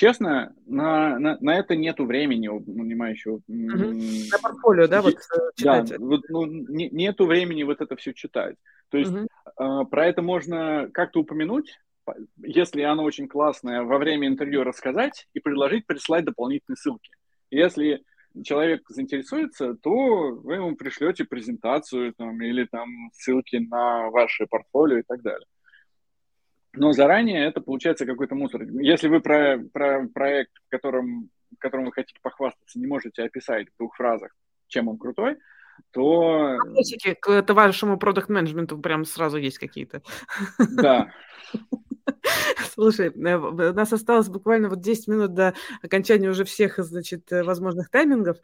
Честно, 0.00 0.54
на, 0.64 1.18
на, 1.18 1.36
на 1.42 1.58
это 1.58 1.76
нету 1.76 2.06
времени 2.06 2.48
у 2.48 2.58
нанимающего. 2.60 3.34
Угу. 3.34 4.30
На 4.32 4.38
портфолио, 4.40 4.86
да, 4.88 5.02
вот 5.02 5.12
э, 5.12 5.50
читать? 5.54 5.90
Да, 5.90 5.96
вот, 5.98 6.22
ну, 6.30 6.46
не, 6.46 6.88
нету 6.88 7.26
времени 7.26 7.64
вот 7.64 7.82
это 7.82 7.96
все 7.96 8.14
читать. 8.14 8.56
То 8.88 8.96
есть 8.96 9.12
угу. 9.12 9.26
э, 9.26 9.84
про 9.90 10.06
это 10.06 10.22
можно 10.22 10.88
как-то 10.94 11.20
упомянуть, 11.20 11.78
если 12.38 12.80
оно 12.80 13.02
очень 13.02 13.28
классное, 13.28 13.82
во 13.82 13.98
время 13.98 14.26
интервью 14.26 14.64
рассказать 14.64 15.28
и 15.34 15.38
предложить 15.38 15.86
прислать 15.86 16.24
дополнительные 16.24 16.78
ссылки. 16.78 17.10
Если 17.50 18.02
человек 18.42 18.88
заинтересуется, 18.88 19.74
то 19.74 19.90
вы 19.92 20.54
ему 20.54 20.76
пришлете 20.76 21.26
презентацию 21.26 22.14
там, 22.14 22.40
или 22.40 22.64
там 22.64 22.88
ссылки 23.12 23.56
на 23.56 24.08
ваше 24.08 24.46
портфолио 24.46 25.00
и 25.00 25.04
так 25.06 25.20
далее. 25.20 25.46
Но 26.72 26.92
заранее 26.92 27.46
это 27.46 27.60
получается 27.60 28.06
какой-то 28.06 28.34
мусор. 28.34 28.62
Если 28.62 29.08
вы 29.08 29.20
про, 29.20 29.58
про 29.72 30.06
проект, 30.06 30.52
которым, 30.68 31.30
которым 31.58 31.86
вы 31.86 31.92
хотите 31.92 32.18
похвастаться, 32.22 32.78
не 32.78 32.86
можете 32.86 33.22
описать 33.22 33.68
в 33.68 33.76
двух 33.78 33.96
фразах, 33.96 34.34
чем 34.68 34.88
он 34.88 34.98
крутой, 34.98 35.38
то... 35.90 36.56
Вопросики 36.58 37.14
к 37.14 37.52
вашему 37.52 37.98
продукт-менеджменту 37.98 38.78
прям 38.78 39.04
сразу 39.04 39.38
есть 39.38 39.58
какие-то. 39.58 40.02
Да. 40.58 41.12
Слушай, 42.74 43.08
э, 43.08 43.36
у 43.36 43.72
нас 43.74 43.92
осталось 43.92 44.28
буквально 44.28 44.68
вот 44.68 44.80
10 44.80 45.08
минут 45.08 45.34
до 45.34 45.54
окончания 45.82 46.28
уже 46.28 46.44
всех, 46.44 46.78
значит, 46.78 47.30
э, 47.32 47.42
возможных 47.42 47.90
таймингов. 47.90 48.38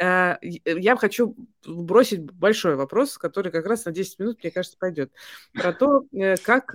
Э, 0.00 0.36
я 0.42 0.96
хочу 0.96 1.36
бросить 1.66 2.20
большой 2.32 2.76
вопрос, 2.76 3.18
который 3.18 3.52
как 3.52 3.66
раз 3.66 3.84
на 3.84 3.92
10 3.92 4.18
минут, 4.18 4.38
мне 4.42 4.50
кажется, 4.50 4.76
пойдет. 4.78 5.12
Про 5.52 5.72
то, 5.72 6.04
как 6.44 6.74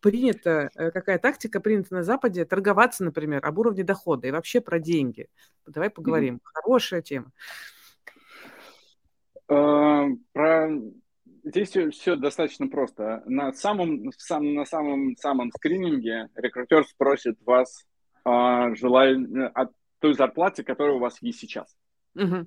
принято, 0.00 0.70
какая 0.74 1.18
тактика 1.18 1.60
принята 1.60 1.94
на 1.94 2.02
Западе 2.02 2.44
торговаться, 2.44 3.04
например, 3.04 3.44
об 3.44 3.58
уровне 3.58 3.84
дохода 3.84 4.26
и 4.26 4.30
вообще 4.30 4.60
про 4.60 4.78
деньги. 4.78 5.28
Давай 5.66 5.90
поговорим. 5.90 6.40
Хорошая 6.42 7.02
тема. 7.02 7.30
Про 9.46 10.08
здесь 11.44 11.68
все, 11.68 11.90
все 11.90 12.16
достаточно 12.16 12.68
просто. 12.68 13.22
На 13.26 13.52
самом, 13.52 14.10
сам, 14.16 14.54
на 14.54 14.64
самом, 14.64 15.16
самом 15.16 15.50
скрининге 15.52 16.28
рекрутер 16.34 16.84
спросит 16.84 17.38
вас 17.44 17.84
а, 18.24 18.74
желая, 18.74 19.16
о 19.54 19.68
той 20.00 20.14
зарплате, 20.14 20.64
которая 20.64 20.94
у 20.94 20.98
вас 20.98 21.18
есть 21.20 21.38
сейчас. 21.38 21.76
Угу. 22.14 22.46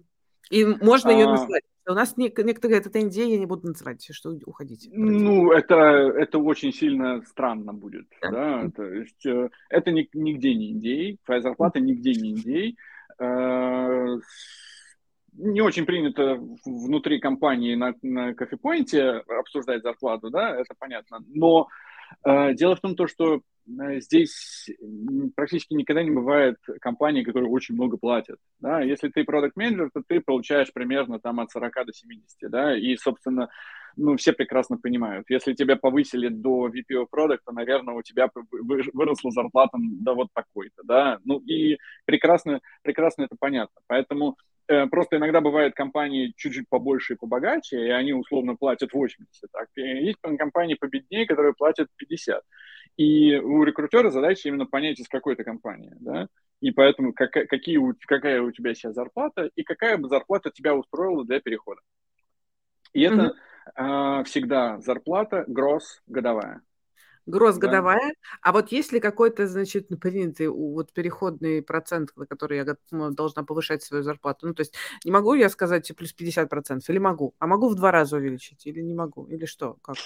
И 0.50 0.66
можно 0.66 1.12
ее 1.12 1.26
а, 1.26 1.32
назвать. 1.32 1.64
У 1.88 1.94
нас 1.94 2.18
не, 2.18 2.34
некоторые 2.44 2.80
это 2.80 3.00
Индия, 3.00 3.30
я 3.30 3.38
не 3.38 3.46
буду 3.46 3.68
называть, 3.68 4.06
что 4.12 4.32
уходите. 4.46 4.90
Ну, 4.92 5.52
это, 5.52 5.76
это 5.76 6.38
очень 6.40 6.74
сильно 6.74 7.22
странно 7.24 7.74
будет. 7.74 8.08
Да. 8.22 8.30
Да? 8.32 8.70
То 8.76 8.84
есть 8.84 9.26
э, 9.26 9.50
это 9.70 9.92
ни, 9.92 10.10
нигде 10.14 10.54
не 10.54 10.72
Индей, 10.72 11.20
твоя 11.26 11.42
зарплата 11.42 11.80
нигде 11.80 12.12
не 12.12 12.32
Индей. 12.32 12.78
Не 15.38 15.62
очень 15.62 15.86
принято 15.86 16.40
внутри 16.66 17.20
компании 17.20 17.76
на, 17.76 17.94
на 18.02 18.34
кофепоинте 18.34 19.24
обсуждать 19.40 19.84
зарплату, 19.84 20.32
да, 20.32 20.56
это 20.56 20.74
понятно. 20.78 21.20
Но 21.28 21.68
э, 22.26 22.56
дело 22.56 22.76
в 22.76 22.82
том, 22.82 22.96
то, 22.96 23.06
что 23.06 23.42
э, 23.68 24.00
здесь 24.00 24.68
практически 25.36 25.76
никогда 25.76 26.02
не 26.02 26.10
бывает 26.10 26.58
компании, 26.82 27.24
которые 27.24 27.52
очень 27.52 27.76
много 27.76 27.98
платят. 27.98 28.38
Да? 28.60 28.82
Если 28.82 29.10
ты 29.10 29.24
продукт 29.24 29.56
менеджер 29.56 29.92
то 29.94 30.02
ты 30.08 30.22
получаешь 30.22 30.74
примерно 30.74 31.20
там 31.20 31.40
от 31.40 31.52
40 31.52 31.86
до 31.86 31.94
70, 31.94 32.50
да, 32.50 32.76
и, 32.76 32.96
собственно, 32.98 33.50
ну, 33.96 34.16
все 34.16 34.34
прекрасно 34.34 34.78
понимают. 34.78 35.30
Если 35.30 35.54
тебя 35.54 35.76
повысили 35.76 36.30
до 36.30 36.68
VP 36.68 37.04
of 37.04 37.08
Product, 37.14 37.40
то, 37.46 37.52
наверное, 37.52 37.96
у 37.96 38.02
тебя 38.02 38.30
выросла 38.94 39.32
зарплата 39.32 39.78
до 39.80 40.14
вот 40.14 40.30
такой-то, 40.34 40.84
да. 40.84 41.20
Ну, 41.26 41.40
и 41.40 41.78
прекрасно, 42.06 42.62
прекрасно 42.84 43.24
это 43.24 43.36
понятно. 43.40 43.82
Поэтому 43.88 44.38
просто 44.92 45.18
иногда 45.18 45.42
бывают 45.42 45.76
компании 45.76 46.34
чуть-чуть 46.36 46.70
побольше 46.70 47.14
и 47.14 47.18
побогаче, 47.18 47.78
и 47.78 47.90
они 47.90 48.14
условно 48.14 48.56
платят 48.56 48.94
80. 48.94 49.28
Так? 49.52 49.70
И 49.76 49.82
есть 49.82 50.20
компании 50.22 50.76
победнее, 50.76 51.26
которые 51.26 51.54
платят 51.54 51.88
50. 51.96 52.42
И 52.98 53.36
у 53.38 53.64
рекрутера 53.64 54.10
задача 54.10 54.50
именно 54.50 54.66
понять, 54.66 55.00
из 55.00 55.08
какой 55.08 55.36
то 55.36 55.44
компании, 55.44 55.94
да, 56.00 56.28
и 56.62 56.72
поэтому 56.72 57.14
как, 57.14 57.32
какие, 57.32 57.80
какая 58.08 58.42
у 58.42 58.52
тебя 58.52 58.74
сейчас 58.74 58.96
зарплата 58.96 59.50
и 59.56 59.64
какая 59.64 59.98
бы 59.98 60.10
зарплата 60.10 60.50
тебя 60.50 60.76
устроила 60.76 61.24
для 61.24 61.40
перехода. 61.40 61.82
И 62.94 63.04
это 63.04 63.36
mm-hmm. 63.78 64.22
э, 64.22 64.24
всегда 64.24 64.80
зарплата 64.80 65.46
гроз 65.48 66.02
годовая. 66.08 66.62
Гроз 67.28 67.58
да. 67.58 67.68
годовая. 67.68 68.14
А 68.42 68.54
вот 68.54 68.72
есть 68.72 68.94
ли 68.94 69.00
какой-то, 69.00 69.48
значит, 69.48 69.90
ну, 69.90 69.98
принятый 69.98 70.48
вот 70.48 70.94
переходный 70.94 71.62
процент, 71.62 72.10
на 72.16 72.26
который 72.26 72.58
я 72.58 72.66
ну, 72.92 73.12
должна 73.12 73.44
повышать 73.44 73.84
свою 73.84 74.02
зарплату? 74.02 74.48
Ну, 74.48 74.54
то 74.54 74.62
есть 74.62 74.74
не 75.04 75.12
могу 75.12 75.34
я 75.34 75.50
сказать 75.50 75.92
плюс 75.96 76.16
50% 76.18 76.80
или 76.88 76.98
могу? 76.98 77.36
А 77.40 77.48
могу 77.48 77.68
в 77.68 77.76
два 77.76 77.92
раза 77.92 78.16
увеличить 78.16 78.66
или 78.66 78.82
не 78.82 78.94
могу? 78.94 79.26
Или 79.28 79.46
что? 79.46 79.78
Как? 79.82 79.98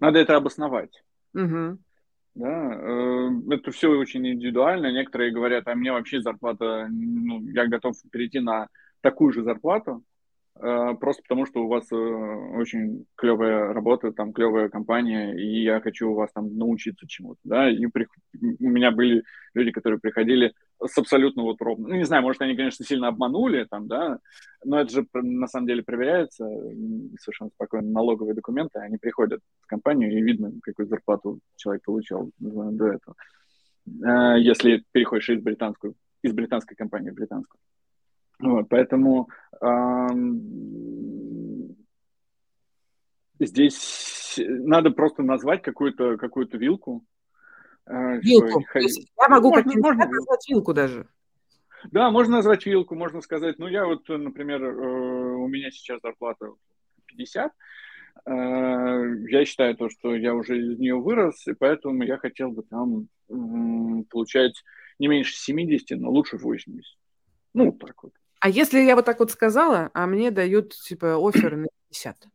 Надо 0.00 0.20
это 0.20 0.36
обосновать. 0.36 1.02
Угу. 1.34 1.78
Да, 2.34 2.74
э, 2.74 3.30
это 3.50 3.72
все 3.72 3.88
очень 3.88 4.26
индивидуально. 4.26 4.92
Некоторые 4.92 5.32
говорят, 5.32 5.66
а 5.66 5.74
мне 5.74 5.92
вообще 5.92 6.22
зарплата, 6.22 6.86
ну, 6.90 7.42
я 7.48 7.66
готов 7.66 7.96
перейти 8.10 8.40
на 8.40 8.68
такую 9.00 9.32
же 9.32 9.42
зарплату, 9.42 10.02
просто 10.58 11.22
потому 11.22 11.46
что 11.46 11.64
у 11.64 11.68
вас 11.68 11.90
э, 11.90 11.96
очень 11.96 13.06
клевая 13.16 13.72
работа, 13.72 14.12
там 14.12 14.32
клевая 14.32 14.68
компания, 14.68 15.34
и 15.34 15.62
я 15.62 15.80
хочу 15.80 16.10
у 16.10 16.14
вас 16.14 16.30
там 16.32 16.56
научиться 16.56 17.06
чему-то, 17.08 17.40
да, 17.44 17.70
и 17.70 17.86
при... 17.86 18.06
у 18.34 18.68
меня 18.68 18.90
были 18.90 19.24
люди, 19.54 19.70
которые 19.70 19.98
приходили 19.98 20.52
с 20.84 20.96
абсолютно 20.98 21.42
вот 21.42 21.60
ровно, 21.62 21.88
ну, 21.88 21.94
не 21.94 22.04
знаю, 22.04 22.22
может, 22.22 22.42
они, 22.42 22.54
конечно, 22.54 22.84
сильно 22.84 23.08
обманули 23.08 23.66
там, 23.70 23.88
да, 23.88 24.18
но 24.62 24.80
это 24.80 24.92
же 24.92 25.06
на 25.14 25.46
самом 25.46 25.66
деле 25.66 25.82
проверяется 25.82 26.46
совершенно 27.18 27.50
спокойно, 27.50 27.90
налоговые 27.90 28.34
документы, 28.34 28.78
они 28.78 28.98
приходят 28.98 29.40
в 29.62 29.66
компанию, 29.66 30.12
и 30.12 30.22
видно, 30.22 30.52
какую 30.62 30.86
зарплату 30.86 31.40
человек 31.56 31.82
получал 31.82 32.30
до 32.38 32.88
этого, 32.88 33.16
э, 33.86 34.38
если 34.40 34.84
переходишь 34.92 35.30
из 35.30 35.42
британскую, 35.42 35.94
из 36.22 36.32
британской 36.34 36.76
компании 36.76 37.10
в 37.10 37.14
британскую. 37.14 37.58
Вот, 38.42 38.68
поэтому 38.68 39.28
здесь 43.38 44.38
надо 44.38 44.90
просто 44.90 45.22
назвать 45.22 45.62
какую-то 45.62 46.16
какую 46.16 46.48
вилку. 46.52 47.04
Э, 47.86 48.18
вилку. 48.20 48.64
Что, 48.68 48.78
я 48.80 49.28
могу 49.28 49.50
можно, 49.50 49.72
можно 49.76 50.06
назвать 50.06 50.48
вилку 50.48 50.72
даже. 50.72 51.08
Да, 51.90 52.10
можно 52.10 52.36
назвать 52.36 52.64
вилку, 52.64 52.94
можно 52.94 53.20
сказать, 53.22 53.58
ну 53.58 53.66
я 53.66 53.86
вот, 53.86 54.08
например, 54.08 54.62
э, 54.62 55.34
у 55.34 55.48
меня 55.48 55.70
сейчас 55.72 56.00
зарплата 56.00 56.52
50, 57.06 57.52
э, 58.24 58.30
я 58.30 59.44
считаю 59.44 59.76
то, 59.76 59.88
что 59.88 60.14
я 60.14 60.32
уже 60.34 60.60
из 60.60 60.78
нее 60.78 60.94
вырос, 60.94 61.46
и 61.48 61.54
поэтому 61.54 62.04
я 62.04 62.18
хотел 62.18 62.52
бы 62.52 62.62
там 62.62 63.08
получать 64.10 64.62
не 65.00 65.08
меньше 65.08 65.34
70, 65.34 65.98
но 65.98 66.10
лучше 66.10 66.36
80. 66.36 66.96
Ну, 67.54 67.72
так 67.72 68.00
вот. 68.04 68.12
А 68.42 68.48
если 68.48 68.80
я 68.80 68.96
вот 68.96 69.04
так 69.04 69.20
вот 69.20 69.30
сказала, 69.30 69.92
а 69.94 70.04
мне 70.04 70.32
дают, 70.32 70.74
типа, 70.74 71.16
офер 71.16 71.54
на 71.54 71.68
50? 71.90 72.26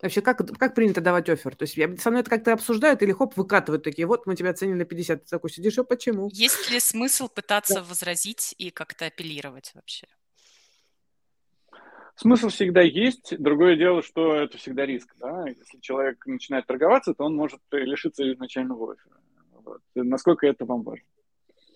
Вообще, 0.00 0.22
как, 0.22 0.38
как 0.56 0.76
принято 0.76 1.00
давать 1.00 1.28
офер? 1.28 1.56
То 1.56 1.64
есть 1.64 1.76
я, 1.76 1.94
со 1.96 2.10
мной 2.10 2.20
это 2.20 2.30
как-то 2.30 2.52
обсуждают 2.52 3.02
или 3.02 3.10
хоп, 3.10 3.36
выкатывают 3.36 3.82
такие, 3.82 4.06
вот 4.06 4.26
мы 4.26 4.36
тебя 4.36 4.50
оценили 4.50 4.76
на 4.76 4.84
50, 4.84 5.24
ты 5.24 5.28
такой 5.28 5.50
сидишь, 5.50 5.76
а 5.76 5.82
почему? 5.82 6.28
Есть 6.32 6.70
ли 6.70 6.78
смысл 6.78 7.28
пытаться 7.28 7.74
да. 7.74 7.82
возразить 7.82 8.54
и 8.58 8.70
как-то 8.70 9.06
апеллировать 9.06 9.72
вообще? 9.74 10.06
Смысл 12.14 12.48
всегда 12.50 12.82
есть. 12.82 13.36
Другое 13.36 13.74
дело, 13.74 14.04
что 14.04 14.36
это 14.36 14.56
всегда 14.56 14.86
риск. 14.86 15.12
Да? 15.18 15.48
Если 15.48 15.80
человек 15.80 16.24
начинает 16.26 16.68
торговаться, 16.68 17.12
то 17.12 17.24
он 17.24 17.34
может 17.34 17.60
лишиться 17.72 18.22
изначального 18.32 18.92
оффера. 18.92 19.20
Вот. 19.64 19.80
Насколько 19.96 20.46
это 20.46 20.64
вам 20.64 20.84
важно? 20.84 21.06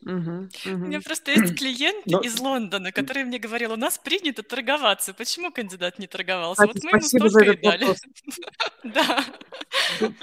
Угу, 0.05 0.49
У 0.67 0.77
меня 0.77 1.01
просто 1.01 1.31
есть 1.31 1.59
клиент 1.59 2.05
Но... 2.05 2.21
из 2.21 2.39
Лондона, 2.39 2.93
который 2.93 3.25
мне 3.25 3.39
говорил, 3.39 3.73
у 3.73 3.77
нас 3.77 3.97
принято 3.97 4.43
торговаться. 4.43 5.15
Почему 5.15 5.51
кандидат 5.51 5.99
не 5.99 6.07
торговался? 6.07 6.67
Кстати, 6.67 6.85
вот 6.85 6.93
мы 6.93 6.99
ему 6.99 7.31
столько 7.31 7.53
и 7.53 7.63
дали. 7.63 7.87
Да. 8.85 9.25
Тут, 9.99 10.19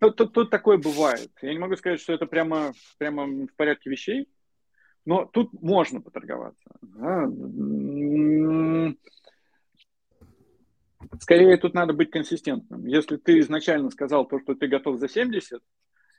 тут, 0.00 0.16
тут, 0.16 0.32
тут 0.32 0.50
такое 0.50 0.78
бывает. 0.78 1.30
Я 1.42 1.52
не 1.52 1.58
могу 1.58 1.74
сказать, 1.74 2.00
что 2.00 2.12
это 2.12 2.26
прямо, 2.26 2.72
прямо 2.98 3.26
в 3.26 3.54
порядке 3.56 3.90
вещей, 3.90 4.28
но 5.04 5.24
тут 5.24 5.52
можно 5.60 6.00
поторговаться. 6.00 6.70
Да? 6.82 7.26
Скорее, 11.20 11.56
тут 11.56 11.74
надо 11.74 11.94
быть 11.94 12.10
консистентным. 12.10 12.86
Если 12.86 13.16
ты 13.16 13.40
изначально 13.40 13.90
сказал 13.90 14.26
то, 14.26 14.38
что 14.40 14.54
ты 14.54 14.68
готов 14.68 15.00
за 15.00 15.08
70, 15.08 15.60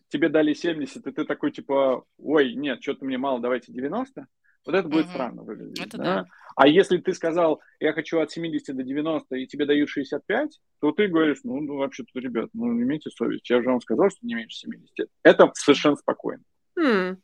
тебе 0.10 0.30
дали 0.30 0.54
70, 0.54 1.06
и 1.06 1.12
ты 1.12 1.26
такой, 1.26 1.52
типа, 1.52 2.04
ой, 2.18 2.54
нет, 2.54 2.82
что-то 2.82 3.06
мне 3.06 3.18
мало, 3.18 3.40
давайте 3.40 3.72
90, 3.72 4.28
вот 4.66 4.76
это 4.76 4.88
будет 4.88 5.06
угу. 5.06 5.14
странно 5.14 5.44
выглядеть. 5.44 5.80
Это 5.80 5.98
да? 5.98 6.04
Да. 6.04 6.26
А 6.56 6.68
если 6.68 6.98
ты 6.98 7.14
сказал, 7.14 7.62
я 7.80 7.94
хочу 7.94 8.20
от 8.20 8.32
70 8.32 8.76
до 8.76 8.84
90, 8.84 9.36
и 9.38 9.48
тебе 9.48 9.66
дают 9.66 9.90
65, 9.90 10.60
то 10.82 10.92
ты 10.92 11.08
говоришь, 11.08 11.40
ну, 11.44 11.62
ну 11.62 11.78
вообще-то, 11.78 12.20
ребят, 12.20 12.50
ну, 12.54 12.72
имейте 12.72 13.10
совесть, 13.10 13.50
я 13.50 13.62
же 13.62 13.70
вам 13.70 13.80
сказал, 13.80 14.10
что 14.10 14.20
не 14.26 14.34
меньше 14.34 14.58
70. 14.58 15.08
Это 15.24 15.52
совершенно 15.54 15.96
спокойно. 15.96 16.44
Хм. 16.78 17.18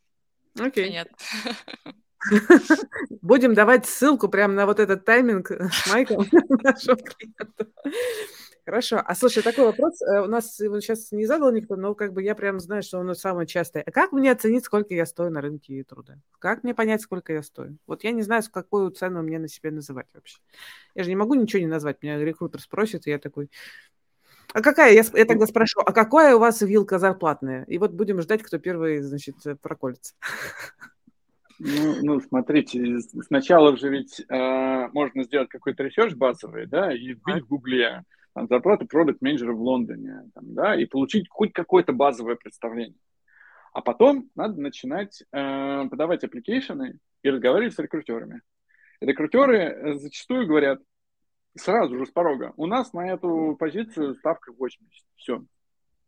Окей. 0.60 0.91
Нет. 0.91 1.10
Будем 3.22 3.53
давать 3.53 3.85
ссылку 3.85 4.30
прямо 4.30 4.53
на 4.53 4.65
вот 4.65 4.80
этот 4.80 5.03
тайминг 5.03 5.51
с 5.51 5.91
Майком 5.91 6.26
нашего 6.64 6.95
клиента. 6.95 7.68
Хорошо. 8.65 9.02
А 9.06 9.14
слушай, 9.14 9.44
такой 9.44 9.65
вопрос. 9.65 10.02
Э, 10.02 10.22
у 10.22 10.27
нас 10.27 10.57
его 10.61 10.80
сейчас 10.80 11.11
не 11.11 11.26
задал 11.26 11.52
никто, 11.52 11.76
но 11.76 11.95
как 11.95 12.14
бы 12.14 12.23
я 12.23 12.34
прям 12.34 12.61
знаю, 12.61 12.81
что 12.81 12.98
он 12.98 13.14
самый 13.14 13.45
частый. 13.45 13.81
А 13.81 13.91
как 13.91 14.14
мне 14.14 14.31
оценить, 14.31 14.64
сколько 14.64 14.94
я 14.94 15.06
стою 15.06 15.31
на 15.31 15.41
рынке 15.41 15.84
труда? 15.84 16.15
Как 16.40 16.64
мне 16.64 16.73
понять, 16.73 17.02
сколько 17.02 17.34
я 17.34 17.44
стою? 17.44 17.77
Вот 17.88 18.06
я 18.06 18.11
не 18.11 18.22
знаю, 18.22 18.41
какую 18.49 18.91
цену 18.91 19.22
мне 19.22 19.38
на 19.38 19.49
себе 19.49 19.72
называть 19.72 20.07
вообще. 20.14 20.38
Я 20.95 21.03
же 21.03 21.10
не 21.10 21.18
могу 21.18 21.34
ничего 21.34 21.60
не 21.60 21.68
назвать. 21.68 22.02
Меня 22.02 22.18
рекрутер 22.18 22.61
спросит, 22.61 23.06
и 23.06 23.10
я 23.10 23.19
такой... 23.19 23.49
А 24.53 24.61
какая? 24.61 24.94
Я, 24.94 25.03
я 25.14 25.26
тогда 25.26 25.45
спрошу, 25.45 25.81
а 25.81 25.91
какая 25.91 26.35
у 26.35 26.40
вас 26.40 26.61
вилка 26.61 26.99
зарплатная? 26.99 27.65
И 27.65 27.77
вот 27.77 27.91
будем 27.91 28.22
ждать, 28.22 28.44
кто 28.44 28.60
первый, 28.60 29.02
значит, 29.02 29.35
проколется. 29.61 30.14
Ну, 31.60 31.95
ну, 32.02 32.19
смотрите, 32.22 32.99
сначала 33.26 33.77
же 33.77 33.90
ведь 33.90 34.22
э, 34.27 34.88
можно 34.91 35.23
сделать 35.23 35.49
какой-то 35.49 35.84
research 35.84 36.14
базовый, 36.14 36.65
да, 36.65 36.94
и 36.94 37.14
вбить 37.14 37.44
в 37.44 37.48
Гугле 37.48 38.03
там, 38.34 38.47
зарплаты 38.47 38.85
product 38.85 39.22
manager 39.22 39.49
а 39.49 39.53
в 39.53 39.61
Лондоне, 39.61 40.30
там, 40.34 40.53
да, 40.53 40.76
и 40.76 40.85
получить 40.85 41.27
хоть 41.30 41.53
какое-то 41.53 41.93
базовое 41.93 42.35
представление. 42.35 42.97
А 43.73 43.81
потом 43.81 44.30
надо 44.35 44.61
начинать 44.61 45.23
э, 45.31 45.88
подавать 45.89 46.23
application 46.23 46.93
ы 46.93 46.99
и 47.23 47.30
разговаривать 47.30 47.73
с 47.73 47.80
рекрутерами. 47.80 48.41
И 49.01 49.05
рекрутеры 49.05 49.57
э, 49.57 49.93
зачастую 49.95 50.47
говорят 50.47 50.80
сразу 51.55 51.97
же 51.97 52.05
с 52.05 52.11
порога, 52.11 52.53
у 52.57 52.65
нас 52.65 52.93
на 52.93 53.11
эту 53.11 53.55
позицию 53.60 54.15
ставка 54.15 54.51
80, 54.51 55.05
все. 55.15 55.45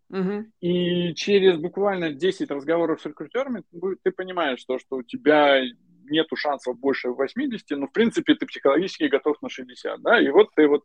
Угу. 0.10 0.46
И 0.62 1.14
через 1.16 1.58
буквально 1.58 2.12
10 2.12 2.50
разговоров 2.52 3.02
с 3.02 3.06
рекрутерами 3.06 3.64
ты 4.04 4.12
понимаешь, 4.12 4.64
то, 4.66 4.78
что 4.80 4.98
у 4.98 5.04
тебя 5.04 5.62
нету 6.04 6.36
шансов 6.36 6.80
больше 6.80 7.10
80, 7.10 7.68
но 7.72 7.88
в 7.88 7.92
принципе 7.92 8.36
ты 8.36 8.46
психологически 8.46 9.06
готов 9.06 9.42
на 9.42 9.50
60, 9.50 10.02
да, 10.02 10.20
и 10.20 10.30
вот 10.30 10.50
ты 10.56 10.68
вот 10.68 10.84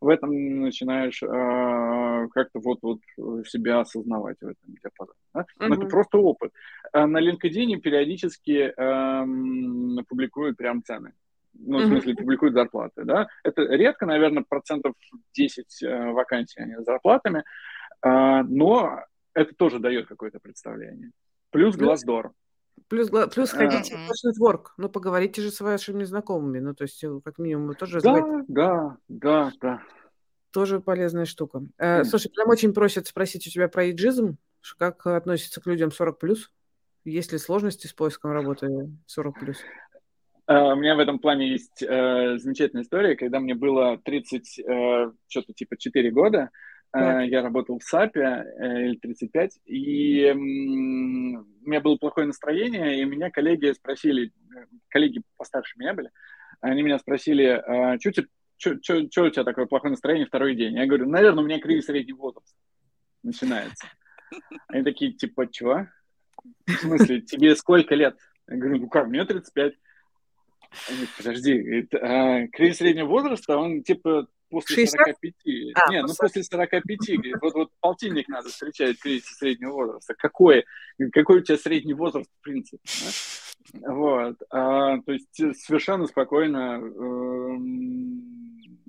в 0.00 0.08
этом 0.08 0.60
начинаешь 0.60 1.22
э, 1.22 2.28
как-то 2.32 2.60
вот, 2.60 2.78
вот 2.82 2.98
себя 3.48 3.80
осознавать 3.80 4.36
в 4.40 4.46
этом 4.46 4.74
диапазоне. 4.82 5.18
Да? 5.34 5.46
Но 5.58 5.66
mm-hmm. 5.66 5.78
это 5.78 5.86
просто 5.86 6.18
опыт. 6.18 6.52
А 6.92 7.06
на 7.06 7.20
LinkedIn 7.20 7.76
периодически 7.78 8.72
э, 8.76 10.04
публикуют 10.08 10.56
прям 10.56 10.82
цены. 10.82 11.12
Ну, 11.54 11.78
в 11.78 11.86
смысле, 11.86 12.14
публикуют 12.14 12.54
зарплаты, 12.54 13.04
да. 13.04 13.26
Это 13.42 13.62
редко, 13.62 14.06
наверное, 14.06 14.44
процентов 14.48 14.94
10 15.34 15.82
э, 15.82 16.12
вакансий 16.12 16.60
они 16.60 16.76
с 16.76 16.84
зарплатами, 16.84 17.42
э, 18.04 18.42
но 18.42 19.00
это 19.34 19.54
тоже 19.54 19.80
дает 19.80 20.06
какое-то 20.06 20.38
представление. 20.40 21.10
Плюс 21.50 21.76
Glassdoor. 21.76 22.30
Плюс, 22.88 23.10
плюс 23.10 23.50
ходите 23.50 23.96
в 23.96 24.26
Network, 24.26 24.66
ну, 24.76 24.88
поговорите 24.88 25.42
же 25.42 25.50
с 25.50 25.60
вашими 25.60 26.04
знакомыми, 26.04 26.60
ну, 26.60 26.74
то 26.74 26.82
есть, 26.82 27.02
э, 27.02 27.20
как 27.24 27.38
минимум, 27.38 27.74
тоже... 27.74 28.00
Да, 28.00 28.16
звать. 28.16 28.44
да, 28.48 28.96
да, 29.08 29.52
да. 29.60 29.82
Тоже 30.52 30.80
полезная 30.80 31.24
штука. 31.24 31.62
Э, 31.78 32.04
слушай, 32.04 32.30
прям 32.30 32.48
очень 32.48 32.72
просят 32.72 33.06
спросить 33.06 33.46
у 33.46 33.50
тебя 33.50 33.68
про 33.68 33.90
иджизм, 33.90 34.38
как 34.78 35.06
относится 35.06 35.60
к 35.60 35.66
людям 35.66 35.90
40+. 35.90 36.12
плюс? 36.14 36.50
Есть 37.04 37.32
ли 37.32 37.38
сложности 37.38 37.86
с 37.86 37.92
поиском 37.92 38.32
работы 38.32 38.66
40+. 39.06 39.32
плюс? 39.40 39.58
Uh, 40.50 40.72
у 40.72 40.76
меня 40.76 40.96
в 40.96 40.98
этом 40.98 41.18
плане 41.18 41.50
есть 41.50 41.82
uh, 41.82 42.38
замечательная 42.38 42.82
история, 42.82 43.16
когда 43.16 43.38
мне 43.38 43.54
было 43.54 43.98
30, 43.98 44.60
uh, 44.60 45.12
что-то 45.28 45.52
типа 45.52 45.76
4 45.76 46.10
года, 46.10 46.48
Э, 46.94 47.26
я 47.26 47.42
работал 47.42 47.78
в 47.78 47.84
САПе, 47.84 48.44
или 48.58 48.96
35, 48.96 49.60
и 49.66 50.32
у 50.34 50.38
меня 50.38 51.80
было 51.80 51.96
плохое 51.96 52.26
настроение, 52.26 53.00
и 53.00 53.04
меня 53.04 53.30
коллеги 53.30 53.72
спросили, 53.72 54.32
э, 54.54 54.64
коллеги 54.88 55.22
постарше 55.36 55.74
меня 55.78 55.94
были, 55.94 56.10
они 56.60 56.82
меня 56.82 56.98
спросили, 56.98 57.62
что 58.56 58.72
«А 58.72 59.26
у 59.26 59.30
тебя 59.30 59.44
такое 59.44 59.66
плохое 59.66 59.92
настроение 59.92 60.26
второй 60.26 60.56
день? 60.56 60.74
Я 60.76 60.86
говорю, 60.86 61.08
наверное, 61.08 61.44
у 61.44 61.46
меня 61.46 61.60
кризис 61.60 61.86
среднего 61.86 62.16
возраста 62.16 62.56
начинается. 63.22 63.86
Они 64.68 64.82
такие, 64.82 65.12
типа, 65.12 65.46
чего? 65.50 65.86
В 66.66 66.72
смысле, 66.72 67.20
тебе 67.20 67.54
сколько 67.54 67.94
лет? 67.94 68.16
Я 68.48 68.56
говорю, 68.56 68.80
ну 68.80 68.88
как, 68.88 69.08
мне 69.08 69.24
35. 69.24 69.74
Они, 70.88 71.06
подожди, 71.16 71.52
это, 71.52 71.98
а, 71.98 72.48
кризис 72.48 72.78
среднего 72.78 73.06
возраста, 73.06 73.56
он 73.56 73.82
типа 73.82 74.26
после 74.48 74.86
60? 74.86 75.06
45. 75.06 75.34
А, 75.74 75.90
Нет, 75.90 76.04
ну 76.06 76.14
после 76.18 76.42
45. 76.42 76.82
Вот, 77.40 77.54
вот 77.54 77.70
полтинник 77.80 78.28
надо 78.28 78.48
встречать 78.48 78.98
кризис 78.98 79.26
среднего 79.36 79.72
возраста. 79.72 80.14
Какой, 80.16 80.64
какой 81.12 81.38
у 81.38 81.42
тебя 81.42 81.58
средний 81.58 81.94
возраст, 81.94 82.30
в 82.30 82.42
принципе? 82.42 82.82
Да? 82.84 83.92
Вот. 83.92 84.36
А, 84.50 84.98
то 85.00 85.12
есть 85.12 85.34
совершенно 85.34 86.06
спокойно. 86.06 86.80
Э, 86.80 87.58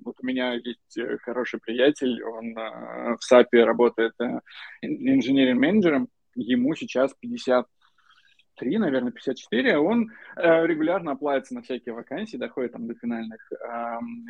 вот 0.06 0.16
у 0.22 0.26
меня 0.26 0.54
есть 0.54 1.22
хороший 1.22 1.60
приятель, 1.60 2.24
он 2.24 2.58
э, 2.58 3.16
в 3.20 3.24
САПе 3.24 3.64
работает 3.64 4.14
э, 4.20 4.40
инженерным-менеджером, 4.82 6.08
ему 6.36 6.74
сейчас 6.76 7.14
50 7.20 7.68
53, 8.60 8.78
наверное, 8.78 9.12
54, 9.12 9.78
он 9.78 10.12
э, 10.36 10.68
регулярно 10.68 11.12
оплавится 11.12 11.56
на 11.56 11.62
всякие 11.62 11.94
вакансии, 11.94 12.38
доходит 12.38 12.74
там 12.74 12.88
до 12.88 12.94
финальных 12.96 13.40
э, 13.52 13.56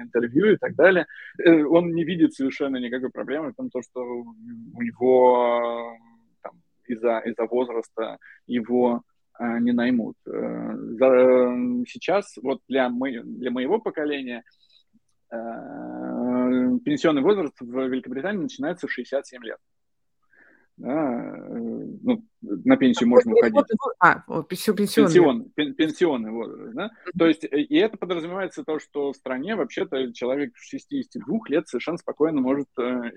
интервью 0.02 0.54
и 0.54 0.58
так 0.58 0.76
далее. 0.76 1.06
Э, 1.44 1.64
он 1.64 1.94
не 1.94 2.04
видит 2.04 2.34
совершенно 2.34 2.78
никакой 2.78 3.10
проблемы 3.10 3.52
в 3.52 3.56
том, 3.56 3.70
то, 3.70 3.82
что 3.82 4.02
у 4.02 4.82
него 4.82 5.98
там, 6.42 6.54
из-за 6.88 7.20
из 7.20 7.36
возраста 7.50 8.18
его 8.48 9.02
э, 9.40 9.60
не 9.60 9.72
наймут. 9.72 10.16
Э, 10.28 10.76
за, 10.76 11.06
э, 11.06 11.84
сейчас 11.88 12.38
вот 12.42 12.60
для, 12.68 12.90
мо- 12.90 13.24
для 13.24 13.52
моего 13.52 13.80
поколения 13.80 14.44
э, 15.32 15.36
пенсионный 16.86 17.22
возраст 17.22 17.56
в 17.60 17.88
Великобритании 17.88 18.44
начинается 18.44 18.88
в 18.88 18.92
67 18.92 19.44
лет 19.44 19.58
да, 20.80 21.36
ну, 22.02 22.24
на 22.42 22.78
пенсию 22.78 23.08
а 23.08 23.10
можно 23.10 23.34
уходить. 23.34 23.66
А, 24.00 24.24
пенсионный. 24.44 24.88
Пенсион, 24.88 25.50
пен, 25.54 25.74
пенсионный 25.74 26.32
возраст, 26.32 26.74
да? 26.74 26.90
То 27.18 27.28
есть, 27.28 27.44
э, 27.44 27.60
и 27.60 27.76
это 27.76 27.98
подразумевается 27.98 28.64
то, 28.64 28.80
что 28.80 29.12
в 29.12 29.16
стране 29.18 29.56
вообще-то 29.56 30.14
человек 30.14 30.54
62 30.56 31.40
лет 31.50 31.68
совершенно 31.68 31.98
спокойно 31.98 32.40
может 32.40 32.68
э, 32.80 33.12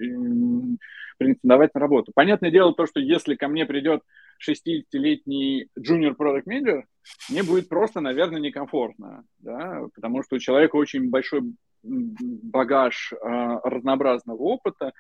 претендовать 1.18 1.72
на 1.74 1.80
работу. 1.80 2.10
Понятное 2.12 2.50
дело 2.50 2.74
то, 2.74 2.86
что 2.86 2.98
если 2.98 3.36
ко 3.36 3.46
мне 3.46 3.64
придет 3.64 4.02
60-летний 4.44 5.68
junior 5.78 6.16
product 6.18 6.46
manager, 6.48 6.82
мне 7.30 7.44
будет 7.44 7.68
просто, 7.68 8.00
наверное, 8.00 8.40
некомфортно, 8.40 9.24
да, 9.38 9.82
потому 9.94 10.24
что 10.24 10.34
у 10.34 10.40
человека 10.40 10.74
очень 10.74 11.10
большой 11.10 11.42
багаж 11.84 13.12
э, 13.12 13.16
разнообразного 13.62 14.38
опыта, 14.38 14.92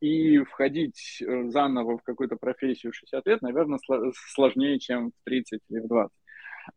и 0.00 0.38
входить 0.38 1.20
э, 1.20 1.48
заново 1.50 1.98
в 1.98 2.02
какую-то 2.02 2.36
профессию 2.36 2.92
в 2.92 2.96
60 2.96 3.26
лет, 3.26 3.42
наверное, 3.42 3.78
сложнее, 4.34 4.78
чем 4.78 5.10
в 5.10 5.24
30 5.24 5.60
или 5.68 5.80
в 5.80 5.88
20. 5.88 6.12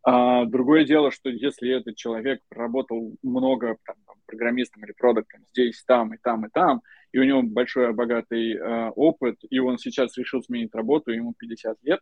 А 0.03 0.45
другое 0.45 0.85
дело, 0.85 1.11
что 1.11 1.29
если 1.29 1.77
этот 1.77 1.95
человек 1.95 2.41
работал 2.49 3.15
много 3.21 3.77
там, 3.85 3.95
программистом 4.25 4.83
или 4.83 4.93
продуктом 4.93 5.41
здесь, 5.49 5.83
там 5.85 6.13
и 6.13 6.17
там 6.17 6.45
и 6.45 6.49
там, 6.49 6.81
и 7.11 7.19
у 7.19 7.23
него 7.23 7.43
большой 7.43 7.93
богатый 7.93 8.55
э, 8.55 8.89
опыт, 8.95 9.37
и 9.49 9.59
он 9.59 9.77
сейчас 9.77 10.17
решил 10.17 10.41
сменить 10.41 10.73
работу, 10.73 11.11
ему 11.11 11.33
50 11.37 11.77
лет, 11.83 11.99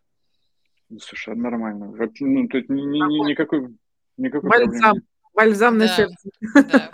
ну, 0.88 0.98
совершенно 0.98 1.42
нормально. 1.42 1.86
Ну, 2.20 2.48
тут 2.48 2.68
ни, 2.68 2.80
ни, 2.80 3.28
никакой, 3.28 3.76
никакой 4.16 4.48
Бальзам. 4.50 4.96
Бальзам 5.34 5.78
да. 5.78 5.84
на 5.84 5.88
сердце. 5.88 6.30
Да. 6.54 6.90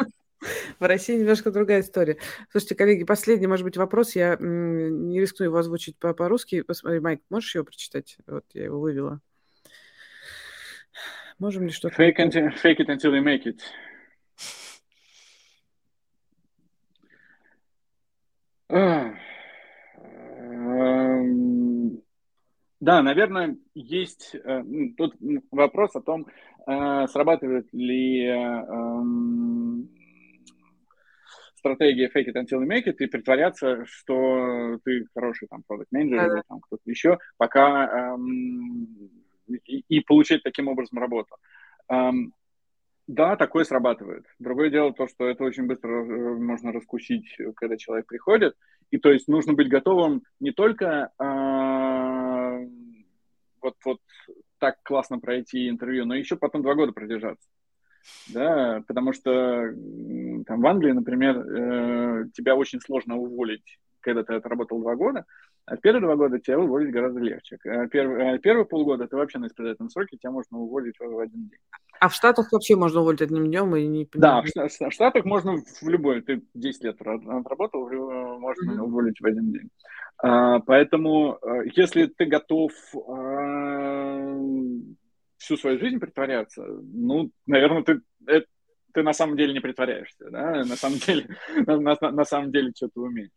В 0.79 0.85
России 0.85 1.19
немножко 1.19 1.51
другая 1.51 1.81
история. 1.81 2.19
Слушайте, 2.51 2.75
коллеги, 2.75 3.05
последний, 3.05 3.47
может 3.47 3.65
быть, 3.65 3.77
вопрос. 3.77 4.15
Я 4.15 4.37
не 4.39 5.21
рискну 5.21 5.47
его 5.47 5.57
озвучить 5.57 5.99
по-русски. 5.99 6.63
Посмотри, 6.63 7.01
Майк, 7.01 7.21
можешь 7.31 7.55
его 7.55 7.65
прочитать? 7.65 8.19
Вот 8.27 8.45
я 8.53 8.65
его 8.65 8.81
вывела. 8.81 9.21
Можем 11.39 11.65
ли 11.65 11.71
что-то... 11.71 12.03
Fake, 12.03 12.19
until, 12.19 12.49
fake 12.63 12.81
it 12.81 12.89
until 12.89 13.13
you 13.13 13.23
make 13.23 13.45
it. 13.45 13.61
Эм, 18.69 19.19
да, 22.81 23.03
наверное, 23.03 23.59
есть 23.75 24.35
э, 24.35 24.63
ну, 24.63 24.95
тут 24.97 25.15
вопрос 25.51 25.95
о 25.95 26.01
том, 26.01 26.27
э, 26.67 27.07
срабатывает 27.09 27.73
ли 27.73 28.27
эм, 28.27 29.89
стратегия 31.75 32.11
fake 32.15 32.29
it 32.29 32.37
until 32.37 32.61
you 32.61 32.67
make 32.67 32.87
it 32.87 32.97
и 32.99 33.07
притворяться, 33.07 33.85
что 33.87 34.79
ты 34.85 35.07
хороший 35.15 35.49
там 35.49 35.63
продукт 35.67 35.91
менеджер 35.93 36.35
или 36.35 36.43
там 36.49 36.61
кто-то 36.61 36.83
еще, 36.87 37.19
пока 37.37 38.15
эм, 38.15 38.87
и, 39.49 39.85
и 39.89 40.01
получать 40.01 40.43
таким 40.43 40.69
образом 40.69 40.99
работу. 40.99 41.37
Эм, 41.89 42.33
да, 43.07 43.37
такое 43.37 43.65
срабатывает. 43.65 44.25
Другое 44.39 44.71
дело 44.71 44.93
то, 44.93 45.07
что 45.07 45.29
это 45.29 45.45
очень 45.45 45.67
быстро 45.67 46.05
э, 46.05 46.39
можно 46.39 46.73
раскусить, 46.73 47.37
когда 47.57 47.77
человек 47.77 48.07
приходит. 48.07 48.55
И 48.91 48.99
то 48.99 49.11
есть 49.11 49.29
нужно 49.29 49.53
быть 49.53 49.69
готовым 49.69 50.23
не 50.41 50.53
только 50.53 51.11
э, 51.19 52.69
вот, 53.63 53.75
вот 53.85 53.99
так 54.59 54.77
классно 54.83 55.19
пройти 55.19 55.69
интервью, 55.69 56.05
но 56.05 56.15
еще 56.15 56.37
потом 56.37 56.63
два 56.63 56.75
года 56.75 56.93
продержаться. 56.93 57.49
Да, 58.29 58.83
потому 58.87 59.13
что 59.13 59.73
там 60.47 60.61
в 60.61 60.67
Англии, 60.67 60.93
например, 60.93 61.39
э, 61.39 62.25
тебя 62.35 62.57
очень 62.57 62.81
сложно 62.81 63.17
уволить, 63.17 63.79
когда 64.01 64.23
ты 64.23 64.35
отработал 64.35 64.81
два 64.81 64.97
года, 64.97 65.25
а 65.67 65.77
первые 65.77 66.03
два 66.03 66.17
года 66.17 66.39
тебя 66.39 66.59
уволить 66.59 66.93
гораздо 66.93 67.21
легче. 67.21 67.59
А 67.65 67.87
первые, 67.89 68.35
а 68.35 68.39
первые 68.39 68.67
полгода 68.67 69.09
ты 69.09 69.17
вообще 69.17 69.39
на 69.39 69.47
испытательном 69.47 69.91
сроке, 69.91 70.17
тебя 70.17 70.31
можно 70.31 70.59
уволить 70.59 70.95
в 70.99 71.19
один 71.19 71.49
день. 71.49 71.59
А 71.99 72.09
в 72.09 72.15
Штатах 72.15 72.53
вообще 72.53 72.77
можно 72.77 73.01
уволить 73.01 73.23
одним 73.23 73.47
днем 73.47 73.75
и 73.75 73.87
не... 73.87 74.09
Да, 74.13 74.43
в, 74.43 74.93
Штатах 74.93 75.25
можно 75.25 75.57
в 75.57 75.89
любой, 75.89 76.21
ты 76.23 76.43
10 76.55 76.85
лет 76.85 77.01
отработал, 77.01 77.89
можно 78.39 78.73
mm-hmm. 78.73 78.85
уволить 78.85 79.21
в 79.21 79.27
один 79.27 79.51
день. 79.53 79.71
А, 80.19 80.61
поэтому, 80.61 81.39
э, 81.43 81.69
если 81.75 82.07
ты 82.07 82.25
готов 82.27 82.73
а, 83.09 83.86
всю 85.37 85.57
свою 85.57 85.79
жизнь 85.79 85.99
притворяться, 85.99 86.65
ну, 86.65 87.31
наверное, 87.47 87.83
ты, 87.83 88.01
это, 88.27 88.47
ты 88.93 89.03
на 89.03 89.13
самом 89.13 89.37
деле 89.37 89.53
не 89.53 89.61
притворяешься, 89.61 90.31
да, 90.31 90.65
на 90.65 90.77
самом 90.77 90.99
деле, 90.99 91.29
на, 91.67 91.79
на, 91.79 91.97
на 92.11 92.25
самом 92.25 92.53
деле 92.53 92.73
что-то 92.75 93.01
умеешь. 93.01 93.31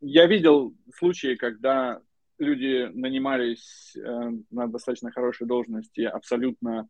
Я 0.00 0.26
видел 0.26 0.74
случаи, 0.94 1.34
когда 1.34 2.00
люди 2.38 2.88
нанимались 2.94 3.96
э, 3.96 4.30
на 4.50 4.68
достаточно 4.68 5.10
хорошей 5.10 5.46
должности, 5.46 6.02
абсолютно 6.02 6.88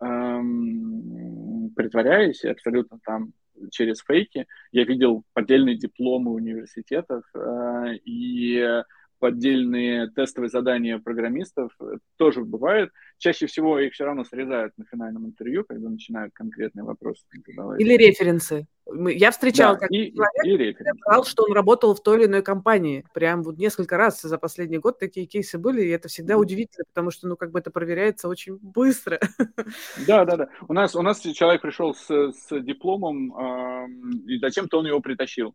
эм, 0.00 1.70
притворяясь, 1.76 2.44
абсолютно 2.44 2.98
там 3.04 3.32
через 3.70 4.00
фейки. 4.00 4.46
Я 4.72 4.84
видел 4.84 5.24
поддельные 5.32 5.76
дипломы 5.76 6.32
университетов 6.32 7.24
э, 7.34 7.96
и 8.04 8.82
поддельные 9.18 10.10
тестовые 10.10 10.50
задания 10.50 10.98
программистов 10.98 11.76
тоже 12.16 12.44
бывает. 12.44 12.90
Чаще 13.18 13.46
всего 13.46 13.78
их 13.78 13.94
все 13.94 14.04
равно 14.04 14.24
срезают 14.24 14.72
на 14.76 14.84
финальном 14.84 15.26
интервью, 15.26 15.64
когда 15.64 15.88
начинают 15.88 16.34
конкретные 16.34 16.84
вопросы 16.84 17.24
задавать. 17.46 17.80
Или 17.80 17.96
референсы. 17.96 18.66
Я 18.88 19.32
встречал 19.32 19.74
да, 19.74 19.80
как 19.80 19.90
и, 19.90 20.14
человек, 20.14 20.80
и 20.80 20.84
сказал, 21.00 21.24
что 21.24 21.42
он 21.42 21.52
работал 21.52 21.94
в 21.94 22.02
той 22.02 22.18
или 22.18 22.26
иной 22.26 22.42
компании. 22.42 23.04
Прям 23.12 23.42
вот 23.42 23.58
несколько 23.58 23.96
раз 23.96 24.22
за 24.22 24.38
последний 24.38 24.78
год 24.78 25.00
такие 25.00 25.26
кейсы 25.26 25.58
были, 25.58 25.82
и 25.82 25.88
это 25.88 26.08
всегда 26.08 26.36
удивительно, 26.36 26.84
потому 26.94 27.10
что, 27.10 27.26
ну, 27.26 27.36
как 27.36 27.50
бы 27.50 27.58
это 27.58 27.70
проверяется 27.70 28.28
очень 28.28 28.58
быстро. 28.60 29.18
Да, 30.06 30.24
да, 30.24 30.36
да. 30.36 30.48
У 30.68 30.72
нас, 30.72 30.94
у 30.94 31.02
нас 31.02 31.20
человек 31.20 31.62
пришел 31.62 31.94
с, 31.94 32.06
с 32.08 32.60
дипломом, 32.60 33.36
э, 33.36 33.86
и 34.26 34.38
зачем-то 34.38 34.78
он 34.78 34.86
его 34.86 35.00
притащил. 35.00 35.54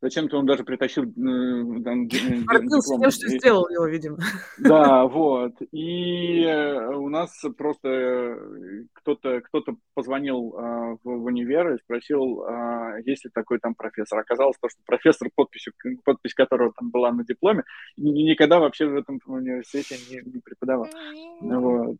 Зачем-то 0.00 0.38
он 0.38 0.46
даже 0.46 0.62
притащил... 0.62 1.02
Э, 1.02 1.82
там, 1.82 2.06
Гордился 2.06 2.98
тем, 3.00 3.10
что 3.10 3.28
сделал 3.28 3.68
его, 3.68 3.86
видимо. 3.86 4.18
Да, 4.58 5.04
вот. 5.08 5.54
И 5.72 6.42
э, 6.44 6.94
у 6.94 7.08
нас 7.08 7.30
просто 7.56 7.88
э, 7.88 8.84
кто-то 8.92 9.40
кто 9.40 9.64
позвонил 9.94 10.54
а, 10.56 10.94
в, 10.94 10.98
в 11.02 11.24
универ 11.24 11.74
и 11.74 11.78
спросил, 11.78 12.44
а, 12.44 12.98
есть 13.04 13.24
ли 13.24 13.30
такой 13.34 13.58
там 13.58 13.74
профессор. 13.74 14.20
Оказалось, 14.20 14.56
то, 14.60 14.68
что 14.68 14.80
профессор, 14.86 15.30
подписью, 15.34 15.72
подпись 16.04 16.34
которого 16.34 16.72
там 16.78 16.90
была 16.90 17.10
на 17.10 17.24
дипломе, 17.24 17.64
никогда 17.96 18.60
вообще 18.60 18.86
в 18.86 18.96
этом 18.96 19.20
университете 19.26 19.96
не, 20.10 20.22
не 20.30 20.40
преподавал. 20.40 20.88
Вот. 21.40 21.96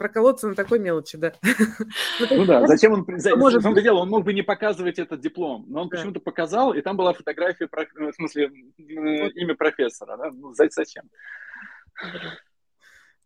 Проколоться 0.00 0.48
на 0.48 0.54
такой 0.54 0.78
мелочи, 0.78 1.18
да. 1.18 1.34
Ну, 2.30 2.46
да, 2.46 2.66
зачем 2.66 2.94
он, 2.94 3.04
в 3.04 3.62
том 3.62 3.74
дело, 3.74 3.98
он 3.98 4.08
мог 4.08 4.24
бы 4.24 4.32
не 4.32 4.40
показывать 4.40 4.98
этот 4.98 5.20
диплом, 5.20 5.66
но 5.68 5.82
он 5.82 5.90
почему-то 5.90 6.20
показал, 6.20 6.72
и 6.72 6.80
там 6.80 6.96
была 6.96 7.12
фотография, 7.12 7.68
в 7.68 8.12
смысле, 8.14 8.50
имя 8.78 9.54
профессора, 9.54 10.16
да, 10.16 10.30
ну 10.30 10.54
зачем? 10.54 11.04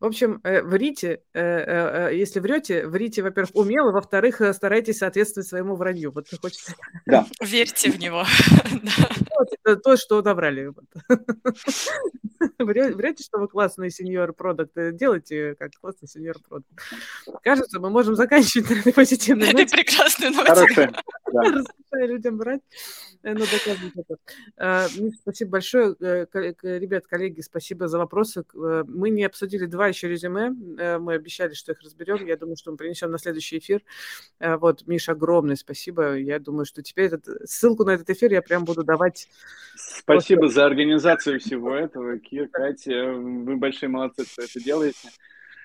В 0.00 0.06
общем, 0.06 0.40
э, 0.42 0.60
врите, 0.62 1.22
э, 1.32 2.08
э, 2.10 2.16
если 2.16 2.40
врете, 2.40 2.86
врите, 2.86 3.22
во-первых, 3.22 3.54
умело, 3.54 3.92
во-вторых, 3.92 4.42
старайтесь 4.52 4.98
соответствовать 4.98 5.48
своему 5.48 5.76
вранью. 5.76 6.12
Вот 6.12 6.26
хочется. 6.40 6.74
Да. 7.06 7.26
Верьте 7.40 7.90
в 7.90 7.98
него. 7.98 8.24
То, 9.84 9.96
что 9.96 10.20
добрали. 10.20 10.72
Врете, 12.58 13.24
что 13.24 13.38
вы 13.38 13.48
классный 13.48 13.90
сеньор 13.90 14.32
продукт. 14.32 14.72
Делайте 14.74 15.54
как 15.54 15.70
классный 15.80 16.08
сеньор 16.08 16.36
продукт. 16.46 16.68
Кажется, 17.42 17.80
мы 17.80 17.88
можем 17.88 18.16
заканчивать 18.16 18.70
на 18.70 18.74
этой 18.74 18.92
позитивной 18.92 19.52
ноте. 19.52 19.62
Это 19.62 19.76
прекрасная 19.76 20.30
ноте. 20.30 20.92
Разрешаю 21.26 22.08
людям 22.08 22.36
брать, 22.36 22.60
доказывать 23.22 23.94
это. 24.56 24.88
Спасибо 25.22 25.50
большое. 25.52 25.96
Ребят, 26.00 27.06
коллеги, 27.06 27.40
спасибо 27.40 27.88
за 27.88 27.98
вопросы. 27.98 28.44
Мы 28.52 29.10
не 29.10 29.24
обсудили 29.24 29.66
два 29.66 29.83
еще 29.88 30.08
резюме. 30.08 30.52
Э, 30.78 30.98
мы 30.98 31.14
обещали, 31.14 31.54
что 31.54 31.72
их 31.72 31.80
разберем. 31.80 32.26
Я 32.26 32.36
думаю, 32.36 32.56
что 32.56 32.70
мы 32.70 32.76
принесем 32.76 33.10
на 33.10 33.18
следующий 33.18 33.58
эфир. 33.58 33.82
Э, 34.38 34.56
вот, 34.56 34.86
Миша, 34.86 35.12
огромное 35.12 35.56
спасибо. 35.56 36.16
Я 36.16 36.38
думаю, 36.38 36.64
что 36.64 36.82
теперь 36.82 37.06
этот, 37.06 37.48
ссылку 37.48 37.84
на 37.84 37.90
этот 37.90 38.08
эфир 38.10 38.32
я 38.32 38.42
прям 38.42 38.64
буду 38.64 38.84
давать. 38.84 39.28
Спасибо 39.76 40.42
просто... 40.42 40.54
за 40.56 40.66
организацию 40.66 41.40
всего 41.40 41.74
этого, 41.74 42.18
Кир, 42.18 42.48
Катя. 42.48 43.12
Вы 43.12 43.56
большие 43.56 43.88
молодцы, 43.88 44.26
что 44.26 44.42
это 44.42 44.60
делаете. 44.62 45.08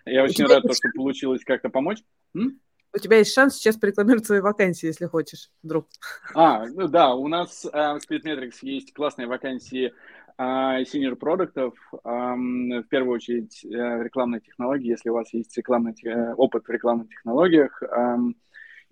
Я 0.06 0.24
очень 0.24 0.46
рад, 0.46 0.64
то, 0.64 0.74
что 0.74 0.90
получилось 0.96 1.44
как-то 1.44 1.70
помочь. 1.70 2.00
М? 2.36 2.60
У 2.91 2.98
тебя 2.98 3.18
есть 3.18 3.34
шанс 3.34 3.56
сейчас 3.56 3.78
порекламировать 3.78 4.26
свои 4.26 4.40
вакансии, 4.40 4.88
если 4.88 5.06
хочешь, 5.06 5.52
вдруг. 5.62 5.88
А, 6.34 6.66
ну 6.66 6.88
да, 6.88 7.14
у 7.14 7.28
нас 7.28 7.64
э, 7.66 7.70
в 7.70 8.00
Speedmetrics 8.00 8.58
есть 8.64 8.94
классные 8.94 9.28
вакансии 9.28 9.94
senior 10.40 11.16
продуктов, 11.16 11.74
в 11.91 12.84
первую 12.90 13.16
очередь 13.16 13.66
э, 13.66 14.03
рекламные 14.03 14.40
технологии, 14.40 14.90
если 14.90 15.10
у 15.10 15.14
вас 15.14 15.34
есть 15.34 15.57
рекламный, 15.57 15.94
э, 16.03 16.34
опыт 16.34 16.66
в 16.66 16.72
рекламных 16.72 17.10
технологиях 17.10 17.82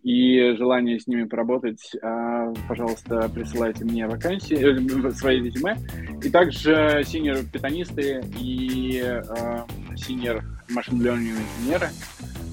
и 0.03 0.55
желание 0.57 0.99
с 0.99 1.07
ними 1.07 1.23
поработать, 1.23 1.95
а, 2.01 2.53
пожалуйста, 2.67 3.29
присылайте 3.33 3.83
мне 3.83 4.07
вакансии, 4.07 4.55
э, 4.55 5.11
свои 5.11 5.41
резюме. 5.41 5.77
И 6.23 6.29
также 6.29 7.01
senior 7.01 7.43
питанисты 7.51 8.21
и 8.39 9.01
senior 9.95 10.43
машин 10.69 11.01
learning 11.01 11.35
инженеры 11.59 11.87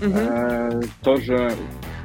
mm-hmm. 0.01 0.89
тоже 1.03 1.55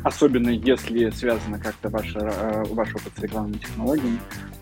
особенно 0.04 0.50
если 0.50 1.10
связано 1.10 1.60
как-то 1.60 1.90
ваш, 1.90 2.14
ваш 2.14 2.96
опыт 2.96 3.12
с 3.18 3.22
рекламными 3.22 3.58
технологиями, 3.58 4.20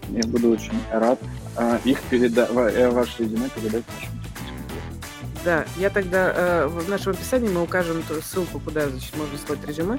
я 0.10 0.24
буду 0.28 0.52
очень 0.52 0.74
рад 0.92 1.20
э, 1.58 1.78
их 1.84 2.02
передать, 2.04 2.50
э, 2.52 2.90
ваше 2.90 3.24
резюме 3.24 3.50
передать 3.50 3.84
нашим 3.94 4.18
да, 5.46 5.66
я 5.78 5.90
тогда 5.90 6.34
э, 6.36 6.68
в 6.68 6.90
нашем 6.90 7.14
описании 7.14 7.48
мы 7.48 7.62
укажем 7.64 8.04
ссылку, 8.22 8.60
куда 8.60 8.90
значит, 8.90 9.16
можно 9.16 9.38
слать 9.38 9.66
резюме. 9.66 9.98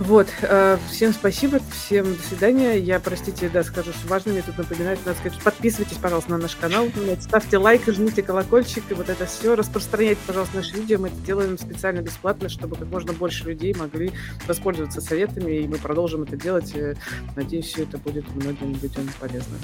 Вот, 0.00 0.28
э, 0.42 0.78
всем 0.90 1.12
спасибо, 1.12 1.60
всем 1.72 2.14
до 2.14 2.22
свидания. 2.22 2.78
Я, 2.78 3.00
простите, 3.00 3.48
да, 3.48 3.64
скажу, 3.64 3.92
что 3.92 4.06
важно 4.08 4.32
мне 4.32 4.42
тут 4.42 4.56
напоминать, 4.56 5.04
надо 5.04 5.18
сказать, 5.18 5.38
подписывайтесь, 5.42 5.96
пожалуйста, 5.96 6.30
на 6.30 6.38
наш 6.38 6.54
канал, 6.54 6.88
ставьте 7.20 7.58
лайк, 7.58 7.82
жмите 7.86 8.22
колокольчик, 8.22 8.84
и 8.90 8.94
вот 8.94 9.08
это 9.08 9.26
все, 9.26 9.56
распространяйте, 9.56 10.20
пожалуйста, 10.26 10.56
наши 10.56 10.76
видео, 10.76 10.98
мы 10.98 11.08
это 11.08 11.16
делаем 11.26 11.58
специально 11.58 12.00
бесплатно, 12.00 12.48
чтобы 12.48 12.76
как 12.76 12.88
можно 12.88 13.12
больше 13.12 13.44
людей 13.44 13.74
могли 13.74 14.12
воспользоваться 14.46 15.00
советами, 15.00 15.52
и 15.52 15.66
мы 15.66 15.78
продолжим 15.78 16.22
это 16.22 16.36
делать. 16.36 16.74
Э, 16.76 16.94
надеюсь, 17.34 17.66
все 17.66 17.82
это 17.82 17.98
будет 17.98 18.24
многим 18.34 18.72
людям 18.80 19.10
полезно. 19.18 19.56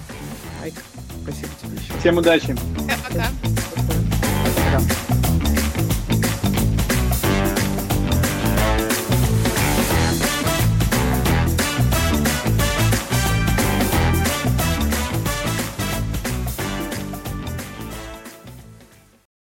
Лайк, 0.60 0.74
спасибо 1.22 1.50
тебе 1.62 1.76
еще. 1.76 1.98
Всем 2.00 2.18
удачи. 2.18 2.56
Пока-пока. 2.76 3.28